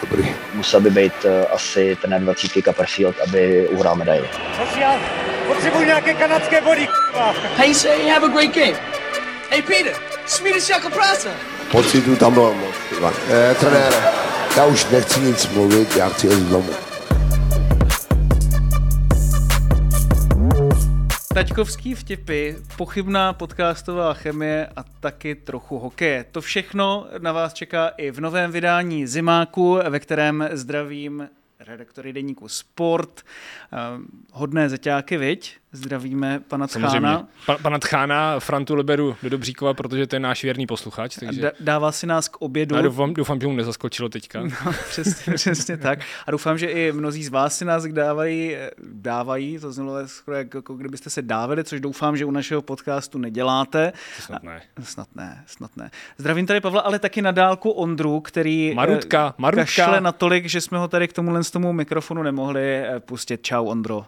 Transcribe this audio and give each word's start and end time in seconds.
Dobrý. 0.00 0.34
Musel 0.54 0.80
by 0.80 0.90
být 0.90 1.24
uh, 1.24 1.30
asi 1.52 1.96
ten 2.02 2.24
20 2.24 2.50
Copperfield, 2.64 3.16
aby 3.20 3.68
uhrál 3.68 3.96
medaili. 3.96 4.28
Sociál, 4.64 4.98
potřebuji 5.46 5.86
nějaké 5.86 6.14
kanadské 6.14 6.60
body, 6.60 6.86
k***a. 6.86 7.34
Hey, 7.56 7.74
say, 7.74 8.08
have 8.08 8.26
a 8.26 8.28
great 8.28 8.54
game. 8.54 8.78
Hey, 9.50 9.62
Peter, 9.62 9.92
Swedish 10.26 10.66
Chocolate 10.72 10.96
Prasa. 10.96 11.30
Pocitu 11.70 12.16
tam 12.16 12.34
bylo 12.34 12.54
moc. 12.54 12.74
Ivan. 12.98 13.12
Eh, 13.30 13.54
trenére, 13.54 13.96
já 14.56 14.64
už 14.64 14.86
nechci 14.90 15.20
nic 15.20 15.48
mluvit, 15.48 15.96
já 15.96 16.08
chci 16.08 16.26
jít 16.26 16.48
domů. 16.48 16.89
Taťkovský 21.34 21.94
vtipy, 21.94 22.56
pochybná 22.76 23.32
podcastová 23.32 24.14
chemie 24.14 24.66
a 24.76 24.82
taky 24.82 25.34
trochu 25.34 25.78
hokeje. 25.78 26.24
To 26.24 26.40
všechno 26.40 27.06
na 27.18 27.32
vás 27.32 27.54
čeká 27.54 27.88
i 27.88 28.10
v 28.10 28.20
novém 28.20 28.52
vydání 28.52 29.06
Zimáku, 29.06 29.78
ve 29.88 30.00
kterém 30.00 30.48
zdravím 30.52 31.28
redaktory 31.60 32.12
deníku 32.12 32.48
Sport, 32.48 33.22
hodné 34.32 34.68
zeťáky, 34.68 35.16
viď? 35.16 35.56
Zdravíme 35.72 36.40
pana 36.48 36.66
Tchána. 36.66 37.28
Pa, 37.46 37.58
pana 37.58 37.78
Tchána, 37.78 38.40
Frantu 38.40 38.74
Liberu 38.74 39.16
do 39.22 39.28
Dobříkova, 39.28 39.74
protože 39.74 40.06
to 40.06 40.16
je 40.16 40.20
náš 40.20 40.42
věrný 40.42 40.66
posluchač. 40.66 41.16
Takže... 41.16 41.52
Dává 41.60 41.92
si 41.92 42.06
nás 42.06 42.28
k 42.28 42.36
obědu. 42.36 42.76
A 42.76 42.82
doufám, 42.82 43.14
doufám, 43.14 43.40
že 43.40 43.46
mu 43.46 43.52
nezaskočilo 43.52 44.08
teďka. 44.08 44.40
No, 44.40 44.72
přesně, 44.88 45.34
přesně 45.34 45.76
tak. 45.76 45.98
A 46.26 46.30
doufám, 46.30 46.58
že 46.58 46.66
i 46.66 46.92
mnozí 46.92 47.24
z 47.24 47.28
vás 47.28 47.58
si 47.58 47.64
nás 47.64 47.86
dávají, 47.86 48.56
dávají 48.82 49.58
to 49.58 49.72
znělo 49.72 50.08
skoro 50.08 50.36
jako, 50.36 50.58
jako 50.58 50.74
kdybyste 50.74 51.10
se 51.10 51.22
dávali, 51.22 51.64
což 51.64 51.80
doufám, 51.80 52.16
že 52.16 52.24
u 52.24 52.30
našeho 52.30 52.62
podcastu 52.62 53.18
neděláte. 53.18 53.92
To 54.16 54.22
snad 54.22 54.42
ne. 54.42 54.62
A, 54.76 54.82
snad 54.82 55.08
ne, 55.14 55.44
snad 55.46 55.76
ne. 55.76 55.90
Zdravím 56.18 56.46
tady 56.46 56.60
Pavla, 56.60 56.80
ale 56.80 56.98
taky 56.98 57.22
na 57.22 57.30
dálku 57.30 57.70
Ondru, 57.70 58.20
který 58.20 58.74
Marutka, 58.74 59.28
eh, 59.28 59.42
Marutka. 59.42 59.64
kašle 59.64 60.00
natolik, 60.00 60.46
že 60.46 60.60
jsme 60.60 60.78
ho 60.78 60.88
tady 60.88 61.08
k 61.08 61.12
tomuhle 61.12 61.44
z 61.44 61.50
tomu 61.50 61.72
mikrofonu 61.72 62.22
nemohli 62.22 62.62
eh, 62.62 63.00
pustit. 63.00 63.42
Čau 63.42 63.59
Ondro. 63.64 64.06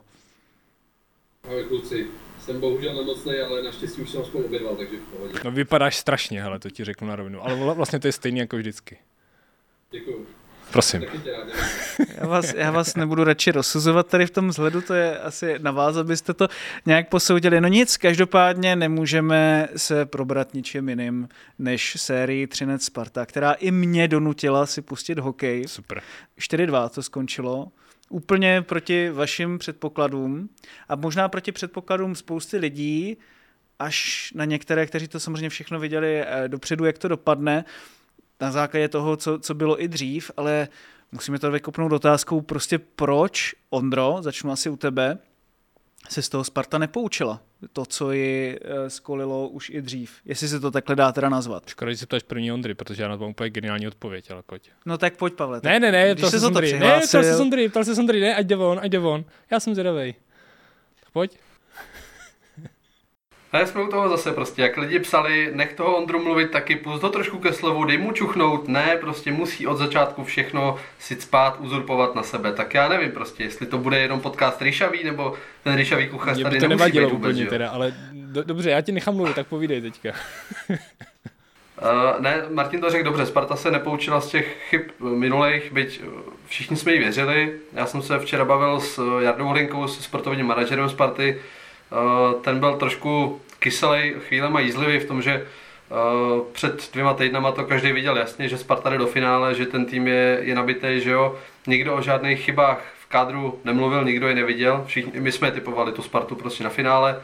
Ahoj 1.44 1.64
kluci, 1.64 2.06
jsem 2.40 2.60
bohužel 2.60 2.94
nemocný, 2.94 3.38
ale 3.38 3.62
naštěstí 3.62 4.02
už 4.02 4.10
jsem 4.10 4.20
aspoň 4.22 4.42
obědval, 4.44 4.76
takže 4.76 4.96
v 4.96 5.00
pohodě. 5.16 5.34
No 5.44 5.50
vypadáš 5.50 5.96
strašně, 5.96 6.42
hele, 6.42 6.58
to 6.58 6.70
ti 6.70 6.84
řeknu 6.84 7.08
na 7.08 7.16
rovinu. 7.16 7.44
Ale 7.44 7.56
vla- 7.56 7.74
vlastně 7.74 8.00
to 8.00 8.08
je 8.08 8.12
stejný 8.12 8.38
jako 8.38 8.56
vždycky. 8.56 8.98
Děkuju. 9.90 10.26
Prosím. 10.72 11.04
Já 12.18 12.26
vás, 12.26 12.54
já 12.54 12.70
vás 12.70 12.96
nebudu 12.96 13.24
radši 13.24 13.50
rozsuzovat 13.50 14.06
tady 14.06 14.26
v 14.26 14.30
tom 14.30 14.48
vzhledu, 14.48 14.80
to 14.80 14.94
je 14.94 15.18
asi 15.18 15.54
na 15.58 15.70
vás, 15.70 15.96
abyste 15.96 16.34
to 16.34 16.48
nějak 16.86 17.08
posoudili. 17.08 17.60
No 17.60 17.68
nic, 17.68 17.96
každopádně 17.96 18.76
nemůžeme 18.76 19.68
se 19.76 20.06
probrat 20.06 20.54
ničím 20.54 20.88
jiným 20.88 21.28
než 21.58 21.94
sérii 21.98 22.46
Třinec 22.46 22.84
Sparta, 22.84 23.26
která 23.26 23.52
i 23.52 23.70
mě 23.70 24.08
donutila 24.08 24.66
si 24.66 24.82
pustit 24.82 25.18
hokej. 25.18 25.68
Super. 25.68 26.02
4-2 26.40 26.88
to 26.88 27.02
skončilo. 27.02 27.68
Úplně 28.12 28.62
proti 28.62 29.10
vašim 29.10 29.58
předpokladům 29.58 30.48
a 30.88 30.96
možná 30.96 31.28
proti 31.28 31.52
předpokladům 31.52 32.14
spousty 32.14 32.56
lidí, 32.56 33.16
až 33.78 34.32
na 34.34 34.44
některé, 34.44 34.86
kteří 34.86 35.08
to 35.08 35.20
samozřejmě 35.20 35.48
všechno 35.48 35.80
viděli 35.80 36.20
eh, 36.20 36.48
dopředu, 36.48 36.84
jak 36.84 36.98
to 36.98 37.08
dopadne, 37.08 37.64
na 38.40 38.50
základě 38.50 38.88
toho, 38.88 39.16
co, 39.16 39.38
co 39.38 39.54
bylo 39.54 39.82
i 39.82 39.88
dřív, 39.88 40.30
ale 40.36 40.68
musíme 41.12 41.38
to 41.38 41.50
vykopnout 41.50 41.92
otázkou, 41.92 42.40
prostě 42.40 42.78
proč, 42.78 43.54
Ondro, 43.70 44.16
začnu 44.20 44.52
asi 44.52 44.70
u 44.70 44.76
tebe, 44.76 45.18
se 46.08 46.22
z 46.22 46.28
toho 46.28 46.44
Sparta 46.44 46.78
nepoučila. 46.78 47.40
To, 47.72 47.86
co 47.86 48.12
ji 48.12 48.58
eh, 48.62 48.90
skolilo 48.90 49.48
už 49.48 49.70
i 49.70 49.82
dřív. 49.82 50.12
Jestli 50.24 50.48
se 50.48 50.60
to 50.60 50.70
takhle 50.70 50.96
dá 50.96 51.12
teda 51.12 51.28
nazvat. 51.28 51.68
Škoda, 51.68 51.90
že 51.90 51.96
se 51.96 52.06
ptáš 52.06 52.22
první 52.22 52.52
Ondry, 52.52 52.74
protože 52.74 53.02
já 53.02 53.08
na 53.08 53.16
to 53.16 53.22
mám 53.22 53.30
úplně 53.30 53.50
geniální 53.50 53.88
odpověď, 53.88 54.30
ale 54.30 54.42
pojď. 54.42 54.70
No 54.86 54.98
tak 54.98 55.16
pojď, 55.16 55.34
Pavle. 55.34 55.60
tak 55.60 55.72
Ne, 55.72 55.80
ne, 55.80 55.92
ne, 55.92 56.14
ptal 56.14 56.30
se 56.30 56.36
to 56.36 56.40
Sondry. 56.40 56.72
Ne, 56.72 57.00
ptal 57.08 57.22
se 57.22 57.36
Sondry, 57.36 57.68
ptal 57.68 57.84
se 57.84 57.94
Sondry, 57.94 58.20
ne, 58.20 58.34
ať 58.34 58.46
jde 58.46 58.56
von, 58.56 58.80
ať 58.82 58.90
jde 58.90 58.98
von. 58.98 59.24
Já 59.50 59.60
jsem 59.60 59.74
zvědavej. 59.74 60.14
Tak 61.00 61.10
pojď. 61.12 61.38
Ne, 63.52 63.66
jsme 63.66 63.82
u 63.82 63.86
toho 63.86 64.08
zase 64.08 64.32
prostě, 64.32 64.62
jak 64.62 64.76
lidi 64.76 64.98
psali, 64.98 65.50
nech 65.54 65.72
toho 65.72 65.96
Ondru 65.96 66.22
mluvit 66.22 66.50
taky, 66.50 66.76
pust 66.76 67.00
to 67.00 67.08
trošku 67.08 67.38
ke 67.38 67.52
slovu, 67.52 67.84
dej 67.84 67.98
mu 67.98 68.12
čuchnout, 68.12 68.68
ne, 68.68 68.96
prostě 69.00 69.32
musí 69.32 69.66
od 69.66 69.76
začátku 69.76 70.24
všechno 70.24 70.76
si 70.98 71.20
spát, 71.20 71.56
uzurpovat 71.60 72.14
na 72.14 72.22
sebe, 72.22 72.52
tak 72.52 72.74
já 72.74 72.88
nevím 72.88 73.10
prostě, 73.10 73.44
jestli 73.44 73.66
to 73.66 73.78
bude 73.78 73.98
jenom 73.98 74.20
podcast 74.20 74.62
Ryšavý, 74.62 75.04
nebo 75.04 75.34
ten 75.64 75.74
Ryšavý 75.74 76.08
kuchař 76.08 76.36
Mě 76.36 76.44
tady 76.44 76.60
to 76.60 76.68
nemusí 76.68 76.90
být 76.92 77.00
vůbec, 77.00 77.14
úplně 77.14 77.44
jo. 77.44 77.50
teda, 77.50 77.70
ale 77.70 77.94
do, 78.12 78.42
dobře, 78.42 78.70
já 78.70 78.80
ti 78.80 78.92
nechám 78.92 79.16
mluvit, 79.16 79.34
tak 79.34 79.46
povídej 79.46 79.80
teďka. 79.80 80.10
Uh, 80.68 80.76
ne, 82.20 82.42
Martin 82.50 82.80
to 82.80 82.90
řekl 82.90 83.04
dobře, 83.04 83.26
Sparta 83.26 83.56
se 83.56 83.70
nepoučila 83.70 84.20
z 84.20 84.28
těch 84.28 84.56
chyb 84.70 84.82
minulých, 85.00 85.72
byť 85.72 86.00
eh, 86.02 86.08
všichni 86.46 86.76
jsme 86.76 86.92
jí 86.92 86.98
věřili. 86.98 87.52
Já 87.72 87.86
jsem 87.86 88.02
se 88.02 88.18
včera 88.18 88.44
bavil 88.44 88.80
s 88.80 89.18
Jardou 89.20 89.46
Hlinkou, 89.46 89.88
s 89.88 90.04
sportovním 90.04 90.46
manažerem 90.46 90.88
Sparty. 90.88 91.40
Uh, 91.92 92.40
ten 92.40 92.60
byl 92.60 92.76
trošku 92.76 93.40
kyselý, 93.58 94.14
chvílema 94.28 94.60
jízlivý 94.60 94.98
v 94.98 95.06
tom, 95.06 95.22
že 95.22 95.46
uh, 95.90 96.44
před 96.52 96.92
dvěma 96.92 97.14
týdnama 97.14 97.52
to 97.52 97.64
každý 97.64 97.92
viděl 97.92 98.16
jasně, 98.16 98.48
že 98.48 98.58
Sparta 98.58 98.90
jde 98.90 98.98
do 98.98 99.06
finále, 99.06 99.54
že 99.54 99.66
ten 99.66 99.86
tým 99.86 100.06
je, 100.06 100.38
je 100.40 100.54
nabitý, 100.54 101.00
že 101.00 101.10
jo. 101.10 101.36
Nikdo 101.66 101.94
o 101.94 102.02
žádných 102.02 102.40
chybách 102.40 102.84
v 103.02 103.06
kádru 103.06 103.58
nemluvil, 103.64 104.04
nikdo 104.04 104.28
je 104.28 104.34
neviděl. 104.34 104.84
Všichni, 104.86 105.20
my 105.20 105.32
jsme 105.32 105.50
typovali 105.50 105.92
tu 105.92 106.02
Spartu 106.02 106.34
prostě 106.34 106.64
na 106.64 106.70
finále. 106.70 107.16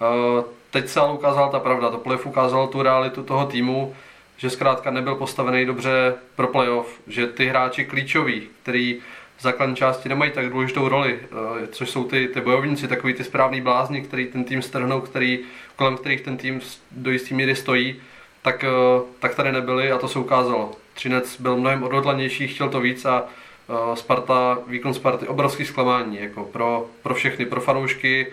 Uh, 0.00 0.44
teď 0.70 0.88
se 0.88 1.00
ale 1.00 1.12
ukázala 1.12 1.48
ta 1.48 1.60
pravda, 1.60 1.90
to 1.90 1.98
playoff 1.98 2.26
ukázalo 2.26 2.66
tu 2.66 2.82
realitu 2.82 3.22
toho 3.22 3.46
týmu, 3.46 3.94
že 4.36 4.50
zkrátka 4.50 4.90
nebyl 4.90 5.14
postavený 5.14 5.66
dobře 5.66 6.14
pro 6.36 6.48
playoff, 6.48 7.00
že 7.06 7.26
ty 7.26 7.46
hráči 7.46 7.84
klíčoví, 7.84 8.48
který 8.62 9.00
základní 9.42 9.76
části 9.76 10.08
nemají 10.08 10.30
tak 10.30 10.50
důležitou 10.50 10.88
roli, 10.88 11.18
uh, 11.32 11.66
což 11.66 11.90
jsou 11.90 12.04
ty, 12.04 12.28
ty 12.28 12.40
bojovníci, 12.40 12.88
takový 12.88 13.14
ty 13.14 13.24
správný 13.24 13.60
blázni, 13.60 14.02
který 14.02 14.26
ten 14.26 14.44
tým 14.44 14.62
strhnou, 14.62 15.00
který, 15.00 15.38
kolem 15.76 15.96
kterých 15.96 16.20
ten 16.20 16.36
tým 16.36 16.60
do 16.90 17.10
jisté 17.10 17.34
míry 17.34 17.56
stojí, 17.56 17.96
tak, 18.42 18.64
uh, 18.64 19.02
tak 19.18 19.34
tady 19.34 19.52
nebyli 19.52 19.92
a 19.92 19.98
to 19.98 20.08
se 20.08 20.18
ukázalo. 20.18 20.72
Třinec 20.94 21.40
byl 21.40 21.56
mnohem 21.56 21.82
odhodlanější, 21.82 22.48
chtěl 22.48 22.68
to 22.68 22.80
víc 22.80 23.04
a 23.04 23.22
uh, 23.22 23.94
Sparta, 23.94 24.58
výkon 24.66 24.94
Sparty 24.94 25.26
obrovský 25.26 25.64
zklamání 25.64 26.18
jako 26.20 26.44
pro, 26.44 26.86
pro 27.02 27.14
všechny, 27.14 27.46
pro 27.46 27.60
fanoušky, 27.60 28.26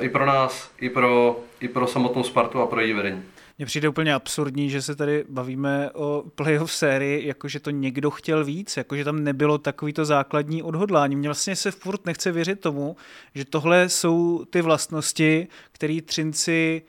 i 0.00 0.08
pro 0.08 0.26
nás, 0.26 0.70
i 0.80 0.88
pro, 0.88 1.36
i 1.60 1.68
pro 1.68 1.86
samotnou 1.86 2.22
Spartu 2.22 2.60
a 2.60 2.66
pro 2.66 2.80
její 2.80 2.92
vedení. 2.92 3.22
Mně 3.58 3.66
přijde 3.66 3.88
úplně 3.88 4.14
absurdní, 4.14 4.70
že 4.70 4.82
se 4.82 4.96
tady 4.96 5.24
bavíme 5.28 5.90
o 5.90 6.24
playoff 6.34 6.72
sérii, 6.72 7.26
jakože 7.26 7.60
to 7.60 7.70
někdo 7.70 8.10
chtěl 8.10 8.44
víc, 8.44 8.76
jakože 8.76 9.04
tam 9.04 9.24
nebylo 9.24 9.58
takovýto 9.58 10.04
základní 10.04 10.62
odhodlání. 10.62 11.16
Mně 11.16 11.28
vlastně 11.28 11.56
se 11.56 11.70
furt 11.70 12.06
nechce 12.06 12.32
věřit 12.32 12.60
tomu, 12.60 12.96
že 13.34 13.44
tohle 13.44 13.88
jsou 13.88 14.44
ty 14.44 14.62
vlastnosti, 14.62 15.48
které 15.72 16.02
Třinci 16.02 16.82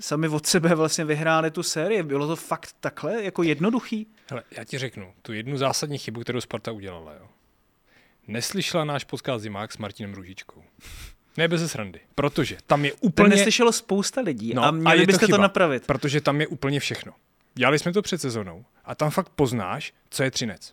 sami 0.00 0.28
od 0.28 0.46
sebe 0.46 0.74
vlastně 0.74 1.04
vyhráli 1.04 1.50
tu 1.50 1.62
sérii. 1.62 2.02
Bylo 2.02 2.26
to 2.26 2.36
fakt 2.36 2.76
takhle 2.80 3.24
jako 3.24 3.42
jednoduchý? 3.42 4.06
Hele, 4.30 4.42
já 4.50 4.64
ti 4.64 4.78
řeknu, 4.78 5.12
tu 5.22 5.32
jednu 5.32 5.56
zásadní 5.56 5.98
chybu, 5.98 6.20
kterou 6.20 6.40
Sparta 6.40 6.72
udělala, 6.72 7.12
jo. 7.12 7.28
Neslyšela 8.26 8.84
náš 8.84 9.04
podcast 9.04 9.42
Zimák 9.42 9.72
s 9.72 9.78
Martinem 9.78 10.14
Růžičkou. 10.14 10.62
Ne 11.36 11.48
bez 11.48 11.72
srandy, 11.72 12.00
protože 12.14 12.56
tam 12.66 12.84
je 12.84 12.90
To 12.90 12.96
úplně... 13.00 13.28
neslyšelo 13.28 13.72
spousta 13.72 14.20
lidí 14.20 14.54
No, 14.54 14.62
a 14.62 14.68
a 14.68 14.70
měli 14.70 15.00
to 15.00 15.06
byste 15.06 15.20
to, 15.20 15.26
chyba. 15.26 15.38
napravit. 15.38 15.86
Protože 15.86 16.20
tam 16.20 16.40
je 16.40 16.46
úplně 16.46 16.80
všechno. 16.80 17.12
Dělali 17.54 17.78
jsme 17.78 17.92
to 17.92 18.02
před 18.02 18.20
sezónou 18.20 18.64
a 18.84 18.94
tam 18.94 19.10
fakt 19.10 19.28
poznáš, 19.28 19.92
co 20.10 20.22
je 20.22 20.30
Třinec. 20.30 20.72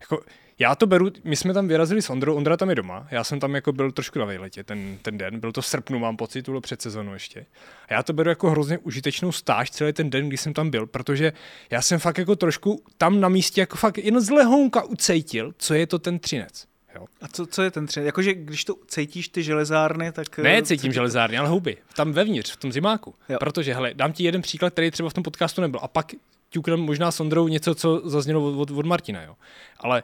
Jako, 0.00 0.22
já 0.58 0.74
to 0.74 0.86
beru, 0.86 1.10
my 1.24 1.36
jsme 1.36 1.54
tam 1.54 1.68
vyrazili 1.68 2.02
s 2.02 2.10
Ondrou, 2.10 2.34
Ondra 2.34 2.56
tam 2.56 2.68
je 2.68 2.74
doma, 2.74 3.06
já 3.10 3.24
jsem 3.24 3.40
tam 3.40 3.54
jako 3.54 3.72
byl 3.72 3.92
trošku 3.92 4.18
na 4.18 4.24
vejletě 4.24 4.64
ten, 4.64 4.98
ten 5.02 5.18
den, 5.18 5.40
byl 5.40 5.52
to 5.52 5.62
v 5.62 5.66
srpnu, 5.66 5.98
mám 5.98 6.16
pocit, 6.16 6.42
to 6.42 6.50
bylo 6.50 6.60
před 6.60 6.82
sezónou 6.82 7.12
ještě. 7.12 7.46
A 7.88 7.94
já 7.94 8.02
to 8.02 8.12
beru 8.12 8.28
jako 8.30 8.50
hrozně 8.50 8.78
užitečnou 8.78 9.32
stáž 9.32 9.70
celý 9.70 9.92
ten 9.92 10.10
den, 10.10 10.28
kdy 10.28 10.36
jsem 10.36 10.52
tam 10.54 10.70
byl, 10.70 10.86
protože 10.86 11.32
já 11.70 11.82
jsem 11.82 11.98
fakt 11.98 12.18
jako 12.18 12.36
trošku 12.36 12.82
tam 12.96 13.20
na 13.20 13.28
místě 13.28 13.60
jako 13.60 13.76
fakt 13.76 13.98
jen 13.98 14.20
z 14.20 14.30
lehonka 14.30 14.82
ucejtil, 14.82 15.54
co 15.58 15.74
je 15.74 15.86
to 15.86 15.98
ten 15.98 16.18
Třinec. 16.18 16.66
Jo. 16.94 17.06
A 17.20 17.28
co, 17.28 17.46
co 17.46 17.62
je 17.62 17.70
ten 17.70 17.86
tři? 17.86 18.00
Jakože 18.00 18.34
když 18.34 18.64
to 18.64 18.74
cítíš 18.86 19.28
ty 19.28 19.42
železárny, 19.42 20.12
tak... 20.12 20.38
Ne, 20.38 20.58
eh, 20.58 20.62
cítím 20.62 20.92
železárny, 20.92 21.38
ale 21.38 21.48
houby. 21.48 21.76
Tam 21.96 22.12
vevnitř, 22.12 22.52
v 22.52 22.56
tom 22.56 22.72
zimáku. 22.72 23.14
Jo. 23.28 23.38
Protože, 23.40 23.74
hele, 23.74 23.94
dám 23.94 24.12
ti 24.12 24.24
jeden 24.24 24.42
příklad, 24.42 24.72
který 24.72 24.90
třeba 24.90 25.10
v 25.10 25.14
tom 25.14 25.24
podcastu 25.24 25.60
nebyl. 25.60 25.80
A 25.82 25.88
pak 25.88 26.12
ťuknem 26.50 26.80
možná 26.80 27.10
s 27.10 27.20
Ondrou 27.20 27.48
něco, 27.48 27.74
co 27.74 28.02
zaznělo 28.04 28.48
od, 28.48 28.60
od, 28.60 28.70
od 28.70 28.86
Martina, 28.86 29.22
jo. 29.22 29.36
Ale 29.78 30.02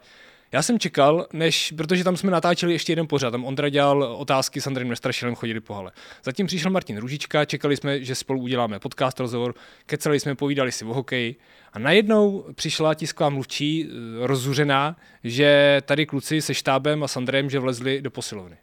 Já 0.55 0.63
jsem 0.63 0.79
čekal, 0.79 1.27
než, 1.33 1.75
protože 1.77 2.05
tam 2.05 2.17
jsme 2.17 2.31
natáčeli 2.31 2.73
ještě 2.73 2.93
jeden 2.93 3.07
pořad, 3.07 3.31
tam 3.31 3.45
Ondra 3.45 3.69
dělal 3.69 4.03
otázky 4.03 4.61
s 4.61 4.67
Andrejem 4.67 4.89
Nestrašilem, 4.91 5.35
chodili 5.35 5.61
po 5.61 5.75
hale. 5.75 5.93
Zatím 6.25 6.47
přišel 6.47 6.71
Martin 6.71 6.99
Ružička, 6.99 7.45
čekali 7.45 7.77
jsme, 7.77 8.05
že 8.05 8.15
spolu 8.15 8.41
uděláme 8.41 8.79
podcast, 8.79 9.21
rozhovor, 9.21 9.55
kecali 9.87 10.21
jsme, 10.21 10.35
povídali 10.35 10.73
si 10.73 10.85
o 10.85 10.95
hokeji 10.95 11.37
a 11.73 11.79
najednou 11.79 12.47
přišla 12.55 12.95
tisková 12.95 13.31
mluvčí 13.31 13.89
eh, 13.89 14.27
rozuřená, 14.27 14.97
že 15.25 15.81
tady 15.85 16.07
kluci 16.07 16.43
se 16.43 16.55
štábem 16.55 17.03
a 17.03 17.09
s 17.09 17.17
Andrejem, 17.17 17.51
že 17.51 17.59
vlezli 17.59 18.03
do 18.03 18.11
posilovny 18.11 18.57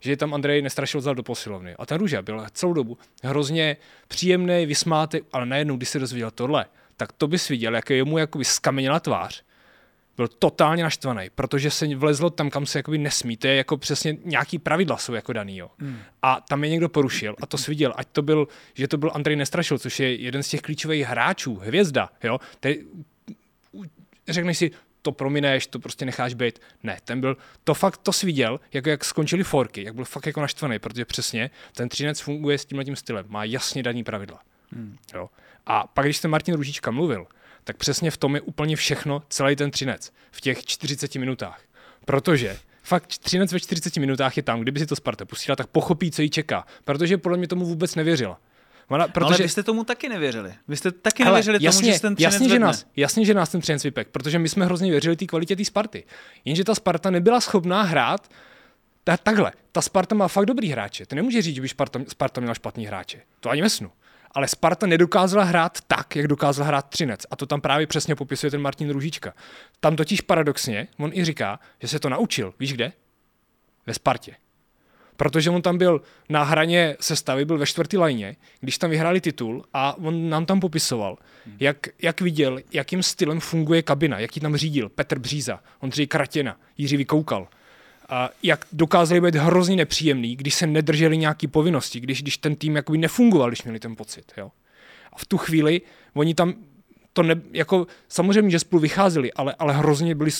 že 0.00 0.12
je 0.12 0.16
tam 0.16 0.34
Andrej 0.34 0.62
nestrašil 0.62 1.00
vzal 1.00 1.14
do 1.14 1.22
posilovny. 1.22 1.74
A 1.78 1.86
ten 1.86 1.98
Růža 1.98 2.22
byl 2.22 2.46
celou 2.52 2.72
dobu 2.72 2.98
hrozně 3.22 3.76
příjemný, 4.08 4.66
vysmátý, 4.66 5.18
ale 5.32 5.46
najednou, 5.46 5.76
když 5.76 5.88
se 5.88 5.98
dozvěděl 5.98 6.30
tohle, 6.30 6.66
tak 6.96 7.12
to 7.12 7.28
bys 7.28 7.48
viděl, 7.48 7.74
jak 7.74 7.90
je 7.90 8.04
mu 8.04 8.18
jakoby 8.18 8.44
skameněla 8.44 9.00
tvář. 9.00 9.44
Byl 10.16 10.28
totálně 10.28 10.82
naštvaný, 10.82 11.30
protože 11.34 11.70
se 11.70 11.94
vlezlo 11.94 12.30
tam, 12.30 12.50
kam 12.50 12.66
se 12.66 12.78
jakoby 12.78 12.98
nesmí. 12.98 13.36
To 13.36 13.46
je 13.46 13.54
jako 13.54 13.76
přesně 13.76 14.16
nějaký 14.24 14.58
pravidla 14.58 14.96
jsou 14.96 15.14
jako 15.14 15.32
daný. 15.32 15.56
Jo. 15.56 15.70
Hmm. 15.78 15.98
A 16.22 16.40
tam 16.40 16.64
je 16.64 16.70
někdo 16.70 16.88
porušil 16.88 17.36
a 17.40 17.46
to 17.46 17.58
si 17.58 17.70
viděl, 17.70 17.94
ať 17.96 18.08
to 18.12 18.22
byl, 18.22 18.48
že 18.74 18.88
to 18.88 18.96
byl 18.96 19.10
Andrej 19.14 19.36
Nestrašil, 19.36 19.78
což 19.78 20.00
je 20.00 20.14
jeden 20.14 20.42
z 20.42 20.48
těch 20.48 20.60
klíčových 20.60 21.06
hráčů, 21.06 21.54
hvězda. 21.54 22.10
Jo. 22.22 22.38
Tady, 22.60 22.84
řekneš 24.28 24.58
si, 24.58 24.70
to 25.02 25.12
promineš, 25.12 25.66
to 25.66 25.78
prostě 25.78 26.04
necháš 26.04 26.34
být. 26.34 26.60
Ne, 26.82 26.98
ten 27.04 27.20
byl, 27.20 27.36
to 27.64 27.74
fakt 27.74 27.96
to 27.96 28.12
sviděl, 28.12 28.60
jako 28.72 28.88
jak 28.88 29.04
skončili 29.04 29.44
forky, 29.44 29.84
jak 29.84 29.94
byl 29.94 30.04
fakt 30.04 30.26
jako 30.26 30.40
naštvaný, 30.40 30.78
protože 30.78 31.04
přesně 31.04 31.50
ten 31.74 31.88
třinec 31.88 32.20
funguje 32.20 32.58
s 32.58 32.64
tímhle 32.64 32.84
tím 32.84 32.96
stylem, 32.96 33.26
má 33.28 33.44
jasně 33.44 33.82
daný 33.82 34.04
pravidla. 34.04 34.40
Hmm. 34.72 34.96
Jo. 35.14 35.30
A 35.66 35.86
pak, 35.86 36.04
když 36.06 36.20
ten 36.20 36.30
Martin 36.30 36.54
Růžička 36.54 36.90
mluvil, 36.90 37.26
tak 37.64 37.76
přesně 37.76 38.10
v 38.10 38.16
tom 38.16 38.34
je 38.34 38.40
úplně 38.40 38.76
všechno, 38.76 39.22
celý 39.28 39.56
ten 39.56 39.70
třinec, 39.70 40.12
v 40.30 40.40
těch 40.40 40.64
40 40.64 41.14
minutách. 41.14 41.60
Protože 42.04 42.56
fakt 42.82 43.06
třinec 43.06 43.52
ve 43.52 43.60
40 43.60 43.96
minutách 43.96 44.36
je 44.36 44.42
tam, 44.42 44.60
kdyby 44.60 44.80
si 44.80 44.86
to 44.86 44.96
Sparta 44.96 45.24
pustila, 45.24 45.56
tak 45.56 45.66
pochopí, 45.66 46.10
co 46.10 46.22
jí 46.22 46.30
čeká. 46.30 46.66
Protože 46.84 47.18
podle 47.18 47.38
mě 47.38 47.48
tomu 47.48 47.64
vůbec 47.64 47.94
nevěřila. 47.94 48.40
Ona, 48.88 49.08
protože... 49.08 49.24
Ale 49.24 49.36
vy 49.36 49.48
jste 49.48 49.62
tomu 49.62 49.84
taky 49.84 50.08
nevěřili. 50.08 50.54
Vy 50.68 50.76
jste 50.76 50.92
taky 50.92 51.22
Ale 51.22 51.32
nevěřili 51.32 51.58
jasně, 51.60 51.80
tomu, 51.82 51.92
že 51.92 52.00
ten 52.00 52.16
jasně, 52.18 52.48
že 52.48 52.58
nás, 52.58 52.86
jasně, 52.96 53.24
že 53.24 53.34
nás 53.34 53.48
ten 53.48 53.60
třenec 53.60 53.84
vypek, 53.84 54.08
protože 54.08 54.38
my 54.38 54.48
jsme 54.48 54.64
hrozně 54.64 54.90
věřili 54.90 55.16
té 55.16 55.26
kvalitě 55.26 55.56
té 55.56 55.64
Sparty. 55.64 56.04
Jenže 56.44 56.64
ta 56.64 56.74
Sparta 56.74 57.10
nebyla 57.10 57.40
schopná 57.40 57.82
hrát 57.82 58.28
ta, 59.04 59.16
takhle. 59.16 59.52
Ta 59.72 59.82
Sparta 59.82 60.14
má 60.14 60.28
fakt 60.28 60.46
dobrý 60.46 60.68
hráče. 60.68 61.06
Ty 61.06 61.16
nemůže 61.16 61.42
říct, 61.42 61.54
že 61.54 61.60
by 61.60 61.68
Sparta, 61.68 62.00
Sparta 62.08 62.40
měla 62.40 62.54
špatný 62.54 62.86
hráče. 62.86 63.20
To 63.40 63.50
ani 63.50 63.62
vesnu. 63.62 63.90
Ale 64.34 64.48
Sparta 64.48 64.86
nedokázala 64.86 65.44
hrát 65.44 65.78
tak, 65.86 66.16
jak 66.16 66.28
dokázala 66.28 66.66
hrát 66.66 66.88
Třinec. 66.88 67.26
A 67.30 67.36
to 67.36 67.46
tam 67.46 67.60
právě 67.60 67.86
přesně 67.86 68.14
popisuje 68.14 68.50
ten 68.50 68.60
Martin 68.60 68.90
Růžička. 68.90 69.34
Tam 69.80 69.96
totiž 69.96 70.20
paradoxně, 70.20 70.88
on 70.98 71.10
i 71.14 71.24
říká, 71.24 71.60
že 71.80 71.88
se 71.88 71.98
to 71.98 72.08
naučil. 72.08 72.54
Víš 72.60 72.72
kde? 72.72 72.92
Ve 73.86 73.94
Spartě 73.94 74.36
protože 75.16 75.50
on 75.50 75.62
tam 75.62 75.78
byl 75.78 76.02
na 76.28 76.42
hraně 76.42 76.96
sestavy, 77.00 77.44
byl 77.44 77.58
ve 77.58 77.66
čtvrtý 77.66 77.96
lajně, 77.96 78.36
když 78.60 78.78
tam 78.78 78.90
vyhráli 78.90 79.20
titul 79.20 79.64
a 79.74 79.98
on 79.98 80.28
nám 80.28 80.46
tam 80.46 80.60
popisoval, 80.60 81.18
jak, 81.60 81.76
jak 82.02 82.20
viděl, 82.20 82.60
jakým 82.72 83.02
stylem 83.02 83.40
funguje 83.40 83.82
kabina, 83.82 84.18
jaký 84.18 84.40
tam 84.40 84.56
řídil 84.56 84.88
Petr 84.88 85.18
Bříza, 85.18 85.60
Ondřej 85.80 86.06
Kratěna, 86.06 86.56
Jiří 86.78 86.96
Vykoukal. 86.96 87.48
Jak 88.42 88.66
dokázali 88.72 89.20
být 89.20 89.34
hrozně 89.34 89.76
nepříjemný, 89.76 90.36
když 90.36 90.54
se 90.54 90.66
nedrželi 90.66 91.18
nějaký 91.18 91.46
povinnosti, 91.46 92.00
když, 92.00 92.22
když 92.22 92.38
ten 92.38 92.56
tým 92.56 92.76
jakoby 92.76 92.98
nefungoval, 92.98 93.50
když 93.50 93.62
měli 93.62 93.80
ten 93.80 93.96
pocit. 93.96 94.32
Jo? 94.36 94.50
A 95.12 95.18
v 95.18 95.26
tu 95.26 95.38
chvíli 95.38 95.80
oni 96.14 96.34
tam 96.34 96.54
to 97.12 97.22
ne, 97.22 97.40
jako 97.52 97.86
samozřejmě, 98.08 98.50
že 98.50 98.58
spolu 98.58 98.80
vycházeli, 98.80 99.32
ale, 99.32 99.54
ale 99.58 99.72
hrozně 99.72 100.14
byli, 100.14 100.30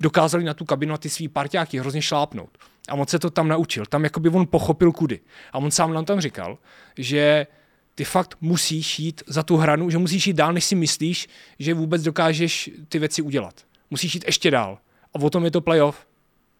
dokázali 0.00 0.44
na 0.44 0.54
tu 0.54 0.64
kabinu 0.64 0.94
a 0.94 0.98
ty 0.98 1.08
svý 1.08 1.28
parťáky 1.28 1.78
hrozně 1.78 2.02
šlápnout. 2.02 2.58
A 2.88 2.94
on 2.94 3.06
se 3.06 3.18
to 3.18 3.30
tam 3.30 3.48
naučil. 3.48 3.86
Tam 3.86 4.04
jakoby 4.04 4.28
on 4.28 4.46
pochopil 4.46 4.92
kudy. 4.92 5.20
A 5.52 5.58
on 5.58 5.70
sám 5.70 5.94
nám 5.94 6.04
tam 6.04 6.20
říkal, 6.20 6.58
že 6.96 7.46
ty 7.94 8.04
fakt 8.04 8.36
musíš 8.40 8.98
jít 8.98 9.22
za 9.26 9.42
tu 9.42 9.56
hranu, 9.56 9.90
že 9.90 9.98
musíš 9.98 10.26
jít 10.26 10.36
dál, 10.36 10.52
než 10.52 10.64
si 10.64 10.74
myslíš, 10.74 11.28
že 11.58 11.74
vůbec 11.74 12.02
dokážeš 12.02 12.70
ty 12.88 12.98
věci 12.98 13.22
udělat. 13.22 13.54
Musíš 13.90 14.14
jít 14.14 14.24
ještě 14.26 14.50
dál. 14.50 14.78
A 15.14 15.18
o 15.18 15.30
tom 15.30 15.44
je 15.44 15.50
to 15.50 15.60
playoff. 15.60 16.07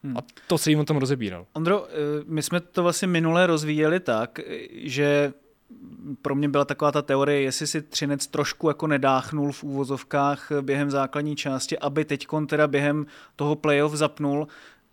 Hmm. 0.05 0.17
A 0.17 0.21
to 0.47 0.59
se 0.59 0.71
jim 0.71 0.81
o 0.81 0.85
tom 0.85 0.97
rozebíral. 0.97 1.47
Ondro, 1.53 1.87
eh, 1.89 1.93
my 2.27 2.43
jsme 2.43 2.61
to 2.61 2.83
vlastně 2.83 3.09
minule 3.09 3.47
rozvíjeli 3.47 4.01
tak, 4.01 4.41
že 4.73 5.33
pro 6.23 6.35
mě 6.35 6.49
byla 6.49 6.65
taková 6.65 6.93
ta 6.93 7.03
teorie, 7.03 7.41
jestli 7.41 7.67
si 7.67 7.83
Třinec 7.83 8.27
trošku 8.27 8.69
jako 8.69 8.87
nedáchnul 8.87 9.53
v 9.53 9.65
úvozovkách 9.65 10.53
během 10.61 10.91
základní 10.91 11.37
části, 11.37 11.79
aby 11.79 12.05
teď 12.05 12.27
teda 12.47 12.67
během 12.67 13.07
toho 13.37 13.57
playoff 13.57 13.95
zapnul. 13.95 14.49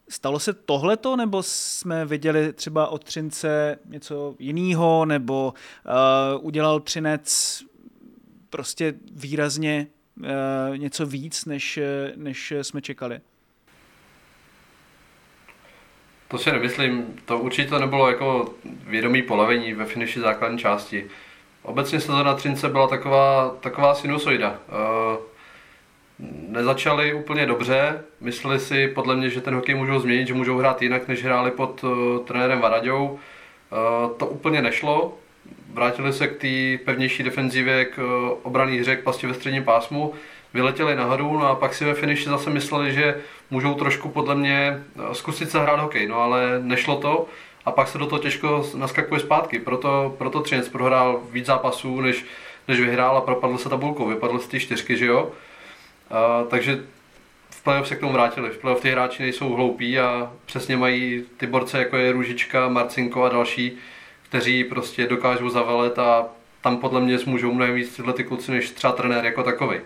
Stalo 0.10 0.40
se 0.40 0.54
tohleto, 0.54 1.16
nebo 1.16 1.44
jsme 1.44 2.06
viděli 2.06 2.54
třeba 2.54 2.88
od 2.88 3.04
Třince 3.04 3.80
něco 3.86 4.36
jiného, 4.40 5.06
nebo 5.06 5.54
uh, 6.34 6.46
udělal 6.46 6.80
Třinec 6.80 7.64
prostě 8.50 8.94
výrazně 9.12 9.88
uh, 10.18 10.78
něco 10.78 11.06
víc, 11.06 11.46
než, 11.46 11.80
než 12.16 12.54
jsme 12.62 12.82
čekali? 12.82 13.22
To 16.28 16.38
si 16.38 16.52
nemyslím. 16.52 17.16
To 17.26 17.40
určitě 17.40 17.80
nebylo 17.80 18.10
jako 18.10 18.50
vědomý 18.88 19.22
polevení 19.22 19.74
ve 19.74 19.86
finiši 19.86 20.20
základní 20.20 20.58
části. 20.58 21.06
Obecně 21.64 22.00
sezona 22.00 22.34
Třince 22.34 22.70
byla 22.70 22.88
taková, 22.88 23.56
taková 23.60 23.96
sinusoida. 23.96 24.50
Uh, 24.50 25.18
nezačali 26.50 27.14
úplně 27.14 27.46
dobře, 27.46 28.04
mysleli 28.22 28.60
si 28.60 28.88
podle 28.88 29.16
mě, 29.16 29.30
že 29.30 29.42
ten 29.42 29.56
hokej 29.56 29.76
můžou 29.76 30.00
změnit, 30.00 30.28
že 30.28 30.34
můžou 30.34 30.58
hrát 30.58 30.82
jinak, 30.82 31.08
než 31.08 31.24
hráli 31.24 31.52
pod 31.52 31.84
uh, 31.84 32.26
trenérem 32.26 32.60
Varaďou. 32.60 33.06
Uh, 33.06 34.18
to 34.18 34.28
úplně 34.28 34.62
nešlo, 34.62 35.18
vrátili 35.74 36.14
se 36.14 36.28
k 36.28 36.38
té 36.38 36.84
pevnější 36.86 37.24
defenzivě, 37.24 37.86
k 37.86 38.00
obraný 38.44 38.80
hře, 38.80 38.96
k 38.96 39.04
pasti 39.04 39.28
ve 39.28 39.34
středním 39.34 39.64
pásmu, 39.64 40.14
vyletěli 40.56 40.96
nahoru 40.96 41.40
no 41.40 41.48
a 41.48 41.56
pak 41.56 41.74
si 41.74 41.86
ve 41.86 41.94
finiši 41.94 42.30
zase 42.30 42.50
mysleli, 42.50 42.94
že 42.94 43.16
můžou 43.52 43.74
trošku 43.74 44.10
podle 44.10 44.36
mě 44.36 44.84
zkusit 45.14 45.52
se 45.52 45.60
hrát 45.60 45.80
hokej, 45.80 46.08
no 46.08 46.22
ale 46.22 46.60
nešlo 46.60 46.96
to 46.96 47.26
a 47.66 47.72
pak 47.72 47.88
se 47.88 47.98
do 47.98 48.06
toho 48.06 48.20
těžko 48.20 48.66
naskakuje 48.76 49.20
zpátky, 49.20 49.60
proto, 49.60 50.16
proto 50.18 50.42
Třinec 50.42 50.70
prohrál 50.70 51.22
víc 51.32 51.46
zápasů, 51.46 52.02
než, 52.02 52.26
než 52.68 52.80
vyhrál 52.80 53.18
a 53.18 53.22
propadl 53.22 53.58
se 53.58 53.70
tabulkou, 53.70 54.08
vypadl 54.08 54.40
z 54.40 54.48
té 54.48 54.60
čtyřky, 54.60 54.98
že 54.98 55.06
jo. 55.06 55.32
Uh, 56.12 56.48
takže 56.48 56.80
v 57.50 57.64
playoff 57.64 57.88
se 57.88 57.96
k 57.96 58.00
tomu 58.00 58.14
vrátili. 58.14 58.50
V 58.50 58.58
playoff 58.58 58.82
ty 58.82 58.92
hráči 58.92 59.24
nejsou 59.24 59.54
hloupí 59.54 60.00
a 60.00 60.32
přesně 60.46 60.78
mají 60.78 61.24
ty 61.38 61.48
borce, 61.48 61.80
jako 61.80 61.98
je 61.98 62.12
Růžička, 62.12 62.70
Marcinko 62.70 63.24
a 63.24 63.30
další, 63.30 63.78
kteří 64.24 64.64
prostě 64.64 65.08
dokážou 65.08 65.50
zavalet 65.50 66.00
a 66.00 66.28
tam 66.62 66.78
podle 66.78 67.02
mě 67.02 67.18
můžou 67.26 67.52
mnohem 67.54 67.76
víc 67.76 67.96
tyhle 67.96 68.14
ty 68.14 68.24
kluci 68.24 68.52
než 68.52 68.72
třeba 68.72 68.94
trenér 68.94 69.26
jako 69.26 69.44
takový. 69.44 69.78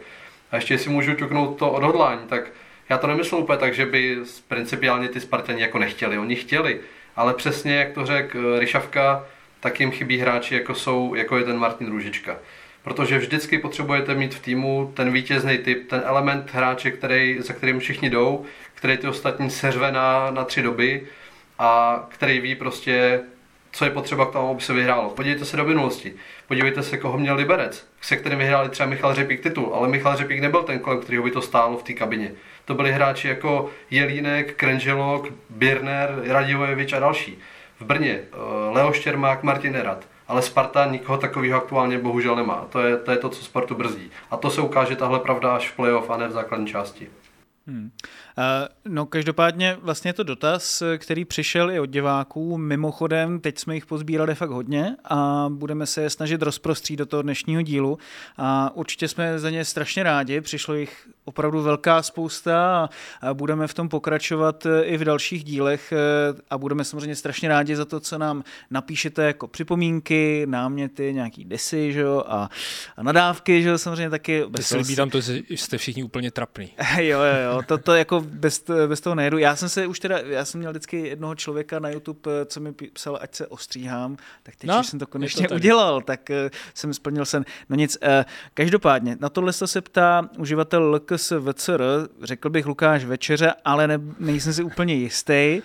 A 0.51 0.55
ještě 0.55 0.77
si 0.77 0.89
můžu 0.89 1.13
ťuknout 1.13 1.57
to 1.57 1.71
odhodlání, 1.71 2.21
tak 2.27 2.51
já 2.89 2.97
to 2.97 3.07
nemyslím 3.07 3.41
úplně 3.41 3.59
tak, 3.59 3.73
že 3.73 3.85
by 3.85 4.17
principiálně 4.47 5.09
ty 5.09 5.19
Spartani 5.19 5.61
jako 5.61 5.79
nechtěli. 5.79 6.17
Oni 6.17 6.35
chtěli, 6.35 6.79
ale 7.15 7.33
přesně 7.33 7.75
jak 7.75 7.91
to 7.91 8.05
řekl 8.05 8.55
eh, 8.55 8.59
Ryšavka, 8.59 9.25
tak 9.59 9.79
jim 9.79 9.91
chybí 9.91 10.17
hráči, 10.17 10.55
jako, 10.55 10.75
jsou, 10.75 11.15
jako 11.15 11.37
je 11.37 11.43
ten 11.43 11.57
Martin 11.57 11.87
Růžička 11.87 12.37
protože 12.83 13.17
vždycky 13.17 13.57
potřebujete 13.57 14.15
mít 14.15 14.33
v 14.33 14.41
týmu 14.41 14.91
ten 14.95 15.11
vítězný 15.11 15.57
typ, 15.57 15.89
ten 15.89 16.01
element 16.05 16.53
hráče, 16.53 16.91
který, 16.91 17.37
za 17.39 17.53
kterým 17.53 17.79
všichni 17.79 18.09
jdou, 18.09 18.45
který 18.73 18.97
ty 18.97 19.07
ostatní 19.07 19.49
seřve 19.49 19.91
na, 19.91 20.31
na 20.31 20.45
tři 20.45 20.61
doby 20.61 21.07
a 21.59 21.99
který 22.09 22.39
ví 22.39 22.55
prostě, 22.55 23.21
co 23.71 23.85
je 23.85 23.91
potřeba 23.91 24.25
k 24.25 24.31
tomu, 24.31 24.51
aby 24.51 24.61
se 24.61 24.73
vyhrálo. 24.73 25.09
Podívejte 25.09 25.45
se 25.45 25.57
do 25.57 25.65
minulosti. 25.65 26.13
Podívejte 26.47 26.83
se, 26.83 26.97
koho 26.97 27.17
měl 27.17 27.35
Liberec, 27.35 27.88
se 28.01 28.17
kterým 28.17 28.39
vyhráli 28.39 28.69
třeba 28.69 28.89
Michal 28.89 29.13
Řepík 29.13 29.43
titul, 29.43 29.71
ale 29.73 29.87
Michal 29.87 30.15
Řepík 30.15 30.39
nebyl 30.39 30.63
ten, 30.63 30.79
kolem 30.79 31.01
kterého 31.01 31.23
by 31.23 31.31
to 31.31 31.41
stálo 31.41 31.77
v 31.77 31.83
té 31.83 31.93
kabině. 31.93 32.31
To 32.65 32.73
byli 32.75 32.91
hráči 32.91 33.27
jako 33.27 33.69
Jelínek, 33.91 34.55
Krenželok, 34.55 35.27
Birner, 35.49 36.21
Radivojevič 36.27 36.93
a 36.93 36.99
další. 36.99 37.37
V 37.79 37.85
Brně 37.85 38.19
eh, 38.21 38.35
Leo 38.71 38.93
Štěrmák, 38.93 39.43
Martin 39.43 39.75
Erat 39.75 40.05
ale 40.29 40.41
Sparta 40.41 40.85
nikoho 40.85 41.17
takového 41.17 41.57
aktuálně 41.57 41.97
bohužel 41.97 42.35
nemá. 42.35 42.65
To 42.69 42.79
je, 42.79 42.97
to 42.97 43.11
je 43.11 43.17
to, 43.17 43.29
co 43.29 43.43
Spartu 43.43 43.75
brzdí. 43.75 44.11
A 44.31 44.37
to 44.37 44.49
se 44.49 44.61
ukáže 44.61 44.95
tahle 44.95 45.19
pravda 45.19 45.55
až 45.55 45.69
v 45.69 45.75
playoff 45.75 46.09
a 46.09 46.17
ne 46.17 46.27
v 46.27 46.31
základní 46.31 46.67
části. 46.67 47.07
Hmm. 47.67 47.91
No 48.85 49.05
každopádně 49.05 49.77
vlastně 49.81 50.09
je 50.09 50.13
to 50.13 50.23
dotaz, 50.23 50.83
který 50.97 51.25
přišel 51.25 51.71
i 51.71 51.79
od 51.79 51.85
diváků. 51.85 52.57
Mimochodem, 52.57 53.39
teď 53.39 53.59
jsme 53.59 53.75
jich 53.75 53.85
pozbírali 53.85 54.35
fakt 54.35 54.49
hodně 54.49 54.95
a 55.05 55.47
budeme 55.49 55.85
se 55.85 56.01
je 56.01 56.09
snažit 56.09 56.41
rozprostřít 56.41 56.99
do 56.99 57.05
toho 57.05 57.21
dnešního 57.21 57.61
dílu. 57.61 57.97
A 58.37 58.71
určitě 58.75 59.07
jsme 59.07 59.39
za 59.39 59.49
ně 59.49 59.65
strašně 59.65 60.03
rádi, 60.03 60.41
přišlo 60.41 60.73
jich 60.73 61.09
opravdu 61.29 61.61
velká 61.61 62.01
spousta 62.01 62.89
a 63.21 63.33
budeme 63.33 63.67
v 63.67 63.73
tom 63.73 63.89
pokračovat 63.89 64.65
eh, 64.65 64.83
i 64.83 64.97
v 64.97 65.03
dalších 65.03 65.43
dílech 65.43 65.91
eh, 65.91 65.97
a 66.49 66.57
budeme 66.57 66.83
samozřejmě 66.83 67.15
strašně 67.15 67.49
rádi 67.49 67.75
za 67.75 67.85
to, 67.85 67.99
co 67.99 68.17
nám 68.17 68.43
napíšete 68.71 69.23
jako 69.23 69.47
připomínky, 69.47 70.45
náměty, 70.49 71.13
nějaký 71.13 71.45
desy 71.45 71.93
že 71.93 71.99
jo, 71.99 72.23
a, 72.27 72.49
a 72.97 73.03
nadávky, 73.03 73.61
že 73.63 73.69
jo, 73.69 73.77
samozřejmě 73.77 74.09
taky. 74.09 74.45
Bez 74.49 74.67
se 74.67 74.77
líbí 74.77 74.95
tam 74.95 75.09
to, 75.09 75.21
že 75.21 75.41
jste 75.49 75.77
všichni 75.77 76.03
úplně 76.03 76.31
trapný. 76.31 76.73
jo, 76.97 77.19
jo, 77.19 77.35
jo, 77.43 77.61
to, 77.67 77.77
to 77.77 77.95
jako 77.95 78.21
bez, 78.21 78.63
bez 78.87 79.01
toho 79.01 79.15
nejedu. 79.15 79.37
Já 79.37 79.55
jsem 79.55 79.69
se 79.69 79.87
už 79.87 79.99
teda, 79.99 80.19
já 80.19 80.45
jsem 80.45 80.59
měl 80.59 80.71
vždycky 80.71 81.07
jednoho 81.07 81.35
člověka 81.35 81.79
na 81.79 81.89
YouTube, 81.89 82.31
eh, 82.41 82.45
co 82.45 82.59
mi 82.59 82.73
psal, 82.73 83.19
ať 83.21 83.35
se 83.35 83.47
ostříhám, 83.47 84.17
tak 84.43 84.55
teď 84.55 84.67
no, 84.67 84.83
jsem 84.83 84.99
to 84.99 85.07
konečně 85.07 85.47
to 85.47 85.55
udělal, 85.55 86.01
tak 86.01 86.31
jsem 86.73 86.93
splnil 86.93 87.25
sen. 87.25 87.45
No 87.69 87.75
nic, 87.75 87.97
každopádně, 88.53 89.17
na 89.19 89.29
tohle 89.29 89.53
se 89.53 89.81
ptá 89.81 90.29
uživatel 90.37 90.99
LKS 91.19 91.33
VCR, 91.39 91.81
řekl 92.23 92.49
bych 92.49 92.65
Lukáš 92.65 93.05
Večeře, 93.05 93.53
ale 93.65 93.87
ne, 93.87 93.99
nejsem 94.19 94.53
si 94.53 94.63
úplně 94.63 94.93
jistý. 94.93 95.61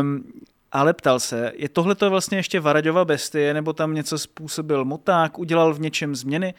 Um, 0.00 0.24
ale 0.72 0.92
ptal 0.92 1.20
se, 1.20 1.52
je 1.56 1.68
tohle 1.68 1.94
to 1.94 2.10
vlastně 2.10 2.38
ještě 2.38 2.60
Varaďova 2.60 3.04
bestie, 3.04 3.54
nebo 3.54 3.72
tam 3.72 3.94
něco 3.94 4.18
způsobil 4.18 4.84
moták, 4.84 5.38
udělal 5.38 5.74
v 5.74 5.80
něčem 5.80 6.14
změny? 6.14 6.54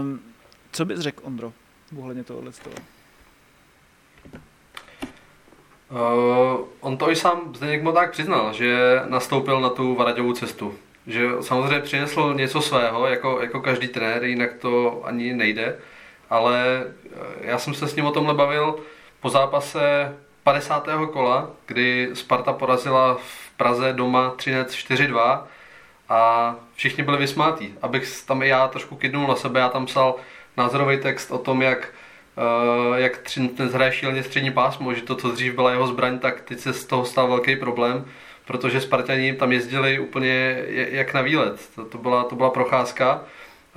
Um, 0.00 0.20
co 0.72 0.84
bys 0.84 1.00
řekl, 1.00 1.22
Ondro, 1.26 1.52
ohledně 1.98 2.24
tohohle 2.24 2.52
toho? 2.52 2.76
Uh, 5.90 6.66
on 6.80 6.96
to 6.96 7.10
i 7.10 7.16
sám 7.16 7.54
Zdeněk 7.56 7.82
Moták 7.82 8.10
přiznal, 8.10 8.52
že 8.52 9.00
nastoupil 9.08 9.60
na 9.60 9.68
tu 9.68 9.94
Varaďovou 9.94 10.32
cestu. 10.32 10.74
Že 11.06 11.28
samozřejmě 11.40 11.80
přinesl 11.80 12.34
něco 12.34 12.60
svého, 12.60 13.06
jako, 13.06 13.38
jako 13.40 13.60
každý 13.60 13.88
trenér, 13.88 14.24
jinak 14.24 14.54
to 14.54 15.02
ani 15.04 15.34
nejde 15.34 15.76
ale 16.30 16.84
eh, 16.86 17.18
já 17.40 17.58
jsem 17.58 17.74
se 17.74 17.88
s 17.88 17.96
ním 17.96 18.06
o 18.06 18.12
tomhle 18.12 18.34
bavil 18.34 18.76
po 19.20 19.30
zápase 19.30 20.14
50. 20.44 20.88
kola, 21.12 21.50
kdy 21.66 22.10
Sparta 22.14 22.52
porazila 22.52 23.14
v 23.14 23.50
Praze 23.56 23.92
doma 23.92 24.34
13-4-2 24.36 25.42
a 26.08 26.54
všichni 26.74 27.04
byli 27.04 27.18
vysmátí. 27.18 27.74
Abych 27.82 28.22
tam 28.26 28.42
i 28.42 28.48
já 28.48 28.68
trošku 28.68 28.96
kydnul 28.96 29.26
na 29.26 29.36
sebe, 29.36 29.60
já 29.60 29.68
tam 29.68 29.86
psal 29.86 30.14
názorový 30.56 30.98
text 30.98 31.30
o 31.30 31.38
tom, 31.38 31.62
jak, 31.62 31.94
uh, 32.88 32.96
jak 32.96 33.18
Třinec 33.18 33.72
hraje 33.72 33.92
šíleně 33.92 34.22
střední 34.22 34.50
pásmo, 34.50 34.94
že 34.94 35.02
to, 35.02 35.14
co 35.14 35.30
dřív 35.30 35.54
byla 35.54 35.70
jeho 35.70 35.86
zbraň, 35.86 36.18
tak 36.18 36.40
teď 36.40 36.58
se 36.58 36.72
z 36.72 36.84
toho 36.84 37.04
stal 37.04 37.28
velký 37.28 37.56
problém, 37.56 38.04
protože 38.44 38.80
Spartani 38.80 39.32
tam 39.32 39.52
jezdili 39.52 39.98
úplně 39.98 40.64
jak 40.68 41.14
na 41.14 41.22
výlet. 41.22 41.70
To, 41.74 41.84
to, 41.84 41.98
byla, 41.98 42.24
to 42.24 42.36
byla 42.36 42.50
procházka 42.50 43.24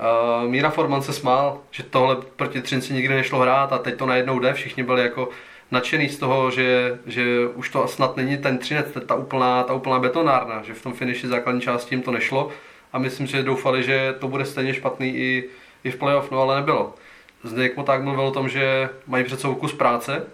Uh, 0.00 0.50
Míra 0.50 0.70
Forman 0.70 1.02
se 1.02 1.12
smál, 1.12 1.60
že 1.70 1.82
tohle 1.82 2.16
proti 2.36 2.62
Třinci 2.62 2.92
nikdy 2.92 3.14
nešlo 3.14 3.38
hrát 3.38 3.72
a 3.72 3.78
teď 3.78 3.96
to 3.96 4.06
najednou 4.06 4.38
jde. 4.38 4.52
Všichni 4.52 4.82
byli 4.82 5.02
jako 5.02 5.28
nadšený 5.70 6.08
z 6.08 6.18
toho, 6.18 6.50
že, 6.50 6.98
že 7.06 7.48
už 7.54 7.70
to 7.70 7.88
snad 7.88 8.16
není 8.16 8.38
ten 8.38 8.58
Třinec, 8.58 8.86
ta 9.06 9.14
úplná, 9.14 9.62
ta 9.62 9.74
úplná 9.74 9.98
betonárna, 9.98 10.62
že 10.62 10.74
v 10.74 10.82
tom 10.82 10.92
finiši 10.92 11.28
základní 11.28 11.60
části 11.60 11.94
jim 11.94 12.02
to 12.02 12.10
nešlo 12.10 12.50
a 12.92 12.98
myslím, 12.98 13.26
že 13.26 13.42
doufali, 13.42 13.82
že 13.82 14.14
to 14.18 14.28
bude 14.28 14.44
stejně 14.44 14.74
špatný 14.74 15.16
i, 15.16 15.48
i 15.84 15.90
v 15.90 15.96
playoff, 15.96 16.30
no 16.30 16.40
ale 16.40 16.56
nebylo. 16.56 16.94
Zdeněk 17.42 17.74
tak 17.86 18.02
mluvil 18.02 18.24
o 18.24 18.30
tom, 18.30 18.48
že 18.48 18.88
mají 19.06 19.24
před 19.24 19.40
sebou 19.40 19.54
kus 19.54 19.72
práce, 19.72 20.26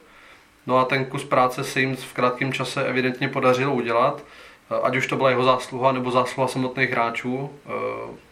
no 0.66 0.78
a 0.78 0.84
ten 0.84 1.04
kus 1.04 1.24
práce 1.24 1.64
se 1.64 1.80
jim 1.80 1.96
v 1.96 2.12
krátkém 2.12 2.52
čase 2.52 2.84
evidentně 2.86 3.28
podařilo 3.28 3.74
udělat 3.74 4.24
ať 4.82 4.96
už 4.96 5.06
to 5.06 5.16
byla 5.16 5.30
jeho 5.30 5.44
zásluha 5.44 5.92
nebo 5.92 6.10
zásluha 6.10 6.48
samotných 6.48 6.90
hráčů, 6.90 7.50
eh, 7.66 7.70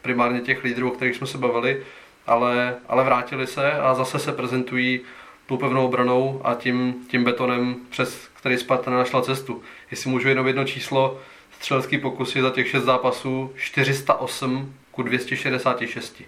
primárně 0.03 0.41
těch 0.41 0.65
lídrů, 0.65 0.89
o 0.89 0.95
kterých 0.95 1.17
jsme 1.17 1.27
se 1.27 1.39
bavili, 1.39 1.83
ale, 2.27 2.77
ale 2.89 3.05
vrátili 3.05 3.47
se 3.47 3.73
a 3.73 3.95
zase 3.95 4.19
se 4.19 4.33
prezentují 4.33 5.01
tou 5.47 5.57
pevnou 5.57 5.87
obranou 5.87 6.41
a 6.45 6.55
tím, 6.55 6.95
tím 7.11 7.25
betonem, 7.25 7.77
přes 7.91 8.29
který 8.35 8.59
Sparta 8.59 8.91
našla 8.91 9.23
cestu. 9.23 9.63
Jestli 9.91 10.11
můžu 10.11 10.29
jenom 10.29 10.47
jedno 10.47 10.65
číslo, 10.65 11.19
střelecký 11.57 11.99
pokusy 11.99 12.43
za 12.43 12.51
těch 12.51 12.69
šest 12.69 12.85
zápasů 12.85 13.53
408 13.57 14.75
ku 14.91 15.03
266. 15.03 16.23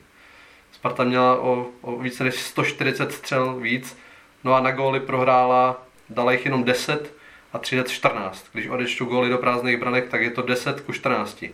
Sparta 0.73 1.05
měla 1.05 1.41
o, 1.41 1.67
o 1.81 1.99
více 1.99 2.25
než 2.25 2.35
140 2.35 3.13
střel 3.13 3.55
víc, 3.55 3.99
no 4.45 4.55
a 4.55 4.61
na 4.61 4.71
góly 4.71 5.01
prohrála, 5.01 5.83
dala 6.11 6.33
jich 6.33 6.45
jenom 6.45 6.65
10, 6.65 7.15
a 7.55 7.59
13-14. 7.59 8.33
Když 8.53 8.69
odečtu 8.69 9.05
góly 9.05 9.29
do 9.29 9.39
prázdných 9.39 9.77
branek, 9.77 10.09
tak 10.09 10.23
je 10.23 10.31
to 10.31 10.43
10 10.43 10.81
ku 10.81 10.93
14. 10.93 11.45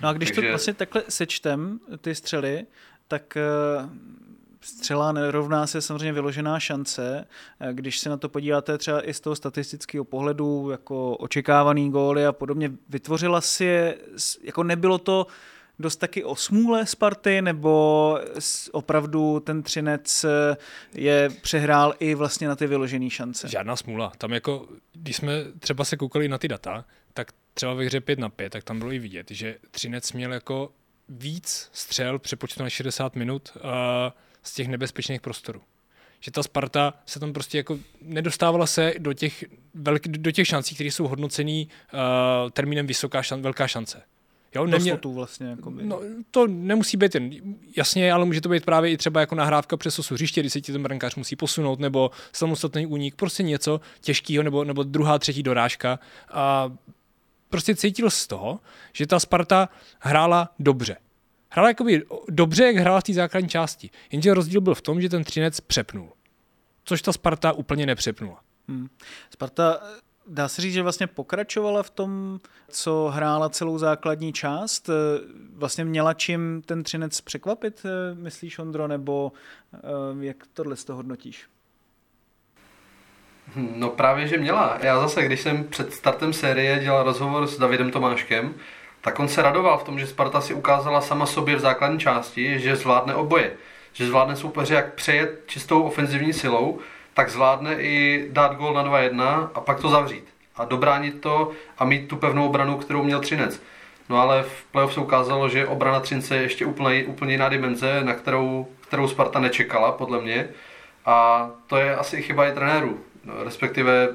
No 0.00 0.08
a 0.08 0.12
když 0.12 0.30
Takže... 0.30 0.40
to 0.40 0.48
vlastně 0.48 0.74
takhle 0.74 1.02
sečtem, 1.08 1.80
ty 2.00 2.14
střely, 2.14 2.66
tak 3.08 3.36
eh, 3.36 3.42
střela 4.60 5.12
nerovná 5.12 5.66
se 5.66 5.82
samozřejmě 5.82 6.12
vyložená 6.12 6.60
šance. 6.60 7.28
Eh, 7.60 7.72
když 7.72 7.98
se 7.98 8.08
na 8.08 8.16
to 8.16 8.28
podíváte 8.28 8.78
třeba 8.78 9.08
i 9.08 9.14
z 9.14 9.20
toho 9.20 9.36
statistického 9.36 10.04
pohledu, 10.04 10.70
jako 10.70 11.16
očekávaný 11.16 11.90
góly 11.90 12.26
a 12.26 12.32
podobně, 12.32 12.72
vytvořila 12.88 13.40
si 13.40 13.64
je, 13.64 13.98
jako 14.42 14.62
nebylo 14.62 14.98
to 14.98 15.26
dost 15.78 15.96
taky 15.96 16.24
o 16.24 16.36
smůle 16.36 16.86
Sparty, 16.86 17.42
nebo 17.42 18.18
opravdu 18.72 19.40
ten 19.40 19.62
Třinec 19.62 20.24
eh, 20.24 20.56
je 20.94 21.30
přehrál 21.42 21.94
i 21.98 22.14
vlastně 22.14 22.48
na 22.48 22.56
ty 22.56 22.66
vyložené 22.66 23.10
šance? 23.10 23.48
Žádná 23.48 23.76
smůla. 23.76 24.12
Tam 24.18 24.32
jako, 24.32 24.68
když 24.92 25.16
jsme 25.16 25.32
třeba 25.58 25.84
se 25.84 25.96
koukali 25.96 26.28
na 26.28 26.38
ty 26.38 26.48
data, 26.48 26.84
tak 27.14 27.32
třeba 27.54 27.74
ve 27.74 27.84
hře 27.84 28.00
5 28.00 28.18
na 28.18 28.28
5, 28.28 28.50
tak 28.50 28.64
tam 28.64 28.78
bylo 28.78 28.92
i 28.92 28.98
vidět, 28.98 29.30
že 29.30 29.56
Třinec 29.70 30.12
měl 30.12 30.32
jako 30.32 30.72
víc 31.08 31.68
střel 31.72 32.18
přepočtu 32.18 32.62
na 32.62 32.70
60 32.70 33.16
minut 33.16 33.52
uh, 33.56 33.62
z 34.42 34.54
těch 34.54 34.68
nebezpečných 34.68 35.20
prostorů 35.20 35.62
že 36.24 36.30
ta 36.30 36.42
Sparta 36.42 36.94
se 37.06 37.20
tam 37.20 37.32
prostě 37.32 37.58
jako 37.58 37.78
nedostávala 38.02 38.66
se 38.66 38.94
do 38.98 39.12
těch, 39.12 39.44
velk, 39.74 40.08
do 40.08 40.30
těch 40.30 40.46
šancí, 40.46 40.74
které 40.74 40.90
jsou 40.90 41.08
hodnocený 41.08 41.68
uh, 41.94 42.50
termínem 42.50 42.86
vysoká 42.86 43.22
šan, 43.22 43.42
velká 43.42 43.66
šance. 43.66 44.02
Jo, 44.54 44.66
nemě... 44.66 44.98
vlastně. 45.04 45.46
Jakoby. 45.46 45.84
No, 45.84 46.00
to 46.30 46.46
nemusí 46.46 46.96
být 46.96 47.14
jen, 47.14 47.30
jasně, 47.76 48.12
ale 48.12 48.24
může 48.24 48.40
to 48.40 48.48
být 48.48 48.64
právě 48.64 48.90
i 48.90 48.96
třeba 48.96 49.20
jako 49.20 49.34
nahrávka 49.34 49.76
přes 49.76 49.98
osu 49.98 50.14
hřiště, 50.14 50.40
kdy 50.40 50.50
se 50.50 50.60
ti 50.60 50.72
ten 50.72 50.82
brankář 50.82 51.14
musí 51.14 51.36
posunout, 51.36 51.80
nebo 51.80 52.10
samostatný 52.32 52.86
únik, 52.86 53.14
prostě 53.14 53.42
něco 53.42 53.80
těžkého, 54.00 54.42
nebo, 54.42 54.64
nebo 54.64 54.82
druhá, 54.82 55.18
třetí 55.18 55.42
dorážka. 55.42 55.98
A 56.32 56.72
prostě 57.48 57.76
cítil 57.76 58.10
z 58.10 58.26
toho, 58.26 58.60
že 58.92 59.06
ta 59.06 59.20
Sparta 59.20 59.68
hrála 60.00 60.54
dobře. 60.58 60.96
Hrála 61.50 61.68
jakoby 61.68 62.02
dobře, 62.28 62.64
jak 62.64 62.76
hrála 62.76 63.00
v 63.00 63.04
té 63.04 63.12
základní 63.12 63.48
části. 63.48 63.90
Jenže 64.12 64.34
rozdíl 64.34 64.60
byl 64.60 64.74
v 64.74 64.82
tom, 64.82 65.00
že 65.00 65.08
ten 65.08 65.24
Třinec 65.24 65.60
přepnul. 65.60 66.12
Což 66.84 67.02
ta 67.02 67.12
Sparta 67.12 67.52
úplně 67.52 67.86
nepřepnula. 67.86 68.40
Hmm. 68.68 68.88
Sparta 69.30 69.80
Dá 70.26 70.48
se 70.48 70.62
říct, 70.62 70.74
že 70.74 70.82
vlastně 70.82 71.06
pokračovala 71.06 71.82
v 71.82 71.90
tom, 71.90 72.40
co 72.68 73.10
hrála 73.14 73.48
celou 73.48 73.78
základní 73.78 74.32
část. 74.32 74.90
Vlastně 75.54 75.84
měla 75.84 76.14
čím 76.14 76.62
ten 76.66 76.82
Třinec 76.82 77.20
překvapit, 77.20 77.82
myslíš, 78.14 78.58
Ondro, 78.58 78.88
nebo 78.88 79.32
eh, 79.74 79.78
jak 80.20 80.36
tohle 80.52 80.76
z 80.76 80.84
toho 80.84 80.96
hodnotíš? 80.96 81.46
No 83.56 83.88
právě, 83.88 84.28
že 84.28 84.38
měla. 84.38 84.78
Já 84.82 85.00
zase, 85.00 85.22
když 85.22 85.40
jsem 85.40 85.64
před 85.64 85.94
startem 85.94 86.32
série 86.32 86.78
dělal 86.78 87.04
rozhovor 87.04 87.46
s 87.46 87.58
Davidem 87.58 87.90
Tomáškem, 87.90 88.54
tak 89.00 89.20
on 89.20 89.28
se 89.28 89.42
radoval 89.42 89.78
v 89.78 89.84
tom, 89.84 89.98
že 89.98 90.06
Sparta 90.06 90.40
si 90.40 90.54
ukázala 90.54 91.00
sama 91.00 91.26
sobě 91.26 91.56
v 91.56 91.60
základní 91.60 91.98
části, 91.98 92.60
že 92.60 92.76
zvládne 92.76 93.14
oboje. 93.14 93.52
Že 93.92 94.06
zvládne 94.06 94.36
soupeře 94.36 94.74
jak 94.74 94.94
přejet 94.94 95.42
čistou 95.46 95.82
ofenzivní 95.82 96.32
silou, 96.32 96.78
tak 97.14 97.30
zvládne 97.30 97.74
i 97.74 98.26
dát 98.30 98.56
gol 98.56 98.74
na 98.74 98.84
2-1 98.84 99.48
a 99.54 99.60
pak 99.60 99.80
to 99.80 99.88
zavřít. 99.88 100.24
A 100.56 100.64
dobránit 100.64 101.20
to 101.20 101.50
a 101.78 101.84
mít 101.84 102.08
tu 102.08 102.16
pevnou 102.16 102.46
obranu, 102.46 102.76
kterou 102.76 103.02
měl 103.02 103.20
Třinec. 103.20 103.62
No 104.08 104.20
ale 104.20 104.42
v 104.42 104.64
playoff 104.72 104.94
se 104.94 105.00
ukázalo, 105.00 105.48
že 105.48 105.66
obrana 105.66 106.00
Třince 106.00 106.36
je 106.36 106.42
ještě 106.42 106.66
úplně, 106.66 107.04
úplně 107.04 107.32
jiná 107.32 107.48
dimenze, 107.48 108.00
na 108.04 108.14
kterou, 108.14 108.66
kterou 108.80 109.08
Sparta 109.08 109.40
nečekala, 109.40 109.92
podle 109.92 110.20
mě. 110.20 110.48
A 111.06 111.50
to 111.66 111.76
je 111.76 111.96
asi 111.96 112.22
chyba 112.22 112.46
i 112.46 112.52
trenérů. 112.52 113.00
No, 113.24 113.44
respektive 113.44 114.08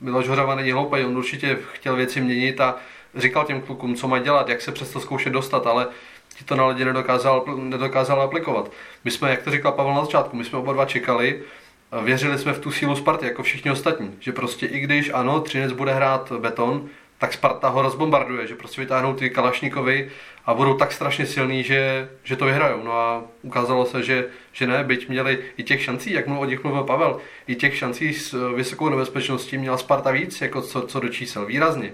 Miloš 0.00 0.28
Hořava 0.28 0.54
není 0.54 0.72
hloupý, 0.72 1.04
on 1.04 1.16
určitě 1.16 1.58
chtěl 1.72 1.96
věci 1.96 2.20
měnit 2.20 2.60
a 2.60 2.76
říkal 3.14 3.44
těm 3.44 3.60
klukům, 3.60 3.94
co 3.94 4.08
mají 4.08 4.22
dělat, 4.22 4.48
jak 4.48 4.60
se 4.60 4.72
přes 4.72 4.90
to 4.90 5.00
zkoušet 5.00 5.30
dostat, 5.30 5.66
ale 5.66 5.86
ti 6.38 6.44
to 6.44 6.56
na 6.56 6.66
lidi 6.66 6.84
nedokázal, 6.84 7.44
nedokázal 7.56 8.22
aplikovat. 8.22 8.70
My 9.04 9.10
jsme, 9.10 9.30
jak 9.30 9.42
to 9.42 9.50
říkal 9.50 9.72
Pavel 9.72 9.94
na 9.94 10.04
začátku, 10.04 10.36
my 10.36 10.44
jsme 10.44 10.58
oba 10.58 10.72
dva 10.72 10.84
čekali, 10.84 11.42
věřili 12.02 12.38
jsme 12.38 12.52
v 12.52 12.58
tu 12.58 12.70
sílu 12.70 12.96
Sparty, 12.96 13.26
jako 13.26 13.42
všichni 13.42 13.70
ostatní. 13.70 14.16
Že 14.20 14.32
prostě 14.32 14.66
i 14.66 14.80
když 14.80 15.10
ano, 15.14 15.40
Třinec 15.40 15.72
bude 15.72 15.94
hrát 15.94 16.32
beton, 16.32 16.88
tak 17.18 17.32
Sparta 17.32 17.68
ho 17.68 17.82
rozbombarduje, 17.82 18.46
že 18.46 18.54
prostě 18.54 18.80
vytáhnou 18.80 19.14
ty 19.14 19.30
Kalašníkovi 19.30 20.10
a 20.46 20.54
budou 20.54 20.74
tak 20.74 20.92
strašně 20.92 21.26
silní, 21.26 21.62
že, 21.62 22.08
že 22.24 22.36
to 22.36 22.44
vyhrajou. 22.44 22.82
No 22.84 22.92
a 22.92 23.22
ukázalo 23.42 23.86
se, 23.86 24.02
že, 24.02 24.26
že 24.52 24.66
ne, 24.66 24.84
byť 24.84 25.08
měli 25.08 25.38
i 25.56 25.62
těch 25.62 25.82
šancí, 25.82 26.12
jak 26.12 26.26
mluvil 26.26 26.42
o 26.42 26.50
nich 26.50 26.64
mluvil 26.64 26.84
Pavel, 26.84 27.18
i 27.46 27.54
těch 27.54 27.76
šancí 27.76 28.14
s 28.14 28.54
vysokou 28.54 28.88
nebezpečností 28.88 29.58
měla 29.58 29.78
Sparta 29.78 30.10
víc, 30.10 30.40
jako 30.40 30.62
co, 30.62 30.82
co 30.82 31.00
do 31.00 31.08
čísel, 31.08 31.46
výrazně. 31.46 31.92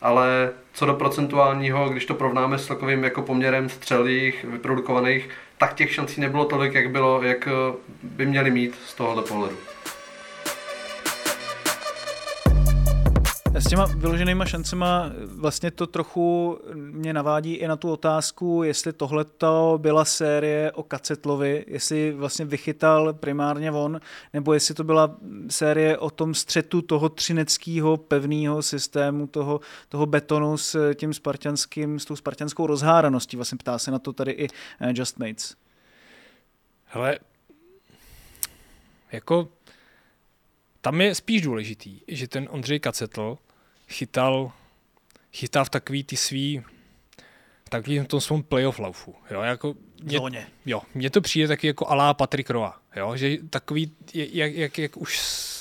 ale 0.00 0.50
co 0.72 0.86
do 0.86 0.94
procentuálního, 0.94 1.88
když 1.88 2.06
to 2.06 2.14
porovnáme 2.14 2.58
s 2.58 2.66
takovým 2.66 3.04
jako 3.04 3.22
poměrem 3.22 3.68
střel 3.68 4.06
jejich 4.06 4.44
vyprodukovaných, 4.44 5.28
tak 5.58 5.74
těch 5.74 5.92
šancí 5.92 6.20
nebylo 6.20 6.44
tolik, 6.44 6.74
jak 6.74 6.90
bylo, 6.90 7.22
jak 7.22 7.48
eh, 7.48 7.76
by 8.02 8.26
měli 8.26 8.50
mít 8.50 8.74
z 8.86 8.94
tohohle 8.94 9.22
pohledu. 9.22 9.56
S 13.54 13.64
těma 13.68 13.86
vyloženýma 13.86 14.46
šancema 14.46 15.12
vlastně 15.26 15.70
to 15.70 15.86
trochu 15.86 16.58
mě 16.74 17.12
navádí 17.12 17.54
i 17.54 17.68
na 17.68 17.76
tu 17.76 17.92
otázku, 17.92 18.62
jestli 18.62 18.92
tohleto 18.92 19.78
byla 19.82 20.04
série 20.04 20.72
o 20.72 20.82
Kacetlovi, 20.82 21.64
jestli 21.68 22.12
vlastně 22.12 22.44
vychytal 22.44 23.12
primárně 23.12 23.72
on, 23.72 24.00
nebo 24.32 24.54
jestli 24.54 24.74
to 24.74 24.84
byla 24.84 25.16
série 25.50 25.98
o 25.98 26.10
tom 26.10 26.34
střetu 26.34 26.82
toho 26.82 27.08
třineckého 27.08 27.96
pevného 27.96 28.62
systému, 28.62 29.26
toho, 29.26 29.60
toho 29.88 30.06
betonu 30.06 30.56
s 30.56 30.94
tím 30.94 31.14
spartianským, 31.14 31.98
s 31.98 32.04
tou 32.04 32.16
spartianskou 32.16 32.66
rozháraností. 32.66 33.36
Vlastně 33.36 33.58
ptá 33.58 33.78
se 33.78 33.90
na 33.90 33.98
to 33.98 34.12
tady 34.12 34.32
i 34.32 34.48
eh, 34.80 34.92
Just 34.96 35.18
Mates. 35.18 35.56
Hele, 36.84 37.18
jako 39.12 39.48
tam 40.80 41.00
je 41.00 41.14
spíš 41.14 41.42
důležitý, 41.42 42.00
že 42.08 42.28
ten 42.28 42.48
Ondřej 42.50 42.80
Kacetl 42.80 43.38
chytal, 43.88 44.52
chytal 45.32 45.64
v 45.64 45.70
takový 45.70 46.04
ty 46.04 46.16
svý 46.16 46.62
v 47.68 47.70
takovým 47.70 48.06
tom 48.06 48.20
svém 48.20 48.42
playoff 48.42 48.78
laufu. 48.78 49.14
Jo, 49.30 49.42
jako 49.42 49.74
mě, 50.02 50.18
Zóně. 50.18 50.46
jo, 50.66 50.82
mně 50.94 51.10
to 51.10 51.20
přijde 51.20 51.48
taky 51.48 51.66
jako 51.66 51.88
alá 51.88 52.14
Patrick 52.14 52.50
Roa, 52.50 52.80
jo, 52.96 53.16
že 53.16 53.36
takový, 53.50 53.92
jak, 54.14 54.54
jak, 54.54 54.78
jak 54.78 54.96
už, 54.96 55.20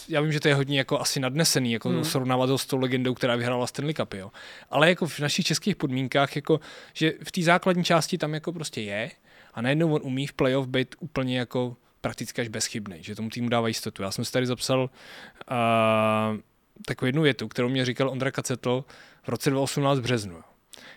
já 0.10 0.22
vím, 0.22 0.32
že 0.32 0.40
to 0.40 0.48
je 0.48 0.56
hodně 0.56 0.78
jako 0.78 1.00
asi 1.00 1.20
nadnesený, 1.20 1.72
jako 1.72 1.90
hmm. 1.90 2.04
srovnávat 2.04 2.50
ho 2.50 2.58
s 2.58 2.66
tou 2.66 2.78
legendou, 2.78 3.14
která 3.14 3.36
vyhrála 3.36 3.68
Stanley 3.68 3.94
Cup, 3.94 4.14
jo. 4.14 4.32
Ale 4.70 4.90
jako 4.90 5.08
v 5.08 5.20
našich 5.20 5.46
českých 5.46 5.76
podmínkách, 5.76 6.36
jako, 6.36 6.60
že 6.94 7.14
v 7.24 7.32
té 7.32 7.42
základní 7.42 7.84
části 7.84 8.18
tam 8.18 8.34
jako 8.34 8.54
prostě 8.54 8.82
je 8.82 9.12
a 9.54 9.62
najednou 9.62 9.94
on 9.94 10.02
umí 10.04 10.28
v 10.28 10.34
playoff 10.34 10.68
být 10.68 10.96
úplně 11.00 11.40
jako 11.40 11.76
prakticky 12.02 12.42
až 12.42 12.48
bezchybný, 12.48 12.98
že 13.04 13.16
tomu 13.16 13.30
týmu 13.30 13.50
dává 13.50 13.68
jistotu. 13.68 14.04
Já 14.04 14.12
jsem 14.12 14.26
si 14.26 14.32
tady 14.32 14.46
zapsal 14.46 14.82
uh, 14.82 16.38
takovou 16.86 17.08
jednu 17.08 17.22
větu, 17.22 17.48
kterou 17.48 17.70
mě 17.70 17.86
říkal 17.86 18.10
Ondra 18.10 18.32
Kacetl 18.32 18.86
v 19.24 19.30
roce 19.30 19.50
2018 19.50 20.00
v 20.00 20.02
březnu. 20.02 20.42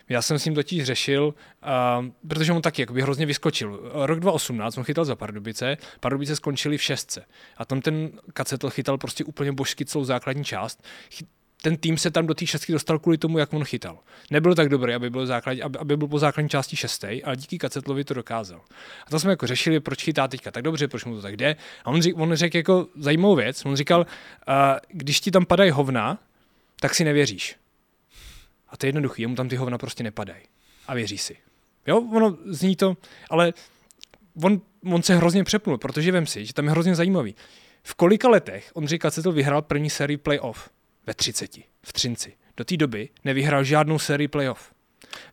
Já 0.08 0.22
jsem 0.22 0.38
s 0.38 0.44
ním 0.44 0.54
totiž 0.54 0.84
řešil, 0.84 1.24
uh, 1.24 2.06
protože 2.28 2.52
on 2.52 2.62
taky 2.62 2.82
jakoby 2.82 3.02
hrozně 3.02 3.26
vyskočil. 3.26 3.90
Rok 3.94 4.20
2018 4.20 4.78
on 4.78 4.84
chytal 4.84 5.04
za 5.04 5.16
Pardubice, 5.16 5.76
Pardubice 6.00 6.36
skončili 6.36 6.78
v 6.78 6.82
šestce. 6.82 7.24
A 7.56 7.64
tam 7.64 7.80
ten 7.80 8.10
Kacetl 8.32 8.70
chytal 8.70 8.98
prostě 8.98 9.24
úplně 9.24 9.52
božsky 9.52 9.84
celou 9.84 10.04
základní 10.04 10.44
část. 10.44 10.84
Chy- 11.10 11.26
ten 11.62 11.76
tým 11.76 11.98
se 11.98 12.10
tam 12.10 12.26
do 12.26 12.34
té 12.34 12.46
šestky 12.46 12.72
dostal 12.72 12.98
kvůli 12.98 13.18
tomu, 13.18 13.38
jak 13.38 13.52
on 13.52 13.64
chytal. 13.64 13.98
Nebyl 14.30 14.54
tak 14.54 14.68
dobrý, 14.68 14.94
aby 14.94 15.10
byl, 15.10 15.26
základ, 15.26 15.60
aby, 15.62 15.78
aby 15.78 15.96
byl 15.96 16.08
po 16.08 16.18
základní 16.18 16.48
části 16.48 16.76
šestý, 16.76 17.24
ale 17.24 17.36
díky 17.36 17.58
Kacetlovi 17.58 18.04
to 18.04 18.14
dokázal. 18.14 18.60
A 19.06 19.10
to 19.10 19.20
jsme 19.20 19.30
jako 19.30 19.46
řešili, 19.46 19.80
proč 19.80 20.02
chytá 20.02 20.28
teďka 20.28 20.50
tak 20.50 20.62
dobře, 20.62 20.88
proč 20.88 21.04
mu 21.04 21.16
to 21.16 21.22
tak 21.22 21.36
jde. 21.36 21.56
A 21.84 21.86
on, 21.86 22.02
řík, 22.02 22.18
on 22.18 22.34
řekl 22.34 22.56
jako 22.56 22.86
zajímavou 22.96 23.36
věc. 23.36 23.64
On 23.64 23.76
říkal, 23.76 24.00
uh, 24.00 24.54
když 24.88 25.20
ti 25.20 25.30
tam 25.30 25.46
padají 25.46 25.70
hovna, 25.70 26.18
tak 26.80 26.94
si 26.94 27.04
nevěříš. 27.04 27.56
A 28.68 28.76
to 28.76 28.86
je 28.86 28.88
jednoduchý, 28.88 29.22
jemu 29.22 29.34
tam 29.34 29.48
ty 29.48 29.56
hovna 29.56 29.78
prostě 29.78 30.02
nepadají. 30.02 30.42
A 30.86 30.94
věří 30.94 31.18
si. 31.18 31.36
Jo, 31.86 32.08
ono 32.12 32.36
zní 32.46 32.76
to, 32.76 32.96
ale 33.30 33.52
on, 34.42 34.60
on 34.84 35.02
se 35.02 35.16
hrozně 35.16 35.44
přepnul, 35.44 35.78
protože 35.78 36.12
vem 36.12 36.26
si, 36.26 36.46
že 36.46 36.54
tam 36.54 36.64
je 36.64 36.70
hrozně 36.70 36.94
zajímavý. 36.94 37.34
V 37.82 37.94
kolika 37.94 38.28
letech 38.28 38.70
Ondřej 38.74 38.98
Kacetl 38.98 39.32
vyhrál 39.32 39.62
první 39.62 39.90
sérii 39.90 40.16
playoff? 40.16 40.70
Ve 41.10 41.14
30. 41.14 41.50
V 41.82 41.92
Třinci. 41.92 42.32
Do 42.56 42.64
té 42.64 42.76
doby 42.76 43.08
nevyhrál 43.24 43.64
žádnou 43.64 43.98
sérii 43.98 44.28
playoff. 44.28 44.72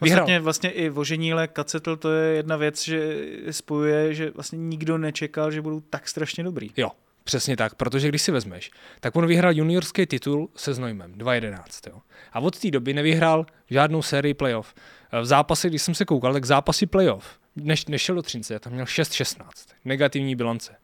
Vyhrál. 0.01 0.19
Vlastně, 0.19 0.39
vlastně 0.39 0.69
i 0.69 0.89
Voženíle, 0.89 1.48
Kacetl, 1.48 1.96
to 1.96 2.13
je 2.13 2.36
jedna 2.36 2.55
věc, 2.55 2.84
že 2.84 3.25
spojuje, 3.51 4.13
že 4.13 4.31
vlastně 4.31 4.57
nikdo 4.57 4.98
nečekal, 4.98 5.51
že 5.51 5.62
budou 5.62 5.79
tak 5.79 6.07
strašně 6.07 6.43
dobrý. 6.43 6.72
Jo, 6.77 6.91
přesně 7.24 7.57
tak, 7.57 7.75
protože 7.75 8.10
když 8.10 8.22
si 8.22 8.31
vezmeš, 8.31 8.72
tak 9.00 9.15
on 9.15 9.27
vyhrál 9.27 9.53
juniorský 9.53 10.05
titul 10.05 10.50
se 10.55 10.74
Znojmem 10.74 11.12
2011. 11.12 11.88
Jo. 11.88 12.01
A 12.34 12.39
od 12.39 12.60
té 12.60 12.72
doby 12.72 12.93
nevyhrál 12.93 13.46
žádnou 13.69 14.01
sérii 14.01 14.34
playoff. 14.34 14.74
V 15.22 15.25
zápase, 15.25 15.69
když 15.69 15.81
jsem 15.81 15.96
se 15.96 16.05
koukal, 16.05 16.34
tak 16.34 16.46
zápasy 16.46 16.86
playoff, 16.86 17.39
než, 17.55 17.86
nešel 17.86 18.15
do 18.15 18.22
Třince, 18.22 18.60
tam 18.60 18.74
měl 18.74 18.86
6-16, 18.86 19.43
negativní 19.86 20.36
bilance. 20.36 20.75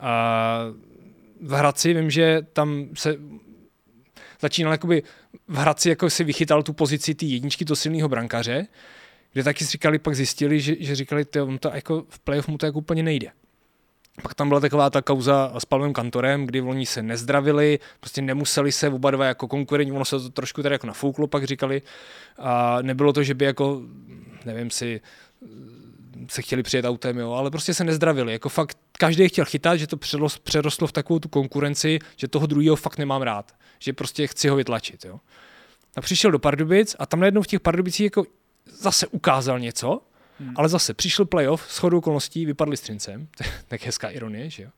A 0.00 0.60
v 1.40 1.52
Hradci 1.52 1.94
vím, 1.94 2.10
že 2.10 2.46
tam 2.52 2.88
se 2.94 3.16
začínal 4.40 4.72
jakoby 4.72 5.02
v 5.48 5.56
Hradci 5.56 5.88
jako 5.88 6.10
si 6.10 6.24
vychytal 6.24 6.62
tu 6.62 6.72
pozici 6.72 7.14
té 7.14 7.26
jedničky, 7.26 7.64
to 7.64 7.76
silného 7.76 8.08
brankaře, 8.08 8.66
kde 9.32 9.42
taky 9.42 9.64
si 9.64 9.70
říkali, 9.70 9.98
pak 9.98 10.14
zjistili, 10.14 10.60
že, 10.60 10.74
že 10.80 10.94
říkali, 10.94 11.24
ty, 11.24 11.40
on 11.40 11.58
to 11.58 11.70
jako 11.74 12.04
v 12.08 12.18
playoff 12.18 12.48
mu 12.48 12.58
to 12.58 12.66
jako 12.66 12.78
úplně 12.78 13.02
nejde. 13.02 13.30
Pak 14.22 14.34
tam 14.34 14.48
byla 14.48 14.60
taková 14.60 14.90
ta 14.90 15.02
kauza 15.02 15.52
s 15.58 15.64
Pavlem 15.64 15.92
Kantorem, 15.92 16.46
kdy 16.46 16.60
oni 16.60 16.86
se 16.86 17.02
nezdravili, 17.02 17.78
prostě 18.00 18.22
nemuseli 18.22 18.72
se 18.72 18.88
oba 18.88 19.10
dva 19.10 19.26
jako 19.26 19.48
konkurenti, 19.48 19.92
ono 19.92 20.04
se 20.04 20.20
to 20.20 20.30
trošku 20.30 20.62
tady 20.62 20.74
jako 20.74 20.86
nafouklo, 20.86 21.26
pak 21.26 21.44
říkali. 21.44 21.82
A 22.38 22.82
nebylo 22.82 23.12
to, 23.12 23.22
že 23.22 23.34
by 23.34 23.44
jako, 23.44 23.82
nevím 24.44 24.70
si, 24.70 25.00
se 26.28 26.42
chtěli 26.42 26.62
přijet 26.62 26.84
autem, 26.84 27.18
jo, 27.18 27.32
ale 27.32 27.50
prostě 27.50 27.74
se 27.74 27.84
nezdravili. 27.84 28.32
Jako 28.32 28.48
fakt 28.48 28.78
každý 28.96 29.28
chtěl 29.28 29.44
chytat, 29.44 29.78
že 29.78 29.86
to 29.86 29.96
přerostlo, 30.42 30.86
v 30.86 30.92
takovou 30.92 31.18
tu 31.18 31.28
konkurenci, 31.28 31.98
že 32.16 32.28
toho 32.28 32.46
druhého 32.46 32.76
fakt 32.76 32.98
nemám 32.98 33.22
rád. 33.22 33.54
Že 33.78 33.92
prostě 33.92 34.26
chci 34.26 34.48
ho 34.48 34.56
vytlačit. 34.56 35.04
Jo. 35.04 35.20
A 35.96 36.00
přišel 36.00 36.30
do 36.30 36.38
Pardubic 36.38 36.96
a 36.98 37.06
tam 37.06 37.20
najednou 37.20 37.42
v 37.42 37.46
těch 37.46 37.60
Pardubicích 37.60 38.04
jako 38.04 38.24
zase 38.78 39.06
ukázal 39.06 39.58
něco, 39.58 40.02
hmm. 40.40 40.54
ale 40.56 40.68
zase 40.68 40.94
přišel 40.94 41.24
playoff, 41.24 41.72
s 41.72 41.78
chodou 41.78 41.98
okolností 41.98 42.46
vypadli 42.46 42.76
s 42.76 42.80
Trincem, 42.80 43.28
tak 43.68 43.82
hezká 43.82 44.08
ironie, 44.08 44.50
že 44.50 44.62
jo. 44.62 44.70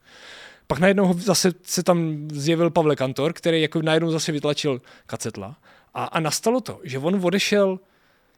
Pak 0.67 0.79
najednou 0.79 1.19
zase 1.19 1.53
se 1.63 1.83
tam 1.83 2.29
zjevil 2.33 2.71
Pavle 2.71 2.97
Kantor, 2.97 3.33
který 3.33 3.63
jako 3.63 3.83
najednou 3.83 4.11
zase 4.11 4.33
vytlačil 4.33 4.83
Kacetla. 5.07 5.57
A, 5.95 6.05
a 6.05 6.21
nastalo 6.21 6.61
to, 6.61 6.81
že 6.85 6.99
on 6.99 7.21
odešel 7.27 7.81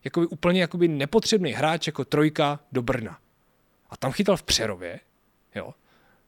jakoby 0.05 0.27
úplně 0.27 0.61
jakoby 0.61 0.89
nepotřebný 0.89 1.53
hráč 1.53 1.87
jako 1.87 2.05
trojka 2.05 2.61
do 2.73 2.83
Brna. 2.83 3.19
A 3.91 3.97
tam 3.97 4.13
chytal 4.13 4.37
v 4.37 4.43
Přerově, 4.43 5.01
jo. 5.55 5.75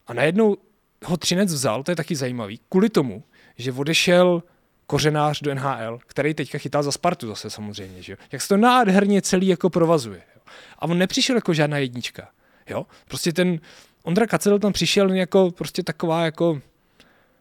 A 0.06 0.14
najednou 0.14 0.56
ho 1.04 1.16
Třinec 1.16 1.52
vzal, 1.52 1.82
to 1.82 1.92
je 1.92 1.96
taky 1.96 2.16
zajímavý, 2.16 2.60
kvůli 2.68 2.88
tomu, 2.88 3.24
že 3.56 3.72
odešel 3.72 4.42
kořenář 4.86 5.40
do 5.40 5.54
NHL, 5.54 5.98
který 6.06 6.34
teďka 6.34 6.58
chytá 6.58 6.82
za 6.82 6.92
Spartu 6.92 7.28
zase 7.28 7.50
samozřejmě, 7.50 8.02
že 8.02 8.12
jo. 8.12 8.18
Jak 8.32 8.42
se 8.42 8.48
to 8.48 8.56
nádherně 8.56 9.22
celý 9.22 9.46
jako 9.46 9.70
provazuje. 9.70 10.22
Jo. 10.36 10.42
A 10.78 10.82
on 10.82 10.98
nepřišel 10.98 11.36
jako 11.36 11.54
žádná 11.54 11.78
jednička, 11.78 12.28
jo. 12.68 12.86
Prostě 13.08 13.32
ten 13.32 13.60
Ondra 14.02 14.26
Kacel 14.26 14.58
tam 14.58 14.72
přišel 14.72 15.12
jako 15.12 15.50
prostě 15.50 15.82
taková 15.82 16.24
jako 16.24 16.60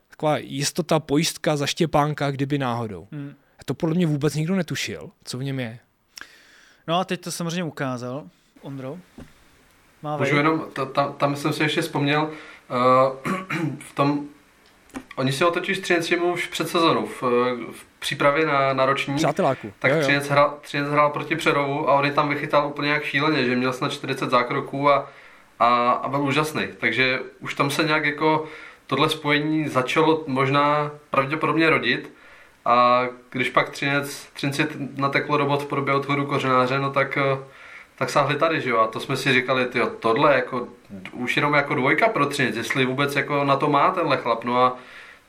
taková 0.10 0.38
jistota, 0.38 1.00
pojistka, 1.00 1.58
zaštěpánka, 1.58 2.32
kdyby 2.32 2.58
náhodou. 2.58 3.08
Hmm. 3.12 3.36
A 3.60 3.64
to 3.64 3.74
podle 3.74 3.96
mě 3.96 4.08
vůbec 4.08 4.36
nikdo 4.36 4.56
netušil, 4.56 5.12
co 5.24 5.38
v 5.38 5.44
něm 5.44 5.60
je. 5.60 5.80
No 6.88 7.00
a 7.00 7.06
teď 7.06 7.22
to 7.22 7.32
samozřejmě 7.32 7.64
ukázal, 7.64 8.30
Ondro. 8.62 8.98
Má 10.04 10.18
Můžu 10.18 10.36
jenom, 10.36 10.66
ta, 10.74 10.86
ta, 10.86 11.08
tam 11.08 11.36
jsem 11.36 11.54
si 11.54 11.64
ještě 11.64 11.82
vzpomněl, 11.82 12.22
uh, 12.22 13.34
v 13.80 13.96
tom, 13.96 14.26
oni 15.16 15.32
si 15.32 15.44
ho 15.44 15.52
totiž 15.52 15.80
Třinec 15.80 16.12
už 16.12 16.48
před 16.48 16.70
sezónou, 16.70 17.06
v, 17.06 17.22
v 17.72 17.86
přípravě 18.00 18.46
na, 18.46 18.74
na 18.74 18.86
ročník. 18.86 19.18
Přáteláku. 19.18 19.74
Tak 19.80 19.92
jo, 19.92 19.98
jo. 19.98 20.04
Třinec, 20.04 20.30
hrál, 20.30 20.58
Třinec 20.62 20.90
hrál 20.90 21.10
proti 21.10 21.36
Přerovu 21.36 21.90
a 21.90 21.94
on 21.94 22.06
je 22.06 22.12
tam 22.12 22.30
vychytal 22.30 22.68
úplně 22.68 22.92
jak 22.92 23.04
šíleně, 23.04 23.46
že 23.46 23.56
měl 23.56 23.74
snad 23.74 23.92
40 23.92 24.30
zákroků 24.30 24.90
a, 24.90 25.10
a, 25.60 25.92
a 25.92 26.10
byl 26.10 26.22
úžasný. 26.22 26.64
Takže 26.80 27.20
už 27.40 27.54
tam 27.54 27.70
se 27.70 27.84
nějak 27.84 28.06
jako 28.06 28.46
tohle 28.88 29.10
spojení 29.10 29.68
začalo 29.68 30.24
možná 30.28 30.92
pravděpodobně 31.10 31.70
rodit. 31.70 32.14
A 32.66 33.04
když 33.30 33.50
pak 33.50 33.70
Třinec, 33.70 34.28
Třinci 34.34 34.68
nateklo 34.96 35.38
robot 35.38 35.64
v 35.64 35.66
podobě 35.66 35.94
odchodu 35.94 36.26
kořenáře, 36.26 36.80
no 36.80 36.92
tak, 36.92 37.18
eh, 37.18 37.38
tak 38.02 38.10
sáhli 38.10 38.36
tady, 38.36 38.62
že 38.62 38.70
jo? 38.70 38.78
A 38.78 38.88
to 38.88 39.00
jsme 39.00 39.18
si 39.18 39.34
říkali, 39.34 39.66
tyjo, 39.66 39.88
tohle 39.88 40.36
jako, 40.36 40.68
už 41.14 41.36
jenom 41.36 41.54
jako 41.54 41.76
dvojka 41.76 42.10
pro 42.10 42.26
Třinec, 42.26 42.56
jestli 42.56 42.86
vůbec 42.86 43.16
jako 43.16 43.44
na 43.44 43.56
to 43.56 43.70
má 43.70 43.92
tenhle 43.92 44.18
chlap, 44.18 44.44
no 44.44 44.58
a 44.58 44.78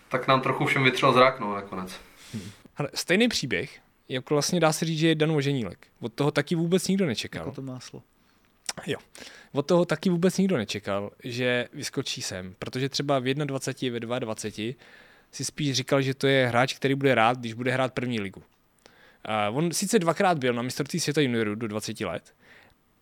tak 0.08 0.28
nám 0.28 0.40
trochu 0.40 0.66
všem 0.66 0.84
vytřel 0.84 1.12
zrak, 1.12 1.40
no 1.40 1.54
nakonec. 1.54 2.00
Ale 2.76 2.88
stejný 2.94 3.28
příběh, 3.28 3.80
jako 4.08 4.34
vlastně 4.34 4.60
dá 4.60 4.72
se 4.72 4.84
říct, 4.84 4.98
že 4.98 5.08
je 5.08 5.14
Dan 5.14 5.30
Oženílek. 5.30 5.86
Od 6.00 6.12
toho 6.12 6.30
taky 6.30 6.54
vůbec 6.54 6.88
nikdo 6.88 7.06
nečekal. 7.06 7.42
Jako 7.42 7.54
to 7.54 7.62
máslo. 7.62 8.02
Jo. 8.86 8.98
Od 9.52 9.66
toho 9.66 9.84
taky 9.84 10.10
vůbec 10.10 10.38
nikdo 10.38 10.56
nečekal, 10.56 11.10
že 11.24 11.68
vyskočí 11.72 12.22
sem, 12.22 12.54
protože 12.58 12.88
třeba 12.88 13.18
v 13.18 13.34
21, 13.34 13.98
ve 14.08 14.20
22 14.20 14.74
si 15.32 15.44
spíš 15.44 15.72
říkal, 15.72 16.02
že 16.02 16.14
to 16.14 16.26
je 16.26 16.46
hráč, 16.46 16.74
který 16.74 16.94
bude 16.94 17.14
rád, 17.14 17.38
když 17.38 17.52
bude 17.52 17.72
hrát 17.72 17.92
první 17.92 18.20
ligu. 18.20 18.42
Uh, 19.50 19.58
on 19.58 19.72
sice 19.72 19.98
dvakrát 19.98 20.38
byl 20.38 20.54
na 20.54 20.62
mistrovství 20.62 21.00
světa 21.00 21.20
juniorů 21.20 21.54
do 21.54 21.68
20 21.68 22.00
let, 22.00 22.34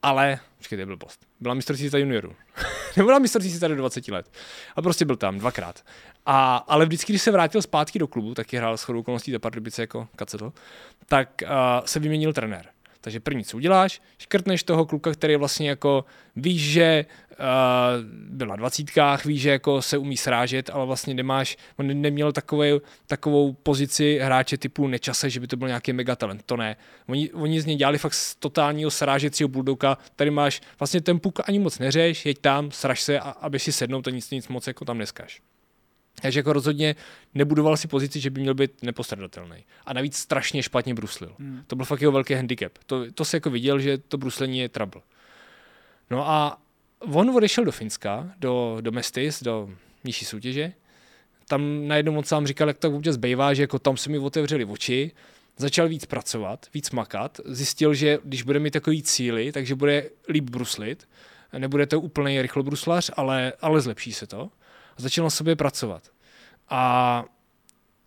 ale, 0.02 0.38
počkejte, 0.58 0.86
byl 0.86 0.96
post. 0.96 1.26
Byla 1.40 1.54
mistrovství 1.54 1.88
světa 1.88 1.98
juniorů. 1.98 2.36
nebo 2.96 3.10
na 3.10 3.18
mistrovství 3.18 3.50
světa 3.50 3.68
do 3.68 3.76
20 3.76 4.08
let. 4.08 4.32
A 4.76 4.82
prostě 4.82 5.04
byl 5.04 5.16
tam 5.16 5.38
dvakrát. 5.38 5.84
A, 6.26 6.56
ale 6.56 6.86
vždycky, 6.86 7.12
když 7.12 7.22
se 7.22 7.30
vrátil 7.30 7.62
zpátky 7.62 7.98
do 7.98 8.06
klubu, 8.06 8.34
taky 8.34 8.56
hrál 8.56 8.76
s 8.76 8.82
chodou 8.82 9.00
okolností 9.00 9.32
za 9.32 9.38
Pardubice 9.38 9.82
jako 9.82 10.08
Kacetl, 10.16 10.52
tak 11.06 11.42
uh, 11.42 11.50
se 11.84 12.00
vyměnil 12.00 12.32
trenér. 12.32 12.66
Takže 13.00 13.20
první, 13.20 13.44
co 13.44 13.56
uděláš, 13.56 14.02
škrtneš 14.18 14.62
toho 14.62 14.86
kluka, 14.86 15.12
který 15.12 15.36
vlastně 15.36 15.68
jako 15.68 16.04
víš, 16.36 16.62
že 16.62 17.06
uh, 17.30 17.36
byl 18.10 18.46
na 18.46 18.56
dvacítkách, 18.56 19.24
víš, 19.24 19.40
že 19.40 19.50
jako 19.50 19.82
se 19.82 19.98
umí 19.98 20.16
srážet, 20.16 20.70
ale 20.70 20.86
vlastně 20.86 21.14
nemáš, 21.14 21.56
on 21.76 22.00
neměl 22.00 22.32
takovou, 22.32 22.80
takovou 23.06 23.52
pozici 23.52 24.18
hráče 24.22 24.58
typu 24.58 24.86
nečase, 24.86 25.30
že 25.30 25.40
by 25.40 25.46
to 25.46 25.56
byl 25.56 25.68
nějaký 25.68 25.92
megatalent. 25.92 26.42
To 26.42 26.56
ne. 26.56 26.76
Oni, 27.08 27.32
oni 27.32 27.60
z 27.60 27.66
něj 27.66 27.76
dělali 27.76 27.98
fakt 27.98 28.14
z 28.14 28.36
totálního 28.36 28.90
srážecího 28.90 29.48
bulldoga. 29.48 29.98
Tady 30.16 30.30
máš 30.30 30.60
vlastně 30.78 31.00
ten 31.00 31.20
puk 31.20 31.40
ani 31.48 31.58
moc 31.58 31.78
neřeš, 31.78 32.26
jeď 32.26 32.38
tam, 32.38 32.70
sraž 32.70 33.00
se, 33.00 33.20
a, 33.20 33.30
aby 33.30 33.58
si 33.58 33.72
sednou, 33.72 34.02
to 34.02 34.10
nic, 34.10 34.30
nic 34.30 34.48
moc 34.48 34.66
jako 34.66 34.84
tam 34.84 34.98
neskáš. 34.98 35.40
Takže 36.22 36.38
jako 36.38 36.52
rozhodně 36.52 36.96
nebudoval 37.34 37.76
si 37.76 37.88
pozici, 37.88 38.20
že 38.20 38.30
by 38.30 38.40
měl 38.40 38.54
být 38.54 38.82
nepostradatelný. 38.82 39.64
A 39.86 39.92
navíc 39.92 40.16
strašně 40.16 40.62
špatně 40.62 40.94
bruslil. 40.94 41.34
Hmm. 41.38 41.62
To 41.66 41.76
byl 41.76 41.84
fakt 41.84 42.00
jeho 42.00 42.12
velký 42.12 42.34
handicap. 42.34 42.72
To, 42.86 43.12
to 43.12 43.24
se 43.24 43.36
jako 43.36 43.50
viděl, 43.50 43.78
že 43.80 43.98
to 43.98 44.18
bruslení 44.18 44.58
je 44.58 44.68
trouble. 44.68 45.02
No 46.10 46.30
a 46.30 46.62
on 47.00 47.30
odešel 47.30 47.64
do 47.64 47.72
Finska, 47.72 48.32
do, 48.38 48.78
do 48.80 48.92
Mestis, 48.92 49.42
do 49.42 49.70
nižší 50.04 50.24
soutěže. 50.24 50.72
Tam 51.48 51.88
najednou 51.88 52.18
on 52.18 52.24
sám 52.24 52.46
říkal, 52.46 52.68
jak 52.68 52.78
to 52.78 52.90
vůbec 52.90 53.16
bývá, 53.16 53.54
že 53.54 53.62
jako 53.62 53.78
tam 53.78 53.96
se 53.96 54.10
mi 54.10 54.18
otevřeli 54.18 54.64
oči, 54.64 55.12
začal 55.56 55.88
víc 55.88 56.06
pracovat, 56.06 56.66
víc 56.74 56.90
makat, 56.90 57.40
zjistil, 57.44 57.94
že 57.94 58.18
když 58.24 58.42
bude 58.42 58.58
mít 58.58 58.70
takový 58.70 59.02
cíly, 59.02 59.52
takže 59.52 59.74
bude 59.74 60.10
líp 60.28 60.50
bruslit, 60.50 61.08
nebude 61.58 61.86
to 61.86 62.00
úplný 62.00 62.42
rychlobruslař, 62.42 63.10
ale, 63.16 63.52
ale 63.60 63.80
zlepší 63.80 64.12
se 64.12 64.26
to 64.26 64.50
začal 65.00 65.24
na 65.24 65.30
sobě 65.30 65.56
pracovat. 65.56 66.02
A 66.68 67.24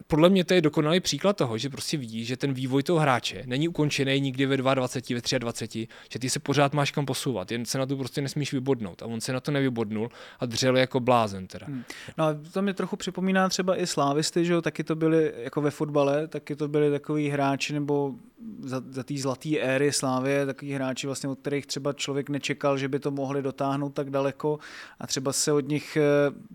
podle 0.08 0.30
mě 0.30 0.44
to 0.44 0.54
je 0.54 0.62
dokonalý 0.62 1.00
příklad 1.00 1.38
toho, 1.38 1.58
že 1.58 1.70
prostě 1.70 1.98
vidíš, 1.98 2.28
že 2.28 2.38
ten 2.38 2.54
vývoj 2.54 2.84
toho 2.84 3.00
hráče 3.00 3.44
není 3.46 3.68
ukončený 3.68 4.20
nikdy 4.20 4.46
ve 4.46 4.58
22, 4.58 5.20
ve 5.32 5.40
23, 5.40 5.88
že 6.10 6.20
ty 6.20 6.30
se 6.30 6.40
pořád 6.40 6.74
máš 6.74 6.92
kam 6.92 7.06
posouvat, 7.06 7.52
jen 7.52 7.66
se 7.66 7.78
na 7.78 7.86
to 7.86 7.98
prostě 7.98 8.22
nesmíš 8.22 8.54
vybodnout. 8.54 9.02
A 9.02 9.06
on 9.06 9.22
se 9.22 9.34
na 9.34 9.40
to 9.40 9.52
nevybodnul 9.52 10.10
a 10.40 10.46
dřel 10.46 10.78
jako 10.78 11.00
blázen 11.00 11.48
teda. 11.48 11.66
Hmm. 11.66 11.84
No 12.18 12.26
a 12.26 12.36
to 12.54 12.62
mi 12.62 12.74
trochu 12.74 12.96
připomíná 12.96 13.50
třeba 13.50 13.82
i 13.82 13.88
slávisty, 13.88 14.46
že 14.46 14.54
jo, 14.54 14.62
taky 14.62 14.84
to 14.84 14.96
byly 14.96 15.34
jako 15.38 15.62
ve 15.62 15.72
fotbale, 15.72 16.28
taky 16.28 16.56
to 16.56 16.68
byli 16.68 16.92
takový 16.92 17.30
hráči 17.30 17.74
nebo 17.74 18.16
za, 18.60 18.82
za 18.90 19.04
té 19.04 19.18
zlaté 19.18 19.58
éry 19.60 19.92
Slávě, 19.92 20.46
takový 20.46 20.74
hráči 20.74 21.08
vlastně, 21.08 21.30
od 21.30 21.40
kterých 21.40 21.66
třeba 21.66 21.94
člověk 21.94 22.30
nečekal, 22.30 22.78
že 22.78 22.88
by 22.88 23.00
to 23.00 23.12
mohli 23.12 23.42
dotáhnout 23.42 23.94
tak 23.94 24.10
daleko 24.10 24.60
a 25.00 25.08
třeba 25.08 25.34
se 25.34 25.52
od 25.52 25.68
nich 25.68 25.98
eh, 25.98 26.02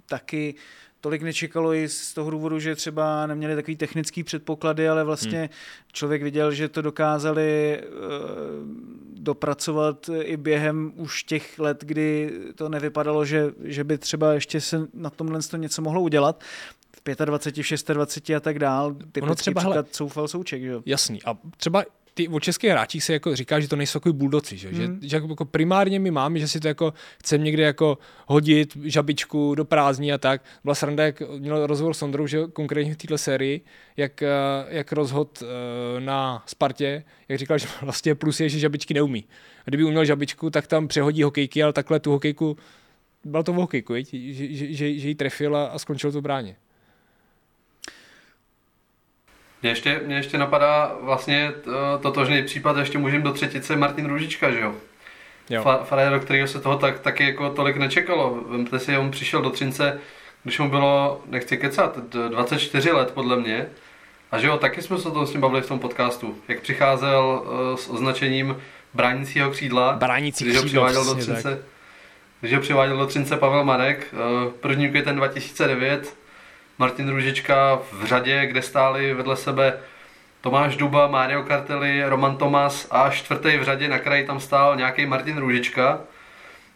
taky 0.07 0.55
tolik 1.01 1.23
nečekalo 1.23 1.75
i 1.75 1.89
z 1.89 2.15
toho 2.15 2.31
důvodu, 2.31 2.59
že 2.59 2.77
třeba 2.77 3.27
neměli 3.27 3.55
takový 3.55 3.77
technický 3.77 4.25
předpoklady, 4.25 4.89
ale 4.89 5.05
vlastně 5.05 5.39
hmm. 5.39 5.49
člověk 5.93 6.23
viděl, 6.23 6.53
že 6.53 6.69
to 6.69 6.83
dokázali 6.83 7.81
uh, 7.83 7.99
dopracovat 9.15 10.11
i 10.21 10.37
během 10.37 10.93
už 10.97 11.23
těch 11.23 11.59
let, 11.59 11.85
kdy 11.85 12.33
to 12.55 12.69
nevypadalo, 12.69 13.25
že, 13.25 13.53
že 13.65 13.85
by 13.85 13.99
třeba 13.99 14.33
ještě 14.33 14.61
se 14.61 14.89
na 14.95 15.11
tomhle 15.11 15.41
něco 15.57 15.83
mohlo 15.83 16.01
udělat 16.01 16.45
v 17.07 17.25
25, 17.25 17.89
v 17.89 17.95
26 17.95 18.31
a 18.37 18.41
tak 18.41 18.59
dál. 18.59 18.95
Typický 18.95 19.21
ono 19.23 19.35
třeba, 19.35 19.61
příklad 19.61 19.75
hele, 19.75 19.85
Soufal 19.93 20.29
Souček, 20.29 20.63
že 20.63 20.69
jo? 20.69 20.83
Jasný. 20.87 21.23
A 21.23 21.39
třeba 21.57 21.85
ty 22.19 22.29
o 22.29 22.41
českých 22.41 22.71
hráčích 22.71 23.05
se 23.05 23.13
jako 23.13 23.37
říká, 23.37 23.61
že 23.61 23.69
to 23.69 23.77
nejsou 23.77 23.99
takový 23.99 24.15
buldoci, 24.19 24.57
že, 24.57 24.69
hmm. 24.69 24.99
že, 25.03 25.09
že 25.09 25.17
jako 25.17 25.45
primárně 25.45 26.01
my 26.01 26.11
máme, 26.11 26.39
že 26.39 26.49
si 26.49 26.61
to 26.61 26.69
jako 26.69 26.93
chceme 27.19 27.45
někde 27.45 27.63
jako 27.63 27.99
hodit 28.27 28.77
žabičku 28.85 29.55
do 29.55 29.65
prázdní 29.65 30.13
a 30.13 30.19
tak. 30.19 30.43
Byla 30.65 30.75
sranda, 30.75 31.05
jak 31.05 31.23
měl 31.39 31.67
rozhovor 31.67 31.95
s 31.95 32.03
Ondrou, 32.03 32.27
že 32.27 32.39
konkrétně 32.53 32.95
v 32.95 32.97
této 32.97 33.19
sérii, 33.19 33.61
jak, 33.97 34.23
eh, 34.23 34.29
jak 34.69 34.93
rozhod 34.93 35.43
eh, 35.43 36.01
na 36.01 36.43
Spartě, 36.47 37.05
jak 37.29 37.39
říkal, 37.39 37.59
že 37.59 37.67
vlastně 37.83 38.15
plus 38.15 38.41
je, 38.41 38.49
že 38.49 38.59
žabičky 38.59 38.95
neumí. 38.95 39.25
A 39.61 39.71
kdyby 39.71 39.85
uměl 39.85 40.05
žabičku, 40.05 40.51
tak 40.51 40.67
tam 40.67 40.89
přehodí 40.89 41.23
hokejky, 41.23 41.63
ale 41.63 41.73
takhle 41.73 42.01
tu 42.01 42.11
hokejku, 42.11 42.57
byl 43.25 43.43
to 43.43 43.53
v 43.53 43.57
hokejku, 43.57 43.95
že, 43.95 44.03
že, 44.33 44.73
že, 44.75 44.99
že 44.99 45.09
ji 45.09 45.15
trefil 45.15 45.57
a, 45.57 45.67
a 45.67 45.79
skončil 45.79 46.13
to 46.13 46.23
bráně. 46.23 46.57
Mě 49.63 49.71
ještě, 49.71 50.01
mě 50.07 50.17
ještě 50.17 50.39
napadá 50.39 50.97
vlastně 51.01 51.53
totožný 52.03 52.43
případ, 52.43 52.77
ještě 52.77 52.99
můžeme 52.99 53.25
do 53.25 53.33
třetice 53.33 53.77
Martin 53.77 54.07
Růžička, 54.07 54.51
že 54.51 54.61
jo? 54.61 54.75
jo. 55.51 55.65
Do 56.11 56.21
kterého 56.21 56.49
se 56.49 56.61
toho 56.61 56.79
tak, 56.79 57.01
taky 57.01 57.25
jako 57.25 57.51
tolik 57.51 57.77
nečekalo. 57.77 58.39
Vemte 58.49 58.79
si, 58.79 58.97
on 58.97 59.11
přišel 59.11 59.43
do 59.43 59.51
Třince, 59.51 60.01
když 60.43 60.59
mu 60.59 60.71
bylo, 60.71 61.23
nechci 61.27 61.57
kecat, 61.57 61.99
24 62.29 62.93
let 62.93 63.11
podle 63.11 63.37
mě. 63.37 63.67
A 64.31 64.39
že 64.39 64.47
jo, 64.47 64.57
taky 64.57 64.83
jsme 64.83 64.99
se 64.99 65.09
o 65.09 65.13
tom 65.13 65.27
s 65.27 65.33
ním 65.33 65.41
bavili 65.41 65.63
v 65.63 65.69
tom 65.69 65.79
podcastu. 65.79 66.39
Jak 66.49 66.61
přicházel 66.61 67.43
uh, 67.43 67.77
s 67.77 67.89
označením 67.89 68.57
bránícího 68.95 69.51
křídla, 69.51 69.93
Bránící 69.93 70.45
když 70.45 70.57
ho 70.57 70.63
přiváděl 70.63 71.05
do 71.05 71.15
Třince. 71.15 71.43
Tak. 71.43 71.59
Když 72.41 72.55
ho 72.55 72.61
přiváděl 72.61 72.97
do 72.97 73.07
Třince 73.07 73.37
Pavel 73.37 73.65
Marek, 73.65 74.07
uh, 74.13 74.53
první 74.53 74.89
květen 74.89 75.17
2009, 75.17 76.17
Martin 76.79 77.09
Růžička 77.09 77.81
v 77.93 78.05
řadě, 78.05 78.47
kde 78.47 78.63
stáli 78.63 79.15
vedle 79.15 79.37
sebe 79.37 79.79
Tomáš 80.41 80.77
Duba, 80.77 81.07
Mario 81.07 81.43
Kartely, 81.43 82.03
Roman 82.05 82.37
Tomas 82.37 82.89
a 82.91 83.11
čtvrtý 83.11 83.57
v 83.57 83.63
řadě 83.63 83.89
na 83.89 83.99
kraji 83.99 84.27
tam 84.27 84.41
stál 84.41 84.77
nějaký 84.77 85.07
Martin 85.07 85.39
Růžička, 85.39 86.01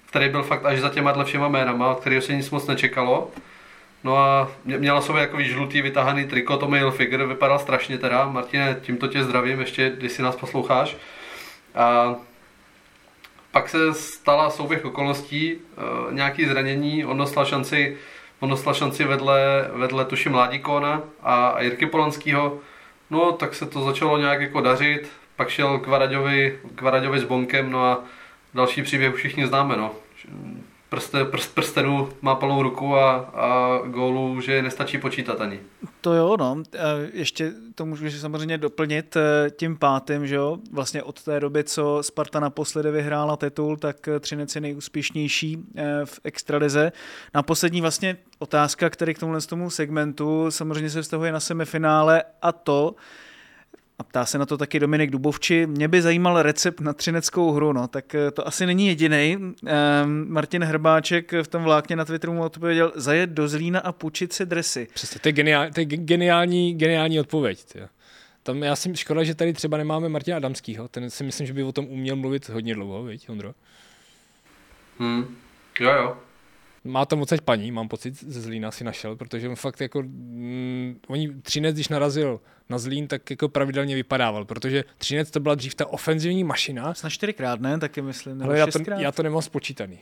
který 0.07 0.29
byl 0.29 0.43
fakt 0.43 0.65
až 0.65 0.81
za 0.81 0.89
těma 0.89 1.25
všema 1.25 1.49
jménama, 1.49 1.91
od 1.91 2.01
kterého 2.01 2.23
se 2.23 2.35
nic 2.35 2.51
moc 2.51 2.67
nečekalo. 2.67 3.31
No 4.05 4.17
a 4.17 4.51
měla 4.65 5.01
sobě 5.01 5.23
jako 5.23 5.43
žlutý 5.43 5.83
vytahaný 5.83 6.25
triko, 6.25 6.57
to 6.57 6.69
Mail 6.69 6.91
Figure, 6.91 7.27
vypadal 7.27 7.59
strašně 7.59 7.99
teda. 7.99 8.27
Martine, 8.29 8.77
tímto 8.81 9.09
tě 9.09 9.25
zdravím, 9.25 9.61
ještě 9.61 9.93
když 9.99 10.13
si 10.13 10.23
nás 10.23 10.37
posloucháš. 10.37 10.97
A 11.75 12.15
pak 13.51 13.69
se 13.69 13.95
stala 13.95 14.51
souběh 14.51 14.85
okolností, 14.85 15.53
e, 15.53 15.59
nějaký 16.15 16.47
zranění, 16.47 17.05
on 17.05 17.19
dostal 17.19 17.45
šanci 17.45 17.97
on 18.43 18.51
dostal 18.51 18.75
šanci 18.75 19.05
vedle, 19.05 19.71
vedle 19.73 20.05
tuším 20.05 20.33
Mládíkona 20.33 21.03
a, 21.23 21.49
a 21.49 21.61
Jirky 21.61 21.87
Polanského. 21.87 22.59
No, 23.11 23.33
tak 23.33 23.55
se 23.55 23.67
to 23.67 23.85
začalo 23.85 24.19
nějak 24.19 24.41
jako 24.41 24.61
dařit, 24.61 25.11
pak 25.37 25.49
šel 25.49 25.79
k 25.79 25.87
Varaďovi, 25.87 26.59
k 26.75 26.83
Varaďovi 26.83 27.21
s 27.21 27.25
Bonkem, 27.25 27.71
no 27.71 27.85
a 27.85 27.99
další 28.55 28.83
příběh 28.83 29.15
všichni 29.15 29.47
známe, 29.47 29.77
no. 29.77 29.95
Prste, 30.93 31.25
prst, 31.25 31.55
prstenů 31.55 32.09
má 32.23 32.35
plnou 32.35 32.63
ruku 32.63 32.97
a, 32.97 33.17
a 33.17 33.79
gólů, 33.87 34.41
že 34.41 34.63
nestačí 34.63 34.99
počítat 34.99 35.41
ani. 35.41 35.61
To 36.01 36.13
jo, 36.13 36.37
no. 36.39 36.63
Ještě 37.13 37.53
to 37.75 37.87
můžu 37.87 38.11
samozřejmě 38.11 38.59
doplnit 38.59 39.17
eh, 39.17 39.51
tím 39.51 39.77
pátým, 39.77 40.27
že 40.27 40.35
jo. 40.35 40.59
Vlastně 40.73 41.03
od 41.03 41.23
té 41.23 41.41
doby, 41.41 41.65
co 41.65 41.99
Sparta 42.01 42.41
naposledy 42.41 42.91
vyhrála 42.91 43.37
titul, 43.37 43.77
tak 43.77 44.09
eh, 44.09 44.21
Třinec 44.21 44.55
je 44.55 44.61
nejúspěšnější 44.61 45.59
eh, 45.77 45.85
v 46.05 46.21
extralize. 46.25 46.93
Na 47.35 47.43
poslední 47.43 47.81
vlastně 47.81 48.17
otázka, 48.39 48.91
který 48.91 49.15
k 49.15 49.19
tomuhle 49.19 49.41
tomu 49.41 49.71
segmentu 49.71 50.51
samozřejmě 50.51 50.91
se 50.91 51.03
vztahuje 51.03 51.33
na 51.33 51.41
semifinále 51.41 52.25
a 52.43 52.53
to, 52.53 52.95
a 54.03 54.05
ptá 54.05 54.27
se 54.27 54.39
na 54.39 54.47
to 54.47 54.59
taky 54.59 54.81
Dominik 54.81 55.11
Dubovči. 55.11 55.67
Mě 55.67 55.89
by 55.89 56.03
zajímal 56.03 56.43
recept 56.43 56.81
na 56.81 56.93
třineckou 56.93 57.53
hru, 57.53 57.73
no, 57.73 57.89
tak 57.89 58.15
eh, 58.15 58.31
to 58.31 58.47
asi 58.47 58.67
není 58.67 58.87
jediný. 58.87 59.39
Ehm, 59.67 60.27
Martin 60.29 60.65
Hrbáček 60.65 61.33
v 61.43 61.49
tom 61.49 61.63
vlákně 61.63 61.97
na 61.97 62.05
Twitteru 62.05 62.33
mu 62.33 62.43
odpověděl, 62.43 62.93
zajet 62.95 63.31
do 63.31 63.49
Zlína 63.49 63.81
a 63.81 63.93
půjčit 63.93 64.33
si 64.33 64.47
dresy. 64.47 64.89
Přesně, 64.95 65.21
to 65.21 65.29
je, 65.29 65.33
geniál, 65.33 65.71
to 65.75 65.81
je 65.81 65.87
geniální, 65.87 66.75
geniální 66.75 67.21
odpověď. 67.21 67.65
Tě. 67.65 67.89
Tam 68.43 68.63
já 68.63 68.77
si 68.77 68.97
škoda, 68.97 69.25
že 69.25 69.35
tady 69.35 69.53
třeba 69.53 69.77
nemáme 69.77 70.09
Martina 70.09 70.37
Adamského. 70.37 70.89
Ten 70.89 71.11
si 71.11 71.25
myslím, 71.25 71.47
že 71.47 71.53
by 71.53 71.63
o 71.63 71.73
tom 71.73 71.87
uměl 71.87 72.17
mluvit 72.17 72.49
hodně 72.49 72.75
dlouho, 72.75 73.03
viď, 73.03 73.29
Ondro? 73.29 73.55
Hmm. 74.99 75.37
Jo, 75.81 75.91
jo 75.91 76.17
má 76.85 77.07
tam 77.07 77.21
odsaď 77.21 77.41
paní, 77.41 77.73
mám 77.73 77.89
pocit, 77.89 78.25
ze 78.25 78.41
Zlína 78.41 78.71
si 78.71 78.85
našel, 78.85 79.17
protože 79.17 79.49
on 79.49 79.57
fakt 79.57 79.81
jako, 79.81 80.03
mm, 80.03 81.01
oni 81.07 81.35
Třinec, 81.43 81.75
když 81.75 81.89
narazil 81.89 82.41
na 82.69 82.79
Zlín, 82.79 83.09
tak 83.09 83.31
jako 83.31 83.49
pravidelně 83.49 83.95
vypadával, 83.95 84.45
protože 84.45 84.85
Třinec 84.99 85.31
to 85.31 85.41
byla 85.41 85.55
dřív 85.55 85.75
ta 85.75 85.87
ofenzivní 85.87 86.45
mašina. 86.45 86.95
Snad 86.95 87.11
čtyřikrát, 87.11 87.61
ne? 87.61 87.79
Taky 87.79 88.03
myslím. 88.03 88.43
Ale 88.43 88.59
já 88.59 88.67
to, 88.67 88.79
já 88.99 89.13
to 89.13 89.23
nemám 89.23 89.43
spočítaný 89.43 89.99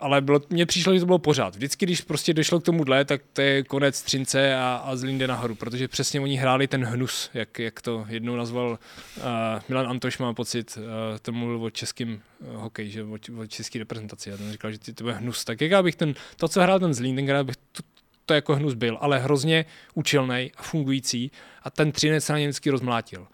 ale 0.00 0.20
bylo, 0.20 0.40
mně 0.50 0.66
přišlo, 0.66 0.94
že 0.94 1.00
to 1.00 1.06
bylo 1.06 1.18
pořád. 1.18 1.56
Vždycky, 1.56 1.86
když 1.86 2.00
prostě 2.00 2.34
došlo 2.34 2.60
k 2.60 2.64
tomuhle, 2.64 3.04
tak 3.04 3.22
to 3.32 3.40
je 3.40 3.62
konec 3.62 4.02
Třince 4.02 4.56
a, 4.56 4.82
a 4.84 4.96
Zlín 4.96 5.18
jde 5.18 5.26
nahoru, 5.26 5.54
protože 5.54 5.88
přesně 5.88 6.20
oni 6.20 6.36
hráli 6.36 6.68
ten 6.68 6.84
hnus, 6.84 7.30
jak, 7.34 7.58
jak 7.58 7.82
to 7.82 8.06
jednou 8.08 8.36
nazval 8.36 8.78
uh, 9.16 9.24
Milan 9.68 9.88
Antoš, 9.88 10.18
mám 10.18 10.34
pocit, 10.34 10.78
uh, 10.78 10.84
to 11.22 11.32
mluvil 11.32 11.62
o 11.62 11.70
českém 11.70 12.20
uh, 12.40 12.60
hokeji, 12.60 12.90
že 12.90 13.04
o, 13.04 13.18
o 13.42 13.46
české 13.46 13.78
reprezentaci. 13.78 14.30
Já 14.30 14.36
ten 14.36 14.52
říkal, 14.52 14.72
že 14.72 14.78
to 14.78 15.04
bude 15.04 15.14
hnus. 15.14 15.44
Tak 15.44 15.60
jak 15.60 15.84
bych 15.84 15.96
ten, 15.96 16.14
to, 16.36 16.48
co 16.48 16.62
hrál 16.62 16.80
ten 16.80 16.94
Zlín, 16.94 17.16
ten 17.16 17.46
bych 17.46 17.56
to, 17.56 17.82
to 18.26 18.34
jako 18.34 18.56
hnus 18.56 18.74
byl, 18.74 18.98
ale 19.00 19.18
hrozně 19.18 19.64
účelný 19.94 20.52
a 20.56 20.62
fungující 20.62 21.30
a 21.62 21.70
ten 21.70 21.92
Třinec 21.92 22.24
se 22.24 22.32
na 22.32 22.38
ně 22.38 22.46
vždycky 22.46 22.70
rozmlátil. 22.70 23.26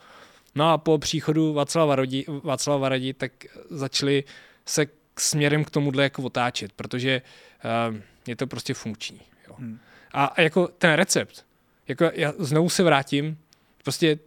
No 0.55 0.71
a 0.71 0.79
po 0.79 0.99
příchodu 0.99 1.53
Václava 1.53 1.87
Varadi, 1.87 2.25
Václava 2.43 2.79
Varadi 2.79 3.15
tak 3.15 3.33
začali 3.71 4.25
se 4.67 4.87
k 5.15 5.21
směrem 5.21 5.65
k 5.65 5.71
tomuhle 5.71 6.03
jako 6.03 6.23
otáčet, 6.23 6.73
protože 6.73 7.23
uh, 7.91 7.97
je 8.27 8.37
to 8.37 8.47
prostě 8.47 8.75
funkční. 8.75 9.21
Jo. 9.49 9.55
Hmm. 9.59 9.79
A, 10.13 10.25
a 10.25 10.41
jako 10.41 10.69
ten 10.69 10.93
recept, 10.93 11.45
jako 11.89 12.11
já 12.15 12.33
znovu 12.39 12.69
se 12.69 12.83
vrátím, 12.83 13.39
prostě 13.83 14.19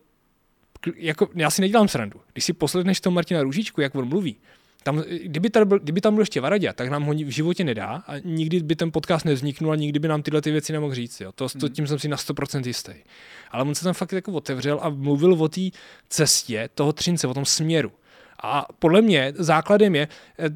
jako, 0.95 1.29
já 1.35 1.49
si 1.49 1.61
nedělám 1.61 1.87
srandu. 1.87 2.21
Když 2.33 2.45
si 2.45 2.53
poslechneš 2.53 3.01
to 3.01 3.11
Martina 3.11 3.43
Růžičku, 3.43 3.81
jak 3.81 3.95
on 3.95 4.07
mluví, 4.07 4.37
tam, 4.83 5.03
kdyby, 5.23 5.49
tady 5.49 5.65
byl, 5.65 5.79
kdyby 5.79 6.01
tam 6.01 6.13
byl 6.13 6.21
ještě 6.21 6.41
Varadě, 6.41 6.73
tak 6.73 6.89
nám 6.89 7.03
ho 7.03 7.13
v 7.13 7.29
životě 7.29 7.63
nedá 7.63 8.03
a 8.07 8.17
nikdy 8.23 8.59
by 8.59 8.75
ten 8.75 8.91
podcast 8.91 9.25
nevzniknul 9.25 9.71
a 9.71 9.75
nikdy 9.75 9.99
by 9.99 10.07
nám 10.07 10.21
tyhle 10.21 10.41
ty 10.41 10.51
věci 10.51 10.73
nemohl 10.73 10.93
říct. 10.93 11.21
Jo. 11.21 11.31
To, 11.31 11.49
to, 11.49 11.57
hmm. 11.65 11.69
tím 11.69 11.87
jsem 11.87 11.99
si 11.99 12.07
na 12.07 12.17
100% 12.17 12.67
jistý. 12.67 12.91
Ale 13.51 13.63
on 13.63 13.75
se 13.75 13.83
tam 13.83 13.93
fakt 13.93 14.11
jako 14.11 14.31
otevřel 14.31 14.79
a 14.81 14.89
mluvil 14.89 15.33
o 15.33 15.49
té 15.49 15.61
cestě 16.09 16.69
toho 16.73 16.93
třince, 16.93 17.27
o 17.27 17.33
tom 17.33 17.45
směru. 17.45 17.91
A 18.43 18.65
podle 18.79 19.01
mě 19.01 19.33
základem 19.35 19.95
je, 19.95 20.07
eh, 20.39 20.49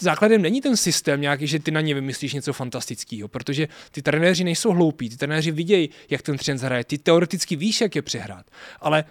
základem 0.00 0.42
není 0.42 0.60
ten 0.60 0.76
systém 0.76 1.20
nějaký, 1.20 1.46
že 1.46 1.58
ty 1.58 1.70
na 1.70 1.80
ně 1.80 1.94
vymyslíš 1.94 2.34
něco 2.34 2.52
fantastického, 2.52 3.28
protože 3.28 3.68
ty 3.90 4.02
trenéři 4.02 4.44
nejsou 4.44 4.72
hloupí, 4.72 5.10
ty 5.10 5.16
trenéři 5.16 5.50
vidějí, 5.50 5.90
jak 6.10 6.22
ten 6.22 6.36
třinec 6.36 6.62
hraje, 6.62 6.84
ty 6.84 6.98
teoreticky 6.98 7.56
víš, 7.56 7.80
jak 7.80 7.96
je 7.96 8.02
přehrát, 8.02 8.46
ale 8.80 9.04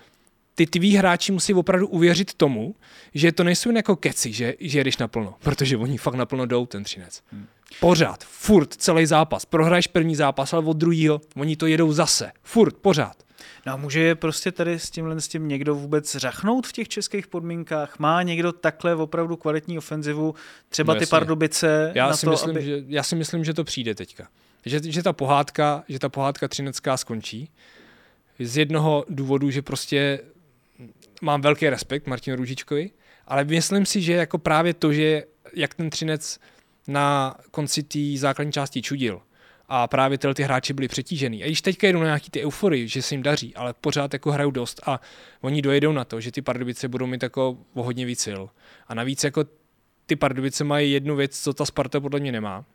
ty 0.56 0.66
tví 0.66 0.96
hráči 0.96 1.32
musí 1.32 1.54
opravdu 1.54 1.88
uvěřit 1.88 2.34
tomu, 2.34 2.76
že 3.14 3.32
to 3.32 3.44
nejsou 3.44 3.70
jen 3.70 3.78
jako 3.78 3.96
keci, 3.96 4.34
že, 4.34 4.54
že 4.60 4.80
jedeš 4.80 4.98
naplno, 4.98 5.36
protože 5.40 5.78
oni 5.78 5.98
fakt 5.98 6.16
naplno 6.16 6.46
jdou, 6.46 6.66
ten 6.66 6.84
třinec. 6.84 7.22
Hmm. 7.32 7.46
Pořád, 7.80 8.24
furt, 8.24 8.74
celý 8.74 9.06
zápas. 9.06 9.46
Prohraješ 9.46 9.88
první 9.88 10.16
zápas, 10.16 10.54
ale 10.54 10.66
od 10.66 10.78
druhého 10.78 11.22
oni 11.36 11.56
to 11.56 11.68
jedou 11.68 11.94
zase. 11.94 12.32
Furt, 12.44 12.76
pořád. 12.78 13.24
No 13.66 13.74
a 13.74 13.76
může 13.76 14.00
je 14.00 14.16
prostě 14.16 14.52
tady 14.52 14.80
s 14.80 14.90
tímhle 14.90 15.22
s 15.22 15.28
tím 15.28 15.48
někdo 15.48 15.76
vůbec 15.76 16.16
řachnout 16.16 16.68
v 16.68 16.72
těch 16.72 16.88
českých 16.88 17.28
podmínkách? 17.28 18.00
Má 18.00 18.24
někdo 18.24 18.52
takhle 18.52 18.96
opravdu 18.96 19.38
kvalitní 19.38 19.78
ofenzivu, 19.78 20.36
třeba 20.70 20.94
no 20.94 21.00
ty 21.00 21.06
Pardubice 21.06 21.92
já 21.96 22.08
na 22.08 22.14
si 22.14 22.26
to, 22.26 22.32
myslím, 22.32 22.50
aby... 22.50 22.66
že, 22.66 22.84
Já 22.88 23.04
si 23.04 23.16
myslím, 23.16 23.44
že 23.44 23.54
to 23.54 23.64
přijde 23.64 23.96
teďka. 23.96 24.28
Že, 24.66 24.80
že 24.84 25.04
ta 25.04 25.14
pohádka, 25.14 25.84
že 25.90 26.00
ta 26.00 26.10
pohádka 26.10 26.48
třinecká 26.48 26.98
skončí. 26.98 27.50
Z 28.40 28.58
jednoho 28.58 29.06
důvodu, 29.10 29.50
že 29.50 29.62
prostě 29.62 30.20
mám 31.22 31.42
velký 31.42 31.70
respekt 31.70 32.08
Martinu 32.08 32.38
Růžičkovi, 32.38 32.90
ale 33.28 33.44
myslím 33.44 33.86
si, 33.86 34.02
že 34.02 34.14
jako 34.14 34.38
právě 34.38 34.74
to, 34.74 34.94
že 34.94 35.24
jak 35.54 35.74
ten 35.74 35.90
Třinec 35.90 36.40
na 36.88 37.36
konci 37.52 37.84
té 37.84 38.00
základní 38.16 38.52
části 38.52 38.82
čudil 38.82 39.22
a 39.74 39.88
právě 39.88 40.18
tyhle 40.18 40.34
ty 40.34 40.44
hráči 40.44 40.74
byli 40.74 40.88
přetížený. 40.88 41.44
A 41.44 41.46
když 41.46 41.62
teďka 41.62 41.88
jedou 41.88 42.00
na 42.00 42.06
nějaký 42.06 42.32
ty 42.32 42.46
eufory, 42.46 42.88
že 42.88 43.02
se 43.02 43.14
jim 43.14 43.24
daří, 43.24 43.56
ale 43.56 43.74
pořád 43.74 44.14
jako 44.14 44.32
hrajou 44.32 44.52
dost 44.52 44.82
a 44.86 45.02
oni 45.42 45.62
dojedou 45.62 45.92
na 45.92 46.06
to, 46.06 46.22
že 46.22 46.32
ty 46.32 46.42
Pardubice 46.42 46.88
budou 46.88 47.08
mít 47.08 47.24
jako 47.24 47.58
o 47.74 47.84
hodně 47.84 48.06
víc 48.06 48.20
sil. 48.26 48.42
A 48.88 48.94
navíc 48.94 49.24
jako 49.24 49.46
ty 50.06 50.16
Pardubice 50.16 50.64
mají 50.64 50.92
jednu 50.92 51.16
věc, 51.16 51.40
co 51.40 51.54
ta 51.54 51.66
Sparta 51.66 52.00
podle 52.00 52.20
mě 52.20 52.32
nemá. 52.32 52.66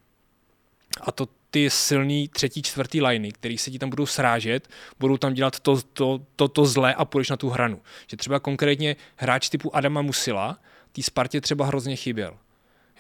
A 1.01 1.13
to 1.13 1.29
ty 1.51 1.71
silný 1.71 2.29
třetí, 2.29 2.63
čtvrtý 2.63 3.03
liney, 3.03 3.33
který 3.33 3.59
se 3.59 3.71
ti 3.71 3.79
tam 3.79 3.91
budou 3.91 4.07
srážet, 4.07 4.69
budou 5.01 5.17
tam 5.17 5.35
dělat 5.35 5.61
to, 5.61 5.83
to, 5.83 6.21
to, 6.37 6.49
to 6.49 6.67
zlé 6.67 6.95
a 6.95 7.05
půjdeš 7.05 7.31
na 7.31 7.37
tu 7.37 7.49
hranu. 7.49 7.81
Že 8.07 8.17
třeba 8.17 8.41
konkrétně 8.41 8.97
hráč 9.17 9.49
typu 9.49 9.77
Adama 9.77 10.03
Musila, 10.03 10.59
tý 10.93 11.03
Spartě 11.03 11.41
třeba 11.41 11.67
hrozně 11.67 11.97
chyběl. 11.97 12.39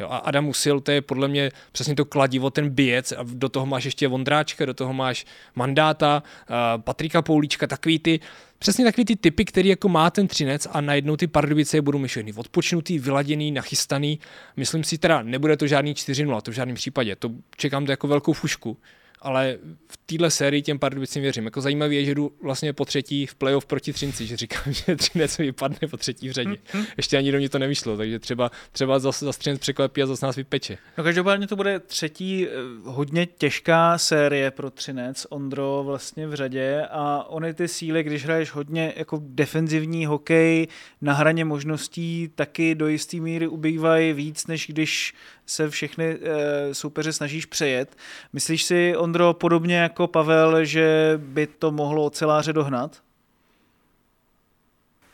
Jo, 0.00 0.08
a 0.10 0.16
Adam 0.16 0.44
Musil, 0.44 0.80
to 0.80 0.90
je 0.90 1.02
podle 1.02 1.28
mě 1.28 1.50
přesně 1.72 1.94
to 1.94 2.04
kladivo, 2.04 2.50
ten 2.50 2.70
bijec 2.70 3.12
a 3.12 3.18
do 3.22 3.48
toho 3.48 3.66
máš 3.66 3.84
ještě 3.84 4.08
Vondráčka, 4.08 4.64
do 4.64 4.74
toho 4.74 4.92
máš 4.92 5.26
Mandáta, 5.54 6.22
uh, 6.50 6.82
Patrika 6.82 7.22
Poulíčka, 7.22 7.66
takový 7.66 7.98
ty, 7.98 8.20
přesně 8.58 8.84
takový 8.84 9.04
ty 9.04 9.16
typy, 9.16 9.44
který 9.44 9.68
jako 9.68 9.88
má 9.88 10.10
ten 10.10 10.28
třinec 10.28 10.68
a 10.72 10.80
najednou 10.80 11.16
ty 11.16 11.26
Pardubice 11.26 11.80
budou 11.80 12.06
všechny 12.06 12.32
odpočnutý, 12.32 12.98
vyladěný, 12.98 13.52
nachystaný. 13.52 14.20
Myslím 14.56 14.84
si 14.84 14.98
teda, 14.98 15.22
nebude 15.22 15.56
to 15.56 15.66
žádný 15.66 15.94
4-0, 15.94 16.40
to 16.40 16.50
v 16.50 16.54
žádném 16.54 16.74
případě, 16.74 17.16
to 17.16 17.30
čekám 17.56 17.86
to 17.86 17.92
jako 17.92 18.08
velkou 18.08 18.32
fušku, 18.32 18.76
ale 19.22 19.58
v 19.88 19.96
téhle 20.06 20.30
sérii 20.30 20.62
těm 20.62 20.78
Pardubicím 20.78 21.22
věřím. 21.22 21.44
Jako 21.44 21.60
zajímavé 21.60 21.94
je, 21.94 22.04
že 22.04 22.14
jdu 22.14 22.32
vlastně 22.42 22.72
po 22.72 22.84
třetí 22.84 23.26
v 23.26 23.34
playoff 23.34 23.66
proti 23.66 23.92
Třinci, 23.92 24.26
že 24.26 24.36
říkám, 24.36 24.62
že 24.72 24.96
Třinec 24.96 25.38
vypadne 25.38 25.78
po 25.90 25.96
třetí 25.96 26.28
v 26.28 26.32
řadě. 26.32 26.56
Hmm. 26.72 26.84
Ještě 26.96 27.18
ani 27.18 27.32
do 27.32 27.38
mě 27.38 27.48
to 27.48 27.58
nevyšlo, 27.58 27.96
takže 27.96 28.18
třeba, 28.18 28.50
třeba 28.72 28.98
zase 28.98 29.24
za 29.24 29.32
Třinec 29.32 29.60
překvapí 29.60 30.02
a 30.02 30.06
zase 30.06 30.26
nás 30.26 30.36
vypeče. 30.36 30.78
No 30.98 31.04
každopádně 31.04 31.46
to 31.46 31.56
bude 31.56 31.80
třetí 31.80 32.46
eh, 32.46 32.50
hodně 32.84 33.26
těžká 33.26 33.98
série 33.98 34.50
pro 34.50 34.70
Třinec, 34.70 35.26
Ondro 35.30 35.82
vlastně 35.86 36.26
v 36.26 36.34
řadě 36.34 36.86
a 36.90 37.24
ony 37.28 37.54
ty 37.54 37.68
síly, 37.68 38.02
když 38.02 38.24
hraješ 38.24 38.50
hodně 38.50 38.92
jako 38.96 39.20
defenzivní 39.22 40.06
hokej 40.06 40.68
na 41.00 41.12
hraně 41.12 41.44
možností, 41.44 42.30
taky 42.34 42.74
do 42.74 42.88
jisté 42.88 43.16
míry 43.16 43.48
ubývají 43.48 44.12
víc, 44.12 44.46
než 44.46 44.66
když 44.66 45.14
se 45.46 45.70
všechny 45.70 46.04
e, 46.04 46.74
soupeře 46.74 47.12
snažíš 47.12 47.46
přejet. 47.46 47.96
Myslíš 48.32 48.62
si, 48.62 48.96
Ondro, 48.96 49.34
podobně 49.34 49.76
jako 49.76 50.06
Pavel, 50.06 50.64
že 50.64 51.14
by 51.16 51.46
to 51.46 51.70
mohlo 51.70 52.04
oceláře 52.04 52.52
dohnat? 52.52 53.02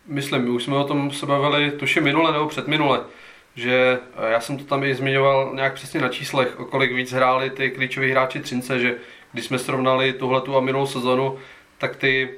Myslím, 0.07 0.55
už 0.55 0.65
jsme 0.65 0.77
o 0.77 0.85
tom 0.85 1.11
se 1.11 1.27
bavili, 1.27 1.71
tuším 1.71 2.05
minule 2.05 2.33
nebo 2.33 2.47
předminule, 2.47 3.01
že 3.55 3.99
eh, 4.17 4.33
já 4.33 4.41
jsem 4.41 4.59
to 4.59 4.65
tam 4.65 4.85
i 4.85 4.95
zmiňoval 4.95 5.53
nějak 5.55 5.75
přesně 5.75 6.01
na 6.01 6.09
číslech, 6.09 6.61
o 6.61 6.65
kolik 6.65 6.93
víc 6.93 7.13
hráli 7.13 7.51
ty 7.51 7.71
klíčoví 7.71 8.11
hráči 8.11 8.41
Třince, 8.41 8.79
že 8.79 8.97
když 9.33 9.45
jsme 9.45 9.59
srovnali 9.59 10.13
tuhletu 10.13 10.57
a 10.57 10.61
minulou 10.61 10.87
sezonu, 10.87 11.39
tak 11.79 11.97
ty 11.97 12.31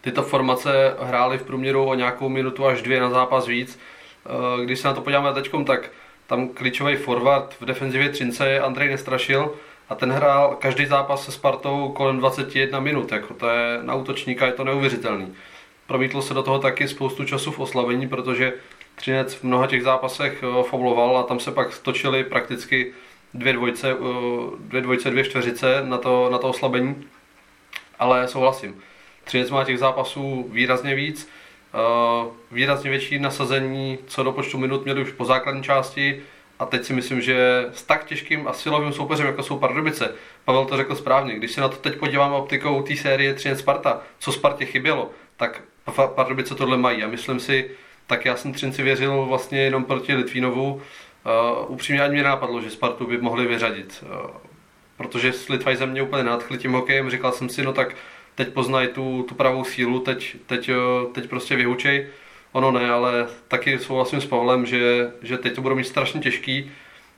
tyto 0.00 0.22
formace 0.22 0.96
hrály 1.00 1.38
v 1.38 1.42
průměru 1.42 1.84
o 1.84 1.94
nějakou 1.94 2.28
minutu 2.28 2.66
až 2.66 2.82
dvě 2.82 3.00
na 3.00 3.10
zápas 3.10 3.46
víc. 3.46 3.78
Eh, 4.26 4.64
když 4.64 4.78
se 4.78 4.88
na 4.88 4.94
to 4.94 5.00
podíváme 5.00 5.32
teď, 5.32 5.50
tak 5.66 5.90
tam 6.26 6.48
klíčový 6.48 6.96
forward 6.96 7.56
v 7.60 7.64
defenzivě 7.64 8.08
Třince 8.08 8.48
je 8.48 8.60
Andrej 8.60 8.88
Nestrašil 8.88 9.54
a 9.88 9.94
ten 9.94 10.12
hrál 10.12 10.56
každý 10.60 10.86
zápas 10.86 11.24
se 11.24 11.32
Spartou 11.32 11.88
kolem 11.88 12.18
21 12.18 12.80
minut. 12.80 13.12
Jako 13.12 13.34
to 13.34 13.48
je, 13.48 13.78
na 13.82 13.94
útočníka 13.94 14.46
je 14.46 14.52
to 14.52 14.64
neuvěřitelný. 14.64 15.34
Promítlo 15.86 16.22
se 16.22 16.34
do 16.34 16.42
toho 16.42 16.58
taky 16.58 16.88
spoustu 16.88 17.24
času 17.24 17.52
v 17.52 17.60
oslavení, 17.60 18.08
protože 18.08 18.52
Třinec 18.94 19.34
v 19.34 19.44
mnoha 19.44 19.66
těch 19.66 19.82
zápasech 19.82 20.42
eh, 20.42 20.62
fauloval 20.62 21.18
a 21.18 21.22
tam 21.22 21.40
se 21.40 21.50
pak 21.50 21.78
točili 21.78 22.24
prakticky 22.24 22.92
dvě 23.34 23.52
dvojce, 23.52 23.90
eh, 23.90 23.96
dvě 24.58 24.80
dvojce, 24.80 25.10
dvě 25.10 25.24
čtveřice 25.24 25.82
na 25.84 25.98
to, 25.98 26.28
na 26.32 26.38
to 26.38 26.48
oslabení. 26.48 27.06
Ale 27.98 28.28
souhlasím. 28.28 28.82
Třinec 29.24 29.50
má 29.50 29.64
těch 29.64 29.78
zápasů 29.78 30.48
výrazně 30.52 30.94
víc 30.94 31.28
výrazně 32.50 32.90
větší 32.90 33.18
nasazení, 33.18 33.98
co 34.06 34.22
do 34.22 34.32
počtu 34.32 34.58
minut 34.58 34.84
měli 34.84 35.02
už 35.02 35.12
po 35.12 35.24
základní 35.24 35.62
části 35.62 36.22
a 36.58 36.66
teď 36.66 36.84
si 36.84 36.92
myslím, 36.92 37.20
že 37.20 37.66
s 37.72 37.82
tak 37.82 38.04
těžkým 38.04 38.48
a 38.48 38.52
silovým 38.52 38.92
soupeřem, 38.92 39.26
jako 39.26 39.42
jsou 39.42 39.58
Pardubice, 39.58 40.14
Pavel 40.44 40.64
to 40.64 40.76
řekl 40.76 40.94
správně, 40.94 41.34
když 41.34 41.52
se 41.52 41.60
na 41.60 41.68
to 41.68 41.76
teď 41.76 41.96
podívám 41.96 42.32
optikou 42.32 42.82
té 42.82 42.96
série 42.96 43.34
3 43.34 43.56
Sparta, 43.56 44.00
co 44.18 44.32
Spartě 44.32 44.64
chybělo, 44.64 45.10
tak 45.36 45.62
Pardubice 46.14 46.54
tohle 46.54 46.76
mají 46.76 47.02
a 47.02 47.08
myslím 47.08 47.40
si, 47.40 47.70
tak 48.06 48.24
já 48.24 48.36
jsem 48.36 48.52
Třinci 48.52 48.82
věřil 48.82 49.26
vlastně 49.26 49.60
jenom 49.60 49.84
proti 49.84 50.14
Litvínovu. 50.14 50.74
Uh, 50.74 51.70
upřímně 51.72 52.02
ani 52.02 52.12
mě 52.12 52.22
nápadlo, 52.22 52.60
že 52.60 52.70
Spartu 52.70 53.06
by 53.06 53.18
mohli 53.18 53.46
vyřadit. 53.46 54.04
Uh, 54.24 54.30
protože 54.96 55.32
s 55.32 55.48
Litvajzem 55.48 55.90
mě 55.90 56.02
úplně 56.02 56.24
nadchli 56.24 56.58
tím 56.58 56.72
hokejem, 56.72 57.10
říkal 57.10 57.32
jsem 57.32 57.48
si, 57.48 57.62
no 57.62 57.72
tak 57.72 57.96
teď 58.34 58.48
poznají 58.48 58.88
tu, 58.88 59.24
tu 59.28 59.34
pravou 59.34 59.64
sílu, 59.64 60.00
teď, 60.00 60.36
teď, 60.46 60.68
eh, 60.68 60.74
teď 61.12 61.28
prostě 61.28 61.56
vyhučej. 61.56 62.06
Ono 62.52 62.70
ne, 62.70 62.90
ale 62.90 63.26
taky 63.48 63.78
souhlasím 63.78 64.20
s 64.20 64.26
Pavlem, 64.26 64.66
že, 64.66 65.12
že 65.22 65.38
teď 65.38 65.54
to 65.54 65.62
budou 65.62 65.74
mít 65.74 65.84
strašně 65.84 66.20
těžký 66.20 66.70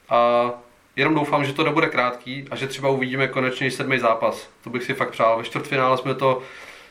a 0.08 0.50
jenom 0.96 1.14
doufám, 1.14 1.44
že 1.44 1.52
to 1.52 1.64
nebude 1.64 1.86
krátký 1.86 2.44
a 2.50 2.56
že 2.56 2.66
třeba 2.66 2.88
uvidíme 2.88 3.28
konečně 3.28 3.70
sedmý 3.70 3.98
zápas. 3.98 4.50
To 4.64 4.70
bych 4.70 4.82
si 4.82 4.94
fakt 4.94 5.10
přál. 5.10 5.38
Ve 5.38 5.44
čtvrtfinále 5.44 5.98
jsme 5.98 6.14
to 6.14 6.42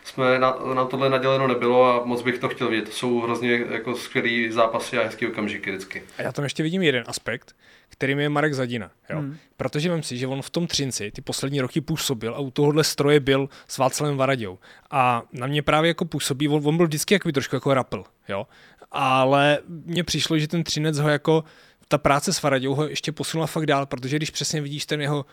jsme 0.06 0.40
na, 0.40 0.58
na 0.74 0.86
tohle 0.86 1.10
naděleno 1.10 1.48
nebylo 1.48 1.86
a 1.86 2.06
moc 2.06 2.22
bych 2.22 2.40
to 2.40 2.50
chtěl 2.50 2.70
vidět. 2.70 2.86
To 2.86 2.92
jsou 2.92 3.22
hrozně 3.22 3.66
jako 3.70 3.96
skvělý 3.96 4.52
zápasy 4.52 4.98
a 4.98 5.04
hezký 5.04 5.28
okamžiky 5.28 5.72
vždycky. 5.72 6.04
A 6.18 6.22
já 6.22 6.32
tam 6.32 6.44
ještě 6.44 6.64
vidím 6.64 6.82
jeden 6.82 7.04
aspekt, 7.08 7.56
kterým 7.90 8.20
je 8.20 8.30
Marek 8.30 8.54
Zadina. 8.54 8.92
Jo? 9.10 9.20
Hmm. 9.20 9.38
Protože 9.58 9.94
vím 9.94 10.04
si, 10.04 10.18
že 10.18 10.28
on 10.28 10.42
v 10.42 10.50
tom 10.50 10.68
Třinci 10.68 11.12
ty 11.12 11.22
poslední 11.22 11.62
roky 11.62 11.82
působil 11.82 12.36
a 12.36 12.40
u 12.40 12.52
tohohle 12.52 12.84
stroje 12.84 13.20
byl 13.20 13.50
s 13.68 13.78
Václavem 13.78 14.18
Varaděou. 14.18 14.60
A 14.92 15.24
na 15.32 15.48
mě 15.48 15.62
právě 15.62 15.88
jako 15.88 16.06
působí, 16.06 16.50
on, 16.50 16.68
on 16.68 16.78
byl 16.78 16.86
vždycky 16.86 17.14
jako 17.14 17.32
trošku 17.32 17.56
jako 17.56 17.74
rapl, 17.74 18.04
jo. 18.30 18.48
Ale 18.92 19.60
mně 19.68 20.04
přišlo, 20.04 20.38
že 20.38 20.48
ten 20.48 20.64
Třinec 20.64 21.00
ho 21.00 21.10
jako, 21.10 21.44
ta 21.88 21.98
práce 21.98 22.34
s 22.34 22.42
Varaděou 22.42 22.76
ho 22.76 22.88
ještě 22.88 23.12
posunula 23.12 23.48
fakt 23.48 23.66
dál, 23.66 23.86
protože 23.86 24.16
když 24.16 24.30
přesně 24.30 24.62
vidíš 24.62 24.86
ten 24.86 25.02
jeho, 25.02 25.26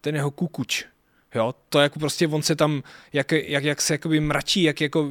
ten 0.00 0.14
jeho 0.14 0.30
kukuč, 0.30 0.84
Jo, 1.34 1.54
to 1.68 1.80
jako 1.80 1.98
prostě 1.98 2.28
on 2.28 2.42
se 2.42 2.56
tam, 2.56 2.82
jak, 3.12 3.32
jak, 3.32 3.64
jak 3.64 3.80
se 3.80 3.94
jakoby 3.94 4.20
mračí, 4.20 4.62
jak 4.62 4.80
jako 4.80 5.10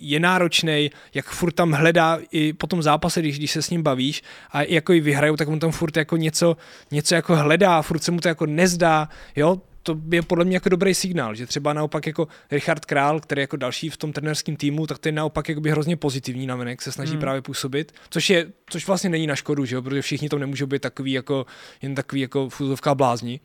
je 0.00 0.20
náročný, 0.20 0.90
jak 1.14 1.26
furt 1.26 1.52
tam 1.52 1.72
hledá 1.72 2.18
i 2.30 2.52
po 2.52 2.66
tom 2.66 2.82
zápase, 2.82 3.20
když, 3.20 3.38
když 3.38 3.50
se 3.50 3.62
s 3.62 3.70
ním 3.70 3.82
bavíš 3.82 4.22
a 4.50 4.62
jako 4.62 4.92
i 4.92 5.00
vyhrajou, 5.00 5.36
tak 5.36 5.48
on 5.48 5.58
tam 5.58 5.72
furt 5.72 5.96
jako 5.96 6.16
něco, 6.16 6.56
něco 6.90 7.14
jako 7.14 7.36
hledá, 7.36 7.82
furt 7.82 8.02
se 8.02 8.10
mu 8.10 8.20
to 8.20 8.28
jako 8.28 8.46
nezdá, 8.46 9.08
jo, 9.36 9.60
to 9.82 9.98
je 10.12 10.22
podle 10.22 10.44
mě 10.44 10.56
jako 10.56 10.68
dobrý 10.68 10.94
signál, 10.94 11.34
že 11.34 11.46
třeba 11.46 11.72
naopak 11.72 12.06
jako 12.06 12.28
Richard 12.50 12.84
Král, 12.84 13.20
který 13.20 13.40
jako 13.40 13.56
další 13.56 13.90
v 13.90 13.96
tom 13.96 14.12
trenerském 14.12 14.56
týmu, 14.56 14.86
tak 14.86 14.98
ten 14.98 15.14
naopak 15.14 15.48
jako 15.48 15.60
by 15.60 15.70
hrozně 15.70 15.96
pozitivní 15.96 16.46
navenek 16.46 16.82
se 16.82 16.92
snaží 16.92 17.12
hmm. 17.12 17.20
právě 17.20 17.42
působit, 17.42 17.92
což 18.10 18.30
je, 18.30 18.46
což 18.70 18.86
vlastně 18.86 19.10
není 19.10 19.26
na 19.26 19.36
škodu, 19.36 19.64
že 19.64 19.74
jo, 19.74 19.82
protože 19.82 20.02
všichni 20.02 20.28
to 20.28 20.38
nemůžou 20.38 20.66
být 20.66 20.82
takový 20.82 21.12
jako, 21.12 21.46
jen 21.82 21.94
takový 21.94 22.20
jako 22.20 22.48
fuzovká 22.48 22.94
blázni. 22.94 23.40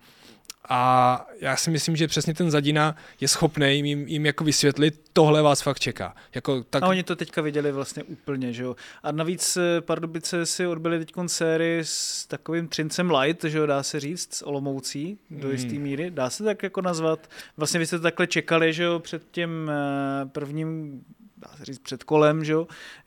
A 0.70 1.26
já 1.40 1.56
si 1.56 1.72
myslím, 1.72 1.96
že 1.96 2.08
přesně 2.08 2.34
ten 2.34 2.52
Zadina 2.52 2.96
je 3.22 3.28
schopný 3.28 3.76
jim, 3.76 4.08
jim 4.08 4.26
jako 4.26 4.44
vysvětlit, 4.44 5.02
tohle 5.14 5.42
vás 5.42 5.62
fakt 5.62 5.80
čeká. 5.80 6.16
Jako, 6.36 6.64
tak... 6.64 6.84
A 6.84 6.88
oni 6.88 7.04
to 7.04 7.16
teďka 7.16 7.42
viděli 7.42 7.72
vlastně 7.72 8.04
úplně, 8.04 8.54
že 8.54 8.64
jo. 8.64 8.76
A 9.04 9.12
navíc 9.12 9.58
eh, 9.58 9.82
Pardubice 9.82 10.46
si 10.46 10.68
odbyli 10.68 11.00
teď 11.00 11.14
sérii 11.28 11.80
s 11.84 12.26
takovým 12.26 12.68
Trincem 12.68 13.12
Light, 13.12 13.44
že 13.44 13.58
jo, 13.58 13.66
dá 13.66 13.84
se 13.84 14.00
říct, 14.00 14.34
s 14.34 14.48
Olomoucí 14.48 15.18
do 15.30 15.48
hmm. 15.48 15.52
jisté 15.52 15.74
míry. 15.74 16.12
Dá 16.12 16.30
se 16.30 16.44
tak 16.44 16.64
jako 16.64 16.82
nazvat. 16.82 17.30
Vlastně 17.58 17.80
vy 17.80 17.86
jste 17.86 17.98
to 17.98 18.04
takhle 18.04 18.28
čekali, 18.28 18.74
že 18.74 18.84
jo, 18.84 19.00
před 19.00 19.24
tím 19.32 19.72
eh, 19.72 20.26
prvním 20.26 21.02
dá 21.44 21.58
se 21.58 21.66
říct 21.66 21.80
před 21.80 22.04
kolem, 22.04 22.46
že, 22.46 22.56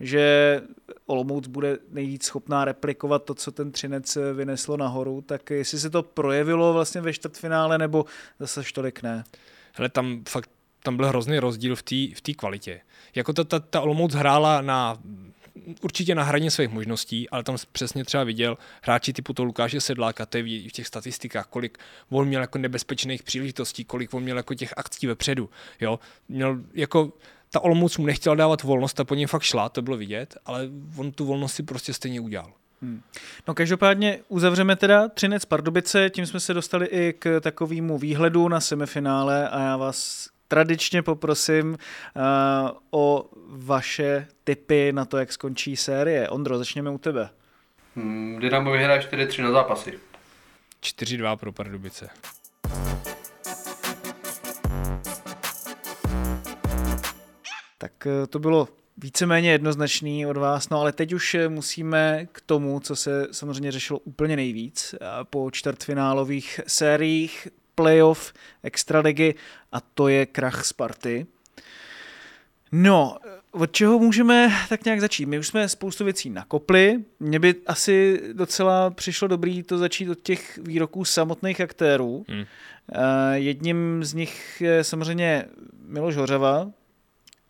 že 0.00 0.62
Olomouc 1.06 1.46
bude 1.46 1.78
nejvíc 1.90 2.24
schopná 2.24 2.64
replikovat 2.64 3.24
to, 3.24 3.34
co 3.34 3.52
ten 3.52 3.72
Třinec 3.72 4.18
vyneslo 4.34 4.76
nahoru, 4.76 5.22
tak 5.26 5.50
jestli 5.50 5.78
se 5.78 5.90
to 5.90 6.02
projevilo 6.02 6.72
vlastně 6.72 7.00
ve 7.00 7.12
čtvrtfinále, 7.12 7.78
nebo 7.78 8.04
zase 8.40 8.62
tolik 8.74 9.02
ne? 9.02 9.24
Hele, 9.72 9.88
tam 9.88 10.22
fakt 10.28 10.50
tam 10.82 10.96
byl 10.96 11.08
hrozný 11.08 11.38
rozdíl 11.38 11.76
v 11.76 11.82
té 11.82 12.30
v 12.30 12.36
kvalitě. 12.36 12.80
Jako 13.14 13.32
ta, 13.32 13.44
ta, 13.44 13.58
ta 13.58 13.80
Olomouc 13.80 14.14
hrála 14.14 14.60
na 14.60 14.98
určitě 15.82 16.14
na 16.14 16.22
hraně 16.22 16.50
svých 16.50 16.68
možností, 16.68 17.30
ale 17.30 17.42
tam 17.42 17.56
přesně 17.72 18.04
třeba 18.04 18.24
viděl 18.24 18.58
hráči 18.82 19.12
typu 19.12 19.32
to 19.32 19.44
Lukáše 19.44 19.80
Sedláka, 19.80 20.26
to 20.26 20.38
je 20.38 20.42
v 20.42 20.72
těch 20.72 20.86
statistikách, 20.86 21.46
kolik 21.46 21.78
on 22.10 22.28
měl 22.28 22.40
jako 22.40 22.58
nebezpečných 22.58 23.22
příležitostí, 23.22 23.84
kolik 23.84 24.14
on 24.14 24.22
měl 24.22 24.36
jako 24.36 24.54
těch 24.54 24.74
akcí 24.76 25.06
vepředu. 25.06 25.50
Jo? 25.80 25.98
Měl 26.28 26.60
jako 26.74 27.12
ta 27.50 27.60
Olomouc 27.60 27.98
mu 27.98 28.06
nechtěla 28.06 28.34
dávat 28.34 28.62
volnost, 28.62 28.94
ta 28.94 29.04
po 29.04 29.14
něm 29.14 29.28
fakt 29.28 29.42
šla, 29.42 29.68
to 29.68 29.82
bylo 29.82 29.96
vidět, 29.96 30.36
ale 30.46 30.68
on 30.96 31.12
tu 31.12 31.24
volnost 31.24 31.54
si 31.54 31.62
prostě 31.62 31.92
stejně 31.92 32.20
udělal. 32.20 32.52
Hmm. 32.82 33.02
No 33.48 33.54
každopádně 33.54 34.18
uzavřeme 34.28 34.76
teda 34.76 35.08
Třinec 35.08 35.44
Pardubice, 35.44 36.10
tím 36.10 36.26
jsme 36.26 36.40
se 36.40 36.54
dostali 36.54 36.86
i 36.86 37.12
k 37.18 37.40
takovému 37.40 37.98
výhledu 37.98 38.48
na 38.48 38.60
semifinále 38.60 39.48
a 39.48 39.60
já 39.60 39.76
vás 39.76 40.28
tradičně 40.48 41.02
poprosím 41.02 41.70
uh, 41.70 42.70
o 42.90 43.30
vaše 43.48 44.26
tipy 44.44 44.92
na 44.92 45.04
to, 45.04 45.18
jak 45.18 45.32
skončí 45.32 45.76
série. 45.76 46.28
Ondro, 46.28 46.58
začněme 46.58 46.90
u 46.90 46.98
tebe. 46.98 47.28
Hmm, 47.96 48.38
Dynamo 48.40 48.70
vyhraje 48.70 49.00
4-3 49.00 49.42
na 49.42 49.50
zápasy. 49.50 49.98
4-2 50.82 51.36
pro 51.36 51.52
Pardubice. 51.52 52.08
Tak 57.78 58.06
eh, 58.06 58.26
to 58.26 58.38
bylo 58.38 58.68
víceméně 58.96 59.50
jednoznačný 59.50 60.26
od 60.26 60.36
vás, 60.36 60.68
no 60.68 60.80
ale 60.80 60.92
teď 60.92 61.12
už 61.12 61.34
eh, 61.34 61.48
musíme 61.48 62.26
k 62.32 62.40
tomu, 62.40 62.80
co 62.80 62.96
se 62.96 63.26
samozřejmě 63.32 63.72
řešilo 63.72 63.98
úplně 63.98 64.36
nejvíc 64.36 64.94
po 65.30 65.50
čtvrtfinálových 65.50 66.60
sériích 66.66 67.48
playoff 67.74 68.32
extraligy 68.62 69.34
a 69.72 69.80
to 69.80 70.08
je 70.08 70.26
krach 70.26 70.64
Sparty. 70.64 71.26
No, 72.72 73.16
od 73.50 73.72
čeho 73.72 73.98
můžeme 73.98 74.52
tak 74.68 74.84
nějak 74.84 75.00
začít? 75.00 75.26
My 75.26 75.38
už 75.38 75.46
jsme 75.46 75.68
spoustu 75.68 76.04
věcí 76.04 76.30
nakopli. 76.30 77.04
Mně 77.20 77.38
by 77.38 77.54
asi 77.66 78.22
docela 78.32 78.90
přišlo 78.90 79.28
dobrý 79.28 79.62
to 79.62 79.78
začít 79.78 80.10
od 80.10 80.18
těch 80.22 80.58
výroků 80.58 81.04
samotných 81.04 81.60
aktérů. 81.60 82.24
Hmm. 82.28 82.44
Jedním 83.32 84.04
z 84.04 84.14
nich 84.14 84.60
je 84.60 84.84
samozřejmě 84.84 85.44
Miloš 85.86 86.16
Hořava, 86.16 86.70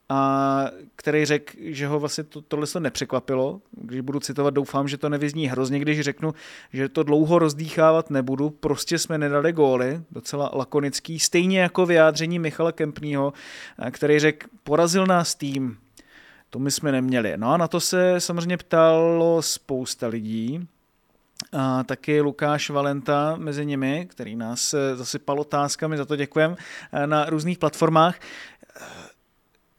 a 0.08 0.70
který 0.96 1.24
řekl, 1.24 1.52
že 1.60 1.86
ho 1.86 2.00
vlastně 2.00 2.24
to, 2.24 2.40
tohle 2.40 2.66
to 2.66 2.80
nepřekvapilo. 2.80 3.60
Když 3.70 4.00
budu 4.00 4.20
citovat, 4.20 4.54
doufám, 4.54 4.88
že 4.88 4.96
to 4.96 5.08
nevyzní 5.08 5.46
hrozně, 5.46 5.78
když 5.78 6.00
řeknu, 6.00 6.34
že 6.72 6.88
to 6.88 7.02
dlouho 7.02 7.38
rozdýchávat 7.38 8.10
nebudu, 8.10 8.50
prostě 8.50 8.98
jsme 8.98 9.18
nedali 9.18 9.52
góly, 9.52 10.00
docela 10.10 10.50
lakonický, 10.54 11.20
stejně 11.20 11.60
jako 11.60 11.86
vyjádření 11.86 12.38
Michala 12.38 12.72
Kempního, 12.72 13.32
který 13.90 14.18
řekl, 14.18 14.46
porazil 14.64 15.06
nás 15.06 15.34
tým, 15.34 15.78
to 16.50 16.58
my 16.58 16.70
jsme 16.70 16.92
neměli. 16.92 17.32
No 17.36 17.52
a 17.52 17.56
na 17.56 17.68
to 17.68 17.80
se 17.80 18.14
samozřejmě 18.20 18.56
ptalo 18.56 19.42
spousta 19.42 20.06
lidí, 20.06 20.68
a 21.52 21.84
taky 21.84 22.20
Lukáš 22.20 22.70
Valenta 22.70 23.36
mezi 23.36 23.66
nimi, 23.66 24.06
který 24.10 24.36
nás 24.36 24.74
zasypal 24.94 25.40
otázkami, 25.40 25.96
za 25.96 26.04
to 26.04 26.16
děkujem, 26.16 26.56
na 27.06 27.24
různých 27.24 27.58
platformách 27.58 28.18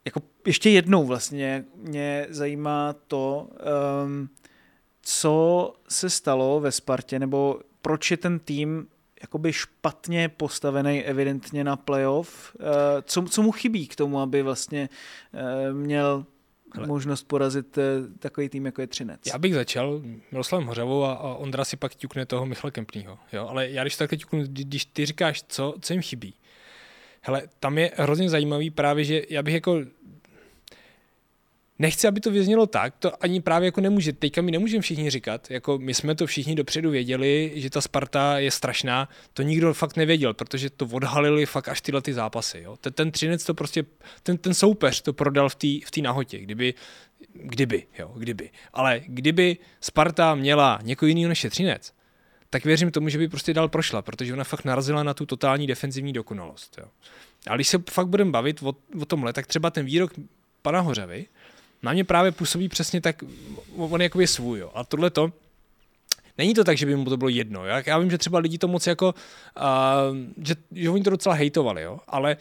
jako 0.08 0.22
ještě 0.46 0.70
jednou 0.70 1.06
vlastně 1.06 1.66
mě 1.76 2.28
zajímá 2.30 2.96
to, 3.08 3.50
um, 4.06 4.30
co 5.02 5.74
se 5.90 6.10
stalo 6.10 6.60
ve 6.60 6.72
Spartě, 6.72 7.20
nebo 7.20 7.60
proč 7.82 8.12
je 8.12 8.18
ten 8.18 8.40
tým 8.40 8.88
jakoby 9.22 9.54
špatně 9.54 10.30
postavený 10.30 11.04
evidentně 11.04 11.64
na 11.64 11.76
playoff. 11.76 12.56
Uh, 12.56 12.66
co, 13.04 13.22
co 13.22 13.42
mu 13.42 13.52
chybí 13.52 13.88
k 13.88 13.96
tomu, 13.96 14.20
aby 14.20 14.42
vlastně 14.42 14.90
uh, 15.34 15.78
měl 15.78 16.26
Hele. 16.76 16.88
možnost 16.88 17.24
porazit 17.24 17.78
uh, 17.78 17.84
takový 18.20 18.50
tým, 18.50 18.66
jako 18.66 18.82
je 18.82 18.88
Třinec? 18.88 19.22
Já 19.26 19.38
bych 19.38 19.54
začal 19.54 20.02
Miroslavem 20.32 20.68
Hořavou 20.68 21.04
a, 21.04 21.14
a 21.14 21.34
Ondra 21.34 21.66
si 21.66 21.78
pak 21.78 21.96
ťukne 21.96 22.26
toho 22.26 22.46
Michala 22.46 22.72
Kempního. 22.72 23.20
Jo? 23.34 23.48
Ale 23.50 23.70
já 23.70 23.84
když 23.84 23.96
takhle 23.96 24.18
ťuknu, 24.18 24.44
když 24.48 24.86
ty 24.86 25.06
říkáš, 25.06 25.44
co, 25.48 25.76
co 25.82 25.94
jim 25.94 26.02
chybí, 26.02 26.34
Hele, 27.28 27.44
tam 27.60 27.78
je 27.78 27.92
hrozně 27.96 28.30
zajímavý 28.30 28.70
právě, 28.70 29.04
že 29.04 29.22
já 29.30 29.44
bych 29.44 29.54
jako 29.54 29.80
nechci, 31.80 32.08
aby 32.08 32.20
to 32.20 32.32
vyznělo 32.32 32.68
tak, 32.68 32.94
to 33.00 33.24
ani 33.24 33.42
právě 33.42 33.66
jako 33.66 33.82
nemůže. 33.82 34.14
Teďka 34.14 34.42
mi 34.42 34.52
nemůžeme 34.52 34.82
všichni 34.82 35.10
říkat, 35.10 35.52
jako 35.52 35.78
my 35.78 35.94
jsme 35.94 36.16
to 36.16 36.26
všichni 36.26 36.56
dopředu 36.56 36.90
věděli, 36.90 37.52
že 37.56 37.70
ta 37.70 37.82
Sparta 37.82 38.40
je 38.40 38.52
strašná, 38.52 39.10
to 39.34 39.42
nikdo 39.42 39.74
fakt 39.74 39.96
nevěděl, 39.96 40.34
protože 40.34 40.70
to 40.70 40.86
odhalili 40.92 41.46
fakt 41.46 41.70
až 41.70 41.82
tyhle 41.82 42.02
ty 42.02 42.14
zápasy. 42.14 42.60
Jo. 42.60 42.78
Ten, 42.78 42.94
ten 42.94 43.12
Třinec 43.12 43.44
to 43.44 43.54
prostě, 43.54 43.86
ten, 44.24 44.38
ten 44.38 44.54
soupeř 44.54 45.02
to 45.02 45.14
prodal 45.14 45.50
v 45.50 45.56
té 45.56 45.68
v 45.68 46.02
nahotě, 46.02 46.40
kdyby, 46.40 46.74
kdyby, 47.34 47.84
jo, 48.00 48.14
kdyby. 48.18 48.50
Ale 48.74 49.02
kdyby 49.08 49.58
Sparta 49.82 50.36
měla 50.36 50.80
někoho 50.84 51.08
jiného 51.08 51.30
než 51.30 51.44
je 51.44 51.50
Třinec, 51.50 51.94
tak 52.50 52.66
věřím 52.66 52.92
tomu, 52.92 53.10
že 53.10 53.18
by 53.18 53.28
prostě 53.28 53.54
dál 53.54 53.70
prošla, 53.70 54.02
protože 54.02 54.34
ona 54.34 54.44
fakt 54.44 54.66
narazila 54.66 55.04
na 55.04 55.14
tu 55.14 55.26
totální 55.26 55.68
defenzivní 55.68 56.14
dokonalost. 56.14 56.78
Jo. 56.78 56.88
A 57.48 57.56
když 57.56 57.68
se 57.68 57.78
fakt 57.90 58.08
budeme 58.08 58.32
bavit 58.32 58.64
o, 58.64 58.76
o 59.02 59.06
tomhle, 59.06 59.34
tak 59.34 59.48
třeba 59.48 59.70
ten 59.70 59.86
výrok 59.86 60.12
pana 60.62 60.80
Hořavy, 60.80 61.26
na 61.84 61.94
mě 61.94 62.04
právě 62.04 62.32
působí 62.32 62.70
přesně 62.70 63.02
tak, 63.02 63.24
on 63.76 64.02
je 64.02 64.06
jakoby 64.06 64.28
svůj, 64.28 64.60
jo. 64.60 64.72
A 64.74 64.84
tohle 64.84 65.10
to, 65.10 65.32
Není 66.38 66.54
to 66.54 66.64
tak, 66.64 66.78
že 66.78 66.86
by 66.86 66.96
mu 66.96 67.06
to 67.06 67.18
bylo 67.18 67.30
jedno. 67.30 67.66
Jo? 67.66 67.76
Já 67.86 67.98
vím, 67.98 68.12
že 68.12 68.18
třeba 68.18 68.40
lidi 68.40 68.58
to 68.58 68.68
moc 68.68 68.88
jako, 68.88 69.16
uh, 69.58 70.18
že, 70.44 70.56
že 70.72 70.90
oni 70.90 71.04
to 71.04 71.10
docela 71.10 71.36
hejtovali, 71.36 71.82
jo? 71.82 72.00
ale 72.08 72.38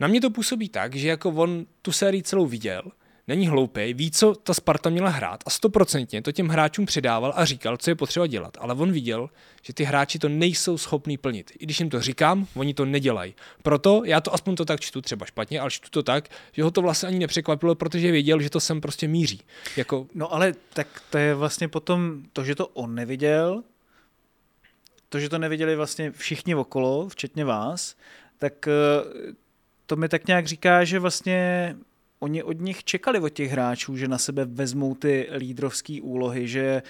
na 0.00 0.08
mě 0.08 0.20
to 0.20 0.30
působí 0.30 0.68
tak, 0.68 0.94
že 0.94 1.08
jako 1.08 1.30
on 1.30 1.66
tu 1.82 1.92
sérii 1.92 2.22
celou 2.22 2.46
viděl 2.46 2.82
není 3.30 3.48
hloupý, 3.48 3.94
ví, 3.94 4.10
co 4.10 4.34
ta 4.34 4.54
Sparta 4.54 4.90
měla 4.90 5.08
hrát 5.08 5.40
a 5.46 5.50
stoprocentně 5.50 6.22
to 6.22 6.32
těm 6.32 6.48
hráčům 6.48 6.86
předával 6.86 7.32
a 7.36 7.44
říkal, 7.44 7.76
co 7.76 7.90
je 7.90 7.94
potřeba 7.94 8.26
dělat. 8.26 8.56
Ale 8.60 8.74
on 8.74 8.92
viděl, 8.92 9.30
že 9.62 9.72
ty 9.72 9.84
hráči 9.84 10.18
to 10.18 10.28
nejsou 10.28 10.78
schopní 10.78 11.18
plnit. 11.18 11.50
I 11.58 11.64
když 11.64 11.80
jim 11.80 11.90
to 11.90 12.00
říkám, 12.00 12.46
oni 12.54 12.74
to 12.74 12.84
nedělají. 12.84 13.34
Proto 13.62 14.02
já 14.04 14.20
to 14.20 14.34
aspoň 14.34 14.56
to 14.56 14.64
tak 14.64 14.80
čtu 14.80 15.00
třeba 15.00 15.26
špatně, 15.26 15.60
ale 15.60 15.70
čtu 15.70 15.88
to 15.90 16.02
tak, 16.02 16.28
že 16.52 16.62
ho 16.62 16.70
to 16.70 16.82
vlastně 16.82 17.08
ani 17.08 17.18
nepřekvapilo, 17.18 17.74
protože 17.74 18.10
věděl, 18.10 18.40
že 18.40 18.50
to 18.50 18.60
sem 18.60 18.80
prostě 18.80 19.08
míří. 19.08 19.40
Jako... 19.76 20.06
No 20.14 20.34
ale 20.34 20.54
tak 20.72 21.02
to 21.10 21.18
je 21.18 21.34
vlastně 21.34 21.68
potom 21.68 22.22
to, 22.32 22.44
že 22.44 22.54
to 22.54 22.66
on 22.66 22.94
neviděl, 22.94 23.62
to, 25.08 25.18
že 25.18 25.28
to 25.28 25.38
neviděli 25.38 25.76
vlastně 25.76 26.10
všichni 26.10 26.54
okolo, 26.54 27.08
včetně 27.08 27.44
vás, 27.44 27.96
tak 28.38 28.68
eh, 28.68 29.32
to 29.86 29.96
mi 29.96 30.08
tak 30.08 30.26
nějak 30.26 30.46
říká, 30.46 30.84
že 30.84 30.98
vlastně 30.98 31.76
oni 32.20 32.42
od 32.42 32.60
nich 32.60 32.84
čekali 32.84 33.20
od 33.20 33.28
těch 33.28 33.50
hráčů, 33.50 33.96
že 33.96 34.08
na 34.08 34.18
sebe 34.18 34.44
vezmou 34.44 34.94
ty 34.94 35.28
lídrovské 35.36 35.98
úlohy, 36.02 36.48
že, 36.48 36.82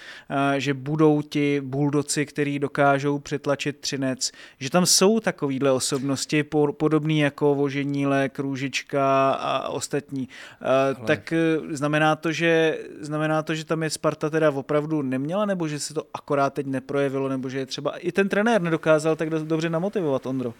že 0.57 0.73
budou 0.73 1.21
ti 1.21 1.61
buldoci, 1.61 2.25
který 2.25 2.59
dokážou 2.59 3.19
přetlačit 3.19 3.79
třinec, 3.79 4.31
že 4.59 4.69
tam 4.69 4.85
jsou 4.85 5.19
takovýhle 5.19 5.71
osobnosti 5.71 6.43
podobný 6.77 7.19
jako 7.19 7.55
Voženíle, 7.55 8.29
Krůžička 8.29 9.31
a 9.31 9.69
ostatní. 9.69 10.29
Ale... 10.61 10.95
Tak 11.07 11.33
e, 11.33 11.59
znamená 11.69 12.15
to, 12.15 12.31
že, 12.31 12.79
znamená 12.99 13.43
to, 13.43 13.55
že 13.55 13.65
tam 13.65 13.83
je 13.83 13.89
Sparta 13.89 14.29
teda 14.29 14.51
opravdu 14.51 15.01
neměla, 15.01 15.45
nebo 15.45 15.67
že 15.67 15.79
se 15.79 15.93
to 15.93 16.03
akorát 16.13 16.53
teď 16.53 16.65
neprojevilo, 16.65 17.29
nebo 17.29 17.49
že 17.49 17.59
je 17.59 17.65
třeba 17.65 17.97
i 17.97 18.11
ten 18.11 18.29
trenér 18.29 18.61
nedokázal 18.61 19.15
tak 19.15 19.29
dobře 19.29 19.69
namotivovat, 19.69 20.25
Ondro? 20.25 20.53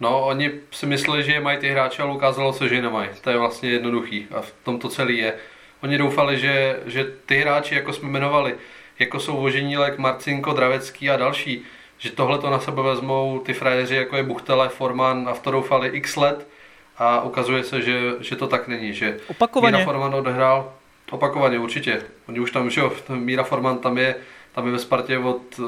No, 0.00 0.26
oni 0.26 0.50
si 0.70 0.86
mysleli, 0.86 1.22
že 1.22 1.32
je 1.32 1.40
mají 1.40 1.58
ty 1.58 1.68
hráče, 1.68 2.02
ale 2.02 2.12
ukázalo 2.12 2.52
se, 2.52 2.68
že 2.68 2.74
je 2.74 2.82
nemají. 2.82 3.08
To 3.20 3.30
je 3.30 3.38
vlastně 3.38 3.70
jednoduchý 3.70 4.26
a 4.30 4.40
v 4.40 4.52
tom 4.64 4.78
to 4.78 4.88
celý 4.88 5.18
je. 5.18 5.34
Oni 5.82 5.98
doufali, 5.98 6.38
že, 6.38 6.80
že 6.86 7.12
ty 7.26 7.36
hráči, 7.36 7.74
jako 7.74 7.92
jsme 7.92 8.08
jmenovali, 8.08 8.54
jako 8.98 9.20
jsou 9.20 9.36
Voženílek, 9.36 9.98
Marcinko, 9.98 10.52
Dravecký 10.52 11.10
a 11.10 11.16
další, 11.16 11.62
že 11.98 12.10
tohle 12.10 12.38
to 12.38 12.50
na 12.50 12.60
sebe 12.60 12.82
vezmou 12.82 13.38
ty 13.38 13.52
frajeři, 13.54 13.94
jako 13.94 14.16
je 14.16 14.22
Buchtele, 14.22 14.68
Forman 14.68 15.28
a 15.28 15.34
v 15.34 15.40
to 15.40 15.50
doufali 15.50 15.88
x 15.88 16.16
let 16.16 16.46
a 16.98 17.22
ukazuje 17.22 17.64
se, 17.64 17.82
že, 17.82 18.00
že 18.20 18.36
to 18.36 18.46
tak 18.46 18.68
není, 18.68 18.92
že 18.92 19.20
Opakovaně. 19.28 19.76
Míra 19.76 19.84
Forman 19.84 20.14
odehrál 20.14 20.72
opakovaně 21.10 21.58
určitě. 21.58 22.02
Oni 22.28 22.40
už 22.40 22.50
tam, 22.50 22.70
že 22.70 22.80
jo, 22.80 22.92
Míra 23.08 23.42
Forman 23.42 23.78
tam 23.78 23.98
je, 23.98 24.14
tam 24.52 24.66
je 24.66 24.72
ve 24.72 24.78
Spartě 24.78 25.18
od, 25.18 25.60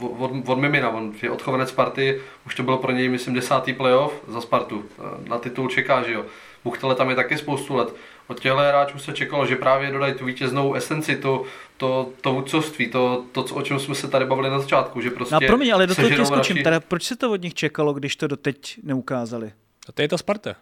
od, 0.00 0.30
od 0.46 0.58
Mimina, 0.58 0.90
on 0.90 1.12
je 1.22 1.30
odchovanec 1.30 1.68
Sparty, 1.68 2.20
už 2.46 2.54
to 2.54 2.62
bylo 2.62 2.78
pro 2.78 2.92
něj, 2.92 3.08
myslím, 3.08 3.34
desátý 3.34 3.72
playoff 3.72 4.14
za 4.28 4.40
Spartu. 4.40 4.84
Na 5.28 5.38
titul 5.38 5.68
čeká, 5.68 6.02
že 6.02 6.12
jo. 6.12 6.24
Buchtele 6.64 6.94
tam 6.94 7.10
je 7.10 7.16
taky 7.16 7.38
spoustu 7.38 7.74
let. 7.74 7.94
Od 8.26 8.40
těchto 8.40 8.58
hráčů 8.58 8.98
se 8.98 9.12
čekalo, 9.12 9.46
že 9.46 9.56
právě 9.56 9.90
dodají 9.90 10.14
tu 10.14 10.24
vítěznou 10.24 10.74
esenci, 10.74 11.16
to, 11.16 11.44
to, 11.76 12.10
to 12.20 12.32
vůdcovství, 12.32 12.90
to, 12.90 13.24
to, 13.32 13.44
o 13.44 13.62
čem 13.62 13.78
jsme 13.78 13.94
se 13.94 14.08
tady 14.08 14.24
bavili 14.24 14.50
na 14.50 14.58
začátku, 14.58 15.00
že 15.00 15.10
prostě... 15.10 15.34
No 15.34 15.40
promiň, 15.46 15.74
ale 15.74 15.86
do 15.86 15.94
toho 15.94 16.08
tě 16.08 16.14
skočím, 16.26 16.56
radši... 16.56 16.64
teda 16.64 16.80
proč 16.80 17.02
se 17.02 17.16
to 17.16 17.32
od 17.32 17.42
nich 17.42 17.54
čekalo, 17.54 17.92
když 17.92 18.16
to 18.16 18.26
doteď 18.26 18.78
neukázali? 18.82 19.52
A 19.88 19.92
to 19.92 20.02
je 20.02 20.08
ta 20.08 20.18
Sparta. 20.18 20.54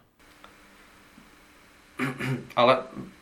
ale 2.55 2.77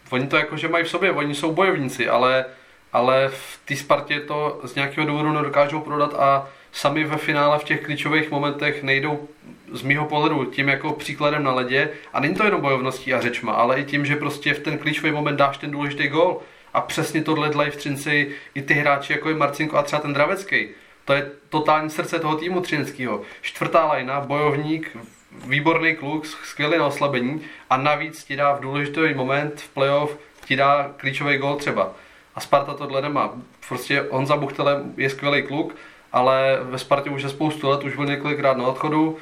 oni 0.10 0.28
to 0.28 0.36
jako, 0.36 0.58
že 0.58 0.68
mají 0.68 0.86
v 0.86 0.90
sobě, 0.90 1.12
oni 1.12 1.36
jsou 1.36 1.54
bojovníci, 1.54 2.10
ale, 2.10 2.46
ale 2.94 3.28
v 3.28 3.60
té 3.66 3.76
Spartě 3.76 4.20
to 4.20 4.60
z 4.64 4.76
nějakého 4.76 5.08
důvodu 5.08 5.34
nedokážou 5.34 5.80
prodat 5.80 6.14
a 6.14 6.50
sami 6.72 7.04
ve 7.04 7.18
finále 7.18 7.60
v 7.60 7.64
těch 7.64 7.86
klíčových 7.86 8.32
momentech 8.32 8.84
nejdou 8.84 9.28
z 9.72 9.82
mýho 9.82 10.06
pohledu 10.06 10.46
tím 10.46 10.70
jako 10.70 10.94
příkladem 10.94 11.44
na 11.44 11.54
ledě 11.54 11.90
a 12.14 12.20
není 12.20 12.36
to 12.36 12.46
jenom 12.46 12.62
bojovností 12.62 13.14
a 13.14 13.22
řečma, 13.22 13.54
ale 13.54 13.80
i 13.80 13.84
tím, 13.84 14.06
že 14.06 14.16
prostě 14.16 14.54
v 14.54 14.60
ten 14.60 14.78
klíčový 14.78 15.12
moment 15.12 15.36
dáš 15.36 15.58
ten 15.58 15.72
důležitý 15.72 16.08
gol 16.08 16.42
a 16.74 16.82
přesně 16.82 17.24
tohle 17.24 17.50
dlají 17.50 17.72
v 17.72 17.76
Třinci 17.76 18.32
i 18.56 18.62
ty 18.62 18.74
hráči 18.74 19.14
jako 19.14 19.30
je 19.30 19.36
Marcinko 19.36 19.78
a 19.78 19.84
třeba 19.84 20.02
ten 20.02 20.14
Dravecký. 20.14 20.68
To 21.06 21.14
je 21.14 21.32
totální 21.50 21.90
srdce 21.90 22.20
toho 22.20 22.36
týmu 22.36 22.62
třineckého. 22.62 23.22
Čtvrtá 23.42 23.86
lajna, 23.86 24.20
bojovník, 24.20 24.98
výborný 25.48 25.96
kluk, 25.96 26.26
skvělý 26.26 26.78
na 26.78 26.86
oslabení 26.86 27.42
a 27.70 27.78
navíc 27.78 28.24
ti 28.24 28.36
dá 28.36 28.54
v 28.54 28.62
důležitý 28.62 29.14
moment 29.16 29.62
v 29.62 29.70
playoff, 29.70 30.18
ti 30.46 30.56
dá 30.56 30.92
klíčový 30.98 31.38
gol 31.38 31.56
třeba. 31.56 31.94
A 32.36 32.40
Sparta 32.40 32.74
tohle 32.74 33.02
nemá. 33.02 33.34
Prostě 33.68 34.06
Honza 34.12 34.38
Buchtele 34.38 34.84
je 34.98 35.10
skvělý 35.10 35.44
kluk, 35.44 35.76
ale 36.12 36.60
ve 36.62 36.80
Spartě 36.80 37.10
už 37.10 37.24
je 37.24 37.30
spoustu 37.30 37.70
let, 37.70 37.84
už 37.84 37.96
byl 37.96 38.06
několikrát 38.06 38.58
na 38.58 38.68
odchodu, 38.68 39.18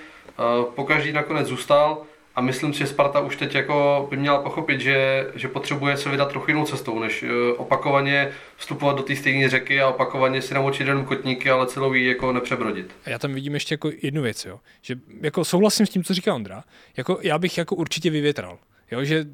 pokaždý 0.75 1.11
nakonec 1.11 1.47
zůstal 1.47 2.03
a 2.35 2.41
myslím 2.41 2.73
si, 2.73 2.79
že 2.79 2.87
Sparta 2.87 3.19
už 3.19 3.35
teď 3.35 3.55
jako 3.55 4.07
by 4.09 4.17
měla 4.17 4.41
pochopit, 4.41 4.81
že, 4.81 5.27
že 5.35 5.47
potřebuje 5.47 5.97
se 5.97 6.09
vydat 6.09 6.29
trochu 6.29 6.51
jinou 6.51 6.65
cestou, 6.65 6.99
než 6.99 7.23
e, 7.23 7.53
opakovaně 7.57 8.31
vstupovat 8.57 8.97
do 8.97 9.03
té 9.03 9.15
stejné 9.15 9.49
řeky 9.49 9.81
a 9.81 9.89
opakovaně 9.89 10.41
si 10.41 10.53
namočit 10.53 10.87
jenom 10.87 11.05
kotníky, 11.05 11.49
ale 11.49 11.67
celou 11.67 11.93
jí 11.93 12.05
jako 12.05 12.33
nepřebrodit. 12.33 12.91
A 13.05 13.09
já 13.09 13.19
tam 13.19 13.33
vidím 13.33 13.53
ještě 13.53 13.73
jako 13.73 13.91
jednu 14.01 14.21
věc, 14.21 14.45
jo. 14.45 14.59
že 14.81 14.95
jako 15.21 15.45
souhlasím 15.45 15.85
s 15.85 15.89
tím, 15.89 16.03
co 16.03 16.13
říká 16.13 16.35
Ondra, 16.35 16.63
jako 16.97 17.19
já 17.21 17.39
bych 17.39 17.57
jako 17.57 17.75
určitě 17.75 18.09
vyvětral, 18.09 18.59
jo, 18.91 19.03
že 19.03 19.25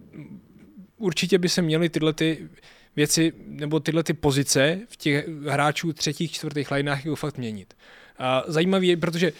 určitě 0.98 1.38
by 1.38 1.50
se 1.50 1.62
měly 1.62 1.90
tyhle 1.90 2.14
ty 2.14 2.50
věci 2.98 3.34
nebo 3.46 3.80
tyhle 3.80 4.04
ty 4.04 4.14
pozice 4.14 4.80
v 4.90 4.98
těch 4.98 5.28
hráčů 5.28 5.94
třetích, 5.94 6.32
čtvrtých 6.32 6.72
lineách 6.72 7.06
jako 7.06 7.16
fakt 7.16 7.38
měnit. 7.38 7.74
A 8.18 8.44
zajímavý 8.48 8.88
je, 8.88 8.98
protože 8.98 9.32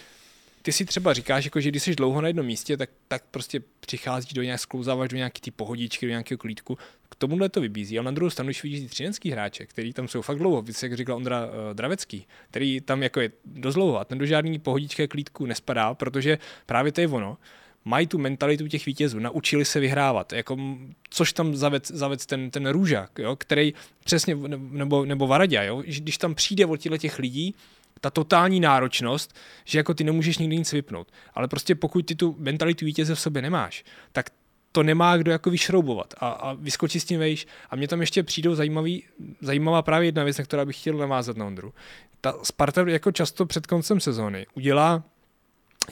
ty 0.62 0.72
si 0.72 0.84
třeba 0.84 1.12
říkáš, 1.12 1.44
jako, 1.44 1.60
že 1.60 1.68
když 1.68 1.82
jsi 1.82 1.94
dlouho 1.94 2.20
na 2.20 2.28
jednom 2.28 2.46
místě, 2.46 2.76
tak, 2.76 2.90
tak 3.08 3.22
prostě 3.30 3.60
přicházíš 3.80 4.32
do 4.32 4.42
nějak, 4.42 4.60
sklouzáváš 4.60 5.08
do 5.08 5.16
nějaké 5.16 5.40
ty 5.40 5.50
pohodičky, 5.50 6.06
do 6.06 6.10
nějakého 6.10 6.38
klídku. 6.38 6.78
K 7.08 7.14
tomuhle 7.14 7.48
to 7.48 7.60
vybízí, 7.60 7.98
ale 7.98 8.04
na 8.04 8.10
druhou 8.10 8.30
stranu, 8.30 8.46
když 8.46 8.62
vidíš 8.62 8.90
třinecký 8.90 9.30
hráče, 9.30 9.66
který 9.66 9.92
tam 9.92 10.08
jsou 10.08 10.22
fakt 10.22 10.38
dlouho, 10.38 10.64
jak 10.82 10.96
říkal 10.96 11.16
Ondra 11.16 11.46
uh, 11.46 11.52
Dravecký, 11.72 12.26
který 12.50 12.80
tam 12.80 13.02
jako 13.02 13.20
je 13.20 13.30
dost 13.44 13.74
dlouho 13.74 14.00
a 14.00 14.04
ten 14.04 14.18
do 14.18 14.26
žádný 14.26 14.58
pohodičky 14.58 15.08
klídku 15.08 15.46
nespadá, 15.46 15.94
protože 15.94 16.38
právě 16.66 16.92
to 16.92 17.00
je 17.00 17.08
ono, 17.08 17.38
mají 17.88 18.06
tu 18.06 18.18
mentalitu 18.18 18.68
těch 18.68 18.86
vítězů, 18.86 19.18
naučili 19.18 19.64
se 19.64 19.80
vyhrávat, 19.80 20.32
jako, 20.32 20.56
což 21.10 21.32
tam 21.32 21.56
zaved, 21.56 21.88
zaved 21.88 22.26
ten, 22.26 22.50
ten 22.50 22.68
růžák, 22.68 23.18
jo, 23.18 23.36
který 23.36 23.74
přesně, 24.04 24.36
nebo, 24.56 25.04
nebo 25.04 25.26
Varadě, 25.26 25.60
jo, 25.66 25.82
když 25.86 26.18
tam 26.18 26.34
přijde 26.34 26.66
od 26.66 26.76
těch 26.98 27.18
lidí, 27.18 27.54
ta 28.00 28.10
totální 28.10 28.60
náročnost, 28.60 29.36
že 29.64 29.78
jako 29.78 29.94
ty 29.94 30.04
nemůžeš 30.04 30.38
nikdy 30.38 30.56
nic 30.56 30.72
vypnout. 30.72 31.12
Ale 31.34 31.48
prostě 31.48 31.74
pokud 31.74 32.06
ty 32.06 32.14
tu 32.14 32.36
mentalitu 32.38 32.84
vítěze 32.84 33.14
v 33.14 33.20
sobě 33.20 33.42
nemáš, 33.42 33.84
tak 34.12 34.30
to 34.72 34.82
nemá 34.82 35.16
kdo 35.16 35.32
jako 35.32 35.50
vyšroubovat 35.50 36.14
a, 36.18 36.28
a 36.28 36.52
vyskočit 36.52 37.02
s 37.02 37.04
tím 37.04 37.20
vejš. 37.20 37.46
A 37.70 37.76
mě 37.76 37.88
tam 37.88 38.00
ještě 38.00 38.22
přijdou 38.22 38.54
zajímavý, 38.54 39.04
zajímavá 39.40 39.82
právě 39.82 40.08
jedna 40.08 40.24
věc, 40.24 40.38
na 40.38 40.44
kterou 40.44 40.64
bych 40.64 40.80
chtěl 40.80 40.96
navázat 40.96 41.36
na 41.36 41.46
Ondru. 41.46 41.74
Ta 42.20 42.34
Sparta 42.42 42.88
jako 42.88 43.12
často 43.12 43.46
před 43.46 43.66
koncem 43.66 44.00
sezóny 44.00 44.46
udělá 44.54 45.04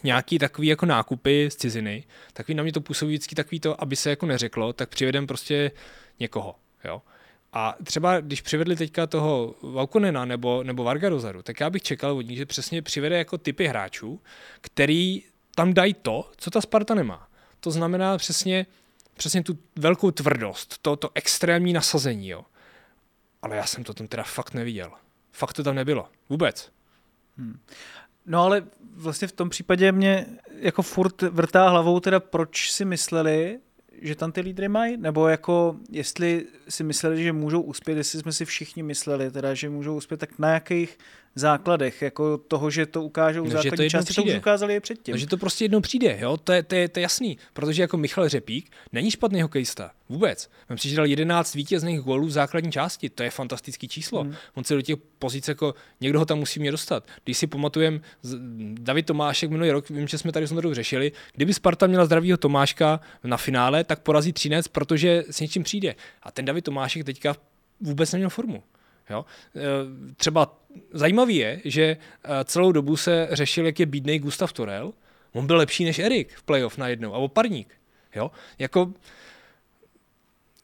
nějaký 0.05 0.39
takový 0.39 0.69
jako 0.69 0.87
nákupy 0.87 1.51
z 1.51 1.57
ciziny, 1.57 2.05
takový 2.33 2.55
na 2.55 2.63
mě 2.63 2.73
to 2.73 2.81
působí 2.81 3.13
vždycky 3.13 3.35
takový 3.35 3.61
to, 3.61 3.83
aby 3.83 3.97
se 3.97 4.11
jako 4.11 4.27
neřeklo, 4.27 4.73
tak 4.73 4.89
přivedem 4.89 5.27
prostě 5.27 5.71
někoho. 6.21 6.55
Jo? 6.85 7.03
A 7.53 7.75
třeba 7.85 8.21
když 8.21 8.41
přivedli 8.41 8.77
teďka 8.77 9.07
toho 9.07 9.55
Vaukonena 9.63 10.25
nebo, 10.25 10.63
nebo 10.63 10.85
Varga 10.85 11.09
Rozaru, 11.09 11.43
tak 11.43 11.61
já 11.61 11.71
bych 11.71 11.83
čekal 11.83 12.17
od 12.17 12.21
nich, 12.21 12.39
že 12.39 12.47
přesně 12.47 12.83
přivede 12.83 13.19
jako 13.19 13.39
typy 13.39 13.67
hráčů, 13.67 14.21
který 14.61 15.23
tam 15.55 15.75
dají 15.75 15.95
to, 15.95 16.31
co 16.37 16.51
ta 16.51 16.61
Sparta 16.61 16.95
nemá. 16.95 17.29
To 17.61 17.71
znamená 17.71 18.19
přesně, 18.19 18.67
přesně 19.17 19.43
tu 19.43 19.59
velkou 19.77 20.11
tvrdost, 20.11 20.79
to, 20.83 20.97
to 20.97 21.11
extrémní 21.15 21.73
nasazení. 21.73 22.29
Jo. 22.29 22.45
Ale 23.43 23.57
já 23.57 23.67
jsem 23.67 23.85
to 23.85 23.95
tam 23.95 24.07
teda 24.07 24.23
fakt 24.23 24.55
neviděl. 24.55 24.93
Fakt 25.33 25.53
to 25.53 25.63
tam 25.63 25.75
nebylo. 25.75 26.09
Vůbec. 26.29 26.73
Hmm. 27.37 27.61
No 28.27 28.43
ale 28.43 28.67
vlastně 28.97 29.29
v 29.29 29.33
tom 29.33 29.49
případě 29.49 29.93
mě 29.93 30.27
jako 30.59 30.83
furt 30.83 31.23
vrtá 31.23 31.69
hlavou 31.69 32.01
teda, 32.01 32.21
proč 32.21 32.73
si 32.73 32.85
mysleli, 32.85 33.59
že 34.03 34.15
tam 34.15 34.33
ty 34.33 34.41
lídry 34.41 34.69
mají? 34.69 34.97
Nebo 34.97 35.29
jako, 35.29 35.77
jestli 35.91 36.47
si 36.69 36.85
mysleli, 36.85 37.23
že 37.23 37.33
můžou 37.33 37.61
uspět, 37.61 37.97
jestli 37.97 38.19
jsme 38.19 38.33
si 38.33 38.45
všichni 38.45 38.83
mysleli, 38.83 39.31
teda, 39.31 39.55
že 39.55 39.71
můžou 39.71 39.97
uspět, 39.97 40.17
tak 40.17 40.39
na 40.39 40.51
jakých 40.53 40.99
základech, 41.37 42.03
jako 42.03 42.39
toho, 42.39 42.71
že 42.71 42.87
to 42.87 43.03
ukážou 43.03 43.45
no, 43.45 43.51
základní 43.51 43.87
to 43.87 43.91
části, 43.91 44.13
přijde. 44.13 44.33
to 44.33 44.37
už 44.37 44.39
ukázali 44.39 44.75
je 44.75 44.81
předtím. 44.81 45.13
No, 45.13 45.19
že 45.19 45.27
to 45.27 45.37
prostě 45.37 45.65
jednou 45.65 45.81
přijde, 45.81 46.19
jo? 46.21 46.37
To, 46.37 46.53
je, 46.53 46.63
to, 46.63 46.75
je, 46.75 46.89
to 46.89 46.99
je 46.99 47.03
jasný, 47.03 47.39
protože 47.53 47.83
jako 47.83 47.97
Michal 47.97 48.29
Řepík 48.29 48.71
není 48.93 49.11
špatný 49.11 49.43
hokejista, 49.43 49.91
vůbec. 50.09 50.51
On 50.71 50.79
si 50.79 50.95
dal 50.95 51.07
11 51.07 51.55
vítězných 51.55 52.01
gólů 52.01 52.27
v 52.27 52.31
základní 52.31 52.73
části, 52.73 53.11
to 53.11 53.23
je 53.23 53.31
fantastický 53.31 53.89
číslo. 53.89 54.23
Hmm. 54.23 54.35
On 54.55 54.65
se 54.65 54.75
do 54.75 54.83
těch 54.83 54.97
pozic 55.19 55.49
jako 55.49 55.75
někdo 56.01 56.19
ho 56.19 56.25
tam 56.25 56.39
musí 56.39 56.61
mě 56.61 56.71
dostat. 56.71 57.05
Když 57.25 57.39
si 57.39 57.47
pamatujem, 57.47 58.01
David 58.81 59.07
Tomášek 59.07 59.51
minulý 59.51 59.71
rok, 59.71 59.91
vím, 59.91 60.09
že 60.09 60.19
jsme 60.19 60.33
tady 60.33 60.47
s 60.47 60.55
řešili, 60.73 61.13
kdyby 61.35 61.55
Sparta 61.55 61.87
měla 61.87 62.05
zdravýho 62.05 62.37
Tomáška 62.37 63.01
na 63.25 63.37
finále, 63.37 63.85
tak 63.85 64.01
porazí 64.01 64.33
Třinec, 64.33 64.69
protože 64.69 65.25
s 65.31 65.41
něčím 65.41 65.63
přijde. 65.63 65.95
A 66.23 66.31
ten 66.31 66.45
David 66.45 66.65
Tomášek 66.65 67.05
teďka 67.05 67.37
vůbec 67.81 68.13
neměl 68.13 68.31
formu. 68.31 68.63
Jo? 69.11 69.25
E, 69.57 69.61
třeba 70.15 70.59
zajímavý 70.93 71.37
je, 71.37 71.61
že 71.65 71.83
e, 71.83 71.99
celou 72.45 72.73
dobu 72.73 72.97
se 72.97 73.29
řešil, 73.31 73.67
jak 73.67 73.81
je 73.81 73.87
bídnej 73.87 74.19
Gustav 74.19 74.53
Torel. 74.53 74.93
On 75.33 75.47
byl 75.47 75.57
lepší 75.57 75.85
než 75.85 75.99
Erik 75.99 76.35
v 76.35 76.43
playoff 76.43 76.79
najednou, 76.79 77.15
a 77.15 77.19
oparník. 77.19 77.75
Jo? 78.15 78.31
Jako, 78.59 78.93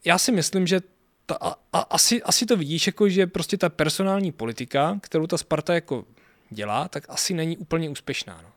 já 0.05 0.19
si 0.19 0.33
myslím, 0.33 0.67
že 0.67 0.81
ta, 1.27 1.35
a, 1.41 1.55
a, 1.73 1.79
asi, 1.81 2.23
asi 2.23 2.47
to 2.47 2.57
vidíš, 2.57 2.87
jako, 2.87 3.09
že 3.09 3.27
prostě 3.27 3.57
ta 3.57 3.69
personální 3.69 4.33
politika, 4.33 4.99
kterou 5.03 5.27
ta 5.27 5.39
Sparta 5.39 5.75
jako 5.75 6.05
dělá, 6.51 6.89
tak 6.89 7.05
asi 7.09 7.35
není 7.35 7.57
úplně 7.57 7.89
úspěšná. 7.89 8.41
No. 8.43 8.53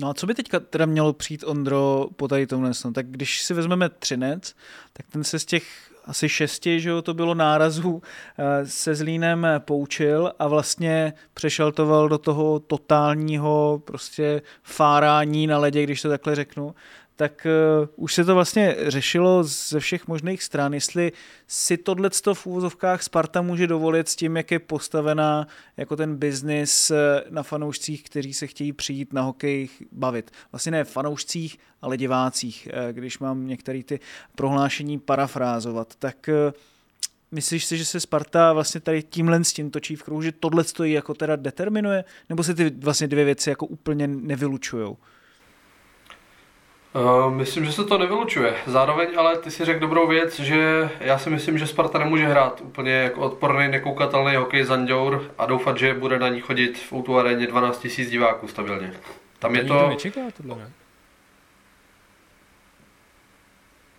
No 0.00 0.08
a 0.08 0.14
co 0.14 0.26
by 0.26 0.34
teďka 0.34 0.60
teda 0.60 0.86
mělo 0.86 1.12
přijít 1.12 1.44
Ondro 1.46 2.08
po 2.16 2.28
tady 2.28 2.46
tomhle? 2.46 2.72
Tak 2.94 3.06
když 3.06 3.42
si 3.42 3.54
vezmeme 3.54 3.88
Třinec, 3.88 4.54
tak 4.92 5.06
ten 5.06 5.24
se 5.24 5.38
z 5.38 5.44
těch 5.44 5.92
asi 6.08 6.28
šesti, 6.28 6.80
že 6.80 6.90
jo, 6.90 7.02
to 7.02 7.14
bylo 7.14 7.34
nárazů, 7.34 8.02
eh, 8.38 8.66
se 8.66 8.94
Zlínem 8.94 9.46
poučil 9.58 10.32
a 10.38 10.48
vlastně 10.48 11.12
přešaltoval 11.34 12.08
do 12.08 12.18
toho 12.18 12.58
totálního 12.58 13.82
prostě 13.84 14.42
fárání 14.62 15.46
na 15.46 15.58
ledě, 15.58 15.82
když 15.82 16.02
to 16.02 16.08
takhle 16.08 16.34
řeknu 16.34 16.74
tak 17.18 17.46
uh, 17.80 17.88
už 17.96 18.14
se 18.14 18.24
to 18.24 18.34
vlastně 18.34 18.76
řešilo 18.86 19.44
ze 19.44 19.80
všech 19.80 20.08
možných 20.08 20.42
stran, 20.42 20.74
jestli 20.74 21.12
si 21.46 21.76
tohle 21.76 22.10
v 22.34 22.46
úvozovkách 22.46 23.02
Sparta 23.02 23.42
může 23.42 23.66
dovolit 23.66 24.08
s 24.08 24.16
tím, 24.16 24.36
jak 24.36 24.50
je 24.50 24.58
postavená 24.58 25.46
jako 25.76 25.96
ten 25.96 26.16
biznis 26.16 26.90
eh, 26.90 27.24
na 27.30 27.42
fanoušcích, 27.42 28.02
kteří 28.02 28.34
se 28.34 28.46
chtějí 28.46 28.72
přijít 28.72 29.12
na 29.12 29.22
hokej 29.22 29.68
bavit. 29.92 30.30
Vlastně 30.52 30.72
ne 30.72 30.84
fanoušcích, 30.84 31.58
ale 31.82 31.96
divácích, 31.96 32.68
uh, 32.72 32.92
když 32.92 33.18
mám 33.18 33.46
některé 33.46 33.82
ty 33.82 34.00
prohlášení 34.34 34.98
parafrázovat. 34.98 35.94
Tak 35.98 36.28
uh, 36.28 36.52
Myslíš 37.30 37.64
si, 37.64 37.78
že 37.78 37.84
se 37.84 38.00
Sparta 38.00 38.52
vlastně 38.52 38.80
tady 38.80 39.02
tímhle 39.02 39.44
s 39.44 39.52
tím 39.52 39.70
točí 39.70 39.96
v 39.96 40.02
kruhu, 40.02 40.22
že 40.22 40.32
tohle 40.32 40.64
stojí 40.64 40.92
jako 40.92 41.14
teda 41.14 41.36
determinuje? 41.36 42.04
Nebo 42.28 42.42
se 42.42 42.54
ty 42.54 42.70
vlastně 42.70 43.08
dvě 43.08 43.24
věci 43.24 43.50
jako 43.50 43.66
úplně 43.66 44.06
nevylučujou? 44.06 44.96
Uh, 46.94 47.34
myslím, 47.34 47.64
že 47.64 47.72
se 47.72 47.84
to 47.84 47.98
nevylučuje. 47.98 48.54
Zároveň 48.66 49.08
ale 49.16 49.38
ty 49.38 49.50
si 49.50 49.64
řekl 49.64 49.80
dobrou 49.80 50.08
věc, 50.08 50.40
že 50.40 50.90
já 51.00 51.18
si 51.18 51.30
myslím, 51.30 51.58
že 51.58 51.66
Sparta 51.66 51.98
nemůže 51.98 52.26
hrát 52.26 52.60
úplně 52.60 52.92
jako 52.92 53.20
odporný, 53.20 53.68
nekoukatelný 53.68 54.36
hokej 54.36 54.64
Zanděur 54.64 55.34
a 55.38 55.46
doufat, 55.46 55.78
že 55.78 55.94
bude 55.94 56.18
na 56.18 56.28
ní 56.28 56.40
chodit 56.40 56.78
v 56.78 56.92
Outu 56.92 57.18
aréně 57.18 57.46
12 57.46 57.86
000 57.98 58.10
diváků 58.10 58.48
stabilně. 58.48 58.92
Tam 59.38 59.54
je 59.54 59.64
to... 59.64 59.88
nečeká 59.88 60.20
tohle, 60.36 60.56
ne? 60.56 60.72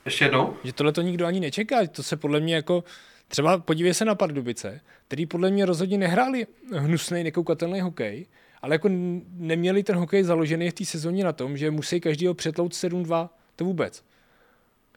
Ještě 0.06 0.26
jednou? 0.26 0.58
Že 0.64 0.74
tohle 0.74 0.92
to 0.92 1.02
nikdo 1.02 1.26
ani 1.26 1.40
nečeká. 1.40 1.88
To 1.88 2.04
se 2.04 2.18
podle 2.18 2.40
mě 2.40 2.56
jako... 2.56 2.84
Třeba 3.28 3.58
podívej 3.58 3.94
se 3.94 4.06
na 4.06 4.16
Pardubice, 4.16 4.82
který 5.08 5.26
podle 5.26 5.52
mě 5.52 5.66
rozhodně 5.66 5.98
nehráli 5.98 6.48
hnusný, 6.74 7.24
nekoukatelný 7.24 7.82
hokej, 7.82 8.26
ale 8.62 8.76
jako 8.76 8.90
neměli 9.34 9.84
ten 9.84 9.96
hokej 9.96 10.24
založený 10.24 10.70
v 10.70 10.74
té 10.74 10.86
sezóně 10.86 11.24
na 11.24 11.34
tom, 11.34 11.58
že 11.58 11.72
musí 11.72 12.00
každýho 12.00 12.34
přetlout 12.34 12.74
7-2. 12.74 13.30
To 13.56 13.66
vůbec. 13.66 14.04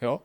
Jo? 0.03 0.21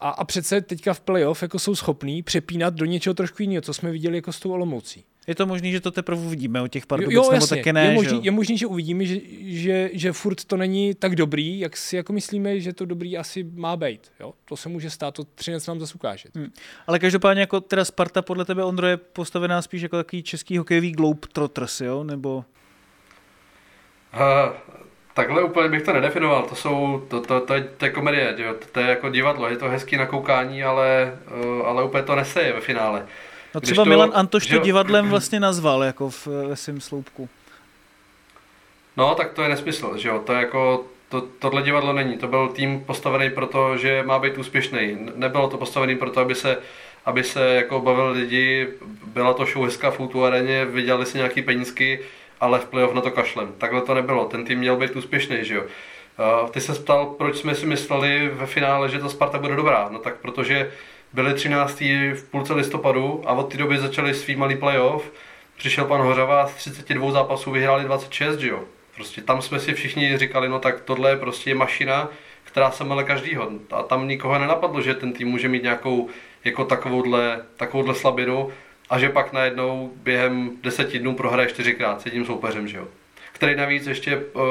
A, 0.00 0.08
a 0.08 0.24
přece 0.24 0.60
teďka 0.60 0.94
v 0.94 1.00
playoff 1.00 1.42
jako 1.42 1.58
jsou 1.58 1.74
schopní 1.74 2.22
přepínat 2.22 2.74
do 2.74 2.84
něčeho 2.84 3.14
trošku 3.14 3.42
jiného, 3.42 3.62
co 3.62 3.74
jsme 3.74 3.90
viděli 3.90 4.16
jako 4.16 4.32
s 4.32 4.40
tou 4.40 4.52
Olomoucí. 4.52 5.04
Je 5.26 5.34
to 5.34 5.46
možné, 5.46 5.70
že 5.70 5.80
to 5.80 5.90
teprve 5.90 6.20
uvidíme 6.20 6.60
o 6.60 6.68
těch 6.68 6.86
Pardubic, 6.86 7.14
jo, 7.14 7.24
jo, 7.24 7.32
nebo 7.32 7.46
taky 7.46 7.72
ne, 7.72 7.84
je 7.84 7.94
možný, 7.94 8.10
že, 8.10 8.20
je 8.22 8.30
možný, 8.30 8.58
že 8.58 8.66
uvidíme, 8.66 9.06
že, 9.06 9.20
že, 9.40 9.90
že 9.92 10.12
furt 10.12 10.44
to 10.44 10.56
není 10.56 10.94
tak 10.94 11.16
dobrý, 11.16 11.58
jak 11.58 11.76
si 11.76 11.96
jako 11.96 12.12
myslíme, 12.12 12.60
že 12.60 12.72
to 12.72 12.84
dobrý 12.84 13.18
asi 13.18 13.44
má 13.54 13.76
být. 13.76 14.12
Jo? 14.20 14.34
To 14.44 14.56
se 14.56 14.68
může 14.68 14.90
stát, 14.90 15.14
to 15.14 15.24
třinec 15.24 15.66
nám 15.66 15.80
zase 15.80 15.94
ukáže. 15.94 16.28
Hmm. 16.34 16.52
Ale 16.86 16.98
každopádně 16.98 17.40
jako 17.40 17.60
teda 17.60 17.84
Sparta 17.84 18.22
podle 18.22 18.44
tebe, 18.44 18.64
Ondro, 18.64 18.86
je 18.86 18.96
postavená 18.96 19.62
spíš 19.62 19.82
jako 19.82 19.96
takový 19.96 20.22
český 20.22 20.58
hokejový 20.58 20.92
globetrotters, 20.92 21.80
jo? 21.80 22.04
Nebo... 22.04 22.44
Uh, 24.14 24.52
takhle 25.14 25.42
úplně 25.42 25.68
bych 25.68 25.82
to 25.82 25.92
nedefinoval, 25.92 26.42
to 26.42 26.54
jsou, 26.54 27.04
to, 27.08 27.20
to, 27.20 27.40
to, 27.40 27.54
je, 27.54 27.68
to 27.76 27.84
je 27.84 27.90
komedie, 27.90 28.34
jo? 28.38 28.54
to 28.72 28.80
je 28.80 28.86
jako 28.86 29.08
divadlo, 29.08 29.48
je 29.48 29.56
to 29.56 29.68
hezký 29.68 29.96
na 29.96 30.06
koukání, 30.06 30.64
ale, 30.64 31.18
uh, 31.44 31.68
ale 31.68 31.84
úplně 31.84 32.02
to 32.02 32.14
neseje 32.14 32.52
ve 32.52 32.60
finále. 32.60 33.06
No 33.54 33.60
třeba 33.60 33.84
to, 33.84 33.88
Milan 33.88 34.10
Antoš 34.14 34.46
to 34.46 34.58
divadlem 34.58 35.08
vlastně 35.10 35.40
nazval, 35.40 35.82
jako 35.82 36.10
v, 36.10 36.26
ve 36.26 36.56
svém 36.56 36.80
sloupku. 36.80 37.28
No, 38.96 39.14
tak 39.14 39.32
to 39.32 39.42
je 39.42 39.48
nesmysl, 39.48 39.98
že 39.98 40.08
jo, 40.08 40.22
to 40.26 40.32
je 40.32 40.38
jako, 40.38 40.84
to, 41.08 41.20
tohle 41.38 41.62
divadlo 41.62 41.92
není, 41.92 42.18
to 42.18 42.28
byl 42.28 42.48
tým 42.48 42.84
postavený 42.84 43.30
proto, 43.30 43.76
že 43.76 44.02
má 44.02 44.18
být 44.18 44.38
úspěšný. 44.38 44.98
Nebylo 45.14 45.48
to 45.48 45.58
postavený 45.58 45.96
proto, 45.96 46.20
aby 46.20 46.34
se, 46.34 46.58
aby 47.04 47.24
se 47.24 47.54
jako 47.54 47.80
bavil 47.80 48.08
lidi, 48.08 48.68
byla 49.06 49.34
to 49.34 49.44
show 49.44 49.64
hezká 49.64 49.90
v 49.90 50.24
areně, 50.24 50.64
vydělali 50.64 51.06
si 51.06 51.16
nějaký 51.18 51.42
penízky, 51.42 52.00
ale 52.40 52.58
v 52.58 52.64
playoff 52.64 52.94
na 52.94 53.00
to 53.00 53.10
kašlem. 53.10 53.52
Takhle 53.58 53.80
to 53.80 53.94
nebylo, 53.94 54.24
ten 54.24 54.44
tým 54.44 54.58
měl 54.58 54.76
být 54.76 54.96
úspěšný, 54.96 55.36
že 55.44 55.54
jo. 55.54 55.62
Ty 56.50 56.60
se 56.60 56.74
ptal, 56.74 57.06
proč 57.06 57.36
jsme 57.36 57.54
si 57.54 57.66
mysleli 57.66 58.30
ve 58.34 58.46
finále, 58.46 58.88
že 58.88 58.98
ta 58.98 59.08
Sparta 59.08 59.38
bude 59.38 59.56
dobrá. 59.56 59.88
No 59.90 59.98
tak 59.98 60.16
protože 60.16 60.70
byli 61.12 61.34
13. 61.34 61.80
v 62.14 62.28
půlce 62.30 62.54
listopadu 62.54 63.22
a 63.26 63.32
od 63.32 63.52
té 63.52 63.58
doby 63.58 63.78
začali 63.78 64.14
svý 64.14 64.36
malý 64.36 64.56
playoff. 64.56 65.12
Přišel 65.56 65.84
pan 65.84 66.00
Hořava 66.00 66.46
z 66.46 66.54
32 66.54 67.10
zápasů 67.10 67.50
vyhráli 67.50 67.84
26, 67.84 68.38
že 68.38 68.48
jo. 68.48 68.60
Prostě 68.94 69.20
tam 69.20 69.42
jsme 69.42 69.60
si 69.60 69.74
všichni 69.74 70.18
říkali, 70.18 70.48
no 70.48 70.58
tak 70.58 70.80
tohle 70.80 71.10
je 71.10 71.16
prostě 71.16 71.54
mašina, 71.54 72.08
která 72.44 72.70
se 72.70 72.84
mele 72.84 73.04
každýho. 73.04 73.50
A 73.70 73.82
tam 73.82 74.08
nikoho 74.08 74.38
nenapadlo, 74.38 74.80
že 74.80 74.94
ten 74.94 75.12
tým 75.12 75.28
může 75.28 75.48
mít 75.48 75.62
nějakou 75.62 76.08
jako 76.44 76.64
takovouhle, 76.64 77.42
takovouhle 77.56 77.94
slabinu 77.94 78.50
a 78.90 78.98
že 78.98 79.08
pak 79.08 79.32
najednou 79.32 79.92
během 79.96 80.50
deseti 80.62 80.98
dnů 80.98 81.14
prohraje 81.14 81.48
čtyřikrát 81.48 82.00
s 82.00 82.04
jedním 82.04 82.26
soupeřem, 82.26 82.68
že 82.68 82.76
jo. 82.76 82.88
Který 83.32 83.56
navíc 83.56 83.86
ještě, 83.86 84.16
uh, 84.16 84.42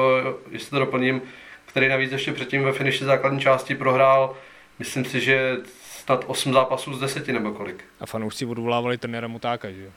jestli 0.51 0.69
to 0.69 0.79
doplním, 0.79 1.21
který 1.65 1.87
navíc 1.89 2.11
ještě 2.11 2.33
předtím 2.33 2.63
ve 2.63 2.71
finiši 2.71 3.05
základní 3.05 3.39
části 3.39 3.75
prohrál, 3.75 4.35
myslím 4.79 5.05
si, 5.05 5.19
že 5.19 5.57
snad 5.81 6.23
8 6.27 6.53
zápasů 6.53 6.93
z 6.93 6.99
10 6.99 7.27
nebo 7.27 7.51
kolik. 7.51 7.83
A 7.99 8.05
fanoušci 8.05 8.45
odvolávali 8.45 8.97
trenéra 8.97 9.27
Mutáka, 9.27 9.71
že 9.71 9.83
jo? 9.83 9.91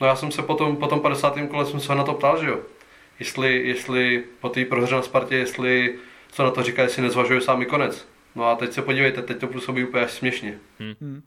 No 0.00 0.06
já 0.06 0.16
jsem 0.16 0.30
se 0.30 0.42
potom, 0.42 0.76
po 0.76 0.86
tom 0.86 1.00
50. 1.00 1.34
kole 1.50 1.66
jsem 1.66 1.80
se 1.80 1.94
na 1.94 2.04
to 2.04 2.14
ptal, 2.14 2.40
že 2.40 2.48
jo. 2.48 2.60
Jestli, 3.18 3.68
jestli 3.68 4.24
po 4.40 4.48
té 4.48 4.64
prohře 4.64 4.94
na 4.94 5.02
Spartě, 5.02 5.36
jestli 5.36 5.98
co 6.32 6.44
na 6.44 6.50
to 6.50 6.62
říká, 6.62 6.82
jestli 6.82 7.02
nezvažuje 7.02 7.40
sám 7.40 7.64
konec. 7.64 8.08
No 8.34 8.44
a 8.44 8.56
teď 8.56 8.72
se 8.72 8.82
podívejte, 8.82 9.22
teď 9.22 9.38
to 9.38 9.46
působí 9.46 9.84
úplně 9.84 10.04
až 10.04 10.10
směšně. 10.10 10.58
Hmm. 10.78 11.22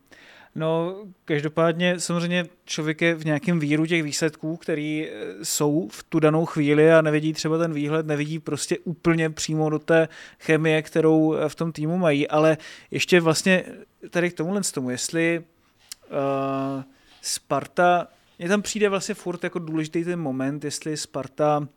No, 0.58 0.95
každopádně 1.26 1.99
samozřejmě 1.99 2.45
člověk 2.66 3.01
je 3.01 3.16
v 3.16 3.26
nějakém 3.26 3.60
víru 3.60 3.86
těch 3.86 4.03
výsledků, 4.03 4.58
který 4.58 5.08
eh, 5.08 5.45
jsou 5.45 5.88
v 5.91 6.03
tu 6.03 6.20
danou 6.20 6.45
chvíli 6.45 6.93
a 6.93 7.01
nevidí 7.01 7.34
třeba 7.34 7.58
ten 7.58 7.74
výhled, 7.74 8.06
nevidí 8.06 8.39
prostě 8.39 8.78
úplně 8.80 9.30
přímo 9.30 9.70
do 9.70 9.80
té 9.80 10.08
chemie, 10.39 10.82
kterou 10.82 11.34
eh, 11.34 11.49
v 11.49 11.56
tom 11.56 11.72
týmu 11.72 11.97
mají, 11.97 12.28
ale 12.28 12.58
ještě 12.91 13.22
vlastně 13.22 13.64
tady 14.10 14.32
k 14.32 14.34
tomuhle 14.34 14.62
tomu, 14.74 14.89
jestli 14.89 15.39
uh, 15.39 16.84
Sparta, 17.22 18.08
mně 18.39 18.49
tam 18.49 18.62
přijde 18.62 18.89
vlastně 18.89 19.16
furt 19.16 19.43
jako 19.43 19.60
důležitý 19.60 20.03
ten 20.03 20.20
moment, 20.20 20.64
jestli 20.64 20.97
Sparta 20.97 21.68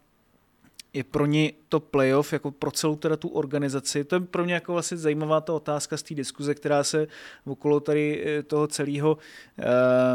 je 0.93 1.05
pro 1.05 1.27
ně 1.27 1.53
to 1.69 1.81
playoff, 1.81 2.33
jako 2.33 2.51
pro 2.51 2.71
celou 2.71 2.97
teda 2.97 3.17
tu 3.17 3.29
organizaci. 3.29 4.05
To 4.05 4.17
je 4.17 4.21
pro 4.21 4.45
mě 4.45 4.55
jako 4.55 4.73
vlastně 4.73 4.97
zajímavá 4.97 5.41
ta 5.41 5.53
otázka 5.53 5.97
z 5.97 6.03
té 6.03 6.15
diskuze, 6.15 6.55
která 6.55 6.85
se 6.85 7.07
okolo 7.45 7.81
tady 7.81 8.25
eh, 8.27 8.43
toho 8.43 8.67
celého 8.67 9.19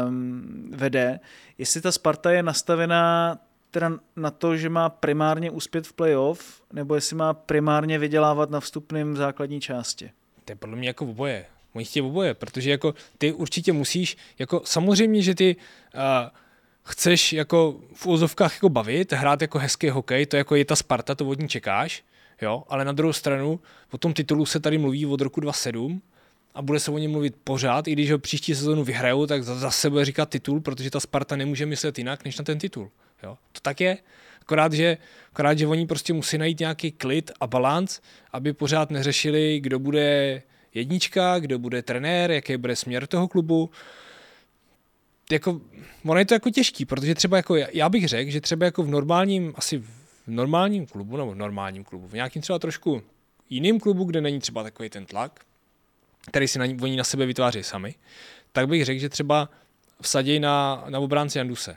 um, 0.08 0.70
vede. 0.76 1.20
Jestli 1.58 1.80
ta 1.80 1.92
Sparta 1.92 2.30
je 2.30 2.42
nastavená 2.42 3.38
teda 3.70 3.90
na 4.16 4.30
to, 4.30 4.56
že 4.56 4.68
má 4.68 4.88
primárně 4.88 5.50
uspět 5.50 5.86
v 5.86 5.92
playoff, 5.92 6.62
nebo 6.72 6.94
jestli 6.94 7.16
má 7.16 7.34
primárně 7.34 7.98
vydělávat 7.98 8.50
na 8.50 8.60
vstupném 8.60 9.16
základní 9.16 9.60
části. 9.60 10.10
To 10.44 10.52
je 10.52 10.56
podle 10.56 10.76
mě 10.76 10.88
jako 10.88 11.04
oboje. 11.04 11.46
Oni 11.72 11.84
chtějí 11.84 12.02
oboje, 12.02 12.34
protože 12.34 12.70
jako 12.70 12.94
ty 13.18 13.32
určitě 13.32 13.72
musíš, 13.72 14.16
jako 14.38 14.62
samozřejmě, 14.64 15.22
že 15.22 15.34
ty 15.34 15.56
uh, 15.94 16.00
chceš 16.84 17.32
jako 17.32 17.80
v 17.94 18.06
úzovkách 18.06 18.54
jako 18.54 18.68
bavit, 18.68 19.12
hrát 19.12 19.42
jako 19.42 19.58
hezký 19.58 19.88
hokej, 19.90 20.26
to 20.26 20.36
jako 20.36 20.54
je 20.54 20.64
ta 20.64 20.76
Sparta, 20.76 21.14
to 21.14 21.26
od 21.26 21.40
ní 21.40 21.48
čekáš, 21.48 22.04
jo, 22.42 22.64
ale 22.68 22.84
na 22.84 22.92
druhou 22.92 23.12
stranu 23.12 23.60
o 23.90 23.98
tom 23.98 24.12
titulu 24.12 24.46
se 24.46 24.60
tady 24.60 24.78
mluví 24.78 25.06
od 25.06 25.20
roku 25.20 25.40
2007 25.40 26.02
a 26.54 26.62
bude 26.62 26.80
se 26.80 26.90
o 26.90 26.98
něm 26.98 27.10
mluvit 27.10 27.34
pořád, 27.44 27.88
i 27.88 27.92
když 27.92 28.12
ho 28.12 28.18
příští 28.18 28.54
sezónu 28.54 28.84
vyhrajou, 28.84 29.26
tak 29.26 29.44
zase 29.44 29.90
bude 29.90 30.04
říkat 30.04 30.28
titul, 30.28 30.60
protože 30.60 30.90
ta 30.90 31.00
Sparta 31.00 31.36
nemůže 31.36 31.66
myslet 31.66 31.98
jinak, 31.98 32.24
než 32.24 32.38
na 32.38 32.44
ten 32.44 32.58
titul. 32.58 32.90
Jo. 33.22 33.38
To 33.52 33.60
tak 33.60 33.80
je. 33.80 33.98
Akorát 34.40 34.72
že, 34.72 34.98
akorát, 35.32 35.58
že 35.58 35.66
oni 35.66 35.86
prostě 35.86 36.12
musí 36.12 36.38
najít 36.38 36.60
nějaký 36.60 36.92
klid 36.92 37.30
a 37.40 37.46
balans, 37.46 38.00
aby 38.32 38.52
pořád 38.52 38.90
neřešili, 38.90 39.60
kdo 39.60 39.78
bude 39.78 40.42
jednička, 40.74 41.38
kdo 41.38 41.58
bude 41.58 41.82
trenér, 41.82 42.30
jaký 42.30 42.56
bude 42.56 42.76
směr 42.76 43.06
toho 43.06 43.28
klubu 43.28 43.70
jako, 45.30 45.60
ono 46.04 46.18
je 46.18 46.24
to 46.24 46.34
jako 46.34 46.50
těžký, 46.50 46.84
protože 46.84 47.14
třeba 47.14 47.36
jako, 47.36 47.56
já 47.56 47.88
bych 47.88 48.08
řekl, 48.08 48.30
že 48.30 48.40
třeba 48.40 48.64
jako 48.64 48.82
v 48.82 48.88
normálním, 48.88 49.52
asi 49.56 49.78
v 49.78 49.88
normálním 50.26 50.86
klubu, 50.86 51.16
nebo 51.16 51.30
v 51.30 51.34
normálním 51.34 51.84
klubu, 51.84 52.08
v 52.08 52.12
nějakým 52.12 52.42
třeba 52.42 52.58
trošku 52.58 53.02
jiným 53.50 53.80
klubu, 53.80 54.04
kde 54.04 54.20
není 54.20 54.40
třeba 54.40 54.62
takový 54.62 54.90
ten 54.90 55.06
tlak, 55.06 55.40
který 56.26 56.48
si 56.48 56.58
na, 56.58 56.64
oni 56.82 56.96
na 56.96 57.04
sebe 57.04 57.26
vytváří 57.26 57.62
sami, 57.62 57.94
tak 58.52 58.68
bych 58.68 58.84
řekl, 58.84 59.00
že 59.00 59.08
třeba 59.08 59.48
vsaděj 60.00 60.40
na, 60.40 60.84
na 60.88 60.98
obránce 60.98 61.38
Janduse. 61.38 61.76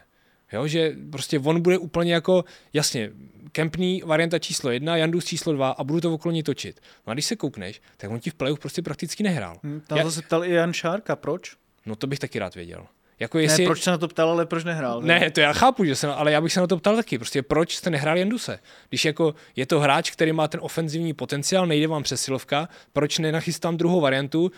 Jo, 0.53 0.67
že 0.67 0.95
prostě 1.11 1.39
on 1.39 1.61
bude 1.61 1.77
úplně 1.77 2.13
jako, 2.13 2.45
jasně, 2.73 3.11
Kempný 3.51 4.01
varianta 4.05 4.39
číslo 4.39 4.71
jedna, 4.71 4.97
Jandus 4.97 5.25
číslo 5.25 5.53
dva 5.53 5.69
a 5.69 5.83
budu 5.83 6.01
to 6.01 6.13
okolo 6.13 6.31
ní 6.31 6.43
točit. 6.43 6.79
No 7.07 7.11
a 7.11 7.13
když 7.13 7.25
se 7.25 7.35
koukneš, 7.35 7.81
tak 7.97 8.11
on 8.11 8.19
ti 8.19 8.29
v 8.29 8.33
playoff 8.33 8.59
prostě 8.59 8.81
prakticky 8.81 9.23
nehrál. 9.23 9.59
Hmm, 9.63 9.81
tam 9.81 10.11
se 10.11 10.21
ptal 10.21 10.45
i 10.45 10.51
Jan 10.51 10.73
Šárka, 10.73 11.15
proč? 11.15 11.55
No 11.85 11.95
to 11.95 12.07
bych 12.07 12.19
taky 12.19 12.39
rád 12.39 12.55
věděl. 12.55 12.87
Jako 13.19 13.39
jestli... 13.39 13.63
Ne, 13.63 13.67
proč 13.67 13.81
se 13.83 13.91
na 13.91 13.97
to 13.97 14.07
ptal, 14.07 14.29
ale 14.29 14.45
proč 14.45 14.63
nehrál? 14.63 15.01
Ne, 15.01 15.19
ne 15.19 15.31
to 15.31 15.39
já 15.39 15.53
chápu, 15.53 15.85
že 15.85 15.95
se, 15.95 16.07
ale 16.07 16.31
já 16.31 16.41
bych 16.41 16.53
se 16.53 16.59
na 16.59 16.67
to 16.67 16.77
ptal 16.77 16.95
taky. 16.95 17.17
Prostě 17.17 17.43
proč 17.43 17.75
jste 17.75 17.89
nehrál 17.89 18.17
Jenduse? 18.17 18.59
Když 18.89 19.05
jako 19.05 19.35
je 19.55 19.65
to 19.65 19.79
hráč, 19.79 20.11
který 20.11 20.31
má 20.31 20.47
ten 20.47 20.59
ofenzivní 20.63 21.13
potenciál, 21.13 21.67
nejde 21.67 21.87
vám 21.87 22.03
přesilovka, 22.03 22.69
proč 22.93 23.19
nenachystám 23.19 23.77
druhou 23.77 24.01
variantu? 24.01 24.51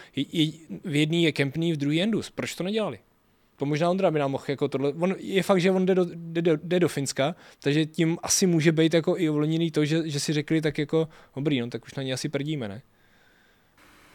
v 0.84 0.96
jedné 0.96 1.18
je 1.18 1.32
Kempný, 1.32 1.74
v 1.74 1.78
druhé 1.78 1.96
Jendus. 1.96 2.30
Proč 2.30 2.56
to 2.56 2.64
nedělali? 2.64 3.00
To 3.56 3.66
možná 3.66 3.90
Ondra 3.90 4.12
by 4.12 4.20
nám 4.20 4.32
mohl 4.32 4.44
jako 4.48 4.68
tohle. 4.68 4.94
On, 5.00 5.16
je 5.18 5.44
fakt, 5.44 5.62
že 5.62 5.72
on 5.72 5.86
jde 5.86 5.96
do, 5.96 6.06
jde, 6.14 6.42
do, 6.42 6.58
jde 6.64 6.80
do 6.80 6.88
Finska, 6.88 7.36
takže 7.60 7.86
tím 7.86 8.18
asi 8.24 8.48
může 8.48 8.72
být 8.72 8.94
jako 8.94 9.18
i 9.18 9.30
ovlněný 9.30 9.72
to, 9.72 9.86
že, 9.86 10.10
že 10.10 10.20
si 10.20 10.34
řekli 10.34 10.62
tak 10.62 10.78
jako 10.78 11.08
dobrý, 11.36 11.60
no 11.60 11.70
tak 11.70 11.86
už 11.86 11.96
na 11.96 12.04
ně 12.04 12.14
asi 12.14 12.30
prdíme, 12.30 12.68
ne? 12.68 12.82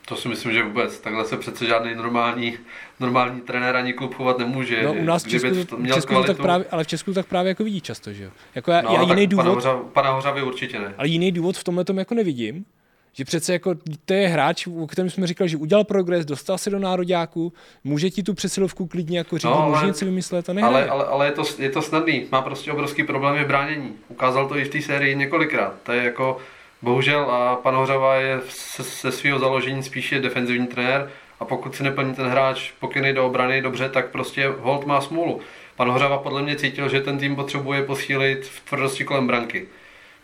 To 0.06 0.16
si 0.16 0.28
myslím, 0.28 0.52
že 0.52 0.62
vůbec. 0.62 1.00
Takhle 1.00 1.24
se 1.24 1.36
přece 1.36 1.66
žádný 1.66 1.94
normální, 1.94 2.58
normální 3.00 3.40
trenér 3.40 3.76
ani 3.76 3.92
klub 3.92 4.14
chovat 4.14 4.38
nemůže. 4.38 4.82
No, 4.82 4.92
u 4.92 5.04
nás 5.04 5.24
v 5.24 5.28
Česku, 5.28 5.64
to, 5.64 5.76
měl 5.76 5.94
Česku 5.94 6.08
kvalitu, 6.08 6.32
tak 6.32 6.42
právě, 6.42 6.66
ale 6.70 6.84
v 6.84 6.86
Česku 6.86 7.12
tak 7.12 7.26
právě 7.26 7.48
jako 7.48 7.64
vidí 7.64 7.80
často, 7.80 8.12
že 8.12 8.24
jo? 8.24 8.30
Jako 8.54 8.70
já, 8.70 8.82
no, 8.82 8.92
já 8.92 9.02
jiný 9.02 9.26
důvod, 9.26 9.42
pana, 9.42 9.54
Hořavy, 9.54 9.80
pana 9.92 10.10
Hořavy 10.10 10.42
určitě 10.42 10.78
ne. 10.78 10.94
Ale 10.98 11.08
jiný 11.08 11.32
důvod 11.32 11.56
v 11.56 11.64
tomhle 11.64 11.84
tom 11.84 11.98
jako 11.98 12.14
nevidím, 12.14 12.64
že 13.12 13.24
přece 13.24 13.52
jako 13.52 13.74
to 14.04 14.14
je 14.14 14.28
hráč, 14.28 14.66
o 14.66 14.86
kterém 14.86 15.10
jsme 15.10 15.26
říkali, 15.26 15.50
že 15.50 15.56
udělal 15.56 15.84
progres, 15.84 16.24
dostal 16.24 16.58
se 16.58 16.70
do 16.70 16.78
nároďáku, 16.78 17.52
může 17.84 18.10
ti 18.10 18.22
tu 18.22 18.34
přesilovku 18.34 18.86
klidně 18.86 19.18
jako 19.18 19.38
říct, 19.38 19.44
no, 19.44 19.66
může 19.70 19.86
něco 19.86 20.04
vymyslet 20.04 20.48
a 20.48 20.52
nehraje. 20.52 20.88
Ale, 20.88 20.88
ale, 20.88 21.04
ale 21.04 21.26
je, 21.26 21.32
to, 21.32 21.42
je 21.58 21.70
to 21.70 21.82
snadný, 21.82 22.26
má 22.32 22.42
prostě 22.42 22.72
obrovský 22.72 23.04
problémy 23.04 23.44
v 23.44 23.46
bránění. 23.46 23.92
Ukázal 24.08 24.48
to 24.48 24.56
i 24.56 24.64
v 24.64 24.68
té 24.68 24.82
sérii 24.82 25.16
několikrát. 25.16 25.74
To 25.82 25.92
je 25.92 26.04
jako, 26.04 26.38
Bohužel 26.84 27.30
a 27.30 27.56
pan 27.56 27.74
Hořava 27.74 28.14
je 28.14 28.40
se, 28.48 28.84
se 28.84 29.12
svého 29.12 29.38
založení 29.38 29.82
spíše 29.82 30.20
defenzivní 30.20 30.66
trenér 30.66 31.10
a 31.40 31.44
pokud 31.44 31.74
si 31.74 31.82
neplní 31.82 32.14
ten 32.14 32.26
hráč 32.26 32.70
pokyny 32.80 33.12
do 33.12 33.26
obrany 33.26 33.62
dobře, 33.62 33.88
tak 33.88 34.10
prostě 34.10 34.52
hold 34.58 34.86
má 34.86 35.00
smůlu. 35.00 35.40
Pan 35.76 35.90
Hořava 35.90 36.18
podle 36.18 36.42
mě 36.42 36.56
cítil, 36.56 36.88
že 36.88 37.00
ten 37.00 37.18
tým 37.18 37.36
potřebuje 37.36 37.82
posílit 37.82 38.44
v 38.44 38.60
tvrdosti 38.60 39.04
kolem 39.04 39.26
branky. 39.26 39.68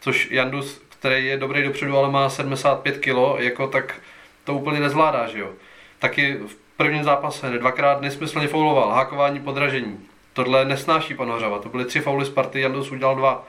Což 0.00 0.30
Jandus, 0.30 0.82
který 0.88 1.26
je 1.26 1.36
dobrý 1.36 1.62
dopředu, 1.62 1.98
ale 1.98 2.10
má 2.10 2.28
75 2.28 2.98
kg, 2.98 3.38
jako 3.38 3.66
tak 3.66 4.00
to 4.44 4.54
úplně 4.54 4.80
nezvládá, 4.80 5.26
že 5.26 5.38
jo. 5.38 5.50
Taky 5.98 6.34
v 6.46 6.56
prvním 6.76 7.04
zápase 7.04 7.50
dvakrát 7.50 8.00
nesmyslně 8.00 8.48
fouloval, 8.48 8.90
hákování, 8.90 9.40
podražení. 9.40 9.98
Tohle 10.32 10.64
nesnáší 10.64 11.14
pan 11.14 11.28
Hořava, 11.28 11.58
to 11.58 11.68
byly 11.68 11.84
tři 11.84 12.00
fauly 12.00 12.24
Sparty, 12.24 12.60
Jandus 12.60 12.90
udělal 12.90 13.16
dva. 13.16 13.46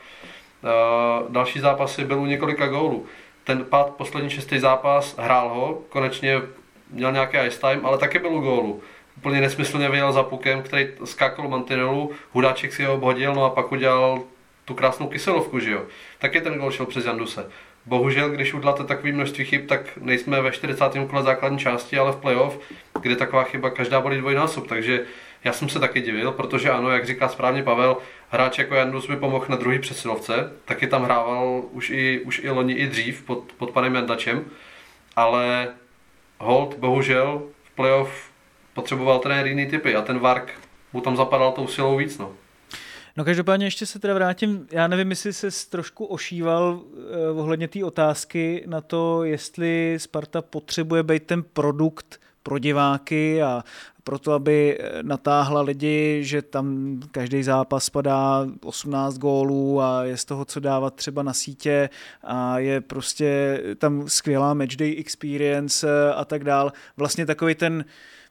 Uh, 0.63 1.31
další 1.31 1.59
zápasy 1.59 2.05
byl 2.05 2.19
u 2.19 2.25
několika 2.25 2.67
gólů. 2.67 3.05
Ten 3.43 3.65
pád, 3.65 3.89
poslední 3.89 4.29
šestý 4.29 4.59
zápas, 4.59 5.15
hrál 5.19 5.49
ho, 5.49 5.81
konečně 5.89 6.41
měl 6.89 7.11
nějaký 7.11 7.37
ice 7.47 7.59
time, 7.59 7.85
ale 7.85 7.97
taky 7.97 8.19
byl 8.19 8.33
u 8.33 8.41
gólu. 8.41 8.81
Úplně 9.17 9.41
nesmyslně 9.41 9.89
vyjel 9.89 10.11
za 10.11 10.23
pukem, 10.23 10.61
který 10.61 10.87
skákal 11.03 11.47
mantinelu, 11.47 12.11
Hudáček 12.31 12.73
si 12.73 12.83
ho 12.83 12.93
obhodil, 12.93 13.33
no 13.33 13.45
a 13.45 13.49
pak 13.49 13.71
udělal 13.71 14.21
tu 14.65 14.73
krásnou 14.73 15.07
kyselovku, 15.07 15.59
že 15.59 15.71
jo. 15.71 15.81
Taky 16.19 16.41
ten 16.41 16.59
gol 16.59 16.71
šel 16.71 16.85
přes 16.85 17.05
Janduse. 17.05 17.45
Bohužel, 17.85 18.29
když 18.29 18.53
uděláte 18.53 18.83
takové 18.83 19.11
množství 19.11 19.45
chyb, 19.45 19.61
tak 19.67 19.97
nejsme 19.97 20.41
ve 20.41 20.51
40. 20.51 20.83
kole 21.09 21.23
základní 21.23 21.59
části, 21.59 21.97
ale 21.97 22.11
v 22.11 22.15
playoff, 22.15 22.59
kde 23.01 23.15
taková 23.15 23.43
chyba 23.43 23.69
každá 23.69 24.01
bolí 24.01 24.17
dvojnásob. 24.17 24.67
Takže 24.67 25.05
já 25.43 25.53
jsem 25.53 25.69
se 25.69 25.79
taky 25.79 26.01
divil, 26.01 26.31
protože 26.31 26.69
ano, 26.69 26.89
jak 26.89 27.05
říká 27.05 27.29
správně 27.29 27.63
Pavel, 27.63 27.97
hráč 28.31 28.57
jako 28.57 28.75
Jandus 28.75 29.07
mi 29.07 29.17
pomohl 29.17 29.45
na 29.49 29.55
druhý 29.55 29.79
přesilovce, 29.79 30.51
taky 30.65 30.87
tam 30.87 31.03
hrával 31.03 31.63
už 31.71 31.89
i, 31.89 32.21
už 32.25 32.39
i 32.43 32.49
loni 32.49 32.73
i 32.73 32.87
dřív 32.87 33.23
pod, 33.23 33.43
pod 33.57 33.71
panem 33.71 33.95
Jandačem, 33.95 34.45
ale 35.15 35.69
hold, 36.37 36.77
bohužel, 36.77 37.41
v 37.63 37.75
playoff 37.75 38.31
potřeboval 38.73 39.19
trenér 39.19 39.47
jiný 39.47 39.65
typy 39.65 39.95
a 39.95 40.01
ten 40.01 40.19
Vark 40.19 40.51
mu 40.93 41.01
tam 41.01 41.17
zapadal 41.17 41.51
tou 41.51 41.67
silou 41.67 41.97
víc. 41.97 42.17
No. 42.17 42.33
No 43.17 43.25
každopádně 43.25 43.65
ještě 43.65 43.85
se 43.85 43.99
teda 43.99 44.13
vrátím, 44.13 44.67
já 44.71 44.87
nevím, 44.87 45.09
jestli 45.09 45.33
se 45.33 45.69
trošku 45.69 46.05
ošíval 46.05 46.81
eh, 46.81 47.31
ohledně 47.31 47.67
té 47.67 47.85
otázky 47.85 48.63
na 48.67 48.81
to, 48.81 49.23
jestli 49.23 49.95
Sparta 49.97 50.41
potřebuje 50.41 51.03
být 51.03 51.23
ten 51.23 51.43
produkt 51.43 52.19
pro 52.43 52.59
diváky 52.59 53.43
a 53.43 53.63
proto, 54.03 54.33
aby 54.33 54.77
eh, 54.79 55.03
natáhla 55.03 55.61
lidi, 55.61 56.19
že 56.23 56.41
tam 56.41 56.99
každý 57.11 57.43
zápas 57.43 57.85
spadá 57.85 58.47
18 58.63 59.17
gólů 59.17 59.81
a 59.81 60.03
je 60.03 60.17
z 60.17 60.25
toho 60.25 60.45
co 60.45 60.59
dávat 60.59 60.95
třeba 60.95 61.23
na 61.23 61.33
sítě 61.33 61.89
a 62.23 62.59
je 62.59 62.81
prostě 62.81 63.61
tam 63.77 64.09
skvělá 64.09 64.53
matchday 64.53 64.95
experience 64.99 65.87
eh, 65.89 66.13
a 66.13 66.25
tak 66.25 66.43
dál. 66.43 66.71
Vlastně 66.97 67.25
takový 67.25 67.55
ten 67.55 67.85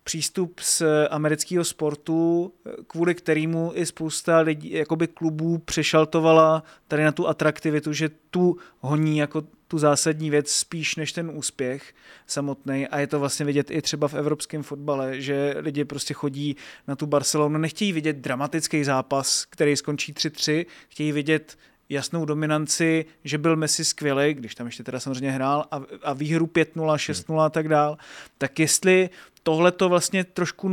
přístup 0.05 0.61
z 0.61 0.82
amerického 1.11 1.64
sportu, 1.64 2.53
kvůli 2.86 3.14
kterému 3.14 3.72
i 3.74 3.86
spousta 3.86 4.38
lidí, 4.38 4.72
jakoby 4.72 5.07
klubů 5.07 5.59
přešaltovala 5.59 6.62
tady 6.88 7.05
na 7.05 7.12
tu 7.12 7.28
atraktivitu, 7.28 7.92
že 7.92 8.11
tu 8.30 8.57
honí 8.80 9.18
jako 9.18 9.42
tu 9.68 9.78
zásadní 9.78 10.30
věc 10.30 10.51
spíš 10.51 10.96
než 10.96 11.12
ten 11.12 11.30
úspěch 11.34 11.94
samotný. 12.26 12.86
A 12.86 12.98
je 12.98 13.07
to 13.07 13.20
vlastně 13.20 13.46
vidět 13.46 13.70
i 13.70 13.82
třeba 13.82 14.09
v 14.09 14.14
evropském 14.14 14.62
fotbale, 14.62 15.20
že 15.20 15.55
lidi 15.59 15.84
prostě 15.84 16.14
chodí 16.14 16.57
na 16.88 16.96
tu 16.96 17.07
Barcelonu, 17.07 17.59
nechtějí 17.59 17.92
vidět 17.92 18.16
dramatický 18.16 18.84
zápas, 18.84 19.44
který 19.51 19.76
skončí 19.76 20.12
3-3, 20.12 20.66
chtějí 20.88 21.12
vidět 21.12 21.59
jasnou 21.91 22.24
dominanci, 22.24 23.05
že 23.24 23.38
byl 23.38 23.57
Messi 23.57 23.84
skvělý, 23.84 24.34
když 24.34 24.55
tam 24.55 24.66
ještě 24.66 24.82
teda 24.82 25.01
samozřejmě 25.01 25.30
hrál, 25.30 25.64
a, 25.70 25.80
a 26.03 26.12
výhru 26.12 26.47
5-0, 26.47 26.66
6-0 26.74 27.41
a 27.41 27.51
tak 27.51 27.68
dál, 27.68 27.99
tak 28.38 28.59
jestli 28.59 29.11
tohle 29.43 29.72
to 29.72 29.88
vlastně 29.88 30.24
trošku 30.24 30.70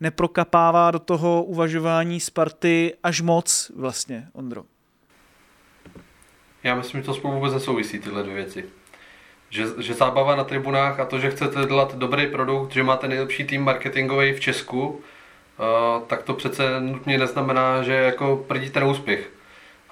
neprokapává 0.00 0.90
do 0.90 0.98
toho 0.98 1.44
uvažování 1.44 2.20
Sparty 2.20 2.94
až 3.02 3.20
moc 3.20 3.72
vlastně, 3.76 4.28
Ondro. 4.32 4.64
Já 6.62 6.74
myslím, 6.74 7.00
že 7.00 7.06
to 7.06 7.14
spolu 7.14 7.34
vůbec 7.34 7.52
nesouvisí 7.52 7.98
tyhle 7.98 8.22
dvě 8.22 8.34
věci. 8.34 8.64
Že, 9.50 9.66
že 9.78 9.94
zábava 9.94 10.36
na 10.36 10.44
tribunách 10.44 11.00
a 11.00 11.04
to, 11.04 11.18
že 11.18 11.30
chcete 11.30 11.66
dělat 11.66 11.94
dobrý 11.94 12.26
produkt, 12.26 12.72
že 12.72 12.82
máte 12.82 13.08
nejlepší 13.08 13.44
tým 13.44 13.64
marketingový 13.64 14.32
v 14.32 14.40
Česku, 14.40 14.88
uh, 14.88 14.98
tak 16.06 16.22
to 16.22 16.34
přece 16.34 16.80
nutně 16.80 17.18
neznamená, 17.18 17.82
že 17.82 17.92
jako 17.92 18.44
prdí 18.48 18.70
ten 18.70 18.84
úspěch. 18.84 19.30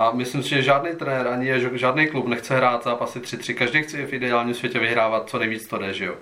A 0.00 0.10
myslím 0.10 0.42
si, 0.42 0.48
že 0.48 0.62
žádný 0.62 0.90
trenér 0.96 1.28
ani 1.28 1.52
žádný 1.72 2.06
klub 2.06 2.28
nechce 2.28 2.56
hrát 2.56 2.84
zápasy 2.84 3.18
3-3. 3.18 3.54
Každý 3.54 3.82
chce 3.82 4.06
v 4.06 4.14
ideálním 4.14 4.54
světě 4.54 4.78
vyhrávat, 4.78 5.28
co 5.28 5.38
nejvíc 5.38 5.66
to 5.66 5.78
jde, 5.78 5.94
že 5.94 6.04
jo. 6.04 6.14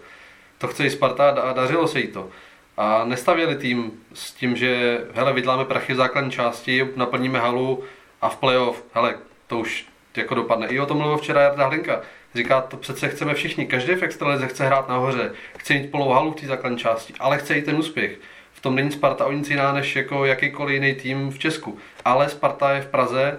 To 0.58 0.68
chce 0.68 0.86
i 0.86 0.90
Sparta 0.90 1.28
a 1.30 1.52
dařilo 1.52 1.88
se 1.88 2.00
jí 2.00 2.06
to. 2.06 2.28
A 2.76 3.04
nestavěli 3.04 3.56
tým 3.56 3.92
s 4.14 4.32
tím, 4.32 4.56
že 4.56 5.00
hele, 5.14 5.32
vyděláme 5.32 5.64
prachy 5.64 5.92
v 5.92 5.96
základní 5.96 6.30
části, 6.30 6.88
naplníme 6.96 7.38
halu 7.38 7.84
a 8.20 8.28
v 8.28 8.36
playoff, 8.36 8.84
hele, 8.94 9.14
to 9.46 9.58
už 9.58 9.86
jako 10.16 10.34
dopadne. 10.34 10.66
I 10.66 10.80
o 10.80 10.86
tom 10.86 10.98
mluvil 10.98 11.18
včera 11.18 11.42
Jarda 11.42 11.66
Hlinka. 11.66 12.00
Říká, 12.34 12.60
to 12.60 12.76
přece 12.76 13.08
chceme 13.08 13.34
všichni. 13.34 13.66
Každý 13.66 13.94
v 13.94 14.02
extralize 14.02 14.46
chce 14.46 14.66
hrát 14.66 14.88
nahoře, 14.88 15.32
chce 15.58 15.74
mít 15.74 15.90
polou 15.90 16.08
halu 16.08 16.32
v 16.32 16.40
té 16.40 16.46
základní 16.46 16.78
části, 16.78 17.14
ale 17.20 17.38
chce 17.38 17.54
i 17.54 17.62
ten 17.62 17.76
úspěch. 17.76 18.18
V 18.52 18.60
tom 18.60 18.74
není 18.74 18.92
Sparta 18.92 19.26
o 19.26 19.32
nic 19.32 19.50
jiná 19.50 19.72
než 19.72 19.96
jako 19.96 20.24
jakýkoliv 20.24 20.74
jiný 20.74 20.94
tým 20.94 21.30
v 21.30 21.38
Česku. 21.38 21.78
Ale 22.04 22.28
Sparta 22.28 22.72
je 22.74 22.80
v 22.80 22.86
Praze, 22.86 23.38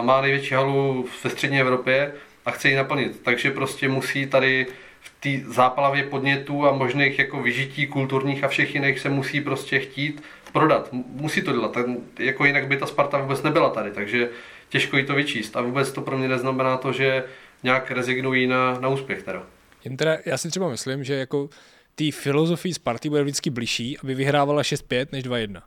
má 0.00 0.20
největší 0.20 0.54
halu 0.54 1.06
ve 1.24 1.30
střední 1.30 1.60
Evropě 1.60 2.12
a 2.46 2.50
chce 2.50 2.68
ji 2.68 2.76
naplnit. 2.76 3.20
Takže 3.22 3.50
prostě 3.50 3.88
musí 3.88 4.26
tady 4.26 4.66
v 5.00 5.10
té 5.20 5.52
zápalavě 5.52 6.04
podnětů 6.04 6.66
a 6.66 6.72
možných 6.72 7.18
jako 7.18 7.42
vyžití 7.42 7.86
kulturních 7.86 8.44
a 8.44 8.48
všech 8.48 8.74
jiných 8.74 9.00
se 9.00 9.08
musí 9.08 9.40
prostě 9.40 9.78
chtít 9.78 10.22
prodat. 10.52 10.88
Musí 10.92 11.42
to 11.42 11.52
dělat, 11.52 11.72
Ten, 11.72 11.96
jako 12.18 12.44
jinak 12.44 12.66
by 12.66 12.76
ta 12.76 12.86
Sparta 12.86 13.18
vůbec 13.18 13.42
nebyla 13.42 13.70
tady, 13.70 13.90
takže 13.90 14.28
těžko 14.68 14.96
jí 14.96 15.04
to 15.04 15.14
vyčíst. 15.14 15.56
A 15.56 15.62
vůbec 15.62 15.92
to 15.92 16.02
pro 16.02 16.18
mě 16.18 16.28
neznamená 16.28 16.76
to, 16.76 16.92
že 16.92 17.24
nějak 17.62 17.90
rezignují 17.90 18.46
na, 18.46 18.80
na 18.80 18.88
úspěch 18.88 19.22
teda. 19.22 19.42
Jen 19.84 19.96
teda, 19.96 20.18
já 20.26 20.38
si 20.38 20.50
třeba 20.50 20.68
myslím, 20.68 21.04
že 21.04 21.14
jako 21.14 21.48
té 21.94 22.12
filozofii 22.12 22.74
Sparty 22.74 23.08
bude 23.08 23.22
vždycky 23.22 23.50
blížší, 23.50 23.98
aby 23.98 24.14
vyhrávala 24.14 24.62
6-5 24.62 25.06
než 25.12 25.24
2-1. 25.24 25.62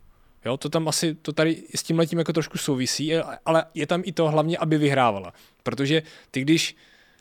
Jo, 0.45 0.57
to 0.57 0.69
tam 0.69 0.87
asi, 0.87 1.15
to 1.15 1.33
tady 1.33 1.63
s 1.75 1.83
tím 1.83 1.99
letím 1.99 2.19
jako 2.19 2.33
trošku 2.33 2.57
souvisí, 2.57 3.15
ale 3.45 3.65
je 3.73 3.87
tam 3.87 4.01
i 4.05 4.11
to 4.11 4.29
hlavně, 4.29 4.57
aby 4.57 4.77
vyhrávala. 4.77 5.33
Protože 5.63 6.03
ty, 6.31 6.41
když 6.41 6.75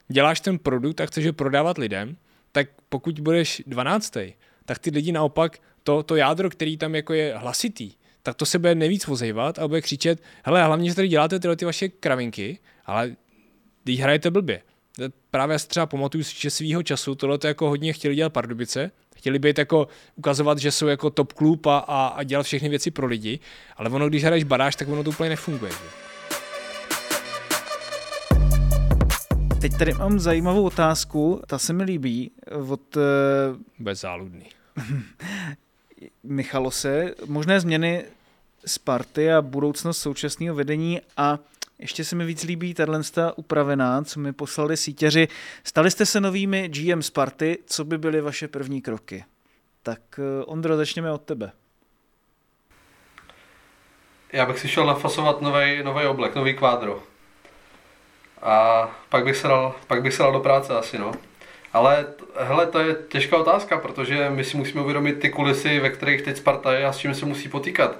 děláš 0.09 0.41
ten 0.41 0.59
produkt 0.59 1.01
a 1.01 1.07
chceš 1.07 1.27
ho 1.27 1.33
prodávat 1.33 1.79
lidem, 1.79 2.17
tak 2.53 2.69
pokud 2.89 3.21
budeš 3.21 3.63
12. 3.67 4.17
tak 4.65 4.79
ty 4.79 4.91
lidi 4.91 5.13
naopak, 5.13 5.59
to, 5.83 6.03
to 6.03 6.17
jádro, 6.17 6.51
který 6.51 6.77
tam 6.77 6.95
jako 6.95 7.13
je 7.13 7.35
hlasitý, 7.37 7.93
tak 8.23 8.37
to 8.37 8.47
se 8.47 8.59
bude 8.59 8.75
nejvíc 8.75 9.07
vozejvat 9.07 9.59
a 9.59 9.69
bude 9.69 9.81
křičet, 9.81 10.23
hele, 10.45 10.65
hlavně, 10.65 10.89
že 10.89 10.95
tady 10.95 11.09
děláte 11.09 11.41
tyhle 11.41 11.57
ty 11.57 11.65
vaše 11.65 11.89
kravinky, 11.89 12.59
ale 12.87 13.17
když 13.85 14.01
hrajete 14.01 14.31
blbě. 14.31 14.63
Právě 15.31 15.55
já 15.55 15.59
si 15.59 15.69
třeba 15.69 15.87
pamatuju, 15.87 16.25
že 16.25 16.51
svýho 16.51 16.83
času 16.83 17.15
tohle 17.15 17.39
to 17.39 17.47
jako 17.47 17.69
hodně 17.69 17.93
chtěli 17.93 18.15
dělat 18.15 18.33
Pardubice, 18.33 18.91
chtěli 19.19 19.39
být 19.39 19.59
jako 19.59 19.89
ukazovat, 20.17 20.59
že 20.59 20.73
jsou 20.73 20.87
jako 20.87 21.11
top 21.11 21.33
klub 21.33 21.67
a, 21.67 21.79
a, 21.79 22.07
a 22.07 22.23
dělat 22.23 22.43
všechny 22.43 22.69
věci 22.69 22.91
pro 22.91 23.07
lidi, 23.07 23.39
ale 23.77 23.91
ono, 23.91 24.09
když 24.09 24.25
hraješ 24.25 24.45
baráž, 24.45 24.77
tak 24.77 24.89
ono 24.89 25.05
to 25.05 25.11
úplně 25.11 25.31
nefunguje. 25.31 25.73
Že? 25.73 26.09
Teď 29.61 29.79
tady 29.79 29.93
mám 29.95 30.19
zajímavou 30.19 30.63
otázku, 30.63 31.43
ta 31.47 31.59
se 31.59 31.73
mi 31.73 31.85
líbí, 31.85 32.31
od... 32.69 32.97
Uh... 32.97 33.03
Bezzáludný. 33.79 34.47
Michalose, 36.23 37.15
možné 37.27 37.61
změny 37.61 38.05
Sparty 38.67 39.33
a 39.33 39.43
budoucnost 39.43 39.99
současného 39.99 40.55
vedení 40.55 41.01
a 41.17 41.39
ještě 41.79 42.05
se 42.05 42.17
mi 42.17 42.25
víc 42.25 42.43
líbí 42.43 42.75
tahle 42.75 43.01
upravená, 43.37 44.05
co 44.05 44.21
mi 44.21 44.33
poslali 44.33 44.77
sítěři. 44.77 45.29
Stali 45.65 45.91
jste 45.91 46.07
se 46.07 46.21
novými 46.21 46.69
GM 46.69 47.03
Sparty, 47.03 47.59
co 47.67 47.85
by 47.85 47.99
byly 47.99 48.21
vaše 48.21 48.49
první 48.49 48.83
kroky? 48.83 49.25
Tak 49.83 50.01
eh, 50.19 50.45
Ondro, 50.45 50.77
začněme 50.77 51.13
od 51.13 51.23
tebe. 51.23 51.53
Já 54.33 54.47
bych 54.47 54.59
si 54.59 54.69
šel 54.69 54.87
nafasovat 54.87 55.41
nový 55.41 56.07
oblek, 56.09 56.35
nový 56.35 56.55
kvádro. 56.55 57.03
A 58.43 58.89
pak 59.09 59.25
bych, 59.25 59.37
se 59.37 59.49
dal, 59.49 59.75
pak 59.87 60.03
bych 60.03 60.15
se 60.15 60.23
dal 60.23 60.33
do 60.33 60.41
práce 60.41 60.79
asi, 60.79 60.99
no. 60.99 61.13
Ale 61.73 62.07
hele, 62.37 62.67
to 62.67 62.79
je 62.79 62.97
těžká 63.09 63.37
otázka, 63.37 63.79
protože 63.79 64.31
my 64.31 64.45
si 64.45 64.57
musíme 64.57 64.83
uvědomit 64.83 65.21
ty 65.21 65.31
kulisy, 65.31 65.81
ve 65.81 65.91
kterých 65.91 66.23
teď 66.23 66.37
Sparta 66.37 66.73
je 66.73 66.87
a 66.87 66.93
s 66.93 66.99
čím 66.99 67.15
se 67.15 67.27
musí 67.27 67.49
potýkat. 67.49 67.99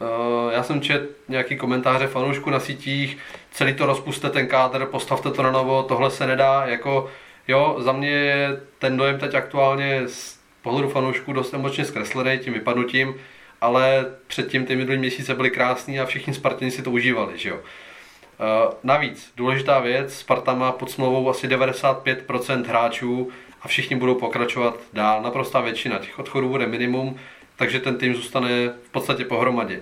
Uh, 0.00 0.52
já 0.52 0.62
jsem 0.62 0.80
čet 0.80 1.10
nějaký 1.28 1.56
komentáře 1.56 2.06
fanoušku 2.06 2.50
na 2.50 2.60
sítích, 2.60 3.18
celý 3.50 3.74
to 3.74 3.86
rozpuste 3.86 4.30
ten 4.30 4.46
kádr, 4.46 4.86
postavte 4.86 5.30
to 5.30 5.42
na 5.42 5.50
novo, 5.50 5.82
tohle 5.82 6.10
se 6.10 6.26
nedá, 6.26 6.62
jako 6.66 7.10
jo, 7.48 7.76
za 7.78 7.92
mě 7.92 8.10
je 8.10 8.60
ten 8.78 8.96
dojem 8.96 9.18
teď 9.18 9.34
aktuálně 9.34 10.02
z 10.06 10.38
pohledu 10.62 10.88
fanoušků 10.88 11.32
dost 11.32 11.54
emočně 11.54 11.84
zkreslený 11.84 12.38
tím 12.38 12.52
vypadnutím, 12.52 13.14
ale 13.60 14.06
předtím 14.26 14.66
ty 14.66 14.76
minulý 14.76 14.98
měsíce 14.98 15.34
byly 15.34 15.50
krásný 15.50 16.00
a 16.00 16.06
všichni 16.06 16.34
Spartani 16.34 16.70
si 16.70 16.82
to 16.82 16.90
užívali, 16.90 17.38
že 17.38 17.48
jo. 17.48 17.56
Uh, 17.56 18.72
navíc, 18.82 19.32
důležitá 19.36 19.80
věc, 19.80 20.14
Sparta 20.14 20.54
má 20.54 20.72
pod 20.72 20.90
smlouvou 20.90 21.30
asi 21.30 21.48
95% 21.48 22.66
hráčů 22.66 23.30
a 23.62 23.68
všichni 23.68 23.96
budou 23.96 24.14
pokračovat 24.14 24.76
dál. 24.92 25.22
Naprostá 25.22 25.60
většina 25.60 25.98
těch 25.98 26.18
odchodů 26.18 26.48
bude 26.48 26.66
minimum, 26.66 27.16
takže 27.60 27.80
ten 27.80 27.98
tým 27.98 28.14
zůstane 28.14 28.68
v 28.68 28.90
podstatě 28.90 29.24
pohromadě. 29.24 29.80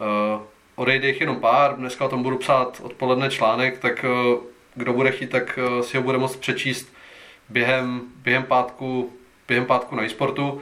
Uh, 0.00 0.42
odejde 0.74 1.08
jich 1.08 1.20
jenom 1.20 1.40
pár, 1.40 1.76
dneska 1.76 2.04
o 2.04 2.08
tom 2.08 2.22
budu 2.22 2.38
psát 2.38 2.80
odpoledne 2.84 3.30
článek, 3.30 3.78
tak 3.78 4.04
uh, 4.04 4.38
kdo 4.74 4.92
bude 4.92 5.10
chtít, 5.10 5.30
tak 5.30 5.58
uh, 5.62 5.80
si 5.80 5.96
ho 5.96 6.02
bude 6.02 6.18
moct 6.18 6.36
přečíst 6.36 6.92
během, 7.48 8.00
během 8.16 8.42
pátku 8.42 9.12
během 9.48 9.66
pátku 9.66 9.96
na 9.96 10.04
e-sportu. 10.04 10.60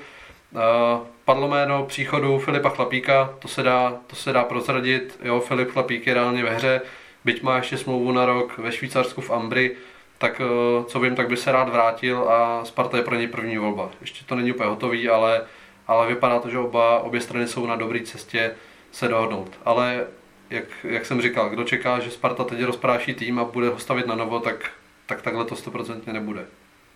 Padlo 1.24 1.48
jméno 1.48 1.84
příchodu 1.84 2.38
Filipa 2.38 2.68
Chlapíka, 2.68 3.34
to 3.38 3.48
se 3.48 3.62
dá, 3.62 3.94
to 4.06 4.16
se 4.16 4.32
dá 4.32 4.44
prozradit. 4.44 5.18
Jo, 5.22 5.40
Filip 5.40 5.70
Chlapík 5.70 6.06
je 6.06 6.14
reálně 6.14 6.44
ve 6.44 6.54
hře, 6.54 6.80
byť 7.24 7.42
má 7.42 7.56
ještě 7.56 7.78
smlouvu 7.78 8.12
na 8.12 8.26
rok 8.26 8.58
ve 8.58 8.72
Švýcarsku 8.72 9.20
v 9.20 9.30
Ambry, 9.30 9.76
tak 10.18 10.40
co 10.86 11.00
vím, 11.00 11.16
tak 11.16 11.28
by 11.28 11.36
se 11.36 11.52
rád 11.52 11.68
vrátil 11.68 12.30
a 12.30 12.64
Sparta 12.64 12.96
je 12.96 13.02
pro 13.02 13.14
něj 13.14 13.26
první 13.26 13.58
volba. 13.58 13.90
Ještě 14.00 14.24
to 14.24 14.34
není 14.34 14.52
úplně 14.52 14.68
hotový, 14.68 15.08
ale, 15.08 15.42
ale 15.86 16.08
vypadá 16.08 16.38
to, 16.38 16.50
že 16.50 16.58
oba, 16.58 17.00
obě 17.00 17.20
strany 17.20 17.48
jsou 17.48 17.66
na 17.66 17.76
dobré 17.76 18.00
cestě 18.00 18.54
se 18.92 19.08
dohodnout. 19.08 19.58
Ale 19.64 20.06
jak, 20.50 20.64
jak 20.84 21.06
jsem 21.06 21.22
říkal, 21.22 21.50
kdo 21.50 21.64
čeká, 21.64 22.00
že 22.00 22.10
Sparta 22.10 22.44
teď 22.44 22.62
rozpráší 22.62 23.14
tým 23.14 23.38
a 23.38 23.44
bude 23.44 23.68
ho 23.68 23.78
stavit 23.78 24.06
na 24.06 24.14
novo, 24.14 24.40
tak, 24.40 24.70
tak 25.06 25.22
takhle 25.22 25.44
to 25.44 25.56
stoprocentně 25.56 26.12
nebude. 26.12 26.44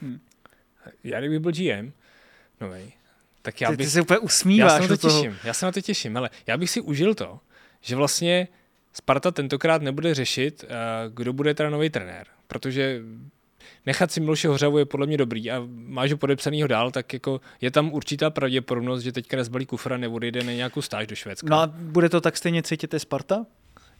Hmm 0.02 0.20
já 1.04 1.20
kdybych 1.20 1.38
byl 1.38 1.52
GM, 1.52 1.92
novej, 2.60 2.92
tak 3.42 3.60
já 3.60 3.68
bych... 3.68 3.78
Ty, 3.78 3.84
ty 3.84 3.90
se 3.90 4.00
úplně 4.00 4.18
usmíváš. 4.18 4.72
Já 4.72 4.76
se 4.76 4.82
na 4.82 4.88
to 4.88 4.96
toho. 4.96 5.22
těším, 5.22 5.38
já 5.44 5.54
se 5.54 5.66
na 5.66 5.72
to 5.72 5.80
těším, 5.80 6.16
ale 6.16 6.30
já 6.46 6.56
bych 6.56 6.70
si 6.70 6.80
užil 6.80 7.14
to, 7.14 7.40
že 7.80 7.96
vlastně 7.96 8.48
Sparta 8.92 9.30
tentokrát 9.30 9.82
nebude 9.82 10.14
řešit, 10.14 10.64
uh, 10.64 10.68
kdo 11.14 11.32
bude 11.32 11.54
teda 11.54 11.70
nový 11.70 11.90
trenér, 11.90 12.26
protože 12.46 13.00
nechat 13.86 14.12
si 14.12 14.20
Miloše 14.20 14.48
Hořavu 14.48 14.78
je 14.78 14.84
podle 14.84 15.06
mě 15.06 15.16
dobrý 15.16 15.50
a 15.50 15.62
máš 15.68 16.12
ho 16.12 16.18
podepsanýho 16.18 16.68
dál, 16.68 16.90
tak 16.90 17.12
jako 17.12 17.40
je 17.60 17.70
tam 17.70 17.92
určitá 17.92 18.30
pravděpodobnost, 18.30 19.02
že 19.02 19.12
teďka 19.12 19.36
nezbalí 19.36 19.66
kufra 19.66 19.96
nebo 19.96 20.14
odejde 20.14 20.44
na 20.44 20.52
nějakou 20.52 20.82
stáž 20.82 21.06
do 21.06 21.16
Švédska. 21.16 21.46
No 21.50 21.56
a 21.56 21.66
bude 21.66 22.08
to 22.08 22.20
tak 22.20 22.36
stejně 22.36 22.62
cítit 22.62 22.94
Sparta? 22.98 23.46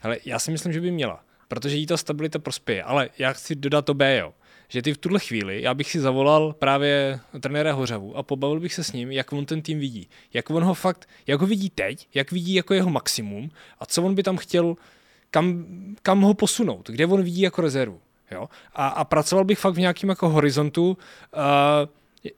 Ale 0.03 0.19
já 0.25 0.39
si 0.39 0.51
myslím, 0.51 0.73
že 0.73 0.81
by 0.81 0.91
měla, 0.91 1.25
protože 1.49 1.77
jí 1.77 1.87
ta 1.87 1.97
stabilita 1.97 2.39
prospěje, 2.39 2.83
ale 2.83 3.09
já 3.19 3.33
chci 3.33 3.55
dodat 3.55 3.85
to 3.85 3.95
B, 3.95 4.17
jo 4.17 4.33
že 4.73 4.83
ty 4.83 4.95
v 4.95 4.99
tuhle 4.99 5.21
chvíli, 5.21 5.63
já 5.63 5.75
bych 5.75 5.91
si 5.91 6.01
zavolal 6.01 6.53
právě 6.53 7.21
trenéra 7.41 7.73
Hořavu 7.73 8.17
a 8.17 8.23
pobavil 8.23 8.61
bych 8.61 8.75
se 8.75 8.85
s 8.85 8.93
ním, 8.93 9.11
jak 9.11 9.33
on 9.33 9.47
ten 9.47 9.63
tým 9.63 9.79
vidí. 9.79 10.09
Jak 10.35 10.51
on 10.51 10.65
ho 10.65 10.75
fakt, 10.75 11.09
jak 11.27 11.41
ho 11.41 11.47
vidí 11.47 11.71
teď, 11.71 12.09
jak 12.15 12.33
vidí 12.33 12.55
jako 12.55 12.75
jeho 12.75 12.91
maximum 12.91 13.51
a 13.79 13.87
co 13.87 14.03
on 14.03 14.15
by 14.15 14.23
tam 14.23 14.37
chtěl, 14.37 14.77
kam, 15.31 15.65
kam 16.03 16.21
ho 16.21 16.35
posunout, 16.35 16.91
kde 16.91 17.07
on 17.07 17.23
vidí 17.23 17.41
jako 17.41 17.63
rezervu. 17.63 18.01
Jo? 18.31 18.49
A, 18.75 18.89
a 18.89 19.05
pracoval 19.05 19.45
bych 19.45 19.59
fakt 19.59 19.75
v 19.75 19.81
nějakém 19.81 20.11
jako 20.11 20.29
horizontu, 20.29 20.99
uh, 21.37 22.33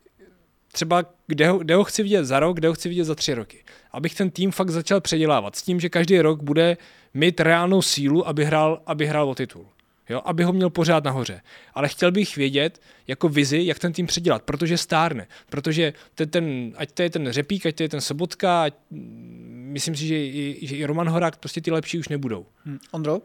třeba 0.73 1.05
kde 1.27 1.49
ho, 1.49 1.59
kde 1.59 1.75
ho 1.75 1.85
chci 1.85 2.03
vidět 2.03 2.25
za 2.25 2.41
rok, 2.41 2.57
kde 2.57 2.69
ho 2.69 2.75
chci 2.75 2.89
vidět 2.89 3.05
za 3.05 3.15
tři 3.15 3.35
roky. 3.35 3.65
Abych 3.93 4.15
ten 4.15 4.31
tým 4.31 4.51
fakt 4.51 4.71
začal 4.71 5.01
předělávat 5.01 5.57
s 5.57 5.63
tím, 5.63 5.81
že 5.81 5.89
každý 5.89 6.21
rok 6.21 6.43
bude 6.43 6.77
mít 7.15 7.41
reálnou 7.41 7.83
sílu, 7.83 8.29
aby 8.29 8.45
hrál, 8.45 8.83
aby 8.87 9.07
hrál 9.07 9.31
o 9.31 9.35
titul 9.35 9.67
jo, 10.13 10.23
aby 10.25 10.45
ho 10.45 10.53
měl 10.53 10.71
pořád 10.71 11.05
nahoře. 11.05 11.41
Ale 11.75 11.89
chtěl 11.89 12.13
bych 12.13 12.37
vědět 12.37 12.81
jako 13.07 13.29
vizi, 13.29 13.63
jak 13.65 13.79
ten 13.79 13.93
tým 13.93 14.07
předělat, 14.07 14.43
protože 14.43 14.79
stárne. 14.79 15.27
Protože 15.51 15.93
ten, 16.15 16.29
ten, 16.29 16.73
ať 16.77 16.93
to 16.93 17.03
je 17.03 17.11
ten 17.11 17.33
Řepík, 17.33 17.67
ať 17.67 17.77
to 17.77 17.83
je 17.83 17.89
ten 17.89 18.01
Sobotka, 18.01 18.63
ať, 18.63 18.75
mm, 18.91 19.69
myslím 19.73 19.97
si, 19.97 20.07
že 20.07 20.17
i, 20.17 20.59
že 20.63 20.77
i 20.77 20.85
Roman 20.85 21.09
Horák, 21.09 21.37
prostě 21.37 21.61
ty 21.61 21.71
lepší 21.71 21.99
už 21.99 22.09
nebudou. 22.09 22.47
Hmm. 22.65 22.79
Ondro? 22.91 23.21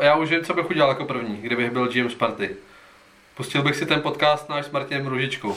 Já 0.00 0.16
už 0.16 0.30
vím, 0.30 0.44
co 0.44 0.54
bych 0.54 0.70
udělal 0.70 0.90
jako 0.90 1.04
první, 1.04 1.36
kdybych 1.36 1.70
byl 1.70 1.88
GM 1.88 2.10
Sparty. 2.10 2.56
Pustil 3.36 3.62
bych 3.62 3.76
si 3.76 3.86
ten 3.86 4.00
podcast 4.00 4.48
náš 4.48 4.66
s 4.66 4.70
Martinem 4.70 5.06
Ružičkou. 5.06 5.56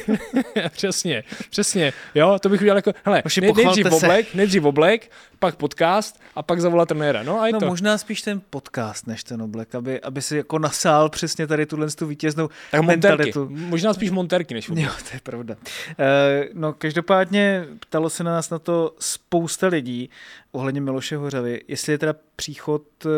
přesně, 0.70 1.24
přesně. 1.50 1.92
Jo, 2.14 2.38
to 2.38 2.48
bych 2.48 2.60
udělal 2.60 2.78
jako, 2.78 2.92
hele, 3.04 3.22
ne, 3.40 3.52
nejdřív 3.54 3.92
oblek, 3.92 4.34
nejdřív 4.34 4.64
oblek, 4.64 5.10
pak 5.38 5.56
podcast 5.56 6.20
a 6.34 6.42
pak 6.42 6.60
zavolat 6.60 6.88
trenéra. 6.88 7.22
No, 7.22 7.40
a 7.40 7.46
je 7.46 7.52
no 7.52 7.60
to. 7.60 7.66
možná 7.66 7.98
spíš 7.98 8.22
ten 8.22 8.40
podcast, 8.50 9.06
než 9.06 9.24
ten 9.24 9.42
oblek, 9.42 9.74
aby, 9.74 10.00
aby 10.00 10.22
si 10.22 10.36
jako 10.36 10.58
nasál 10.58 11.08
přesně 11.08 11.46
tady 11.46 11.66
tuhle 11.66 11.90
tu 11.90 12.06
vítěznou 12.06 12.48
tak 12.70 12.82
mentalitu. 12.82 13.40
Monterky. 13.40 13.64
Možná 13.70 13.94
spíš 13.94 14.10
monterky 14.10 14.54
než 14.54 14.68
oblek. 14.68 14.84
Jo, 14.84 14.90
to 15.10 15.16
je 15.16 15.20
pravda. 15.22 15.56
E, 15.98 16.48
no, 16.52 16.72
každopádně 16.72 17.64
ptalo 17.80 18.10
se 18.10 18.24
na 18.24 18.30
nás 18.30 18.50
na 18.50 18.58
to 18.58 18.94
spousta 18.98 19.66
lidí 19.66 20.10
ohledně 20.52 20.80
Miloše 20.80 21.16
Hořavy, 21.16 21.60
jestli 21.68 21.92
je 21.92 21.98
teda 21.98 22.14
příchod 22.36 22.82
eh, 23.06 23.08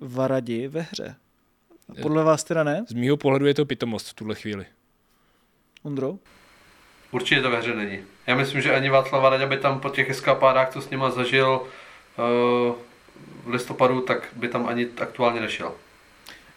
Varadi 0.00 0.68
ve 0.68 0.80
hře. 0.80 1.16
Podle 2.02 2.24
vás 2.24 2.44
teda 2.44 2.64
ne? 2.64 2.84
Z 2.88 2.92
mýho 2.92 3.16
pohledu 3.16 3.46
je 3.46 3.54
to 3.54 3.66
pitomost 3.66 4.08
v 4.08 4.14
tuhle 4.14 4.34
chvíli. 4.34 4.66
Ondro? 5.82 6.18
Určitě 7.10 7.40
to 7.40 7.50
ve 7.50 7.58
hře 7.58 7.74
není. 7.74 7.98
Já 8.26 8.36
myslím, 8.36 8.60
že 8.60 8.74
ani 8.74 8.90
Václav 8.90 9.30
Radě 9.30 9.46
by 9.46 9.56
tam 9.56 9.80
po 9.80 9.88
těch 9.88 10.10
eskapádách, 10.10 10.70
co 10.72 10.80
s 10.80 10.90
nima 10.90 11.10
zažil 11.10 11.60
uh, 11.60 12.74
v 13.44 13.48
listopadu, 13.48 14.00
tak 14.00 14.28
by 14.36 14.48
tam 14.48 14.66
ani 14.66 14.88
aktuálně 15.00 15.40
nešel. 15.40 15.72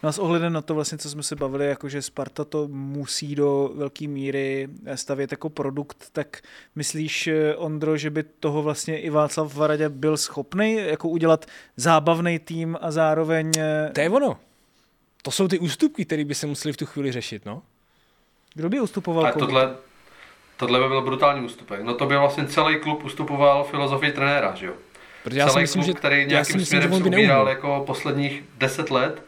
No 0.03 0.09
a 0.09 0.11
s 0.11 0.19
ohledem 0.19 0.53
na 0.53 0.61
to 0.61 0.75
vlastně, 0.75 0.97
co 0.97 1.09
jsme 1.09 1.23
se 1.23 1.35
bavili, 1.35 1.67
jako 1.67 1.89
že 1.89 2.01
Sparta 2.01 2.45
to 2.45 2.67
musí 2.67 3.35
do 3.35 3.71
velké 3.75 4.07
míry 4.07 4.67
stavět 4.95 5.31
jako 5.31 5.49
produkt, 5.49 6.09
tak 6.11 6.41
myslíš, 6.75 7.27
eh, 7.27 7.55
Ondro, 7.55 7.97
že 7.97 8.09
by 8.09 8.23
toho 8.23 8.63
vlastně 8.63 8.99
i 8.99 9.09
Václav 9.09 9.55
Varadě 9.55 9.89
byl 9.89 10.17
schopný 10.17 10.75
jako 10.75 11.09
udělat 11.09 11.45
zábavný 11.77 12.39
tým 12.39 12.77
a 12.81 12.91
zároveň... 12.91 13.51
Eh, 13.57 13.91
to 13.93 14.01
je 14.01 14.09
ono 14.09 14.39
to 15.21 15.31
jsou 15.31 15.47
ty 15.47 15.59
ústupky, 15.59 16.05
které 16.05 16.25
by 16.25 16.35
se 16.35 16.47
museli 16.47 16.73
v 16.73 16.77
tu 16.77 16.85
chvíli 16.85 17.11
řešit, 17.11 17.45
no. 17.45 17.61
Kdo 18.53 18.69
by 18.69 18.79
ustupoval 18.79 19.25
A 19.25 19.31
tohle, 19.31 19.75
tohle 20.57 20.79
by 20.79 20.87
byl 20.87 21.01
brutální 21.01 21.45
ústupek. 21.45 21.81
No 21.81 21.93
to 21.93 22.05
by 22.05 22.17
vlastně 22.17 22.47
celý 22.47 22.79
klub 22.79 23.03
ustupoval 23.03 23.63
filozofii 23.63 24.11
trenéra, 24.11 24.55
že 24.55 24.65
jo? 24.65 24.73
Protože 25.23 25.39
já 25.39 25.49
celý 25.49 25.53
si 25.53 25.59
myslím, 25.59 25.83
klub, 25.83 25.95
že, 25.95 25.99
který 25.99 26.15
nějakým 26.25 26.55
myslím, 26.55 26.65
směrem 26.65 26.93
se 26.93 27.03
ubíral 27.03 27.49
jako 27.49 27.83
posledních 27.87 28.43
deset 28.57 28.91
let 28.91 29.23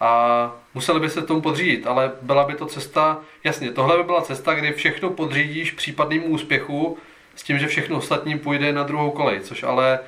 a 0.00 0.52
museli 0.74 1.00
by 1.00 1.10
se 1.10 1.22
tomu 1.22 1.40
podřídit, 1.40 1.86
ale 1.86 2.12
byla 2.22 2.44
by 2.44 2.54
to 2.54 2.66
cesta, 2.66 3.18
jasně, 3.44 3.70
tohle 3.70 3.96
by 3.96 4.04
byla 4.04 4.22
cesta, 4.22 4.54
kdy 4.54 4.72
všechno 4.72 5.10
podřídíš 5.10 5.70
případnému 5.70 6.26
úspěchu 6.26 6.98
s 7.36 7.42
tím, 7.42 7.58
že 7.58 7.66
všechno 7.66 7.96
ostatní 7.96 8.38
půjde 8.38 8.72
na 8.72 8.82
druhou 8.82 9.10
kolej, 9.10 9.40
což 9.40 9.62
ale 9.62 9.98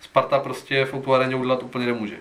Sparta 0.00 0.38
prostě 0.38 0.84
v 0.84 0.94
Opu 0.94 1.10
udělat 1.10 1.62
úplně 1.62 1.86
nemůže 1.86 2.16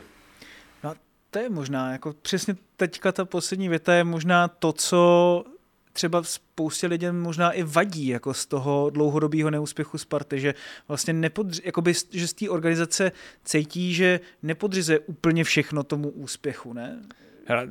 to 1.30 1.40
je 1.40 1.50
možná, 1.50 1.92
jako 1.92 2.14
přesně 2.22 2.56
teďka 2.76 3.12
ta 3.12 3.26
poslední 3.26 3.70
věta 3.70 3.94
je 3.94 4.04
možná 4.04 4.48
to, 4.48 4.74
co 4.74 5.44
třeba 5.94 6.24
spoustě 6.24 6.88
lidem 6.88 7.22
možná 7.22 7.52
i 7.52 7.64
vadí 7.64 8.08
jako 8.08 8.34
z 8.34 8.46
toho 8.46 8.90
dlouhodobého 8.90 9.50
neúspěchu 9.50 9.98
Sparty, 9.98 10.40
že 10.40 10.54
vlastně 10.88 11.14
nepodři, 11.14 11.62
jakoby, 11.66 11.94
že 12.12 12.28
z 12.28 12.34
té 12.34 12.50
organizace 12.50 13.12
cítí, 13.46 13.94
že 13.94 14.20
nepodřizuje 14.44 15.00
úplně 15.00 15.44
všechno 15.44 15.84
tomu 15.84 16.10
úspěchu, 16.10 16.74
ne? 16.74 17.00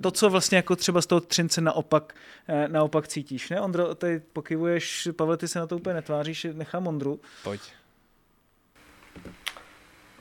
To, 0.00 0.10
co 0.10 0.30
vlastně 0.30 0.56
jako 0.56 0.76
třeba 0.76 1.02
z 1.02 1.06
toho 1.06 1.20
Třince 1.20 1.60
naopak, 1.60 2.14
eh, 2.48 2.68
naopak 2.68 3.08
cítíš, 3.08 3.50
ne? 3.50 3.60
Ondro, 3.60 3.94
tady 3.94 4.20
pokyvuješ, 4.32 5.08
Pavel, 5.16 5.36
ty 5.36 5.48
se 5.48 5.58
na 5.58 5.66
to 5.66 5.76
úplně 5.76 5.94
netváříš, 5.94 6.46
nechám 6.52 6.86
Ondru. 6.86 7.20
Pojď. 7.44 7.60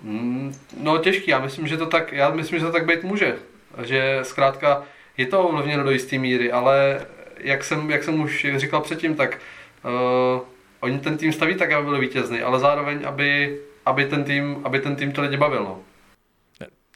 Mm, 0.01 0.53
no 0.77 0.97
těžký, 0.97 1.31
já 1.31 1.39
myslím, 1.39 1.67
že 1.67 1.77
to 1.77 1.85
tak, 1.85 2.11
já 2.13 2.29
myslím, 2.29 2.59
že 2.59 2.65
to 2.65 2.71
tak 2.71 2.85
být 2.85 3.03
může. 3.03 3.35
Že 3.83 4.19
zkrátka 4.23 4.83
je 5.17 5.25
to 5.25 5.47
ovlivněno 5.47 5.83
do 5.83 5.91
jisté 5.91 6.17
míry, 6.17 6.51
ale 6.51 7.05
jak 7.37 7.63
jsem, 7.63 7.91
jak 7.91 8.03
jsem 8.03 8.21
už 8.21 8.45
říkal 8.55 8.81
předtím, 8.81 9.15
tak 9.15 9.39
uh, 9.83 10.41
oni 10.79 10.99
ten 10.99 11.17
tým 11.17 11.33
staví 11.33 11.55
tak, 11.55 11.71
aby 11.71 11.85
byl 11.85 11.99
vítězný, 11.99 12.41
ale 12.41 12.59
zároveň, 12.59 12.99
aby, 13.05 13.59
aby, 13.85 14.05
ten 14.05 14.23
tým, 14.23 14.61
aby 14.63 14.79
ten 14.79 14.95
tým 14.95 15.11
to 15.11 15.21
lidi 15.21 15.37
bavil. 15.37 15.63
No. 15.63 15.81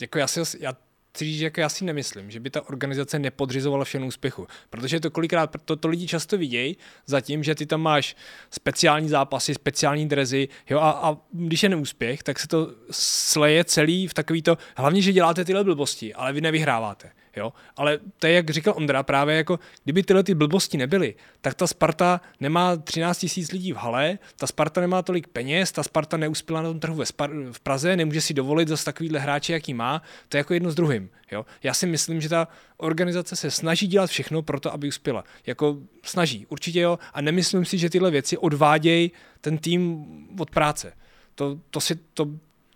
Jako 0.02 0.20
já, 0.20 0.28
si, 0.28 0.58
já 0.60 0.74
chci 1.14 1.26
říct, 1.26 1.41
jako 1.41 1.59
já 1.59 1.70
si 1.70 1.86
nemyslím, 1.86 2.32
že 2.32 2.39
by 2.39 2.49
ta 2.49 2.70
organizace 2.70 3.20
nepodřizovala 3.20 3.86
všem 3.86 4.03
úspěchu, 4.03 4.47
protože 4.70 4.99
to 4.99 5.12
kolikrát, 5.12 5.55
to, 5.66 5.76
to 5.76 5.88
lidi 5.88 6.07
často 6.07 6.38
vidějí 6.38 6.78
za 7.05 7.22
tím, 7.22 7.43
že 7.43 7.55
ty 7.55 7.66
tam 7.66 7.82
máš 7.82 8.16
speciální 8.51 9.09
zápasy, 9.09 9.53
speciální 9.53 10.07
drezy, 10.07 10.47
jo, 10.70 10.80
a, 10.80 10.91
a 10.91 11.18
když 11.32 11.64
je 11.64 11.70
neúspěch, 11.70 12.24
tak 12.24 12.39
se 12.39 12.47
to 12.47 12.72
sleje 12.91 13.64
celý 13.64 14.07
v 14.07 14.14
takový 14.14 14.41
to, 14.41 14.57
hlavně, 14.78 15.01
že 15.01 15.14
děláte 15.14 15.45
tyhle 15.45 15.64
blbosti, 15.64 16.14
ale 16.14 16.34
vy 16.34 16.41
nevyhráváte. 16.41 17.12
Jo? 17.36 17.54
Ale 17.76 18.00
to 18.20 18.28
je, 18.28 18.34
jak 18.34 18.50
říkal 18.50 18.74
Ondra, 18.78 19.04
právě 19.04 19.36
jako, 19.36 19.60
kdyby 19.84 20.04
tyhle 20.04 20.24
ty 20.24 20.36
blbosti 20.36 20.78
nebyly, 20.78 21.16
tak 21.42 21.54
ta 21.54 21.68
Sparta 21.68 22.22
nemá 22.40 22.78
13 22.78 23.18
tisíc 23.18 23.52
lidí 23.52 23.74
v 23.74 23.76
hale, 23.76 24.20
ta 24.36 24.48
Sparta 24.48 24.82
nemá 24.82 25.02
tolik 25.02 25.28
peněz, 25.28 25.72
ta 25.72 25.84
Sparta 25.84 26.18
neuspěla 26.18 26.62
na 26.62 26.70
tom 26.70 26.80
trhu 26.80 26.96
ve 26.96 27.04
Spar- 27.04 27.52
v 27.52 27.60
Praze, 27.60 27.96
nemůže 27.96 28.22
si 28.22 28.34
dovolit 28.34 28.68
zase 28.68 28.86
takovýhle 28.86 29.20
hráče, 29.20 29.54
jaký 29.54 29.74
má, 29.74 30.02
to 30.30 30.38
je 30.38 30.40
jako 30.40 30.54
jedno 30.54 30.72
s 30.72 30.76
druhým. 30.76 31.10
Jo? 31.32 31.46
Já 31.64 31.74
si 31.74 31.86
myslím, 31.86 32.22
že 32.22 32.30
ta 32.30 32.48
organizace 32.78 33.36
se 33.36 33.52
snaží 33.52 33.88
dělat 33.88 34.10
všechno 34.10 34.42
pro 34.42 34.60
to, 34.60 34.74
aby 34.74 34.88
uspěla. 34.88 35.24
Jako 35.46 35.78
snaží, 36.04 36.46
určitě 36.50 36.80
jo, 36.80 37.00
a 37.14 37.22
nemyslím 37.22 37.66
si, 37.66 37.78
že 37.78 37.90
tyhle 37.90 38.12
věci 38.12 38.38
odvádějí 38.38 39.12
ten 39.42 39.58
tým 39.58 40.06
od 40.40 40.52
práce. 40.52 40.94
To, 41.36 41.60
to 41.70 41.82
si, 41.82 41.96
to 41.96 42.28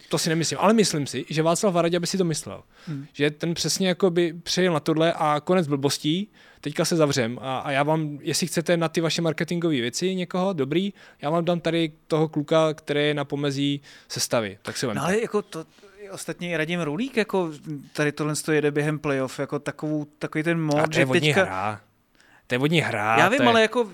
to 0.10 0.18
si 0.18 0.30
nemyslím, 0.30 0.60
ale 0.62 0.74
myslím 0.74 1.08
si, 1.08 1.26
že 1.30 1.44
Václav 1.44 1.74
Varadě 1.74 2.00
by 2.00 2.08
si 2.08 2.18
to 2.18 2.24
myslel. 2.24 2.64
Hmm. 2.88 3.06
Že 3.14 3.32
ten 3.32 3.54
přesně 3.54 3.88
jako 3.88 4.10
by 4.10 4.34
přejel 4.34 4.74
na 4.74 4.80
tohle 4.80 5.14
a 5.14 5.40
konec 5.40 5.68
blbostí, 5.68 6.32
teďka 6.62 6.86
se 6.86 6.96
zavřem 6.96 7.40
a, 7.42 7.60
a 7.60 7.72
já 7.72 7.84
vám, 7.84 8.20
jestli 8.22 8.48
chcete 8.48 8.78
na 8.78 8.90
ty 8.90 9.02
vaše 9.02 9.22
marketingové 9.22 9.76
věci 9.76 10.16
někoho, 10.16 10.54
dobrý, 10.54 10.94
já 11.22 11.30
vám 11.30 11.46
dám 11.46 11.60
tady 11.60 11.92
toho 12.08 12.28
kluka, 12.28 12.74
který 12.74 13.08
je 13.08 13.14
na 13.14 13.26
pomezí 13.26 13.82
sestavy, 14.08 14.58
tak 14.62 14.78
si 14.78 14.88
No 14.88 15.04
ale 15.04 15.22
jako 15.22 15.42
to, 15.42 15.66
ostatně 16.12 16.58
Radim 16.58 16.82
Rulík, 16.82 17.18
jako 17.18 17.52
tady 17.94 18.12
tohle 18.12 18.34
jede 18.52 18.72
během 18.72 19.00
playoff, 19.00 19.40
jako 19.40 19.60
takovou, 19.60 20.06
takový 20.20 20.44
ten 20.44 20.62
mod, 20.62 20.94
že 20.94 21.06
teďka... 21.06 21.44
hra. 21.44 21.82
To 22.48 22.56
je 22.56 22.60
vodní 22.60 22.82
hra. 22.82 23.18
Já 23.18 23.30
vím, 23.30 23.42
je... 23.42 23.48
ale 23.48 23.62
jako 23.62 23.90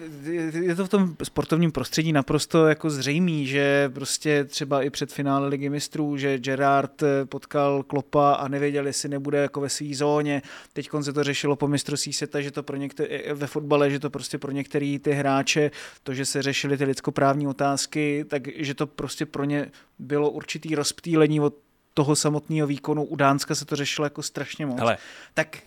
je 0.54 0.76
to 0.76 0.86
v 0.86 0.90
tom 0.90 1.16
sportovním 1.24 1.72
prostředí 1.72 2.14
naprosto 2.14 2.68
jako 2.68 2.90
zřejmý, 2.90 3.48
že 3.48 3.90
prostě 3.90 4.44
třeba 4.44 4.84
i 4.84 4.90
před 4.90 5.12
finále 5.12 5.48
ligy 5.48 5.70
mistrů, 5.70 6.18
že 6.18 6.40
Gerard 6.40 7.04
potkal 7.26 7.84
Klopa 7.84 8.34
a 8.34 8.48
nevěděl, 8.48 8.88
jestli 8.88 9.10
nebude 9.10 9.38
jako 9.38 9.62
ve 9.62 9.70
své 9.70 9.88
zóně. 9.94 10.42
Teď 10.74 10.90
se 11.02 11.14
to 11.14 11.24
řešilo 11.24 11.56
po 11.56 11.68
mistrovství 11.68 12.14
světa, 12.14 12.42
že 12.42 12.52
to 12.52 12.64
pro 12.64 12.78
některé, 12.78 13.34
ve 13.34 13.48
fotbale, 13.48 13.92
že 13.92 14.00
to 14.00 14.10
prostě 14.10 14.38
pro 14.38 14.52
některé 14.52 14.98
ty 15.02 15.12
hráče, 15.12 15.72
to, 16.04 16.14
že 16.14 16.26
se 16.26 16.42
řešily 16.42 16.78
ty 16.78 16.86
lidskoprávní 16.86 17.48
otázky, 17.48 18.26
takže 18.28 18.74
to 18.74 18.88
prostě 18.88 19.26
pro 19.26 19.44
ně 19.44 19.72
bylo 20.00 20.30
určitý 20.30 20.76
rozptýlení 20.76 21.40
od 21.40 21.54
toho 21.94 22.16
samotného 22.16 22.68
výkonu. 22.68 23.04
U 23.04 23.16
Dánska 23.16 23.56
se 23.56 23.66
to 23.66 23.76
řešilo 23.76 24.06
jako 24.06 24.24
strašně 24.24 24.66
moc. 24.66 24.80
Hele, 24.80 24.98
tak 25.34 25.58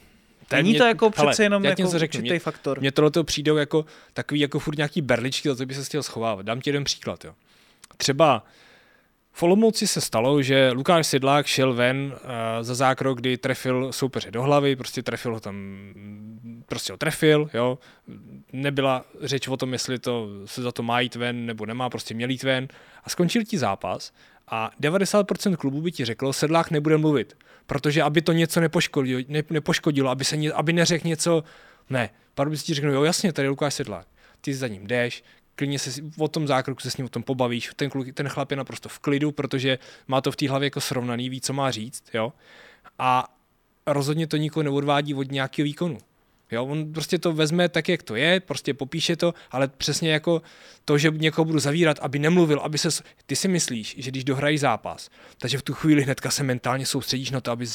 Není 0.52 0.70
mě, 0.70 0.78
to 0.78 0.84
jako 0.84 1.10
přece 1.10 1.42
jenom 1.42 1.64
jako 1.64 1.82
řeknu, 1.82 2.00
určitý 2.00 2.30
mě, 2.30 2.38
faktor. 2.38 2.80
Mně 2.80 2.92
tohle 2.92 3.10
to 3.10 3.24
přijdou 3.24 3.56
jako 3.56 3.84
takový 4.12 4.40
jako 4.40 4.58
furt 4.58 4.76
nějaký 4.76 5.02
berličky, 5.02 5.48
za 5.48 5.54
to 5.54 5.66
by 5.66 5.74
se 5.74 5.84
chtěl 5.84 6.02
schovávat. 6.02 6.46
Dám 6.46 6.60
ti 6.60 6.70
jeden 6.70 6.84
příklad. 6.84 7.24
Jo. 7.24 7.34
Třeba 7.96 8.46
v 9.36 9.42
Olomouci 9.42 9.86
se 9.86 10.00
stalo, 10.00 10.42
že 10.42 10.70
Lukáš 10.70 11.06
Sidlák 11.06 11.46
šel 11.46 11.74
ven 11.74 12.14
uh, 12.14 12.30
za 12.60 12.74
zákrok, 12.74 13.20
kdy 13.20 13.38
trefil 13.38 13.92
soupeře 13.92 14.30
do 14.30 14.42
hlavy, 14.42 14.76
prostě 14.76 15.02
trefil 15.02 15.34
ho 15.34 15.40
tam, 15.40 15.78
prostě 16.66 16.92
ho 16.92 16.96
trefil, 16.96 17.50
jo. 17.54 17.78
Nebyla 18.52 19.04
řeč 19.22 19.48
o 19.48 19.56
tom, 19.56 19.72
jestli 19.72 19.98
to 19.98 20.28
se 20.44 20.62
za 20.62 20.72
to 20.72 20.82
má 20.82 21.00
jít 21.00 21.14
ven 21.14 21.46
nebo 21.46 21.66
nemá, 21.66 21.90
prostě 21.90 22.14
měl 22.14 22.30
jít 22.30 22.42
ven. 22.42 22.68
A 23.04 23.10
skončil 23.10 23.42
ti 23.44 23.58
zápas 23.58 24.12
a 24.48 24.70
90% 24.80 25.56
klubů 25.56 25.80
by 25.80 25.92
ti 25.92 26.04
řeklo, 26.04 26.32
Sedlák 26.32 26.70
nebude 26.70 26.96
mluvit, 26.96 27.36
protože 27.66 28.02
aby 28.02 28.22
to 28.22 28.32
něco 28.32 28.60
nepoškodilo, 28.60 29.20
ne, 29.28 29.42
nepoškodilo 29.50 30.10
aby, 30.10 30.24
se, 30.24 30.36
aby 30.54 30.72
neřekl 30.72 31.08
něco, 31.08 31.44
ne, 31.90 32.10
si 32.54 32.64
ti 32.64 32.74
řekl, 32.74 32.88
jo 32.88 33.04
jasně, 33.04 33.32
tady 33.32 33.46
je 33.46 33.50
Lukáš 33.50 33.74
Sedlák, 33.74 34.06
ty 34.40 34.54
za 34.54 34.68
ním 34.68 34.86
jdeš, 34.86 35.22
klidně 35.54 35.78
se 35.78 36.02
o 36.18 36.28
tom 36.28 36.46
zákroku 36.46 36.80
se 36.80 36.90
s 36.90 36.96
ním 36.96 37.06
o 37.06 37.08
tom 37.08 37.22
pobavíš, 37.22 37.70
ten, 37.76 37.90
kluk, 37.90 38.06
ten 38.14 38.28
chlap 38.28 38.50
je 38.50 38.56
naprosto 38.56 38.88
v 38.88 38.98
klidu, 38.98 39.32
protože 39.32 39.78
má 40.06 40.20
to 40.20 40.32
v 40.32 40.36
té 40.36 40.48
hlavě 40.48 40.66
jako 40.66 40.80
srovnaný, 40.80 41.28
ví, 41.30 41.40
co 41.40 41.52
má 41.52 41.70
říct, 41.70 42.04
jo, 42.14 42.32
a 42.98 43.34
rozhodně 43.86 44.26
to 44.26 44.36
nikoho 44.36 44.62
neodvádí 44.62 45.14
od 45.14 45.30
nějakého 45.30 45.64
výkonu. 45.64 45.98
Jo, 46.54 46.64
on 46.64 46.92
prostě 46.92 47.18
to 47.18 47.32
vezme 47.32 47.68
tak, 47.68 47.88
jak 47.88 48.02
to 48.02 48.16
je, 48.16 48.40
prostě 48.40 48.74
popíše 48.74 49.16
to, 49.16 49.34
ale 49.50 49.68
přesně 49.68 50.12
jako 50.12 50.42
to, 50.84 50.98
že 50.98 51.10
někoho 51.14 51.44
budu 51.44 51.58
zavírat, 51.58 51.98
aby 52.02 52.18
nemluvil, 52.18 52.60
aby 52.60 52.78
se... 52.78 52.88
Ty 53.26 53.36
si 53.36 53.48
myslíš, 53.48 53.94
že 53.98 54.10
když 54.10 54.24
dohrají 54.24 54.58
zápas, 54.58 55.10
takže 55.38 55.58
v 55.58 55.62
tu 55.62 55.74
chvíli 55.74 56.02
hnedka 56.02 56.30
se 56.30 56.42
mentálně 56.42 56.86
soustředíš 56.86 57.30
na 57.30 57.40
to, 57.40 57.50
aby 57.50 57.66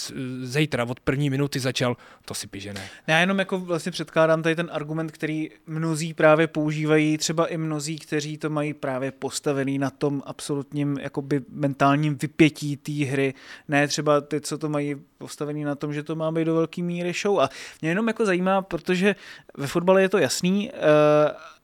zítra 0.42 0.84
od 0.84 1.00
první 1.00 1.30
minuty 1.30 1.60
začal, 1.60 1.98
to 2.26 2.34
si 2.34 2.48
píše 2.48 2.74
ne. 2.74 2.90
Já 3.08 3.20
jenom 3.20 3.40
jako 3.40 3.60
vlastně 3.60 3.92
předkládám 3.92 4.44
tady 4.44 4.56
ten 4.56 4.70
argument, 4.72 5.12
který 5.12 5.50
mnozí 5.68 6.14
právě 6.14 6.48
používají, 6.48 7.18
třeba 7.18 7.48
i 7.48 7.58
mnozí, 7.58 8.00
kteří 8.00 8.38
to 8.38 8.50
mají 8.50 8.74
právě 8.74 9.12
postavený 9.12 9.78
na 9.78 9.90
tom 9.90 10.22
absolutním 10.26 10.98
jakoby 11.02 11.42
mentálním 11.50 12.18
vypětí 12.18 12.78
té 12.78 13.06
hry, 13.06 13.34
ne 13.68 13.88
třeba 13.88 14.22
ty, 14.22 14.42
co 14.42 14.58
to 14.58 14.70
mají 14.70 14.96
postavený 15.18 15.64
na 15.64 15.76
tom, 15.76 15.94
že 15.94 16.04
to 16.04 16.16
má 16.16 16.32
být 16.32 16.46
do 16.46 16.56
velké 16.56 16.82
míry 16.82 17.14
show. 17.22 17.40
A 17.40 17.50
mě 17.82 17.92
jenom 17.92 18.08
jako 18.08 18.26
zajímá, 18.26 18.62
protože 18.70 19.16
ve 19.58 19.68
fotbale 19.68 20.02
je 20.02 20.10
to 20.10 20.18
jasný, 20.18 20.72
uh, 20.72 20.78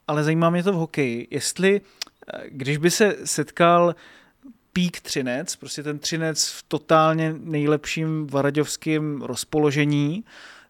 ale 0.07 0.23
zajímá 0.23 0.49
mě 0.49 0.63
to 0.63 0.71
v 0.71 0.75
hokeji. 0.75 1.27
Jestli, 1.31 1.81
uh, 1.81 2.39
když 2.47 2.77
by 2.77 2.91
se 2.91 3.15
setkal 3.23 3.95
pík 4.73 4.99
Třinec, 4.99 5.55
prostě 5.55 5.83
ten 5.83 5.99
Třinec 5.99 6.47
v 6.47 6.63
totálně 6.67 7.35
nejlepším 7.39 8.27
varaďovském 8.27 9.21
rozpoložení, 9.21 10.23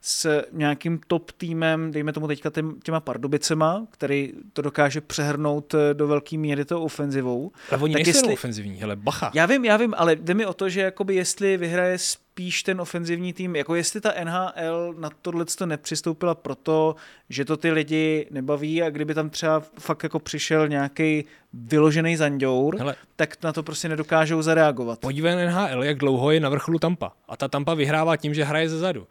s 0.08 0.45
nějakým 0.51 0.99
top 1.08 1.32
týmem, 1.32 1.91
dejme 1.91 2.14
tomu 2.14 2.28
teďka 2.28 2.51
těma 2.84 2.99
Pardubicema, 2.99 3.88
který 3.91 4.34
to 4.53 4.62
dokáže 4.62 5.01
přehrnout 5.01 5.74
eh, 5.74 5.93
do 5.93 6.08
velké 6.08 6.38
míry 6.38 6.66
tou 6.66 6.84
ofenzivou. 6.84 7.51
Ale 7.70 7.82
oni 7.82 7.93
tak 7.93 8.08
jestli... 8.08 8.34
ofenzivní, 8.34 8.76
hele, 8.76 8.95
bacha. 8.95 9.32
Já 9.34 9.45
vím, 9.45 9.66
já 9.66 9.78
vím, 9.78 9.93
ale 9.97 10.16
jde 10.16 10.34
mi 10.34 10.45
o 10.45 10.53
to, 10.53 10.70
že 10.70 10.82
jakoby 10.82 11.16
jestli 11.16 11.58
vyhraje 11.58 11.97
spíš 11.97 12.64
ten 12.64 12.82
ofenzivní 12.82 13.34
tým, 13.34 13.56
jako 13.56 13.76
jestli 13.76 14.01
ta 14.01 14.14
NHL 14.24 14.95
na 14.99 15.10
tohle 15.22 15.45
to 15.45 15.66
nepřistoupila 15.66 16.36
proto, 16.36 16.95
že 17.30 17.45
to 17.45 17.58
ty 17.58 17.72
lidi 17.72 18.28
nebaví 18.32 18.84
a 18.84 18.89
kdyby 18.89 19.14
tam 19.14 19.30
třeba 19.30 19.64
fakt 19.80 20.03
jako 20.03 20.20
přišel 20.20 20.68
nějaký 20.68 21.26
vyložený 21.53 22.18
zanděur, 22.18 22.78
Hele, 22.78 22.95
tak 23.16 23.43
na 23.43 23.53
to 23.53 23.64
prostě 23.64 23.89
nedokážou 23.89 24.41
zareagovat. 24.41 24.99
Podívej 24.99 25.36
na 25.36 25.45
NHL, 25.45 25.84
jak 25.84 25.97
dlouho 25.97 26.32
je 26.32 26.39
na 26.39 26.49
vrcholu 26.49 26.80
Tampa. 26.80 27.12
A 27.28 27.38
ta 27.38 27.47
Tampa 27.47 27.74
vyhrává 27.74 28.18
tím, 28.18 28.34
že 28.34 28.43
hraje 28.43 28.70
ze 28.70 28.78
zadu. 28.78 29.08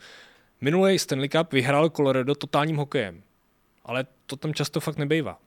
Minulý 0.64 0.98
Stanley 0.98 1.28
Cup 1.28 1.52
vyhrál 1.52 1.90
Colorado 1.90 2.34
totálním 2.34 2.76
hokejem, 2.76 3.22
ale 3.84 4.06
to 4.26 4.36
tam 4.36 4.54
často 4.54 4.80
fakt 4.80 4.96
nebejvá. 4.96 5.38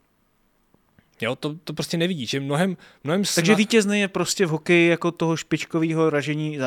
Jo, 1.21 1.35
to, 1.35 1.55
to 1.63 1.73
prostě 1.73 1.97
nevidí, 1.97 2.25
že 2.25 2.39
mnohem, 2.39 2.77
mnohem 3.03 3.25
snad... 3.25 3.35
Takže 3.35 3.55
vítězný 3.55 3.99
je 3.99 4.07
prostě 4.07 4.45
v 4.45 4.49
hokeji 4.49 4.89
jako 4.89 5.11
toho 5.11 5.37
špičkového 5.37 6.09
ražení 6.09 6.57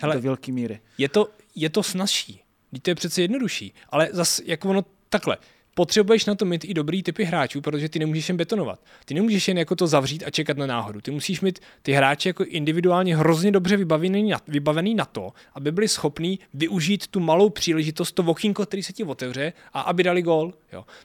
Hele, 0.00 0.14
do 0.14 0.20
velké 0.20 0.52
míry. 0.52 0.80
Je 0.98 1.08
to, 1.08 1.28
je 1.54 1.70
to 1.70 1.82
snazší, 1.82 2.42
to 2.82 2.90
je 2.90 2.94
přece 2.94 3.22
jednodušší, 3.22 3.74
ale 3.88 4.08
zas 4.12 4.40
jako 4.44 4.68
ono 4.70 4.84
takhle, 5.08 5.36
potřebuješ 5.78 6.24
na 6.24 6.34
to 6.34 6.44
mít 6.44 6.64
i 6.64 6.74
dobrý 6.74 7.02
typy 7.02 7.24
hráčů, 7.24 7.60
protože 7.60 7.88
ty 7.88 7.98
nemůžeš 7.98 8.28
jen 8.28 8.36
betonovat. 8.36 8.80
Ty 9.04 9.14
nemůžeš 9.14 9.48
jen 9.48 9.58
jako 9.58 9.76
to 9.76 9.86
zavřít 9.86 10.24
a 10.26 10.30
čekat 10.30 10.56
na 10.56 10.66
náhodu. 10.66 11.00
Ty 11.00 11.10
musíš 11.10 11.40
mít 11.40 11.58
ty 11.82 11.92
hráče 11.92 12.28
jako 12.28 12.44
individuálně 12.44 13.16
hrozně 13.16 13.52
dobře 13.52 13.76
vybavený 13.76 14.30
na, 14.30 14.40
vybavený 14.48 14.94
na 14.94 15.04
to, 15.04 15.32
aby 15.54 15.72
byli 15.72 15.88
schopní 15.88 16.38
využít 16.54 17.06
tu 17.06 17.20
malou 17.20 17.50
příležitost, 17.50 18.12
to 18.12 18.22
okýnko, 18.22 18.66
který 18.66 18.82
se 18.82 18.92
ti 18.92 19.04
otevře 19.04 19.52
a 19.72 19.80
aby 19.80 20.02
dali 20.02 20.22
gól. 20.22 20.54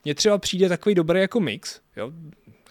Mně 0.05 0.15
třeba 0.15 0.38
přijde 0.38 0.69
takový 0.69 0.95
dobrý 0.95 1.19
jako 1.19 1.39
mix. 1.39 1.80
Jo? 1.97 2.11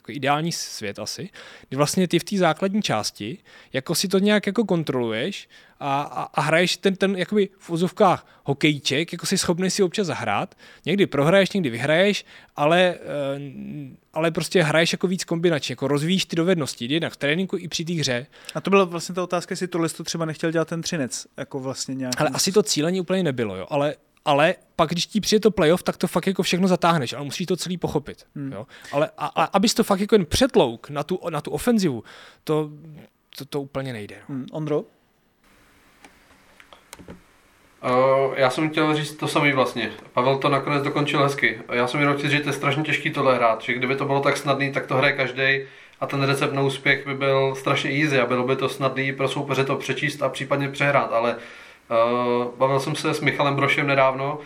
Jako 0.02 0.12
ideální 0.12 0.52
svět 0.52 0.98
asi, 0.98 1.30
kdy 1.68 1.76
vlastně 1.76 2.08
ty 2.08 2.18
v 2.18 2.24
té 2.24 2.36
základní 2.36 2.82
části, 2.82 3.38
jako 3.72 3.94
si 3.94 4.08
to 4.08 4.18
nějak 4.18 4.46
jako 4.46 4.64
kontroluješ 4.64 5.48
a, 5.80 6.02
a, 6.02 6.22
a 6.22 6.40
hraješ 6.40 6.76
ten, 6.76 6.96
ten 6.96 7.16
jakoby 7.16 7.48
v 7.58 7.70
úzovkách 7.70 8.26
hokejček, 8.44 9.12
jako 9.12 9.26
si 9.26 9.38
schopný 9.38 9.70
si 9.70 9.82
občas 9.82 10.06
zahrát, 10.06 10.54
někdy 10.86 11.06
prohraješ, 11.06 11.52
někdy 11.52 11.70
vyhraješ, 11.70 12.24
ale, 12.56 12.94
eh, 12.94 13.96
ale 14.12 14.30
prostě 14.30 14.62
hraješ 14.62 14.92
jako 14.92 15.06
víc 15.06 15.24
kombinačně, 15.24 15.72
jako 15.72 15.88
rozvíjíš 15.88 16.24
ty 16.24 16.36
dovednosti, 16.36 16.92
jednak 16.92 17.12
v 17.12 17.16
tréninku 17.16 17.56
i 17.56 17.68
při 17.68 17.84
té 17.84 17.92
hře. 17.92 18.26
A 18.54 18.60
to 18.60 18.70
byla 18.70 18.84
vlastně 18.84 19.14
ta 19.14 19.22
otázka, 19.22 19.52
jestli 19.52 19.68
tohle 19.68 19.88
to 19.88 20.04
třeba 20.04 20.24
nechtěl 20.24 20.50
dělat 20.50 20.68
ten 20.68 20.82
třinec, 20.82 21.26
jako 21.36 21.60
vlastně 21.60 21.94
nějak. 21.94 22.20
Ale 22.20 22.30
asi 22.34 22.52
to 22.52 22.62
cílení 22.62 23.00
úplně 23.00 23.22
nebylo, 23.22 23.56
jo, 23.56 23.66
ale 23.70 23.94
ale 24.24 24.54
pak, 24.76 24.90
když 24.90 25.06
ti 25.06 25.20
přijde 25.20 25.40
to 25.40 25.50
playoff, 25.50 25.82
tak 25.82 25.96
to 25.96 26.06
fakt 26.06 26.26
jako 26.26 26.42
všechno 26.42 26.68
zatáhneš, 26.68 27.12
ale 27.12 27.24
musíš 27.24 27.46
to 27.46 27.56
celý 27.56 27.78
pochopit. 27.78 28.26
Hmm. 28.36 28.52
Jo? 28.52 28.66
Ale 28.92 29.10
a, 29.18 29.26
a, 29.26 29.44
abys 29.44 29.74
to 29.74 29.84
fakt 29.84 30.00
jako 30.00 30.14
jen 30.14 30.26
přetlouk 30.26 30.90
na 30.90 31.02
tu, 31.02 31.20
na 31.30 31.40
tu 31.40 31.50
ofenzivu, 31.50 32.04
to, 32.44 32.70
to, 33.38 33.44
to 33.44 33.60
úplně 33.60 33.92
nejde. 33.92 34.16
No. 34.28 34.34
Hmm. 34.34 34.46
Ondro? 34.52 34.80
Uh, 34.80 34.86
já 38.36 38.50
jsem 38.50 38.70
chtěl 38.70 38.96
říct 38.96 39.16
to 39.16 39.28
samý 39.28 39.52
vlastně. 39.52 39.90
Pavel 40.12 40.38
to 40.38 40.48
nakonec 40.48 40.82
dokončil 40.82 41.22
hezky. 41.22 41.60
Já 41.72 41.86
jsem 41.86 42.00
jenom 42.00 42.16
chtěl 42.16 42.30
říct, 42.30 42.38
že 42.38 42.42
to 42.42 42.48
je 42.48 42.52
strašně 42.52 42.82
těžký 42.82 43.10
tohle 43.10 43.34
hrát, 43.34 43.62
že 43.62 43.74
kdyby 43.74 43.96
to 43.96 44.04
bylo 44.04 44.20
tak 44.20 44.36
snadný, 44.36 44.72
tak 44.72 44.86
to 44.86 44.96
hraje 44.96 45.12
každý 45.12 45.60
a 46.00 46.06
ten 46.06 46.22
recept 46.22 46.52
na 46.52 46.62
úspěch 46.62 47.06
by 47.06 47.14
byl 47.14 47.54
strašně 47.54 47.90
easy 47.90 48.20
a 48.20 48.26
bylo 48.26 48.46
by 48.46 48.56
to 48.56 48.68
snadný 48.68 49.12
pro 49.12 49.28
soupeře 49.28 49.64
to 49.64 49.76
přečíst 49.76 50.22
a 50.22 50.28
případně 50.28 50.68
přehrát, 50.68 51.12
ale 51.12 51.32
Uh, 51.32 51.38
bavil 52.56 52.80
jsem 52.80 52.96
se 52.96 53.14
s 53.14 53.20
Michalem 53.20 53.54
Brošem 53.54 53.86
nedávno 53.86 54.38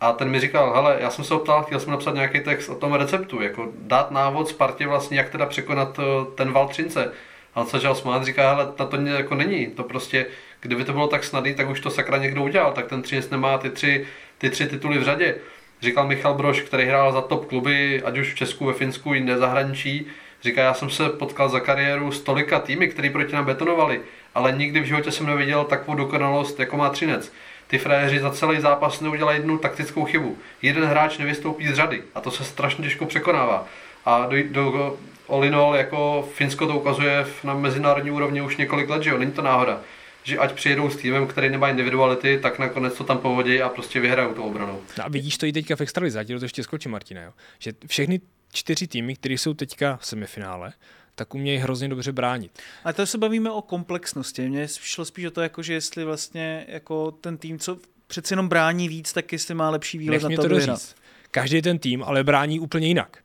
a 0.00 0.12
ten 0.12 0.28
mi 0.28 0.40
říkal, 0.40 0.74
hele, 0.74 0.96
já 1.00 1.10
jsem 1.10 1.24
se 1.24 1.34
optal, 1.34 1.62
chtěl 1.62 1.80
jsem 1.80 1.90
napsat 1.90 2.14
nějaký 2.14 2.40
text 2.40 2.68
o 2.68 2.74
tom 2.74 2.94
receptu, 2.94 3.42
jako 3.42 3.68
dát 3.78 4.10
návod 4.10 4.48
Spartě 4.48 4.86
vlastně, 4.86 5.18
jak 5.18 5.30
teda 5.30 5.46
překonat 5.46 5.98
uh, 5.98 6.04
ten 6.34 6.52
val 6.52 6.68
Třince. 6.68 7.12
A 7.54 7.60
on 7.60 7.66
se 7.66 7.76
začal 7.76 7.94
smát, 7.94 8.24
říká, 8.24 8.50
hele, 8.54 8.72
na 8.78 8.86
to 8.86 8.96
jako 8.96 9.34
není, 9.34 9.66
to 9.66 9.82
prostě, 9.82 10.26
kdyby 10.60 10.84
to 10.84 10.92
bylo 10.92 11.06
tak 11.06 11.24
snadný, 11.24 11.54
tak 11.54 11.70
už 11.70 11.80
to 11.80 11.90
sakra 11.90 12.18
někdo 12.18 12.42
udělal, 12.42 12.72
tak 12.72 12.86
ten 12.86 13.02
Třinec 13.02 13.30
nemá 13.30 13.58
ty 13.58 13.70
tři, 13.70 14.06
ty 14.38 14.50
tři 14.50 14.66
tituly 14.66 14.98
v 14.98 15.02
řadě. 15.02 15.34
Říkal 15.80 16.06
Michal 16.06 16.34
Broš, 16.34 16.60
který 16.60 16.84
hrál 16.84 17.12
za 17.12 17.20
top 17.20 17.46
kluby, 17.46 18.02
ať 18.04 18.18
už 18.18 18.32
v 18.32 18.36
Česku, 18.36 18.64
ve 18.64 18.72
Finsku, 18.72 19.14
jinde 19.14 19.38
zahraničí, 19.38 20.06
říká, 20.42 20.62
já 20.62 20.74
jsem 20.74 20.90
se 20.90 21.08
potkal 21.08 21.48
za 21.48 21.60
kariéru 21.60 22.12
s 22.12 22.20
tolika 22.20 22.60
týmy, 22.60 22.88
který 22.88 23.10
proti 23.10 23.32
nám 23.32 23.44
betonovali 23.44 24.00
ale 24.34 24.52
nikdy 24.52 24.80
v 24.80 24.84
životě 24.84 25.10
jsem 25.10 25.26
neviděl 25.26 25.64
takovou 25.64 25.96
dokonalost, 25.96 26.60
jako 26.60 26.76
má 26.76 26.90
Třinec. 26.90 27.32
Ty 27.66 27.78
frajeři 27.78 28.20
za 28.20 28.30
celý 28.30 28.60
zápas 28.60 29.00
neudělají 29.00 29.38
jednu 29.38 29.58
taktickou 29.58 30.04
chybu. 30.04 30.38
Jeden 30.62 30.84
hráč 30.84 31.18
nevystoupí 31.18 31.68
z 31.68 31.74
řady 31.74 32.02
a 32.14 32.20
to 32.20 32.30
se 32.30 32.44
strašně 32.44 32.84
těžko 32.84 33.06
překonává. 33.06 33.66
A 34.04 34.26
do, 34.26 34.36
do, 34.50 34.96
all 35.28 35.44
in 35.44 35.54
all, 35.54 35.76
jako 35.76 36.28
Finsko 36.34 36.66
to 36.66 36.78
ukazuje 36.78 37.26
na 37.44 37.54
mezinárodní 37.54 38.10
úrovni 38.10 38.42
už 38.42 38.56
několik 38.56 38.88
let, 38.88 39.02
že 39.02 39.10
jo, 39.10 39.18
není 39.18 39.32
to 39.32 39.42
náhoda. 39.42 39.80
Že 40.22 40.38
ať 40.38 40.52
přijedou 40.52 40.90
s 40.90 40.96
týmem, 40.96 41.26
který 41.26 41.48
nemá 41.48 41.68
individuality, 41.68 42.38
tak 42.42 42.58
nakonec 42.58 42.96
to 42.96 43.04
tam 43.04 43.18
povodí 43.18 43.62
a 43.62 43.68
prostě 43.68 44.00
vyhrajou 44.00 44.34
tu 44.34 44.42
obranu. 44.42 44.80
No 44.98 45.04
a 45.04 45.08
vidíš 45.08 45.38
to 45.38 45.46
i 45.46 45.52
teďka 45.52 45.76
v 45.76 45.80
extralizáti, 45.80 46.38
to 46.38 46.44
ještě 46.44 46.62
skočí 46.62 46.88
Martina, 46.88 47.22
jo? 47.22 47.32
že 47.58 47.72
všechny 47.86 48.20
čtyři 48.52 48.86
týmy, 48.86 49.16
které 49.16 49.34
jsou 49.34 49.54
teďka 49.54 49.96
v 49.96 50.06
semifinále, 50.06 50.72
tak 51.18 51.34
umějí 51.34 51.58
hrozně 51.58 51.88
dobře 51.88 52.12
bránit. 52.12 52.58
A 52.84 52.92
to 52.92 53.06
se 53.06 53.18
bavíme 53.18 53.50
o 53.50 53.62
komplexnosti. 53.62 54.48
Mně 54.48 54.68
šlo 54.68 55.04
spíš 55.04 55.24
o 55.24 55.30
to, 55.30 55.40
jako, 55.40 55.62
že 55.62 55.74
jestli 55.74 56.04
vlastně 56.04 56.66
jako 56.68 57.10
ten 57.10 57.36
tým, 57.36 57.58
co 57.58 57.78
přeci 58.06 58.32
jenom 58.32 58.48
brání 58.48 58.88
víc, 58.88 59.12
tak 59.12 59.32
jestli 59.32 59.54
má 59.54 59.70
lepší 59.70 59.98
výhled 59.98 60.22
Nech 60.22 60.30
na 60.30 60.36
to, 60.36 60.42
to 60.42 60.48
doříct. 60.48 60.96
Každý 61.30 61.62
ten 61.62 61.78
tým 61.78 62.02
ale 62.02 62.24
brání 62.24 62.60
úplně 62.60 62.86
jinak. 62.86 63.18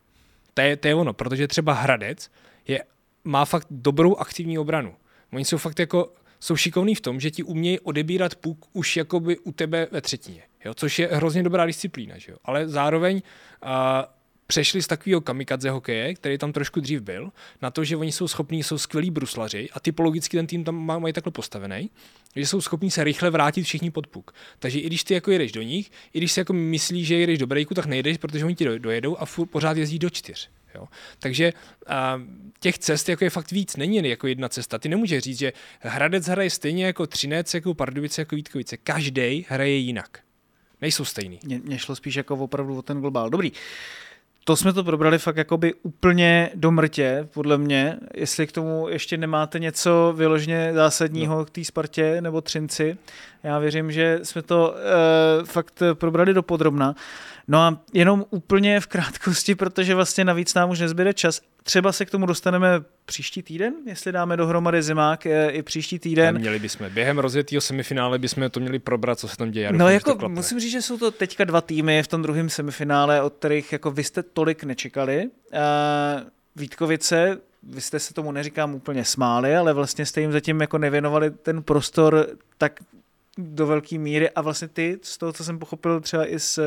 To 0.53 0.61
je, 0.61 0.77
to 0.77 0.87
je 0.87 0.95
ono, 0.95 1.13
protože 1.13 1.47
třeba 1.47 1.73
Hradec 1.73 2.31
je, 2.67 2.83
má 3.23 3.45
fakt 3.45 3.67
dobrou 3.71 4.15
aktivní 4.15 4.59
obranu. 4.59 4.95
Oni 5.33 5.45
jsou 5.45 5.57
fakt 5.57 5.79
jako 5.79 6.13
jsou 6.39 6.55
šikovní 6.55 6.95
v 6.95 7.01
tom, 7.01 7.19
že 7.19 7.31
ti 7.31 7.43
umějí 7.43 7.79
odebírat 7.79 8.35
puk 8.35 8.65
už 8.73 8.97
jakoby 8.97 9.37
u 9.37 9.51
tebe 9.51 9.87
ve 9.91 10.01
třetině, 10.01 10.41
jo? 10.65 10.73
což 10.73 10.99
je 10.99 11.07
hrozně 11.07 11.43
dobrá 11.43 11.65
disciplína, 11.65 12.17
že 12.17 12.31
jo? 12.31 12.37
ale 12.45 12.67
zároveň 12.67 13.15
uh, 13.15 13.71
přešli 14.47 14.81
z 14.81 14.87
takového 14.87 15.21
kamikadze 15.21 15.69
hokeje, 15.69 16.13
který 16.13 16.37
tam 16.37 16.53
trošku 16.53 16.79
dřív 16.79 17.01
byl, 17.01 17.31
na 17.61 17.71
to, 17.71 17.83
že 17.83 17.97
oni 17.97 18.11
jsou 18.11 18.27
schopní, 18.27 18.63
jsou 18.63 18.77
skvělí 18.77 19.11
bruslaři 19.11 19.69
a 19.73 19.79
typologicky 19.79 20.37
ten 20.37 20.47
tým 20.47 20.63
tam 20.63 20.85
mají 20.85 21.13
takhle 21.13 21.31
postavený, 21.31 21.89
že 22.35 22.47
jsou 22.47 22.61
schopní 22.61 22.91
se 22.91 23.03
rychle 23.03 23.29
vrátit 23.29 23.63
všichni 23.63 23.91
pod 23.91 24.07
puk. 24.07 24.33
Takže 24.59 24.79
i 24.79 24.87
když 24.87 25.03
ty 25.03 25.13
jako 25.13 25.31
jedeš 25.31 25.51
do 25.51 25.61
nich, 25.61 25.91
i 26.13 26.17
když 26.17 26.31
si 26.31 26.39
jako 26.39 26.53
myslíš, 26.53 27.07
že 27.07 27.15
jedeš 27.15 27.39
do 27.39 27.47
breaku, 27.47 27.73
tak 27.73 27.85
nejdeš, 27.85 28.17
protože 28.17 28.45
oni 28.45 28.55
ti 28.55 28.65
dojedou 28.65 29.17
a 29.17 29.25
furt 29.25 29.47
pořád 29.47 29.77
jezdí 29.77 29.99
do 29.99 30.09
čtyř. 30.09 30.49
Jo. 30.75 30.87
Takže 31.19 31.53
a, 31.87 32.21
těch 32.59 32.77
cest 32.77 33.09
jako 33.09 33.23
je 33.23 33.29
fakt 33.29 33.51
víc, 33.51 33.75
není 33.75 34.09
jako 34.09 34.27
jedna 34.27 34.49
cesta. 34.49 34.79
Ty 34.79 34.89
nemůžeš 34.89 35.23
říct, 35.23 35.39
že 35.39 35.53
Hradec 35.79 36.27
hraje 36.27 36.49
stejně 36.49 36.85
jako 36.85 37.07
Třinec, 37.07 37.53
jako 37.53 37.73
Pardubice, 37.73 38.21
jako 38.21 38.35
Vítkovice. 38.35 38.77
Každý 38.77 39.45
hraje 39.49 39.75
jinak. 39.75 40.19
Nejsou 40.81 41.05
stejný. 41.05 41.39
Mně 41.63 41.79
šlo 41.79 41.95
spíš 41.95 42.15
jako 42.15 42.35
opravdu 42.35 42.77
o 42.77 42.81
ten 42.81 43.01
globál. 43.01 43.29
Dobrý. 43.29 43.51
To 44.45 44.55
jsme 44.55 44.73
to 44.73 44.83
probrali 44.83 45.19
fakt 45.19 45.37
jakoby 45.37 45.73
úplně 45.73 46.49
do 46.55 46.71
mrtě, 46.71 47.27
podle 47.33 47.57
mě. 47.57 47.97
Jestli 48.15 48.47
k 48.47 48.51
tomu 48.51 48.89
ještě 48.89 49.17
nemáte 49.17 49.59
něco 49.59 50.13
vyloženě 50.15 50.71
zásadního 50.73 51.37
no. 51.37 51.45
k 51.45 51.49
té 51.49 51.63
Spartě 51.63 52.21
nebo 52.21 52.41
Třinci, 52.41 52.97
já 53.43 53.59
věřím, 53.59 53.91
že 53.91 54.19
jsme 54.23 54.41
to 54.41 54.75
uh, 55.39 55.45
fakt 55.45 55.83
probrali 55.93 56.33
do 56.33 56.43
podrobna. 56.43 56.95
No 57.47 57.59
a 57.59 57.81
jenom 57.93 58.25
úplně 58.29 58.79
v 58.79 58.87
krátkosti, 58.87 59.55
protože 59.55 59.95
vlastně 59.95 60.25
navíc 60.25 60.53
nám 60.53 60.69
už 60.69 60.79
nezbyde 60.79 61.13
čas. 61.13 61.41
Třeba 61.63 61.91
se 61.91 62.05
k 62.05 62.09
tomu 62.09 62.25
dostaneme 62.25 62.67
příští 63.05 63.43
týden, 63.43 63.73
jestli 63.85 64.11
dáme 64.11 64.37
dohromady 64.37 64.83
zimák 64.83 65.25
eh, 65.25 65.49
i 65.49 65.63
příští 65.63 65.99
týden. 65.99 66.35
A 66.35 66.39
měli 66.39 66.59
bychom. 66.59 66.89
Během 66.89 67.19
rozjetého 67.19 67.61
semifinále 67.61 68.19
bychom 68.19 68.49
to 68.49 68.59
měli 68.59 68.79
probrat, 68.79 69.19
co 69.19 69.27
se 69.27 69.37
tam 69.37 69.51
děje. 69.51 69.73
No 69.73 69.89
jako 69.89 70.29
musím 70.29 70.59
říct, 70.59 70.71
že 70.71 70.81
jsou 70.81 70.97
to 70.97 71.11
teďka 71.11 71.43
dva 71.43 71.61
týmy 71.61 72.03
v 72.03 72.07
tom 72.07 72.21
druhém 72.21 72.49
semifinále, 72.49 73.21
od 73.21 73.33
kterých 73.33 73.71
jako 73.71 73.91
vy 73.91 74.03
jste 74.03 74.23
tolik 74.23 74.63
nečekali. 74.63 75.29
Uh, 75.53 75.59
Vítkovice, 76.55 77.37
vy 77.63 77.81
jste 77.81 77.99
se 77.99 78.13
tomu 78.13 78.31
neříkám 78.31 78.75
úplně 78.75 79.05
smáli, 79.05 79.55
ale 79.55 79.73
vlastně 79.73 80.05
jste 80.05 80.21
jim 80.21 80.31
zatím 80.31 80.61
jako 80.61 80.77
nevěnovali 80.77 81.31
ten 81.31 81.63
prostor 81.63 82.27
tak 82.57 82.79
do 83.37 83.67
velké 83.67 83.97
míry 83.97 84.29
a 84.29 84.41
vlastně 84.41 84.67
ty, 84.67 84.99
z 85.01 85.17
toho, 85.17 85.33
co 85.33 85.43
jsem 85.43 85.59
pochopil 85.59 86.01
třeba 86.01 86.27
i 86.33 86.39
z 86.39 86.59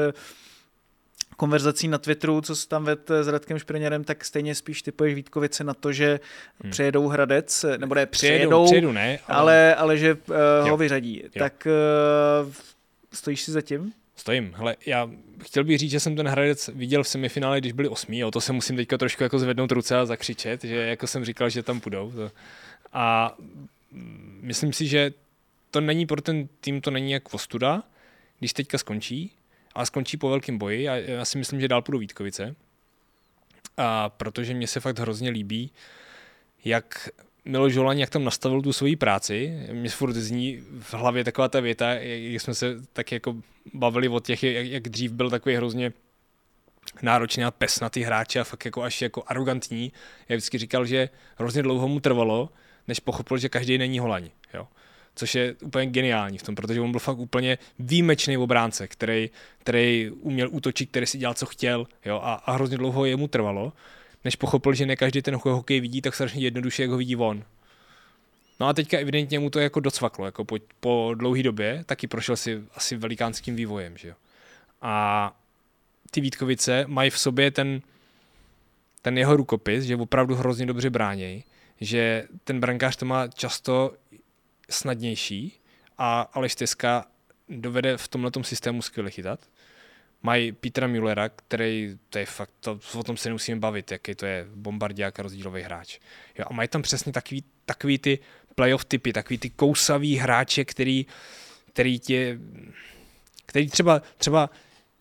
konverzací 1.37 1.89
na 1.89 1.99
Twitteru, 1.99 2.41
co 2.41 2.57
jsi 2.57 2.69
tam 2.69 2.85
ved 2.85 3.11
s 3.11 3.29
Radkem 3.29 3.59
Špriněrem, 3.59 4.05
tak 4.05 4.25
stejně 4.25 4.55
spíš 4.55 4.83
typuješ 4.83 5.15
Vítkovice 5.15 5.65
na 5.65 5.75
to, 5.75 5.93
že 5.93 6.21
hmm. 6.63 6.71
přejedou 6.71 7.09
Hradec, 7.09 7.65
nebo 7.77 7.95
ne, 7.95 8.07
přejedou, 8.07 8.65
přejedu, 8.65 8.93
ne, 8.93 9.19
ale... 9.29 9.37
ale, 9.37 9.75
ale 9.75 9.99
že 9.99 10.15
uh, 10.15 10.69
ho 10.69 10.77
vyřadí. 10.77 11.23
Jo. 11.23 11.31
Tak 11.39 11.67
uh, 12.47 12.53
stojíš 13.13 13.43
si 13.43 13.53
za 13.53 13.63
tím? 13.63 13.93
Stojím. 14.17 14.53
Hele, 14.57 14.77
já 14.87 15.11
chtěl 15.43 15.65
bych 15.65 15.79
říct, 15.79 15.91
že 15.91 16.01
jsem 16.01 16.17
ten 16.17 16.29
Hradec 16.29 16.71
viděl 16.75 17.03
v 17.03 17.09
semifinále, 17.09 17.61
když 17.61 17.73
byli 17.73 17.89
osmí, 17.89 18.25
o 18.25 18.31
to 18.31 18.41
se 18.41 18.53
musím 18.53 18.77
teďka 18.77 18.99
trošku 18.99 19.23
jako 19.23 19.39
zvednout 19.39 19.73
ruce 19.73 19.97
a 19.97 20.07
zakřičet, 20.07 20.65
že 20.65 20.77
jako 20.77 21.07
jsem 21.07 21.25
říkal, 21.25 21.51
že 21.51 21.63
tam 21.63 21.81
půjdou. 21.81 22.13
A 22.93 23.37
myslím 24.41 24.73
si, 24.73 24.87
že 24.87 25.13
to 25.71 25.81
není 25.81 26.07
pro 26.07 26.23
ten 26.23 26.49
tým, 26.61 26.81
to 26.81 26.91
není 26.91 27.13
jak 27.13 27.35
ostuda, 27.35 27.83
když 28.39 28.53
teďka 28.53 28.79
skončí, 28.79 29.33
ale 29.77 29.87
skončí 29.87 30.17
po 30.17 30.29
velkém 30.29 30.59
boji 30.59 30.89
a 30.89 30.97
já 30.97 31.25
si 31.25 31.39
myslím, 31.39 31.61
že 31.61 31.69
dál 31.69 31.83
půjdu 31.83 31.99
Vítkovice. 31.99 32.57
A 33.77 34.09
protože 34.09 34.55
mě 34.55 34.67
se 34.67 34.81
fakt 34.81 34.99
hrozně 34.99 35.31
líbí, 35.31 35.73
jak 36.65 37.09
Miloš 37.45 37.73
Žolaň, 37.73 37.99
jak 37.99 38.11
tam 38.11 38.25
nastavil 38.25 38.63
tu 38.63 38.73
svoji 38.73 38.97
práci. 38.97 39.67
Mě 39.73 39.91
furt 39.91 40.13
zní 40.13 40.61
v 40.81 40.95
hlavě 40.95 41.25
taková 41.25 41.49
ta 41.49 41.61
věta, 41.61 41.93
jak 41.93 42.43
jsme 42.43 42.55
se 42.55 42.77
tak 42.93 43.13
jako 43.13 43.37
bavili 43.75 44.09
o 44.09 44.21
těch, 44.21 44.43
jak, 44.43 44.67
jak 44.67 44.89
dřív 44.89 45.13
byl 45.13 45.31
takový 45.31 45.55
hrozně 45.55 45.93
náročný 47.03 47.45
a 47.45 47.51
pesnatý 47.51 48.03
hráč 48.03 48.37
a 48.37 48.45
fakt 48.45 48.65
jako 48.65 48.83
až 48.83 49.03
jako 49.03 49.25
arrogantní. 49.27 49.93
Já 50.29 50.37
vždycky 50.37 50.59
říkal, 50.59 50.87
že 50.87 51.09
hrozně 51.37 51.63
dlouho 51.63 51.89
mu 51.89 52.01
trvalo, 52.01 52.49
než 52.89 53.01
pochopil, 53.01 53.39
že 53.39 53.49
každý 53.49 53.79
není 53.79 53.99
Holaň. 53.99 54.31
Jo 54.55 54.67
což 55.17 55.35
je 55.35 55.55
úplně 55.63 55.87
geniální 55.87 56.39
v 56.39 56.43
tom, 56.43 56.55
protože 56.55 56.81
on 56.81 56.91
byl 56.91 57.01
fakt 57.01 57.19
úplně 57.19 57.59
výjimečný 57.79 58.37
obránce, 58.37 58.89
který, 58.89 59.31
který 59.59 60.11
uměl 60.11 60.49
útočit, 60.53 60.87
který 60.87 61.07
si 61.07 61.19
dělal, 61.19 61.35
co 61.35 61.47
chtěl 61.47 61.87
jo, 62.05 62.21
a, 62.23 62.35
a 62.35 62.53
hrozně 62.53 62.77
dlouho 62.77 63.05
jemu 63.05 63.29
trvalo, 63.29 63.73
než 64.25 64.37
pochopil, 64.37 64.75
že 64.75 64.87
ne 64.87 64.97
každý 64.97 65.23
ten 65.23 65.37
hokej 65.37 65.81
vidí 65.81 66.03
tak 66.03 66.15
strašně 66.15 66.41
jednoduše, 66.41 66.83
jak 66.83 66.91
ho 66.91 66.97
vidí 66.97 67.17
on. 67.17 67.45
No 68.61 68.69
a 68.69 68.73
teďka 68.73 68.99
evidentně 68.99 69.39
mu 69.39 69.51
to 69.51 69.61
jako 69.61 69.81
docvaklo, 69.81 70.27
jako 70.27 70.45
po, 70.45 70.57
po 70.81 71.15
dlouhé 71.15 71.43
době, 71.43 71.85
taky 71.87 72.07
prošel 72.07 72.37
si 72.37 72.63
asi 72.75 72.97
velikánským 72.97 73.57
vývojem, 73.57 73.97
že 73.97 74.09
jo. 74.09 74.15
A 74.83 75.37
ty 76.11 76.21
Vítkovice 76.21 76.85
mají 76.87 77.11
v 77.11 77.19
sobě 77.19 77.51
ten, 77.51 77.83
ten 79.03 79.19
jeho 79.19 79.37
rukopis, 79.37 79.85
že 79.85 79.97
opravdu 79.97 80.35
hrozně 80.35 80.67
dobře 80.67 80.91
bránějí, 80.91 81.45
že 81.81 82.25
ten 82.45 82.61
brankář 82.61 82.97
to 82.97 83.07
má 83.07 83.29
často 83.29 83.95
snadnější 84.71 85.61
a 85.99 86.21
Aleš 86.21 86.55
Teska 86.55 87.05
dovede 87.49 87.97
v 87.97 88.09
tomhle 88.09 88.31
systému 88.43 88.83
skvěle 88.83 89.11
chytat. 89.11 89.41
Mají 90.23 90.53
Petra 90.53 90.87
Müllera, 90.87 91.29
který, 91.29 91.99
to 92.11 92.19
je 92.19 92.27
fakt, 92.27 92.51
to, 92.61 92.81
o 92.95 93.03
tom 93.03 93.17
se 93.17 93.29
nemusíme 93.29 93.61
bavit, 93.61 93.93
jaký 93.93 94.15
to 94.15 94.27
je 94.27 94.47
bombardiák 94.55 95.21
a 95.21 95.23
rozdílový 95.23 95.63
hráč. 95.63 95.99
Jo, 96.39 96.45
a 96.51 96.53
mají 96.53 96.69
tam 96.69 96.83
přesně 96.83 97.13
takový, 97.13 97.45
takový 97.65 97.99
ty 97.99 98.19
playoff 98.55 98.85
typy, 98.85 99.13
takový 99.13 99.39
ty 99.39 99.51
kousavý 99.51 100.17
hráče, 100.17 100.65
který, 100.65 101.07
který 101.73 101.99
tě, 101.99 102.39
který 103.47 103.71
třeba, 103.71 104.03
třeba, 104.19 104.51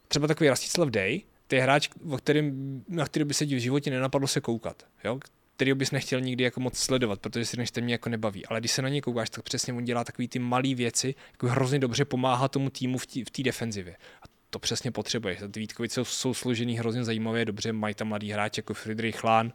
třeba 0.07 0.27
takový 0.27 0.49
Rastislav 0.49 0.89
Day, 0.89 1.21
to 1.47 1.55
je 1.55 1.61
hráč, 1.61 1.89
o 2.09 2.17
kterým, 2.17 2.83
na 2.87 3.05
který 3.05 3.25
by 3.25 3.33
se 3.33 3.45
v 3.45 3.59
životě 3.59 3.89
nenapadlo 3.89 4.27
se 4.27 4.41
koukat. 4.41 4.85
Jo? 5.03 5.19
Který 5.55 5.73
bys 5.73 5.91
nechtěl 5.91 6.21
nikdy 6.21 6.43
jako 6.43 6.59
moc 6.59 6.77
sledovat, 6.77 7.19
protože 7.19 7.45
si 7.45 7.57
ten 7.71 7.83
mě 7.83 7.93
jako 7.93 8.09
nebaví. 8.09 8.45
Ale 8.45 8.59
když 8.59 8.71
se 8.71 8.81
na 8.81 8.89
něj 8.89 9.01
koukáš, 9.01 9.29
tak 9.29 9.43
přesně 9.43 9.73
on 9.73 9.83
dělá 9.83 10.03
takové 10.03 10.27
ty 10.27 10.39
malé 10.39 10.75
věci, 10.75 11.15
jako 11.31 11.47
hrozně 11.47 11.79
dobře 11.79 12.05
pomáhá 12.05 12.47
tomu 12.47 12.69
týmu 12.69 12.97
v 12.97 13.31
té 13.31 13.43
defenzivě. 13.43 13.95
A 14.21 14.25
to 14.49 14.59
přesně 14.59 14.91
potřebuje. 14.91 15.37
Ty 15.51 15.59
Vítkovice 15.59 15.93
jsou, 15.93 16.05
jsou 16.05 16.33
složený 16.33 16.77
hrozně 16.77 17.03
zajímavé, 17.03 17.45
dobře, 17.45 17.73
mají 17.73 17.95
tam 17.95 18.07
mladý 18.07 18.31
hráč 18.31 18.57
jako 18.57 18.73
Friedrich 18.73 19.23
Lahn. 19.23 19.51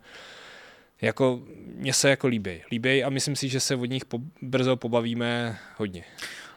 Jako, 1.02 1.42
mně 1.74 1.92
se 1.92 2.10
jako 2.10 2.26
líbí. 2.26 2.62
Líbí 2.70 3.04
a 3.04 3.10
myslím 3.10 3.36
si, 3.36 3.48
že 3.48 3.60
se 3.60 3.76
od 3.76 3.84
nich 3.86 4.04
po, 4.04 4.18
brzo 4.42 4.76
pobavíme 4.76 5.58
hodně. 5.76 6.04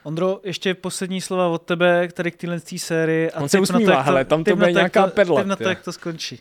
Ondro, 0.02 0.40
ještě 0.44 0.74
poslední 0.74 1.20
slova 1.20 1.48
od 1.48 1.62
tebe, 1.62 2.08
tady 2.12 2.30
k 2.30 2.36
téhle 2.36 2.60
sérii. 2.76 3.30
A 3.30 3.40
On 3.40 3.48
se 3.48 3.60
usmívá, 3.60 4.00
hele, 4.00 4.24
tam 4.24 4.44
to 4.44 4.56
bude 4.56 4.72
nějaká 4.72 5.06
perla. 5.06 5.42
na 5.42 5.56
to, 5.56 5.68
jak 5.68 5.82
to 5.82 5.92
skončí. 5.92 6.40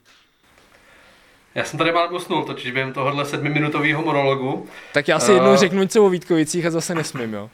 Já 1.56 1.64
jsem 1.64 1.78
tady 1.78 1.92
mal 1.92 2.16
usnul, 2.16 2.44
totiž 2.44 2.72
během 2.72 2.94
tohohle 2.94 3.26
sedmiminutového 3.26 4.02
monologu. 4.02 4.68
Tak 4.94 5.08
já 5.08 5.20
si 5.20 5.32
uh, 5.32 5.38
jednou 5.38 5.56
řeknu 5.56 5.82
něco 5.82 6.06
o 6.06 6.10
Vítkovicích 6.10 6.66
a 6.66 6.72
zase 6.72 6.96
nesmím, 6.96 7.34
jo. 7.34 7.50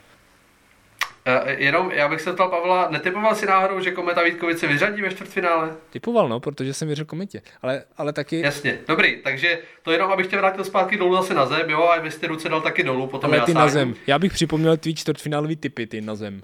Uh, 1.27 1.49
jenom, 1.57 1.91
já 1.91 2.07
bych 2.07 2.21
se 2.21 2.33
ptal 2.33 2.49
Pavla, 2.49 2.87
netypoval 2.89 3.35
si 3.35 3.45
náhodou, 3.45 3.79
že 3.79 3.91
Kometa 3.91 4.23
Vítkovice 4.23 4.67
vyřadí 4.67 5.01
ve 5.01 5.09
čtvrtfinále? 5.09 5.71
Typoval, 5.89 6.29
no, 6.29 6.39
protože 6.39 6.73
jsem 6.73 6.87
věřil 6.87 7.05
Kometě, 7.05 7.41
ale, 7.61 7.83
ale 7.97 8.13
taky... 8.13 8.41
Jasně, 8.41 8.79
dobrý, 8.87 9.17
takže 9.23 9.59
to 9.83 9.91
jenom, 9.91 10.11
abych 10.11 10.27
tě 10.27 10.37
vrátil 10.37 10.63
zpátky 10.63 10.97
dolů 10.97 11.15
zase 11.15 11.33
na 11.33 11.45
zem, 11.45 11.69
jo, 11.69 11.83
a 11.83 11.99
vy 11.99 12.11
jste 12.11 12.27
ruce 12.27 12.49
dal 12.49 12.61
taky 12.61 12.83
dolů, 12.83 13.07
potom 13.07 13.29
ale 13.29 13.37
já 13.37 13.45
ty 13.45 13.51
sáhnu. 13.51 13.65
na 13.65 13.71
zem, 13.71 13.95
já 14.07 14.19
bych 14.19 14.33
připomněl 14.33 14.77
tvý 14.77 14.95
čtvrtfinálový 14.95 15.55
typy, 15.55 15.87
ty 15.87 16.01
na 16.01 16.15
zem. 16.15 16.41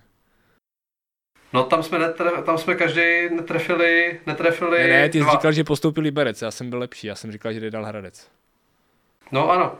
No 1.53 1.63
tam 1.63 1.83
jsme, 1.83 1.99
netref, 1.99 2.33
tam 2.45 2.57
jsme 2.57 2.75
každý 2.75 3.01
netrefili, 3.31 4.19
netrefili 4.25 4.79
Ne, 4.79 4.87
ne, 4.87 5.09
ty 5.09 5.23
jsi 5.23 5.29
říkal, 5.31 5.51
že 5.51 5.63
postoupil 5.63 6.03
Liberec, 6.03 6.41
já 6.41 6.51
jsem 6.51 6.69
byl 6.69 6.79
lepší, 6.79 7.07
já 7.07 7.15
jsem 7.15 7.31
říkal, 7.31 7.53
že 7.53 7.71
dal 7.71 7.85
Hradec. 7.85 8.27
No 9.31 9.51
ano. 9.51 9.75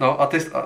No 0.00 0.20
a 0.20 0.26
ty, 0.26 0.38
a, 0.52 0.60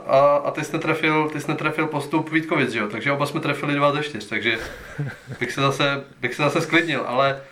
a 0.45 0.51
ty 0.51 0.65
jsi 0.65 0.73
netrefil, 0.73 1.29
ty 1.29 1.41
jsi 1.41 1.49
netrefil 1.51 1.87
postup 1.87 2.31
Vítkovic, 2.31 2.75
jo? 2.75 2.89
takže 2.89 3.13
oba 3.13 3.27
jsme 3.27 3.41
trefili 3.41 3.75
dva 3.75 3.93
ze 3.93 4.03
čtyř, 4.03 4.29
takže 4.29 4.59
bych 5.41 5.53
se 5.53 5.61
zase, 5.61 6.05
bych 6.21 6.35
se 6.35 6.43
zase 6.43 6.61
sklidnil, 6.61 7.05
ale 7.07 7.43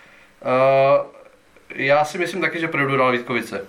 uh, 0.41 1.05
já 1.75 2.05
si 2.05 2.17
myslím 2.17 2.41
taky, 2.41 2.59
že 2.59 2.67
projdu 2.67 2.97
dál 2.97 3.11
Vítkovice. 3.11 3.65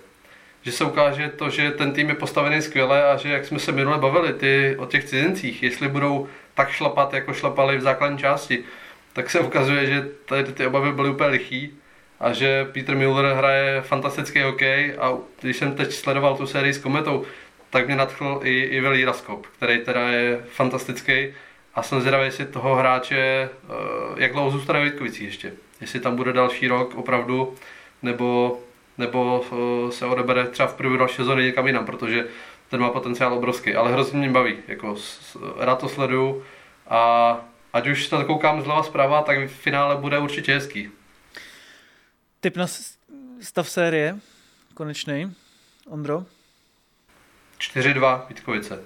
že 0.63 0.73
se 0.73 0.85
ukáže 0.85 1.29
to, 1.29 1.51
že 1.51 1.71
ten 1.71 1.93
tým 1.93 2.09
je 2.09 2.15
postavený 2.15 2.63
skvěle 2.63 3.05
a 3.05 3.17
že 3.17 3.29
jak 3.29 3.45
jsme 3.45 3.59
se 3.59 3.73
minule 3.73 3.99
bavili 3.99 4.33
ty, 4.33 4.77
o 4.79 4.87
těch 4.87 5.05
cizincích, 5.05 5.63
jestli 5.63 5.89
budou 5.89 6.29
tak 6.55 6.71
šlapat, 6.71 7.15
jako 7.15 7.33
šlapali 7.33 7.77
v 7.77 7.81
základní 7.81 8.19
části, 8.19 8.65
tak 9.13 9.31
se 9.31 9.41
ukazuje, 9.41 9.87
že 9.87 10.09
tady 10.25 10.45
ty 10.45 10.67
obavy 10.67 10.93
byly 10.93 11.11
úplně 11.11 11.31
lichý 11.31 11.79
a 12.21 12.33
že 12.33 12.65
Peter 12.65 12.97
Müller 12.97 13.35
hraje 13.35 13.83
fantastický 13.83 14.41
hokej 14.41 14.95
a 15.01 15.13
když 15.41 15.57
jsem 15.57 15.75
teď 15.75 15.93
sledoval 15.93 16.37
tu 16.37 16.47
sérii 16.47 16.73
s 16.73 16.79
Kometou, 16.79 17.25
tak 17.71 17.87
mě 17.87 17.97
nadchl 17.97 18.41
i, 18.43 18.61
i 18.61 18.81
Vili 18.81 19.05
Raskop, 19.05 19.47
který 19.47 19.79
teda 19.79 20.09
je 20.09 20.41
fantastický 20.51 21.35
a 21.75 21.83
jsem 21.83 22.01
zvědavý, 22.01 22.25
jestli 22.25 22.45
toho 22.45 22.75
hráče, 22.75 23.17
eh, 23.17 23.49
jak 24.17 24.33
dlouho 24.33 24.51
zůstane 24.51 24.81
v 24.81 24.85
Vítkovicích 24.85 25.27
ještě. 25.27 25.53
Jestli 25.81 26.01
tam 26.01 26.17
bude 26.17 26.33
další 26.33 26.69
rok 26.69 26.95
opravdu, 26.95 27.55
nebo, 28.03 28.59
nebo 28.99 29.45
eh, 29.53 29.93
se 29.93 30.07
odebere 30.07 30.47
třeba 30.47 30.69
v 30.69 30.75
průběhu 30.75 30.99
další 30.99 31.17
sezóny 31.17 31.45
někam 31.45 31.67
jinam, 31.67 31.87
protože 31.87 32.27
ten 32.71 32.81
má 32.81 32.91
potenciál 32.91 33.35
obrovský, 33.35 33.75
ale 33.75 33.93
hrozně 33.93 34.19
mě 34.19 34.29
baví, 34.29 34.57
jako 34.69 34.97
rád 35.59 35.81
to 35.81 35.89
sleduju 35.89 36.43
a 36.89 37.41
ať 37.73 37.87
už 37.87 38.05
se 38.05 38.11
to 38.11 38.25
koukám 38.25 38.63
zleva 38.63 38.83
zprava, 38.83 39.23
tak 39.23 39.39
v 39.39 39.53
finále 39.53 39.97
bude 39.97 40.19
určitě 40.19 40.55
hezký. 40.55 40.91
Typ 42.41 42.57
na 42.57 42.67
stav 43.41 43.71
série, 43.71 44.19
konečný. 44.75 45.35
Ondro? 45.87 46.25
4-2 47.59 48.27
Vítkovice. 48.29 48.79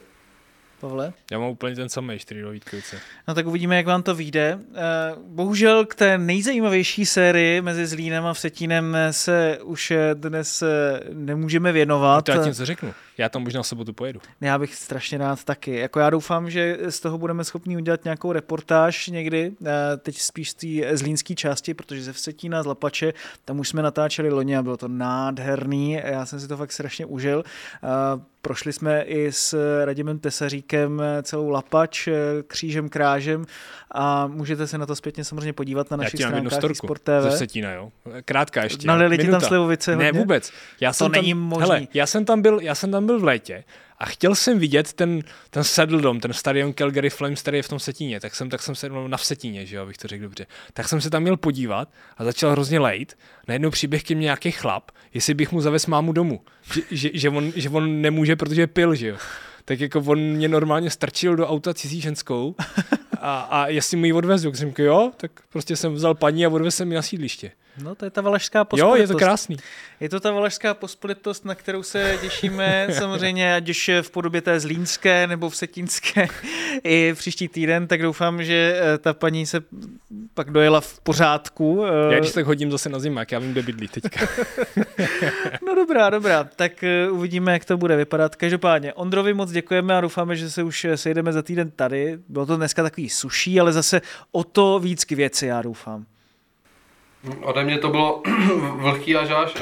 Pavle? 0.81 1.13
Já 1.33 1.39
mám 1.39 1.49
úplně 1.51 1.77
ten 1.77 1.89
samý 1.89 2.19
4 2.19 2.43
do 2.43 2.51
Vítkovice. 2.51 3.01
No 3.29 3.35
tak 3.35 3.47
uvidíme, 3.47 3.77
jak 3.77 3.87
vám 3.87 4.03
to 4.03 4.15
vyjde. 4.15 4.59
Eh, 4.75 4.81
bohužel 5.27 5.87
k 5.87 5.95
té 5.95 6.19
nejzajímavější 6.19 7.07
sérii 7.07 7.61
mezi 7.61 7.87
Zlínem 7.87 8.27
a 8.27 8.35
Vsetínem 8.35 8.97
se 9.11 9.59
už 9.63 9.93
dnes 10.15 10.63
eh, 10.63 11.01
nemůžeme 11.13 11.73
věnovat. 11.73 12.25
To 12.25 12.33
já 12.33 12.43
ti 12.43 12.49
něco 12.49 12.67
řeknu. 12.67 12.95
Já 13.19 13.29
tam 13.29 13.43
možná 13.43 13.63
sobotu 13.63 13.93
pojedu. 13.93 14.21
Já 14.41 14.59
bych 14.59 14.75
strašně 14.75 15.19
rád 15.19 15.45
taky. 15.45 15.77
Jako 15.77 16.01
já 16.01 16.11
doufám, 16.11 16.51
že 16.51 16.79
z 16.89 17.01
toho 17.01 17.19
budeme 17.19 17.45
schopni 17.45 17.77
udělat 17.77 18.05
nějakou 18.05 18.33
reportáž 18.33 19.09
někdy, 19.09 19.53
eh, 19.67 19.97
teď 19.97 20.19
spíš 20.19 20.51
z 20.51 20.55
té 20.55 20.97
zlínské 20.97 21.35
části, 21.35 21.75
protože 21.75 22.03
ze 22.03 22.13
Vsetína, 22.13 22.63
z 22.63 22.67
Lapače, 22.67 23.13
tam 23.45 23.59
už 23.59 23.69
jsme 23.69 23.83
natáčeli 23.83 24.31
loni 24.31 24.57
a 24.57 24.63
bylo 24.63 24.77
to 24.77 24.89
nádherný. 24.89 25.93
Já 26.05 26.27
jsem 26.27 26.41
si 26.41 26.49
to 26.49 26.57
fakt 26.57 26.73
strašně 26.73 27.07
užil. 27.07 27.45
Prošli 28.43 28.73
jsme 28.73 29.03
i 29.03 29.33
s 29.33 29.55
Radimem 29.85 30.19
Tesaříkem 30.19 31.03
celou 31.23 31.49
Lapač, 31.49 32.09
křížem, 32.47 32.89
krážem 32.89 33.45
a 33.95 34.27
můžete 34.27 34.67
se 34.67 34.79
na 34.79 34.87
to 34.87 34.97
zpětně 34.97 35.25
samozřejmě 35.25 35.53
podívat 35.53 35.91
na 35.91 35.97
našich 35.97 36.21
stránkách 36.21 36.77
Sport 36.77 37.03
TV. 37.03 37.23
Ze 37.23 37.31
Vsetína, 37.31 37.73
jo. 37.73 37.93
Krátká 38.25 38.63
ještě. 38.63 38.87
Nalili 38.87 39.19
ti 39.19 39.29
tam 39.29 39.41
slivovice 39.41 39.95
hodně? 39.95 40.13
Ne, 40.13 40.19
vůbec. 40.19 40.53
Já 40.81 40.91
to 40.91 40.95
jsem 40.95 41.13
není 41.13 41.31
tam, 41.31 41.39
možný. 41.39 41.69
Hele, 41.69 41.87
já 41.95 42.07
jsem 42.07 42.25
tam 42.25 42.43
byl, 42.43 42.61
já 42.61 42.75
jsem 42.75 42.91
tam 42.91 43.06
byl 43.07 43.21
v 43.21 43.25
létě 43.25 43.65
a 43.99 44.07
chtěl 44.07 44.35
jsem 44.35 44.59
vidět 44.59 44.93
ten, 44.93 45.23
ten 45.51 45.65
Saddle 45.65 46.03
Dome, 46.03 46.21
ten 46.21 46.33
stadion 46.33 46.73
Calgary 46.73 47.11
Flames, 47.11 47.43
který 47.43 47.59
je 47.59 47.63
v 47.63 47.69
tom 47.69 47.79
Setíně, 47.79 48.21
tak 48.21 48.35
jsem, 48.35 48.51
tak 48.51 48.63
jsem 48.63 48.75
se, 48.75 48.89
no, 48.89 49.09
na 49.09 49.17
Vsetíně, 49.17 49.67
že 49.67 49.77
jo, 49.77 49.83
abych 49.83 49.99
to 49.99 50.09
řekl 50.09 50.23
dobře, 50.23 50.47
tak 50.73 50.89
jsem 50.89 51.01
se 51.01 51.11
tam 51.11 51.23
měl 51.23 51.37
podívat 51.37 51.89
a 52.17 52.25
začal 52.25 52.51
hrozně 52.51 52.79
lejt. 52.79 53.19
Najednou 53.49 53.71
příběh 53.71 54.05
ke 54.05 54.15
mně 54.15 54.25
nějaký 54.25 54.51
chlap, 54.51 54.91
jestli 55.15 55.35
bych 55.35 55.53
mu 55.53 55.61
zavez 55.61 55.87
mámu 55.87 56.13
domů, 56.13 56.41
že, 56.75 56.83
že, 56.91 57.11
že, 57.15 57.29
on, 57.31 57.53
že 57.57 57.69
on 57.69 58.01
nemůže, 58.01 58.37
protože 58.37 58.67
pil, 58.67 58.95
že 58.95 59.09
jo. 59.09 59.17
Tak 59.65 59.81
jako 59.81 60.01
on 60.07 60.21
mě 60.21 60.49
normálně 60.49 60.91
strčil 60.91 61.37
do 61.37 61.49
auta 61.49 61.75
cizí 61.75 62.01
ženskou 62.01 62.55
a, 63.21 63.41
a 63.41 63.67
jestli 63.67 63.97
mu 63.97 64.05
ji 64.05 64.13
odvezu, 64.13 64.51
tak 64.51 64.57
jsem 64.57 64.73
jo, 64.79 65.13
tak 65.17 65.31
prostě 65.49 65.77
jsem 65.77 65.95
vzal 65.95 66.15
paní 66.15 66.47
a 66.47 66.49
odvezl 66.49 66.71
jsem 66.77 66.91
ji 66.91 66.95
na 66.95 67.03
sídliště. 67.03 67.51
No, 67.83 67.95
to 67.95 68.05
je 68.05 68.11
ta 68.11 68.21
valašská 68.21 68.65
pospolitost. 68.65 68.99
Jo, 68.99 69.03
je 69.03 69.09
to 69.09 69.17
krásný. 69.17 69.57
Je 70.01 70.09
to 70.09 70.21
ta 70.21 70.33
valašská 70.33 70.75
pospolitost, 70.75 71.45
na 71.45 71.55
kterou 71.55 71.83
se 71.83 72.19
těšíme 72.21 72.89
samozřejmě, 72.99 73.55
ať 73.55 73.69
už 73.69 73.91
v 74.03 74.11
podobě 74.11 74.41
té 74.41 74.61
zlínské 74.61 75.27
nebo 75.27 75.51
v 75.51 75.57
setínské 75.57 76.29
i 76.85 77.15
příští 77.15 77.49
týden, 77.49 77.87
tak 77.87 78.03
doufám, 78.03 78.45
že 78.45 78.81
eh, 78.81 78.99
ta 78.99 79.15
paní 79.15 79.47
se 79.47 79.63
pak 80.35 80.51
dojela 80.51 80.81
v 80.81 81.01
pořádku. 81.01 81.85
Eh. 81.85 82.15
Já 82.15 82.19
když 82.19 82.33
tak 82.33 82.47
hodím 82.47 82.71
zase 82.71 82.89
na 82.89 82.99
zimák, 82.99 83.33
já 83.33 83.39
vím, 83.39 83.53
kde 83.53 83.63
bydlí 83.63 83.89
teďka. 83.89 84.27
no 85.67 85.75
dobrá, 85.75 86.11
dobrá, 86.11 86.45
tak 86.45 86.85
eh, 86.85 87.11
uvidíme, 87.11 87.53
jak 87.53 87.65
to 87.65 87.77
bude 87.77 87.97
vypadat. 87.97 88.37
Každopádně 88.37 88.95
Ondrovi 88.95 89.35
moc 89.35 89.51
děkujeme 89.51 89.97
a 89.97 90.01
doufáme, 90.01 90.37
že 90.37 90.51
se 90.51 90.63
už 90.63 90.87
sejdeme 90.95 91.33
za 91.33 91.43
týden 91.43 91.71
tady. 91.71 92.19
Bylo 92.29 92.47
to 92.47 92.57
dneska 92.57 92.83
takový 92.83 93.11
suší, 93.11 93.61
ale 93.61 93.73
zase 93.73 94.01
o 94.33 94.45
to 94.45 94.79
víc 94.79 95.05
k 95.05 95.13
věci, 95.13 95.47
já 95.47 95.63
doufám. 95.63 96.07
Ode 97.43 97.65
mě 97.65 97.79
to 97.79 97.89
bylo 97.89 98.23
vlhký 98.77 99.17
a 99.17 99.25
žáž. 99.25 99.55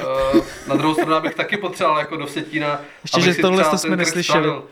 Na 0.68 0.76
druhou 0.76 0.94
stranu 0.94 1.20
bych 1.20 1.34
taky 1.34 1.56
potřeboval 1.56 1.98
jako 1.98 2.16
do 2.16 2.26
Setína. 2.26 2.80
Ještě, 3.02 3.20
že 3.20 3.34
tohle 3.34 3.64
to 3.64 3.78
jsme 3.78 3.96
neslyšeli. 3.96 4.44
Spravil, 4.44 4.64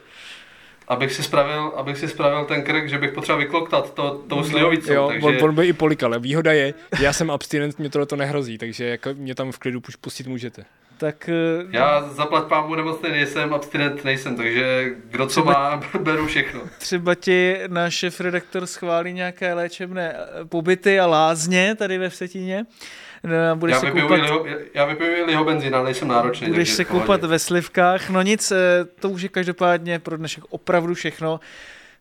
abych 0.89 1.13
si 1.13 1.23
spravil, 1.23 1.73
abych 1.77 1.99
si 1.99 2.09
spravil 2.09 2.45
ten 2.45 2.63
krk, 2.63 2.89
že 2.89 2.99
bych 2.99 3.13
potřeboval 3.13 3.45
vykloktat 3.45 3.95
to, 3.95 4.23
tou 4.29 4.45
slivovicou. 4.45 4.93
Jo, 4.93 5.09
takže... 5.09 5.27
on, 5.27 5.45
on 5.45 5.55
by 5.55 5.67
i 5.67 5.73
polik, 5.73 6.03
ale 6.03 6.19
výhoda 6.19 6.53
je, 6.53 6.75
že 6.99 7.05
já 7.05 7.13
jsem 7.13 7.31
abstinent, 7.31 7.79
mě 7.79 7.91
to, 7.91 8.07
to 8.07 8.17
nehrozí, 8.17 8.59
takže 8.59 8.85
jako 8.85 9.11
mě 9.15 9.35
tam 9.35 9.53
v 9.53 9.59
klidu 9.59 9.81
pustit 10.01 10.27
můžete. 10.27 10.65
Tak, 11.03 11.31
Já 11.71 12.09
zaplať 12.09 12.45
pámu 12.45 12.75
nemocný 12.75 13.11
nejsem, 13.11 13.55
abstinent 13.55 14.05
nejsem, 14.05 14.37
takže 14.37 14.95
kdo 15.11 15.27
co 15.27 15.45
má, 15.45 15.83
beru 16.01 16.27
všechno. 16.27 16.61
Třeba 16.79 17.15
ti 17.15 17.59
náš 17.67 17.95
šef 17.95 18.21
redaktor 18.21 18.67
schválí 18.67 19.13
nějaké 19.13 19.55
léčebné 19.55 20.17
pobyty 20.49 21.01
a 21.01 21.07
lázně 21.07 21.75
tady 21.75 21.99
ve 21.99 22.09
Vsetíně. 22.09 22.67
No, 23.25 23.57
budeš 23.57 23.75
já, 23.75 23.81
se 23.81 23.91
koupat... 23.91 24.21
liho, 24.21 24.47
já 24.75 24.85
vypiju 24.85 25.27
liho 25.27 25.45
benzín, 25.45 25.75
ale 25.75 25.85
nejsem 25.85 26.09
náročný. 26.09 26.49
Budeš 26.49 26.71
se 26.71 26.85
koupat 26.85 27.25
ve 27.25 27.39
slivkách. 27.39 28.11
No 28.11 28.23
nic, 28.23 28.53
to 29.01 29.11
už 29.11 29.23
je 29.23 29.29
každopádně 29.29 29.99
pro 29.99 30.17
dnešek 30.17 30.45
opravdu 30.51 30.95
všechno. 30.95 31.41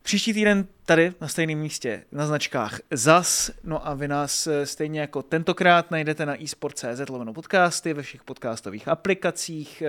Příští 0.04 0.34
týden 0.34 0.68
tady 0.86 1.14
na 1.22 1.28
stejném 1.28 1.60
místě 1.60 2.04
na 2.12 2.28
značkách 2.28 2.80
ZAS, 2.92 3.52
no 3.64 3.88
a 3.88 3.94
vy 3.94 4.08
nás 4.08 4.48
stejně 4.64 5.02
jako 5.02 5.22
tentokrát 5.22 5.92
najdete 5.92 6.26
na 6.26 6.44
eSport.cz 6.44 7.10
lomeno 7.10 7.34
podcasty 7.34 7.94
ve 7.94 8.02
všech 8.02 8.24
podcastových 8.24 8.88
aplikacích, 8.88 9.84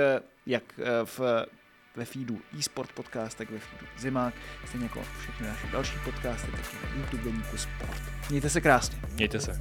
jak 0.46 0.62
v 1.04 1.46
ve 1.96 2.04
feedu 2.04 2.38
eSport 2.58 2.92
podcast, 2.92 3.38
tak 3.38 3.50
ve 3.50 3.58
feedu 3.58 3.86
Zimák, 3.98 4.34
stejně 4.68 4.84
jako 4.84 5.02
všechny 5.20 5.46
naše 5.46 5.66
další 5.72 5.98
podcasty, 6.04 6.50
tak 6.50 6.74
na 6.74 7.00
YouTube 7.00 7.22
deníku 7.22 7.56
Sport. 7.56 8.02
Mějte 8.30 8.50
se 8.50 8.60
krásně. 8.60 8.98
Mějte 9.14 9.40
se. 9.40 9.60